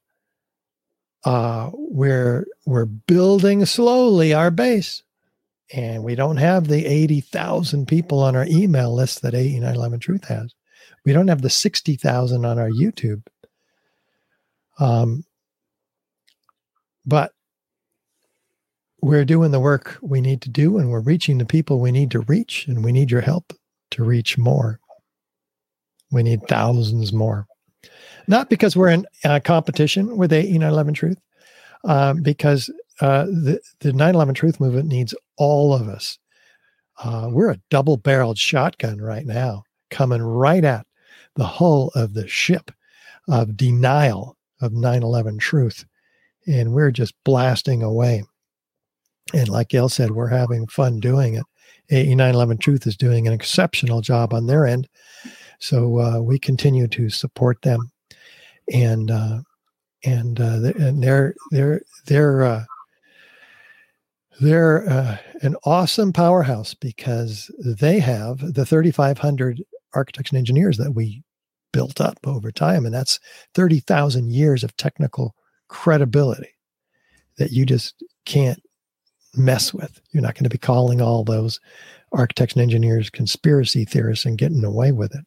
uh, 1.24 1.70
we're 1.72 2.46
we're 2.66 2.86
building 2.86 3.64
slowly 3.64 4.34
our 4.34 4.50
base 4.50 5.02
and 5.72 6.04
we 6.04 6.14
don't 6.14 6.36
have 6.36 6.68
the 6.68 6.84
80,000 6.86 7.86
people 7.86 8.20
on 8.20 8.36
our 8.36 8.46
email 8.46 8.94
list 8.94 9.22
that 9.22 9.34
AE 9.34 9.54
911 9.54 10.00
Truth 10.00 10.24
has. 10.28 10.54
We 11.04 11.12
don't 11.12 11.28
have 11.28 11.42
the 11.42 11.50
60,000 11.50 12.44
on 12.44 12.58
our 12.58 12.68
YouTube. 12.68 13.22
Um, 14.78 15.24
but 17.06 17.32
we're 19.02 19.24
doing 19.24 19.50
the 19.50 19.60
work 19.60 19.98
we 20.00 20.20
need 20.20 20.40
to 20.42 20.48
do 20.48 20.78
and 20.78 20.90
we're 20.90 21.00
reaching 21.00 21.38
the 21.38 21.44
people 21.44 21.80
we 21.80 21.90
need 21.90 22.10
to 22.12 22.20
reach, 22.20 22.66
and 22.68 22.84
we 22.84 22.92
need 22.92 23.10
your 23.10 23.20
help 23.20 23.52
to 23.90 24.04
reach 24.04 24.38
more. 24.38 24.78
We 26.12 26.22
need 26.22 26.46
thousands 26.48 27.12
more. 27.12 27.46
Not 28.28 28.48
because 28.48 28.76
we're 28.76 28.90
in 28.90 29.06
uh, 29.24 29.40
competition 29.44 30.16
with 30.16 30.32
AE 30.32 30.52
911 30.52 30.94
Truth, 30.94 31.18
uh, 31.84 32.14
because 32.14 32.70
uh, 33.00 33.24
the, 33.24 33.60
the 33.80 33.92
911 33.92 34.34
Truth 34.34 34.60
Movement 34.60 34.88
needs 34.88 35.14
all 35.36 35.74
of 35.74 35.88
us. 35.88 36.18
Uh, 37.02 37.28
we're 37.32 37.50
a 37.50 37.60
double 37.70 37.96
barreled 37.96 38.38
shotgun 38.38 39.00
right 39.00 39.26
now, 39.26 39.64
coming 39.90 40.22
right 40.22 40.64
at 40.64 40.86
the 41.34 41.44
hull 41.44 41.90
of 41.96 42.14
the 42.14 42.28
ship 42.28 42.70
of 43.28 43.56
denial 43.56 44.36
of 44.60 44.72
911 44.72 45.38
truth. 45.38 45.84
And 46.46 46.72
we're 46.72 46.90
just 46.92 47.14
blasting 47.24 47.82
away. 47.82 48.22
And 49.34 49.48
like 49.48 49.68
Gail 49.68 49.88
said, 49.88 50.10
we're 50.10 50.28
having 50.28 50.66
fun 50.66 51.00
doing 51.00 51.34
it. 51.34 51.44
AE 51.90 52.14
911 52.14 52.58
Truth 52.58 52.86
is 52.86 52.96
doing 52.96 53.26
an 53.26 53.32
exceptional 53.32 54.00
job 54.00 54.32
on 54.32 54.46
their 54.46 54.66
end. 54.66 54.88
So 55.58 55.98
uh, 56.00 56.20
we 56.20 56.38
continue 56.38 56.88
to 56.88 57.08
support 57.10 57.62
them. 57.62 57.90
And, 58.72 59.10
uh, 59.10 59.40
and, 60.04 60.40
uh, 60.40 60.72
and 60.78 61.02
they're, 61.02 61.34
they're, 61.50 61.82
they're, 62.06 62.42
uh, 62.42 62.64
They're 64.40 64.88
uh, 64.88 65.18
an 65.42 65.56
awesome 65.64 66.12
powerhouse 66.12 66.74
because 66.74 67.50
they 67.58 68.00
have 68.00 68.54
the 68.54 68.66
3,500 68.66 69.62
architects 69.94 70.30
and 70.30 70.38
engineers 70.38 70.78
that 70.78 70.94
we 70.94 71.22
built 71.72 72.00
up 72.00 72.18
over 72.24 72.50
time. 72.50 72.84
And 72.84 72.94
that's 72.94 73.20
30,000 73.54 74.32
years 74.32 74.64
of 74.64 74.76
technical 74.76 75.34
credibility 75.68 76.54
that 77.38 77.52
you 77.52 77.64
just 77.66 78.02
can't 78.24 78.60
mess 79.34 79.72
with. 79.72 80.00
You're 80.10 80.22
not 80.22 80.34
going 80.34 80.44
to 80.44 80.50
be 80.50 80.58
calling 80.58 81.00
all 81.00 81.24
those 81.24 81.60
architects 82.12 82.54
and 82.54 82.62
engineers 82.62 83.10
conspiracy 83.10 83.84
theorists 83.84 84.24
and 84.24 84.38
getting 84.38 84.64
away 84.64 84.92
with 84.92 85.14
it. 85.14 85.24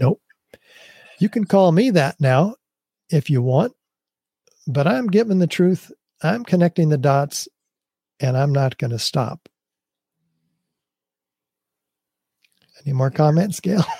Nope. 0.00 0.20
You 1.18 1.28
can 1.28 1.44
call 1.44 1.72
me 1.72 1.90
that 1.90 2.16
now 2.20 2.56
if 3.10 3.30
you 3.30 3.42
want, 3.42 3.74
but 4.66 4.86
I'm 4.86 5.06
giving 5.06 5.38
the 5.38 5.46
truth. 5.46 5.92
I'm 6.22 6.44
connecting 6.44 6.88
the 6.88 6.98
dots 6.98 7.48
and 8.20 8.36
I'm 8.36 8.52
not 8.52 8.78
going 8.78 8.92
to 8.92 8.98
stop. 8.98 9.48
Any 12.84 12.94
more 12.94 13.10
comments, 13.10 13.60
Gail? 13.60 13.84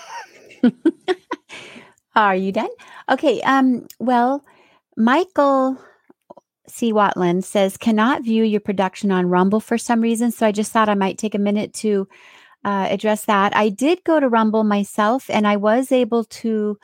Are 2.15 2.37
you 2.37 2.53
done? 2.53 2.69
Okay. 3.09 3.41
Um, 3.43 3.87
well, 3.99 4.45
Michael 4.97 5.79
C. 6.69 6.93
Watland 6.93 7.45
says, 7.45 7.77
cannot 7.77 8.23
view 8.23 8.45
your 8.45 8.61
production 8.61 9.11
on 9.11 9.27
Rumble 9.27 9.61
for 9.61 9.77
some 9.77 10.01
reason. 10.01 10.31
So 10.31 10.47
I 10.47 10.53
just 10.53 10.73
thought 10.73 10.89
I 10.89 10.95
might 10.95 11.19
take 11.19 11.35
a 11.35 11.39
minute 11.39 11.73
to 11.75 12.09
uh, 12.65 12.87
address 12.91 13.25
that. 13.25 13.57
I 13.57 13.69
did 13.69 14.05
go 14.05 14.21
to 14.21 14.29
Rumble 14.29 14.65
myself 14.65 15.29
and 15.29 15.47
I 15.47 15.57
was 15.57 15.91
able 15.91 16.25
to 16.25 16.79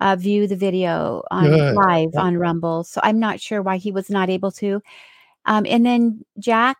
uh, 0.00 0.16
view 0.16 0.46
the 0.46 0.56
video 0.56 1.22
on 1.30 1.44
Good. 1.44 1.74
live 1.74 2.10
on 2.16 2.36
Rumble. 2.36 2.84
So 2.84 3.00
I'm 3.02 3.18
not 3.18 3.40
sure 3.40 3.62
why 3.62 3.76
he 3.76 3.90
was 3.90 4.10
not 4.10 4.30
able 4.30 4.52
to. 4.52 4.80
Um, 5.46 5.66
and 5.68 5.84
then 5.84 6.24
Jack 6.38 6.78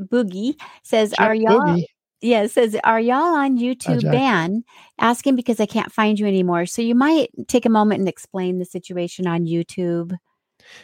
Boogie 0.00 0.60
says, 0.82 1.10
Jack 1.10 1.20
Are 1.20 1.34
y'all 1.34 1.60
Boogie. 1.60 1.84
yeah, 2.20 2.46
says, 2.46 2.76
Are 2.84 3.00
y'all 3.00 3.36
on 3.36 3.58
YouTube 3.58 4.02
ban? 4.02 4.64
Asking 4.98 5.36
because 5.36 5.60
I 5.60 5.66
can't 5.66 5.92
find 5.92 6.18
you 6.18 6.26
anymore. 6.26 6.66
So 6.66 6.82
you 6.82 6.94
might 6.94 7.30
take 7.48 7.66
a 7.66 7.70
moment 7.70 8.00
and 8.00 8.08
explain 8.08 8.58
the 8.58 8.64
situation 8.64 9.26
on 9.26 9.46
YouTube. 9.46 10.16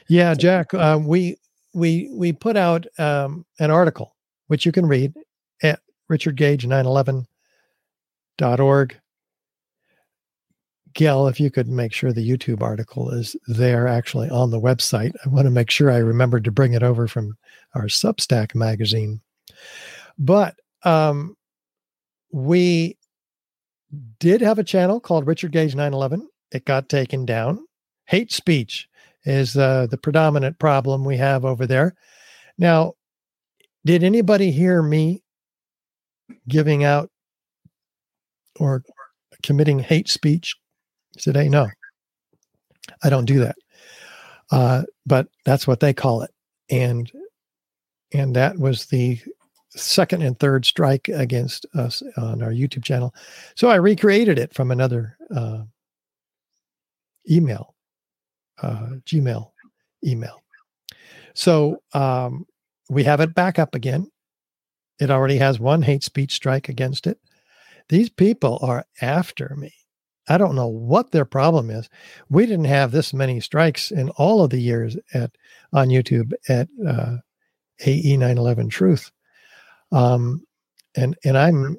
Yeah, 0.09 0.35
Jack, 0.35 0.75
uh, 0.75 1.01
we 1.03 1.37
we 1.73 2.11
we 2.13 2.33
put 2.33 2.57
out 2.57 2.87
um, 2.99 3.47
an 3.59 3.71
article 3.71 4.15
which 4.49 4.67
you 4.67 4.73
can 4.73 4.87
read 4.87 5.15
at 5.63 5.81
richardgage911.org. 6.11 9.01
Gail, 10.93 11.29
if 11.29 11.39
you 11.39 11.53
could 11.53 11.69
make 11.69 11.93
sure 11.93 12.13
the 12.13 12.29
YouTube 12.29 12.63
article 12.63 13.11
is 13.11 13.37
there 13.47 13.87
actually 13.87 14.29
on 14.29 14.51
the 14.51 14.61
website. 14.61 15.15
I 15.25 15.29
want 15.29 15.45
to 15.45 15.51
make 15.51 15.71
sure 15.71 15.89
I 15.89 15.99
remembered 15.99 16.43
to 16.45 16.51
bring 16.51 16.73
it 16.73 16.83
over 16.83 17.07
from 17.07 17.39
our 17.77 17.85
Substack 17.85 18.57
magazine. 18.57 19.21
But 20.19 20.57
um, 20.83 21.37
we 22.33 22.99
did 24.19 24.41
have 24.41 24.59
a 24.59 24.65
channel 24.65 24.99
called 24.99 25.29
Richard 25.29 25.53
Gage 25.53 25.77
911. 25.77 26.29
It 26.51 26.65
got 26.65 26.89
taken 26.89 27.25
down. 27.25 27.65
Hate 28.07 28.33
speech 28.33 28.89
is 29.25 29.57
uh, 29.57 29.87
the 29.91 29.99
predominant 29.99 30.59
problem 30.59 31.05
we 31.05 31.17
have 31.17 31.45
over 31.45 31.67
there. 31.67 31.95
Now, 32.59 32.95
did 33.85 34.03
anybody 34.03 34.51
hear 34.51 34.83
me 34.83 35.23
giving 36.49 36.85
out 36.85 37.11
or 38.59 38.83
committing 39.43 39.79
hate 39.79 40.09
speech 40.09 40.57
today? 41.19 41.49
No, 41.49 41.69
I 43.03 43.11
don't 43.11 43.25
do 43.25 43.41
that. 43.41 43.57
Uh, 44.51 44.83
but 45.07 45.29
that's 45.45 45.67
what 45.67 45.81
they 45.81 45.93
call 45.93 46.23
it, 46.23 46.31
and 46.71 47.11
and 48.13 48.35
that 48.35 48.59
was 48.59 48.87
the 48.87 49.21
second 49.71 50.23
and 50.23 50.39
third 50.39 50.67
strike 50.67 51.09
against 51.09 51.65
us 51.75 52.03
on 52.17 52.43
our 52.43 52.51
YouTube 52.51 52.83
channel. 52.83 53.15
So 53.55 53.69
I 53.69 53.77
recreated 53.77 54.39
it 54.39 54.53
from 54.53 54.73
another 54.73 55.17
uh, 55.35 55.63
email 57.31 57.75
uh, 58.63 58.89
Gmail 59.07 59.51
email. 60.05 60.43
So 61.35 61.83
um, 61.95 62.47
we 62.89 63.05
have 63.05 63.21
it 63.21 63.35
back 63.35 63.59
up 63.59 63.75
again. 63.75 64.11
It 64.99 65.11
already 65.11 65.39
has 65.39 65.59
one 65.59 65.83
hate 65.83 66.03
speech 66.03 66.33
strike 66.33 66.69
against 66.69 67.07
it. 67.07 67.19
These 67.89 68.11
people 68.11 68.59
are 68.63 68.85
after 69.01 69.55
me. 69.57 69.73
I 70.29 70.39
don't 70.39 70.55
know 70.55 70.69
what 70.69 71.11
their 71.11 71.25
problem 71.25 71.71
is. 71.71 71.89
We 72.29 72.47
didn't 72.47 72.67
have 72.67 72.93
this 72.93 73.13
many 73.13 73.41
strikes 73.41 73.91
in 73.91 74.11
all 74.11 74.45
of 74.45 74.51
the 74.51 74.61
years 74.61 74.97
at 75.13 75.33
on 75.73 75.89
YouTube 75.89 76.33
at 76.49 76.69
uh, 76.87 77.17
AE 77.85 78.17
911 78.17 78.69
Truth. 78.69 79.11
Um, 79.91 80.45
and 80.97 81.17
and 81.25 81.37
I'm 81.37 81.77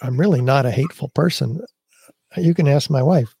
I'm 0.00 0.18
really 0.18 0.40
not 0.42 0.66
a 0.66 0.70
hateful 0.70 1.08
person. 1.08 1.60
You 2.36 2.54
can 2.54 2.68
ask 2.68 2.90
my 2.90 3.02
wife. 3.02 3.34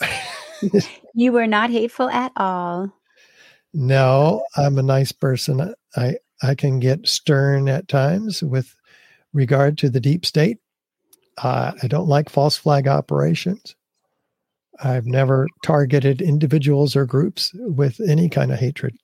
You 1.14 1.32
were 1.32 1.46
not 1.46 1.70
hateful 1.70 2.08
at 2.08 2.32
all. 2.36 2.92
No, 3.72 4.44
I'm 4.56 4.78
a 4.78 4.82
nice 4.82 5.12
person. 5.12 5.74
I 5.96 6.16
I 6.42 6.54
can 6.54 6.80
get 6.80 7.06
stern 7.06 7.68
at 7.68 7.88
times 7.88 8.42
with 8.42 8.74
regard 9.32 9.78
to 9.78 9.90
the 9.90 10.00
deep 10.00 10.24
state. 10.24 10.58
Uh, 11.38 11.72
I 11.82 11.86
don't 11.86 12.08
like 12.08 12.28
false 12.28 12.56
flag 12.56 12.88
operations. 12.88 13.76
I've 14.82 15.06
never 15.06 15.46
targeted 15.62 16.22
individuals 16.22 16.96
or 16.96 17.04
groups 17.04 17.52
with 17.54 18.00
any 18.00 18.28
kind 18.28 18.50
of 18.50 18.58
hatred. 18.58 18.96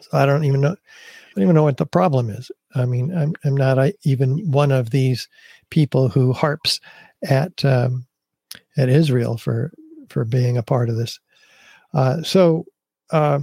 So 0.00 0.10
I 0.12 0.26
don't 0.26 0.44
even 0.44 0.60
know. 0.60 0.72
I 0.72 1.34
don't 1.34 1.44
even 1.44 1.54
know 1.54 1.64
what 1.64 1.78
the 1.78 1.86
problem 1.86 2.30
is. 2.30 2.50
I 2.74 2.84
mean, 2.84 3.16
I'm 3.16 3.34
I'm 3.44 3.56
not 3.56 3.78
a, 3.78 3.92
even 4.04 4.50
one 4.50 4.70
of 4.72 4.90
these 4.90 5.28
people 5.70 6.08
who 6.08 6.32
harps 6.32 6.80
at 7.28 7.64
um, 7.64 8.06
at 8.76 8.88
Israel 8.88 9.36
for 9.36 9.72
for 10.08 10.24
being 10.24 10.56
a 10.56 10.62
part 10.62 10.88
of 10.88 10.96
this. 10.96 11.18
Uh, 11.94 12.22
so 12.22 12.66
uh, 13.10 13.40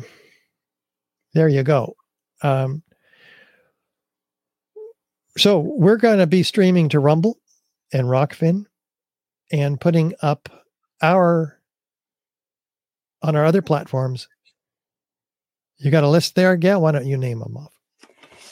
there 1.34 1.48
you 1.48 1.64
go. 1.64 1.96
Um, 2.42 2.84
so 5.38 5.60
we're 5.60 5.98
going 5.98 6.20
to 6.20 6.28
be 6.28 6.44
streaming 6.44 6.90
to 6.90 7.00
Rumble 7.00 7.40
and 7.92 8.08
Rokfin 8.08 8.66
and 9.52 9.80
putting 9.80 10.14
up 10.22 10.50
our 11.02 11.60
on 13.22 13.36
our 13.36 13.46
other 13.46 13.62
platforms. 13.62 14.28
You 15.78 15.92
got 15.92 16.04
a 16.04 16.10
list 16.10 16.36
there, 16.36 16.56
Gail? 16.56 16.82
Why 16.82 16.92
don't 16.92 17.08
you 17.08 17.18
name 17.18 17.40
them 17.40 17.58
off? 17.58 17.74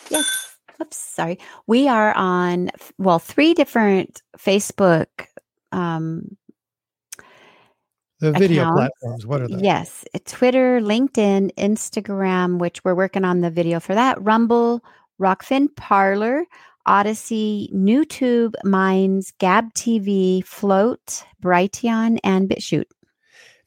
Yes. 0.10 0.58
Oops, 0.82 0.98
sorry. 0.98 1.38
We 1.68 1.88
are 1.88 2.14
on 2.16 2.72
well 2.98 3.20
three 3.20 3.54
different 3.54 4.22
Facebook 4.38 5.28
um, 5.72 6.38
The 8.22 8.32
video 8.32 8.62
accounts. 8.64 8.78
platforms. 8.78 9.26
What 9.26 9.42
are 9.42 9.48
they? 9.48 9.64
Yes, 9.64 10.06
uh, 10.14 10.20
Twitter, 10.26 10.80
LinkedIn, 10.80 11.54
Instagram, 11.56 12.60
which 12.60 12.84
we're 12.86 12.96
working 12.96 13.26
on 13.26 13.42
the 13.42 13.50
video 13.50 13.80
for 13.80 13.96
that. 13.96 14.22
Rumble, 14.22 14.82
Rokfin, 15.20 15.76
Parler, 15.76 16.46
Odysee, 16.88 17.70
NewTube, 17.74 18.54
Minds, 18.64 19.34
Gab 19.40 19.74
TV, 19.74 20.44
Flote, 20.46 21.24
Brighteon, 21.44 22.20
and 22.24 22.48
BitChute. 22.50 22.86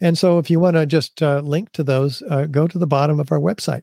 And 0.01 0.17
so 0.17 0.39
if 0.39 0.51
you 0.51 0.61
want 0.61 0.77
to 0.77 0.87
just 0.87 1.23
uh, 1.23 1.41
link 1.41 1.73
to 1.73 1.83
those, 1.85 2.23
uh, 2.31 2.47
go 2.47 2.67
to 2.69 2.79
the 2.79 2.87
bottom 2.87 3.19
of 3.21 3.31
our 3.33 3.39
website 3.41 3.83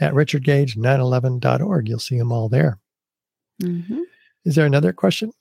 at 0.00 0.14
richardgage911.org. 0.14 1.88
You'll 1.88 1.98
see 1.98 2.18
them 2.18 2.32
all 2.32 2.48
there. 2.48 2.78
Mhm. 3.60 4.00
Is 4.44 4.54
there 4.56 4.66
another 4.66 4.92
question 4.92 5.32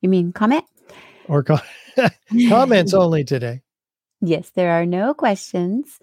You 0.00 0.08
mean 0.08 0.32
comment? 0.32 0.64
or 1.28 1.42
co- 1.42 1.58
comments 2.48 2.94
only 2.94 3.24
today? 3.24 3.62
Yes, 4.20 4.50
there 4.54 4.70
are 4.72 4.86
no 4.86 5.14
questions. 5.14 5.98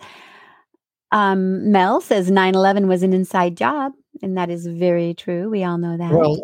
Um, 1.11 1.71
Mel 1.71 2.01
says 2.01 2.31
9 2.31 2.55
11 2.55 2.87
was 2.87 3.03
an 3.03 3.13
inside 3.13 3.57
job, 3.57 3.93
and 4.21 4.37
that 4.37 4.49
is 4.49 4.65
very 4.65 5.13
true. 5.13 5.49
We 5.49 5.63
all 5.63 5.77
know 5.77 5.97
that. 5.97 6.11
Well, 6.11 6.41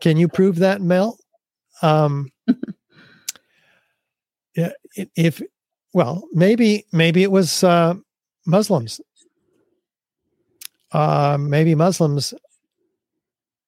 can 0.00 0.16
you 0.16 0.28
prove 0.28 0.56
that, 0.56 0.80
Mel? 0.80 1.18
Um, 1.82 2.30
yeah, 4.56 4.72
if 5.16 5.40
well, 5.92 6.28
maybe 6.32 6.84
maybe 6.92 7.22
it 7.22 7.30
was 7.30 7.64
uh, 7.64 7.94
Muslims. 8.46 9.00
Uh, 10.92 11.36
maybe 11.40 11.74
Muslims 11.74 12.34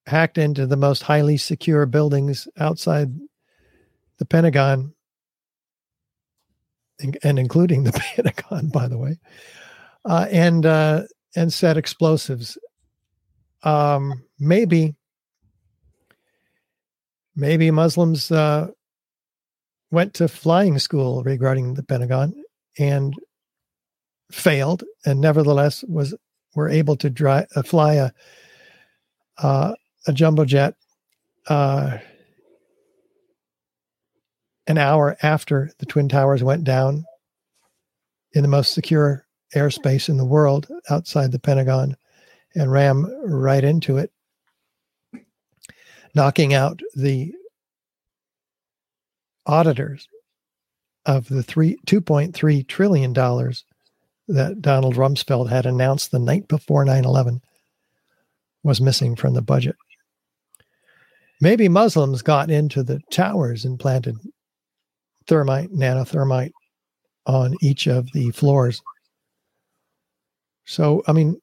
hacked 0.07 0.39
into 0.39 0.67
the 0.67 0.77
most 0.77 1.03
highly 1.03 1.37
secure 1.37 1.87
buildings 1.87 2.47
outside 2.59 3.13
the 4.19 4.25
Pentagon, 4.25 4.95
and 7.01 7.39
including 7.39 7.85
the 7.85 7.93
Pentagon, 8.15 8.69
by 8.69 8.89
the 8.89 8.99
way, 8.99 9.19
uh, 10.05 10.27
and 10.31 10.67
uh, 10.67 11.03
and 11.35 11.53
set 11.53 11.77
explosives. 11.77 12.59
Um, 13.63 14.23
maybe 14.39 14.95
maybe 17.35 17.71
Muslims 17.71 18.31
uh, 18.31 18.69
went 19.91 20.15
to 20.15 20.29
flying 20.29 20.79
school 20.79 21.23
regarding 21.23 21.75
the 21.75 21.83
Pentagon 21.83 22.35
and 22.79 23.15
failed, 24.31 24.85
and 25.05 25.21
nevertheless 25.21 25.85
was 25.89 26.15
were 26.55 26.69
able 26.69 26.97
to 26.97 27.47
uh, 27.55 27.63
fly 27.63 27.95
a 27.95 28.11
uh, 29.39 29.75
a 30.07 30.13
jumbo 30.13 30.45
jet 30.45 30.75
uh, 31.49 31.99
an 34.67 34.79
hour 34.79 35.17
after 35.23 35.71
the 35.79 35.87
twin 35.87 36.09
towers 36.09 36.43
went 36.43 36.65
down 36.65 37.05
in 38.33 38.43
the 38.43 38.49
most 38.49 38.73
secure 38.73 39.27
airspace 39.55 40.09
in 40.09 40.17
the 40.17 40.25
world 40.25 40.69
outside 40.91 41.33
the 41.33 41.39
Pentagon 41.39 41.97
and 42.55 42.73
ram 42.73 43.07
right 43.25 43.63
into 43.63 43.99
it, 43.99 44.13
knocking 46.15 46.55
out 46.55 46.81
the 46.95 47.33
auditors 49.47 50.09
of 51.05 51.29
the 51.29 51.43
three 51.43 51.79
two 51.87 52.01
point 52.01 52.35
three 52.35 52.65
trillion 52.65 53.13
dollars 53.13 53.65
that 54.29 54.61
Donald 54.61 54.97
Rumsfeld 54.97 55.49
had 55.49 55.67
announced 55.67 56.11
the 56.11 56.19
night 56.19 56.49
before 56.49 56.85
9-11 56.85 57.41
was 58.65 58.81
missing 58.81 59.15
from 59.15 59.35
the 59.35 59.43
budget. 59.43 59.77
Maybe 61.41 61.69
Muslims 61.69 62.23
got 62.23 62.51
into 62.51 62.83
the 62.83 63.01
towers 63.11 63.65
and 63.65 63.79
planted 63.79 64.17
thermite, 65.27 65.71
nanothermite 65.71 66.53
on 67.27 67.55
each 67.61 67.87
of 67.87 68.11
the 68.13 68.31
floors. 68.31 68.83
So, 70.65 71.03
I 71.07 71.13
mean, 71.13 71.41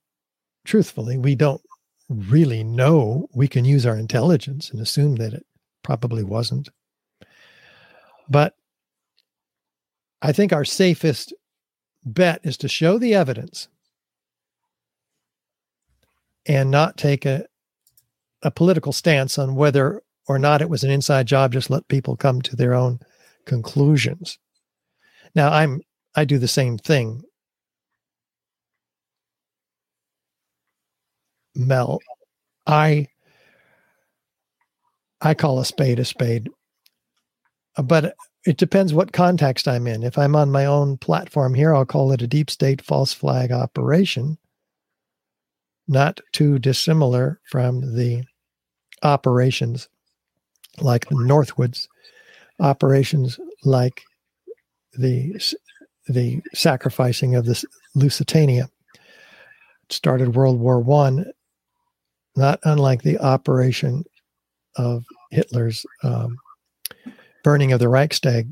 truthfully, 0.65 1.17
we 1.17 1.35
don't 1.35 1.61
really 2.09 2.63
know. 2.63 3.27
We 3.33 3.47
can 3.47 3.65
use 3.65 3.85
our 3.85 3.97
intelligence 3.97 4.69
and 4.69 4.81
assume 4.81 5.15
that 5.15 5.33
it 5.33 5.45
probably 5.83 6.23
wasn't. 6.23 6.69
But 8.29 8.55
I 10.21 10.31
think 10.31 10.53
our 10.53 10.65
safest 10.65 11.33
bet 12.05 12.39
is 12.43 12.57
to 12.57 12.67
show 12.67 12.97
the 12.97 13.13
evidence 13.13 13.67
and 16.45 16.71
not 16.71 16.97
take 16.97 17.25
a, 17.25 17.45
a 18.41 18.51
political 18.51 18.91
stance 18.91 19.37
on 19.37 19.55
whether 19.55 20.01
or 20.27 20.39
not 20.39 20.61
it 20.61 20.69
was 20.69 20.83
an 20.83 20.89
inside 20.89 21.27
job, 21.27 21.51
just 21.51 21.69
let 21.69 21.87
people 21.87 22.15
come 22.15 22.41
to 22.41 22.55
their 22.55 22.73
own 22.73 22.99
conclusions. 23.45 24.37
Now 25.35 25.51
I'm 25.51 25.81
I 26.15 26.25
do 26.25 26.37
the 26.37 26.47
same 26.47 26.77
thing. 26.77 27.21
Mel, 31.55 31.99
I 32.67 33.07
I 35.21 35.33
call 35.33 35.59
a 35.59 35.65
spade 35.65 35.99
a 35.99 36.05
spade. 36.05 36.49
But 37.81 38.15
it 38.45 38.57
depends 38.57 38.93
what 38.93 39.13
context 39.13 39.67
I'm 39.67 39.87
in. 39.87 40.03
If 40.03 40.17
I'm 40.17 40.35
on 40.35 40.51
my 40.51 40.65
own 40.65 40.97
platform 40.97 41.53
here, 41.53 41.73
I'll 41.73 41.85
call 41.85 42.11
it 42.11 42.21
a 42.21 42.27
deep 42.27 42.49
state 42.49 42.81
false 42.81 43.13
flag 43.13 43.51
operation. 43.51 44.37
Not 45.87 46.19
too 46.33 46.59
dissimilar 46.59 47.39
from 47.49 47.95
the 47.95 48.23
operations 49.01 49.89
like 50.79 51.07
the 51.07 51.15
Northwoods 51.15 51.87
operations 52.59 53.39
like 53.63 54.01
the 54.93 55.39
the 56.07 56.41
sacrificing 56.53 57.35
of 57.35 57.45
the 57.45 57.63
Lusitania. 57.95 58.69
Started 59.89 60.35
World 60.35 60.59
War 60.59 60.79
One, 60.79 61.25
not 62.35 62.59
unlike 62.63 63.01
the 63.03 63.19
operation 63.19 64.03
of 64.75 65.03
Hitler's 65.31 65.85
um, 66.03 66.37
burning 67.43 67.73
of 67.73 67.79
the 67.79 67.89
Reichstag 67.89 68.49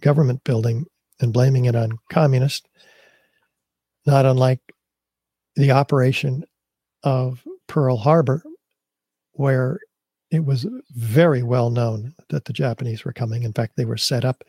government 0.00 0.42
building 0.44 0.86
and 1.20 1.32
blaming 1.32 1.66
it 1.66 1.76
on 1.76 1.98
communists, 2.10 2.66
not 4.06 4.26
unlike 4.26 4.60
the 5.56 5.70
operation 5.70 6.44
of 7.02 7.44
Pearl 7.66 7.96
Harbor, 7.96 8.42
where 9.32 9.78
it 10.30 10.44
was 10.44 10.66
very 10.90 11.42
well 11.42 11.70
known 11.70 12.14
that 12.28 12.44
the 12.44 12.52
Japanese 12.52 13.04
were 13.04 13.12
coming. 13.12 13.44
In 13.44 13.52
fact, 13.52 13.76
they 13.76 13.84
were 13.84 13.96
set 13.96 14.24
up 14.24 14.44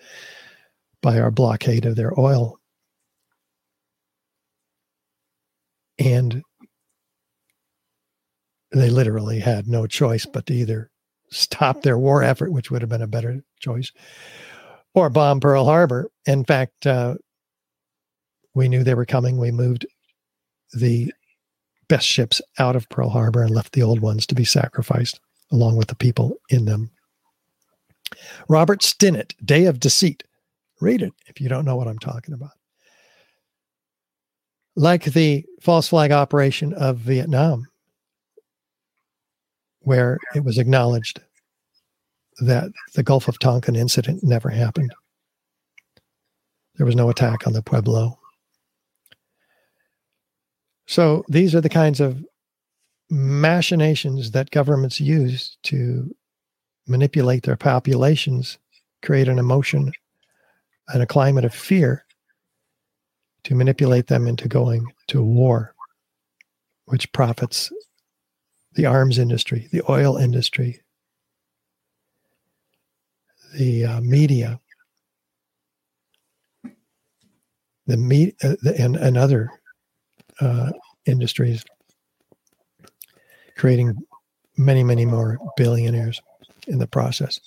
by 1.01 1.19
our 1.19 1.31
blockade 1.31 1.85
of 1.85 1.95
their 1.95 2.17
oil. 2.19 2.57
And 5.97 6.43
they 8.71 8.89
literally 8.89 9.39
had 9.39 9.67
no 9.67 9.87
choice 9.87 10.25
but 10.25 10.45
to 10.47 10.53
either 10.53 10.91
stop 11.31 11.81
their 11.81 11.97
war 11.97 12.23
effort, 12.23 12.51
which 12.51 12.69
would 12.69 12.81
have 12.81 12.89
been 12.89 13.01
a 13.01 13.07
better 13.07 13.43
choice, 13.59 13.91
or 14.93 15.09
bomb 15.09 15.39
Pearl 15.39 15.65
Harbor. 15.65 16.09
In 16.25 16.43
fact, 16.43 16.85
uh, 16.85 17.15
we 18.53 18.67
knew 18.67 18.83
they 18.83 18.95
were 18.95 19.05
coming. 19.05 19.37
We 19.37 19.51
moved 19.51 19.85
the 20.73 21.13
best 21.87 22.05
ships 22.05 22.41
out 22.57 22.75
of 22.75 22.89
Pearl 22.89 23.09
Harbor 23.09 23.41
and 23.41 23.55
left 23.55 23.73
the 23.73 23.83
old 23.83 23.99
ones 24.01 24.25
to 24.27 24.35
be 24.35 24.45
sacrificed 24.45 25.19
along 25.51 25.75
with 25.75 25.87
the 25.87 25.95
people 25.95 26.37
in 26.49 26.65
them. 26.65 26.91
Robert 28.47 28.81
Stinnett, 28.81 29.33
Day 29.43 29.65
of 29.65 29.79
Deceit. 29.79 30.23
Read 30.81 31.01
it 31.01 31.13
if 31.27 31.41
you 31.41 31.49
don't 31.49 31.65
know 31.65 31.75
what 31.75 31.87
I'm 31.87 31.99
talking 31.99 32.33
about. 32.33 32.51
Like 34.75 35.03
the 35.03 35.45
false 35.61 35.89
flag 35.89 36.11
operation 36.11 36.73
of 36.73 36.97
Vietnam, 36.97 37.67
where 39.81 40.17
it 40.35 40.43
was 40.43 40.57
acknowledged 40.57 41.19
that 42.39 42.71
the 42.95 43.03
Gulf 43.03 43.27
of 43.27 43.39
Tonkin 43.39 43.75
incident 43.75 44.23
never 44.23 44.49
happened. 44.49 44.93
There 46.75 46.85
was 46.85 46.95
no 46.95 47.09
attack 47.09 47.45
on 47.45 47.51
the 47.51 47.61
Pueblo. 47.61 48.17
So 50.87 51.25
these 51.27 51.53
are 51.53 51.61
the 51.61 51.69
kinds 51.69 51.99
of 51.99 52.25
machinations 53.09 54.31
that 54.31 54.51
governments 54.51 54.99
use 54.99 55.57
to 55.63 56.13
manipulate 56.87 57.43
their 57.43 57.55
populations, 57.55 58.57
create 59.01 59.27
an 59.27 59.39
emotion 59.39 59.91
and 60.89 61.01
a 61.01 61.07
climate 61.07 61.45
of 61.45 61.53
fear 61.53 62.05
to 63.43 63.55
manipulate 63.55 64.07
them 64.07 64.27
into 64.27 64.47
going 64.47 64.85
to 65.07 65.23
war, 65.23 65.73
which 66.85 67.11
profits 67.11 67.71
the 68.73 68.85
arms 68.85 69.17
industry, 69.17 69.67
the 69.71 69.81
oil 69.89 70.17
industry, 70.17 70.81
the 73.55 73.85
uh, 73.85 74.01
media, 74.01 74.59
the 77.87 77.97
meat, 77.97 78.35
uh, 78.43 78.55
and, 78.77 78.95
and 78.95 79.17
other 79.17 79.49
uh, 80.39 80.71
industries 81.05 81.63
creating 83.59 83.93
many, 84.57 84.83
many 84.83 85.05
more 85.05 85.37
billionaires 85.57 86.21
in 86.67 86.79
the 86.79 86.87
process. 86.87 87.39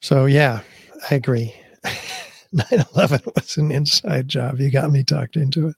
So, 0.00 0.24
yeah, 0.24 0.60
I 1.10 1.14
agree. 1.14 1.54
9 2.52 2.66
11 2.94 3.20
was 3.34 3.56
an 3.58 3.70
inside 3.70 4.28
job. 4.28 4.58
You 4.58 4.70
got 4.70 4.90
me 4.90 5.04
talked 5.04 5.36
into 5.36 5.68
it. 5.68 5.76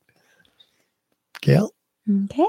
Gail? 1.40 1.72
Okay. 2.26 2.46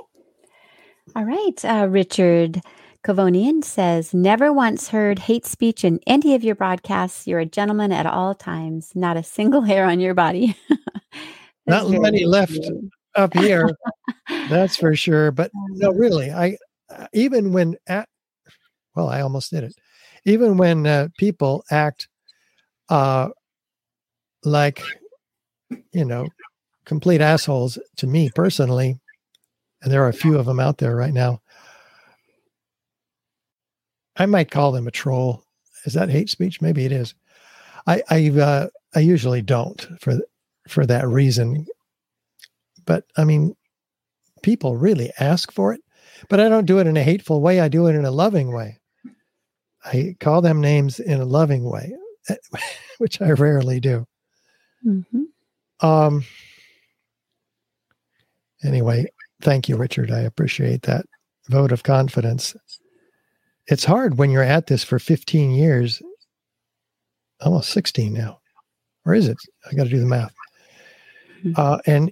All 1.15 1.25
right. 1.25 1.65
Uh, 1.65 1.87
Richard 1.89 2.61
Cavonian 3.03 3.63
says, 3.63 4.13
Never 4.13 4.53
once 4.53 4.89
heard 4.89 5.19
hate 5.19 5.45
speech 5.45 5.83
in 5.83 5.99
any 6.05 6.35
of 6.35 6.43
your 6.43 6.55
broadcasts. 6.55 7.25
You're 7.25 7.39
a 7.39 7.45
gentleman 7.45 7.91
at 7.91 8.05
all 8.05 8.35
times, 8.35 8.91
not 8.93 9.17
a 9.17 9.23
single 9.23 9.61
hair 9.71 9.85
on 9.85 9.99
your 9.99 10.13
body. 10.13 10.55
not 11.65 11.89
many 11.89 12.25
left 12.25 12.59
up 13.15 13.33
here. 13.33 13.69
that's 14.49 14.75
for 14.75 14.95
sure. 14.95 15.31
But 15.31 15.51
no, 15.53 15.91
really, 15.91 16.31
I 16.31 16.57
uh, 16.89 17.07
even 17.13 17.53
when 17.53 17.75
at 17.87 18.07
well, 18.95 19.09
I 19.09 19.21
almost 19.21 19.51
did 19.51 19.63
it. 19.63 19.73
Even 20.25 20.57
when 20.57 20.85
uh, 20.85 21.07
people 21.17 21.63
act 21.71 22.07
uh, 22.89 23.29
like 24.43 24.81
you 25.91 26.05
know 26.05 26.27
complete 26.85 27.21
assholes 27.21 27.77
to 27.97 28.07
me 28.07 28.29
personally, 28.33 28.99
and 29.81 29.91
there 29.91 30.03
are 30.03 30.09
a 30.09 30.13
few 30.13 30.37
of 30.37 30.45
them 30.45 30.59
out 30.59 30.77
there 30.77 30.95
right 30.95 31.13
now. 31.13 31.41
I 34.17 34.25
might 34.25 34.51
call 34.51 34.71
them 34.71 34.87
a 34.87 34.91
troll. 34.91 35.43
Is 35.85 35.93
that 35.93 36.09
hate 36.09 36.29
speech? 36.29 36.61
Maybe 36.61 36.85
it 36.85 36.91
is. 36.91 37.15
I 37.87 38.03
I 38.09 38.29
uh, 38.29 38.67
I 38.95 38.99
usually 38.99 39.41
don't 39.41 39.87
for 40.01 40.19
for 40.67 40.85
that 40.85 41.07
reason. 41.07 41.65
But 42.89 43.03
I 43.15 43.23
mean, 43.23 43.55
people 44.41 44.75
really 44.75 45.11
ask 45.19 45.51
for 45.51 45.71
it, 45.73 45.81
but 46.27 46.39
I 46.39 46.49
don't 46.49 46.65
do 46.65 46.79
it 46.79 46.87
in 46.87 46.97
a 46.97 47.03
hateful 47.03 47.39
way. 47.39 47.59
I 47.59 47.67
do 47.67 47.85
it 47.85 47.93
in 47.93 48.03
a 48.03 48.09
loving 48.09 48.51
way. 48.51 48.79
I 49.85 50.15
call 50.19 50.41
them 50.41 50.59
names 50.59 50.99
in 50.99 51.21
a 51.21 51.25
loving 51.25 51.63
way, 51.63 51.93
which 52.97 53.21
I 53.21 53.29
rarely 53.29 53.79
do. 53.79 54.07
Mm-hmm. 54.83 55.85
Um. 55.85 56.25
Anyway, 58.63 59.05
thank 59.43 59.69
you, 59.69 59.77
Richard. 59.77 60.09
I 60.09 60.21
appreciate 60.21 60.81
that 60.81 61.05
vote 61.47 61.71
of 61.71 61.83
confidence. 61.83 62.55
It's 63.67 63.85
hard 63.85 64.17
when 64.17 64.31
you're 64.31 64.41
at 64.41 64.65
this 64.65 64.83
for 64.83 64.97
15 64.97 65.51
years, 65.51 66.01
almost 67.39 67.69
16 67.69 68.11
now. 68.11 68.39
Or 69.05 69.13
is 69.13 69.27
it? 69.27 69.37
I 69.69 69.75
got 69.75 69.83
to 69.83 69.89
do 69.91 69.99
the 69.99 70.07
math. 70.07 70.33
Mm-hmm. 71.45 71.53
Uh, 71.55 71.77
and 71.85 72.11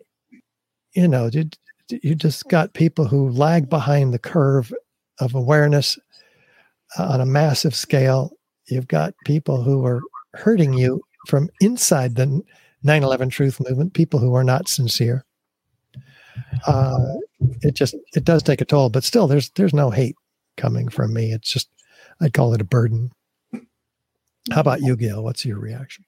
you 0.97 1.07
know, 1.07 1.29
you, 1.31 1.45
you 1.89 2.15
just 2.15 2.49
got 2.49 2.73
people 2.73 3.05
who 3.07 3.29
lag 3.29 3.69
behind 3.69 4.13
the 4.13 4.19
curve 4.19 4.73
of 5.19 5.35
awareness 5.35 5.95
on 6.97 7.21
a 7.21 7.25
massive 7.25 7.75
scale. 7.75 8.31
You've 8.67 8.87
got 8.87 9.13
people 9.23 9.61
who 9.61 9.85
are 9.85 10.01
hurting 10.33 10.73
you 10.73 11.03
from 11.27 11.49
inside 11.61 12.15
the 12.15 12.41
9/11 12.83 13.29
Truth 13.29 13.59
Movement. 13.59 13.93
People 13.93 14.19
who 14.19 14.33
are 14.33 14.43
not 14.43 14.67
sincere. 14.67 15.23
Uh, 16.65 16.97
it 17.61 17.75
just 17.75 17.95
it 18.15 18.23
does 18.23 18.41
take 18.41 18.61
a 18.61 18.65
toll, 18.65 18.89
but 18.89 19.03
still, 19.03 19.27
there's 19.27 19.51
there's 19.51 19.73
no 19.75 19.91
hate 19.91 20.15
coming 20.57 20.87
from 20.87 21.13
me. 21.13 21.31
It's 21.31 21.51
just 21.53 21.69
I'd 22.21 22.33
call 22.33 22.55
it 22.55 22.61
a 22.61 22.65
burden. 22.65 23.11
How 24.51 24.61
about 24.61 24.81
you, 24.81 24.95
Gail? 24.95 25.23
What's 25.23 25.45
your 25.45 25.59
reaction? 25.59 26.05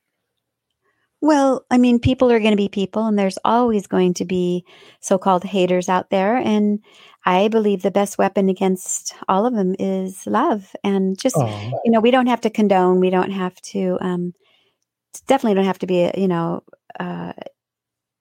Well, 1.21 1.65
I 1.69 1.77
mean, 1.77 1.99
people 1.99 2.31
are 2.31 2.39
going 2.39 2.51
to 2.51 2.57
be 2.57 2.69
people, 2.69 3.05
and 3.05 3.19
there's 3.19 3.37
always 3.43 3.87
going 3.87 4.13
to 4.15 4.25
be 4.25 4.63
so 5.01 5.17
called 5.17 5.43
haters 5.43 5.89
out 5.89 6.09
there. 6.09 6.37
And 6.37 6.79
I 7.25 7.49
believe 7.49 7.81
the 7.81 7.91
best 7.91 8.17
weapon 8.17 8.47
against 8.47 9.13
all 9.27 9.45
of 9.45 9.53
them 9.53 9.75
is 9.79 10.25
love. 10.25 10.73
And 10.83 11.19
just, 11.19 11.35
Aww. 11.35 11.71
you 11.83 11.91
know, 11.91 11.99
we 11.99 12.11
don't 12.11 12.27
have 12.27 12.41
to 12.41 12.49
condone, 12.49 13.01
we 13.01 13.09
don't 13.09 13.31
have 13.31 13.59
to, 13.63 13.97
um, 13.99 14.33
definitely 15.27 15.55
don't 15.55 15.65
have 15.65 15.79
to 15.79 15.87
be, 15.87 16.09
you 16.15 16.29
know, 16.29 16.63
uh, 16.99 17.33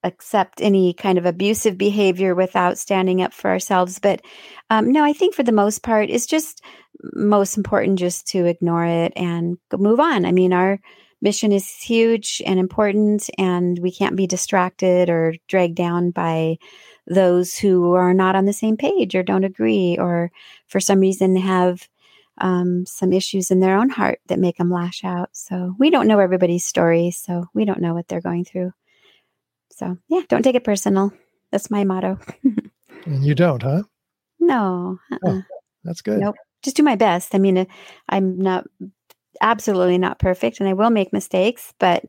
accept 0.03 0.61
any 0.61 0.93
kind 0.93 1.17
of 1.17 1.25
abusive 1.25 1.77
behavior 1.77 2.35
without 2.35 2.77
standing 2.77 3.21
up 3.21 3.33
for 3.33 3.49
ourselves. 3.49 3.99
But 3.99 4.21
um, 4.69 4.91
no, 4.91 5.03
I 5.03 5.13
think 5.13 5.35
for 5.35 5.43
the 5.43 5.51
most 5.51 5.83
part, 5.83 6.09
it's 6.09 6.25
just 6.25 6.63
most 7.13 7.57
important 7.57 7.99
just 7.99 8.27
to 8.27 8.45
ignore 8.45 8.85
it 8.85 9.13
and 9.15 9.57
move 9.73 9.99
on. 9.99 10.25
I 10.25 10.31
mean, 10.31 10.53
our 10.53 10.79
mission 11.21 11.51
is 11.51 11.69
huge 11.69 12.41
and 12.45 12.59
important, 12.59 13.29
and 13.37 13.79
we 13.79 13.91
can't 13.91 14.15
be 14.15 14.27
distracted 14.27 15.09
or 15.09 15.35
dragged 15.47 15.75
down 15.75 16.11
by 16.11 16.57
those 17.07 17.57
who 17.57 17.93
are 17.93 18.13
not 18.13 18.35
on 18.35 18.45
the 18.45 18.53
same 18.53 18.77
page 18.77 19.15
or 19.15 19.23
don't 19.23 19.43
agree 19.43 19.97
or 19.99 20.31
for 20.67 20.79
some 20.79 20.99
reason 20.99 21.35
have 21.35 21.87
um, 22.39 22.85
some 22.85 23.11
issues 23.11 23.51
in 23.51 23.59
their 23.59 23.75
own 23.77 23.89
heart 23.89 24.19
that 24.27 24.39
make 24.39 24.57
them 24.57 24.69
lash 24.71 25.03
out. 25.03 25.29
So 25.33 25.75
we 25.77 25.89
don't 25.89 26.07
know 26.07 26.19
everybody's 26.19 26.65
story, 26.65 27.11
so 27.11 27.45
we 27.53 27.65
don't 27.65 27.81
know 27.81 27.93
what 27.93 28.07
they're 28.07 28.21
going 28.21 28.45
through. 28.45 28.73
So 29.71 29.97
yeah, 30.07 30.21
don't 30.29 30.43
take 30.43 30.55
it 30.55 30.63
personal. 30.63 31.11
That's 31.51 31.71
my 31.71 31.83
motto. 31.83 32.19
and 33.05 33.25
you 33.25 33.35
don't, 33.35 33.61
huh? 33.61 33.83
No. 34.39 34.99
Uh-uh. 35.11 35.19
Oh, 35.25 35.43
that's 35.83 36.01
good. 36.01 36.19
Nope. 36.19 36.35
Just 36.61 36.75
do 36.75 36.83
my 36.83 36.95
best. 36.95 37.33
I 37.33 37.39
mean, 37.39 37.57
uh, 37.57 37.65
I'm 38.07 38.37
not 38.39 38.65
absolutely 39.41 39.97
not 39.97 40.19
perfect, 40.19 40.59
and 40.59 40.69
I 40.69 40.73
will 40.73 40.89
make 40.89 41.13
mistakes, 41.13 41.73
but 41.79 42.05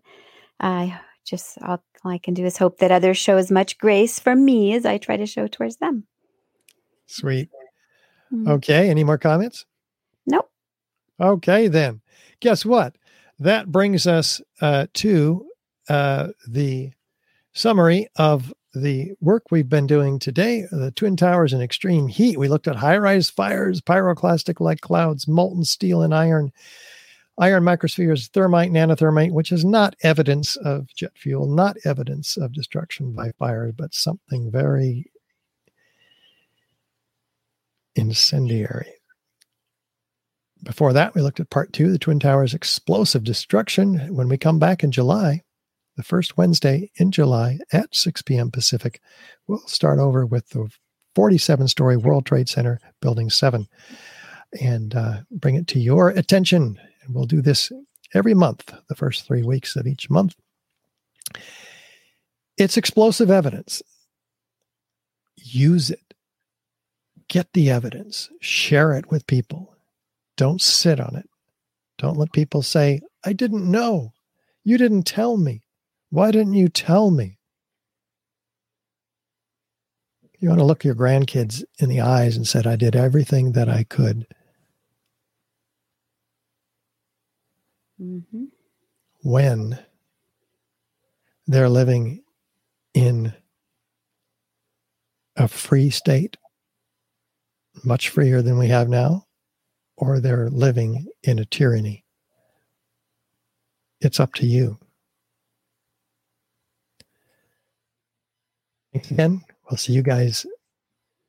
I 0.58 0.98
just 1.24 1.58
all, 1.62 1.82
all 2.04 2.10
I 2.10 2.18
can 2.18 2.34
do 2.34 2.44
is 2.44 2.56
hope 2.56 2.78
that 2.78 2.90
others 2.90 3.18
show 3.18 3.36
as 3.36 3.50
much 3.50 3.78
grace 3.78 4.18
for 4.18 4.34
me 4.34 4.74
as 4.74 4.84
I 4.84 4.98
try 4.98 5.16
to 5.16 5.26
show 5.26 5.46
towards 5.46 5.76
them. 5.76 6.04
Sweet. 7.06 7.48
Mm-hmm. 8.32 8.48
Okay. 8.48 8.88
Any 8.88 9.04
more 9.04 9.18
comments? 9.18 9.66
Nope. 10.26 10.50
Okay, 11.20 11.68
then. 11.68 12.00
Guess 12.40 12.64
what? 12.64 12.96
That 13.38 13.70
brings 13.70 14.06
us 14.06 14.40
uh, 14.60 14.86
to 14.94 15.46
uh, 15.88 16.28
the 16.48 16.92
summary 17.52 18.08
of 18.16 18.52
the 18.74 19.12
work 19.20 19.44
we've 19.50 19.68
been 19.68 19.86
doing 19.86 20.18
today 20.18 20.64
the 20.70 20.92
Twin 20.92 21.16
Towers 21.16 21.52
in 21.52 21.60
extreme 21.60 22.06
heat. 22.06 22.38
We 22.38 22.48
looked 22.48 22.68
at 22.68 22.76
high 22.76 22.98
rise 22.98 23.28
fires, 23.28 23.80
pyroclastic 23.80 24.60
like 24.60 24.80
clouds, 24.80 25.26
molten 25.26 25.64
steel 25.64 26.02
and 26.02 26.14
iron, 26.14 26.52
iron 27.40 27.64
microspheres, 27.64 28.30
thermite, 28.30 28.70
nanothermite, 28.70 29.32
which 29.32 29.50
is 29.50 29.64
not 29.64 29.96
evidence 30.02 30.56
of 30.56 30.94
jet 30.94 31.12
fuel, 31.16 31.48
not 31.48 31.76
evidence 31.84 32.36
of 32.36 32.52
destruction 32.52 33.12
by 33.12 33.32
fire, 33.38 33.72
but 33.72 33.94
something 33.94 34.50
very 34.50 35.10
incendiary. 37.96 38.92
Before 40.62 40.92
that, 40.92 41.14
we 41.14 41.22
looked 41.22 41.40
at 41.40 41.50
part 41.50 41.72
two, 41.72 41.90
the 41.90 41.98
Twin 41.98 42.20
Towers 42.20 42.54
explosive 42.54 43.24
destruction. 43.24 44.14
When 44.14 44.28
we 44.28 44.36
come 44.36 44.58
back 44.58 44.84
in 44.84 44.92
July, 44.92 45.42
the 45.96 46.04
first 46.04 46.38
Wednesday 46.38 46.90
in 46.96 47.10
July 47.10 47.58
at 47.72 47.94
6 47.94 48.22
p.m. 48.22 48.50
Pacific. 48.50 49.00
We'll 49.46 49.66
start 49.66 49.98
over 49.98 50.24
with 50.24 50.48
the 50.50 50.70
47 51.14 51.68
story 51.68 51.96
World 51.96 52.24
Trade 52.24 52.48
Center, 52.48 52.80
Building 53.02 53.28
7, 53.28 53.66
and 54.60 54.94
uh, 54.94 55.20
bring 55.30 55.56
it 55.56 55.66
to 55.68 55.80
your 55.80 56.08
attention. 56.08 56.78
We'll 57.12 57.26
do 57.26 57.42
this 57.42 57.72
every 58.14 58.34
month, 58.34 58.72
the 58.88 58.94
first 58.94 59.26
three 59.26 59.42
weeks 59.42 59.76
of 59.76 59.86
each 59.86 60.08
month. 60.10 60.34
It's 62.56 62.76
explosive 62.76 63.30
evidence. 63.30 63.82
Use 65.36 65.90
it. 65.90 66.14
Get 67.28 67.52
the 67.52 67.70
evidence. 67.70 68.28
Share 68.40 68.92
it 68.92 69.10
with 69.10 69.26
people. 69.26 69.76
Don't 70.36 70.60
sit 70.60 71.00
on 71.00 71.16
it. 71.16 71.28
Don't 71.98 72.16
let 72.16 72.32
people 72.32 72.62
say, 72.62 73.00
I 73.24 73.32
didn't 73.32 73.70
know. 73.70 74.12
You 74.64 74.78
didn't 74.78 75.04
tell 75.04 75.36
me. 75.36 75.62
Why 76.10 76.30
didn't 76.30 76.54
you 76.54 76.68
tell 76.68 77.10
me? 77.10 77.38
You 80.38 80.48
want 80.48 80.60
to 80.60 80.64
look 80.64 80.84
your 80.84 80.94
grandkids 80.94 81.62
in 81.78 81.90
the 81.90 82.00
eyes 82.00 82.36
and 82.36 82.48
said, 82.48 82.66
I 82.66 82.76
did 82.76 82.96
everything 82.96 83.52
that 83.52 83.68
I 83.68 83.84
could. 83.84 84.26
Mm-hmm. 88.00 88.44
When 89.22 89.78
they're 91.46 91.68
living 91.68 92.22
in 92.94 93.34
a 95.36 95.48
free 95.48 95.90
state, 95.90 96.36
much 97.84 98.08
freer 98.08 98.42
than 98.42 98.58
we 98.58 98.68
have 98.68 98.88
now, 98.88 99.26
or 99.96 100.20
they're 100.20 100.48
living 100.48 101.06
in 101.22 101.38
a 101.38 101.44
tyranny. 101.44 102.04
It's 104.00 104.18
up 104.18 104.32
to 104.34 104.46
you. 104.46 104.78
Thanks 108.92 109.10
again. 109.10 109.42
We'll 109.70 109.76
see 109.78 109.92
you 109.92 110.02
guys 110.02 110.46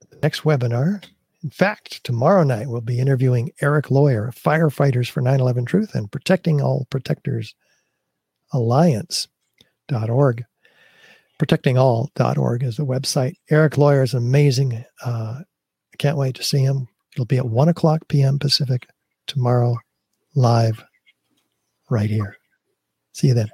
the 0.10 0.18
next 0.24 0.44
webinar. 0.44 1.04
In 1.44 1.50
fact, 1.50 2.04
tomorrow 2.04 2.44
night 2.44 2.68
we'll 2.68 2.82
be 2.82 3.00
interviewing 3.00 3.52
Eric 3.62 3.90
Lawyer, 3.90 4.32
Firefighters 4.36 5.10
for 5.10 5.22
9 5.22 5.40
11 5.40 5.66
Truth 5.66 5.96
and 5.96 6.12
Protecting 6.12 6.62
All 6.62 6.86
Protectors 6.90 7.56
Alliance.org. 8.54 10.46
Protectingall.org 11.40 12.64
is 12.64 12.78
the 12.78 12.86
website. 12.86 13.34
Eric 13.50 13.78
Lawyer 13.78 14.04
is 14.04 14.14
amazing. 14.14 14.86
Uh, 15.04 15.40
I 15.42 15.98
can't 15.98 16.18
wait 16.18 16.36
to 16.36 16.44
see 16.44 16.60
him. 16.60 16.88
It'll 17.14 17.26
be 17.26 17.38
at 17.38 17.48
1 17.48 17.70
o'clock 17.70 18.08
p.m. 18.08 18.38
Pacific 18.38 18.88
tomorrow, 19.26 19.78
live 20.36 20.84
right 21.90 22.10
here. 22.10 22.38
See 23.14 23.28
you 23.30 23.34
then. 23.34 23.50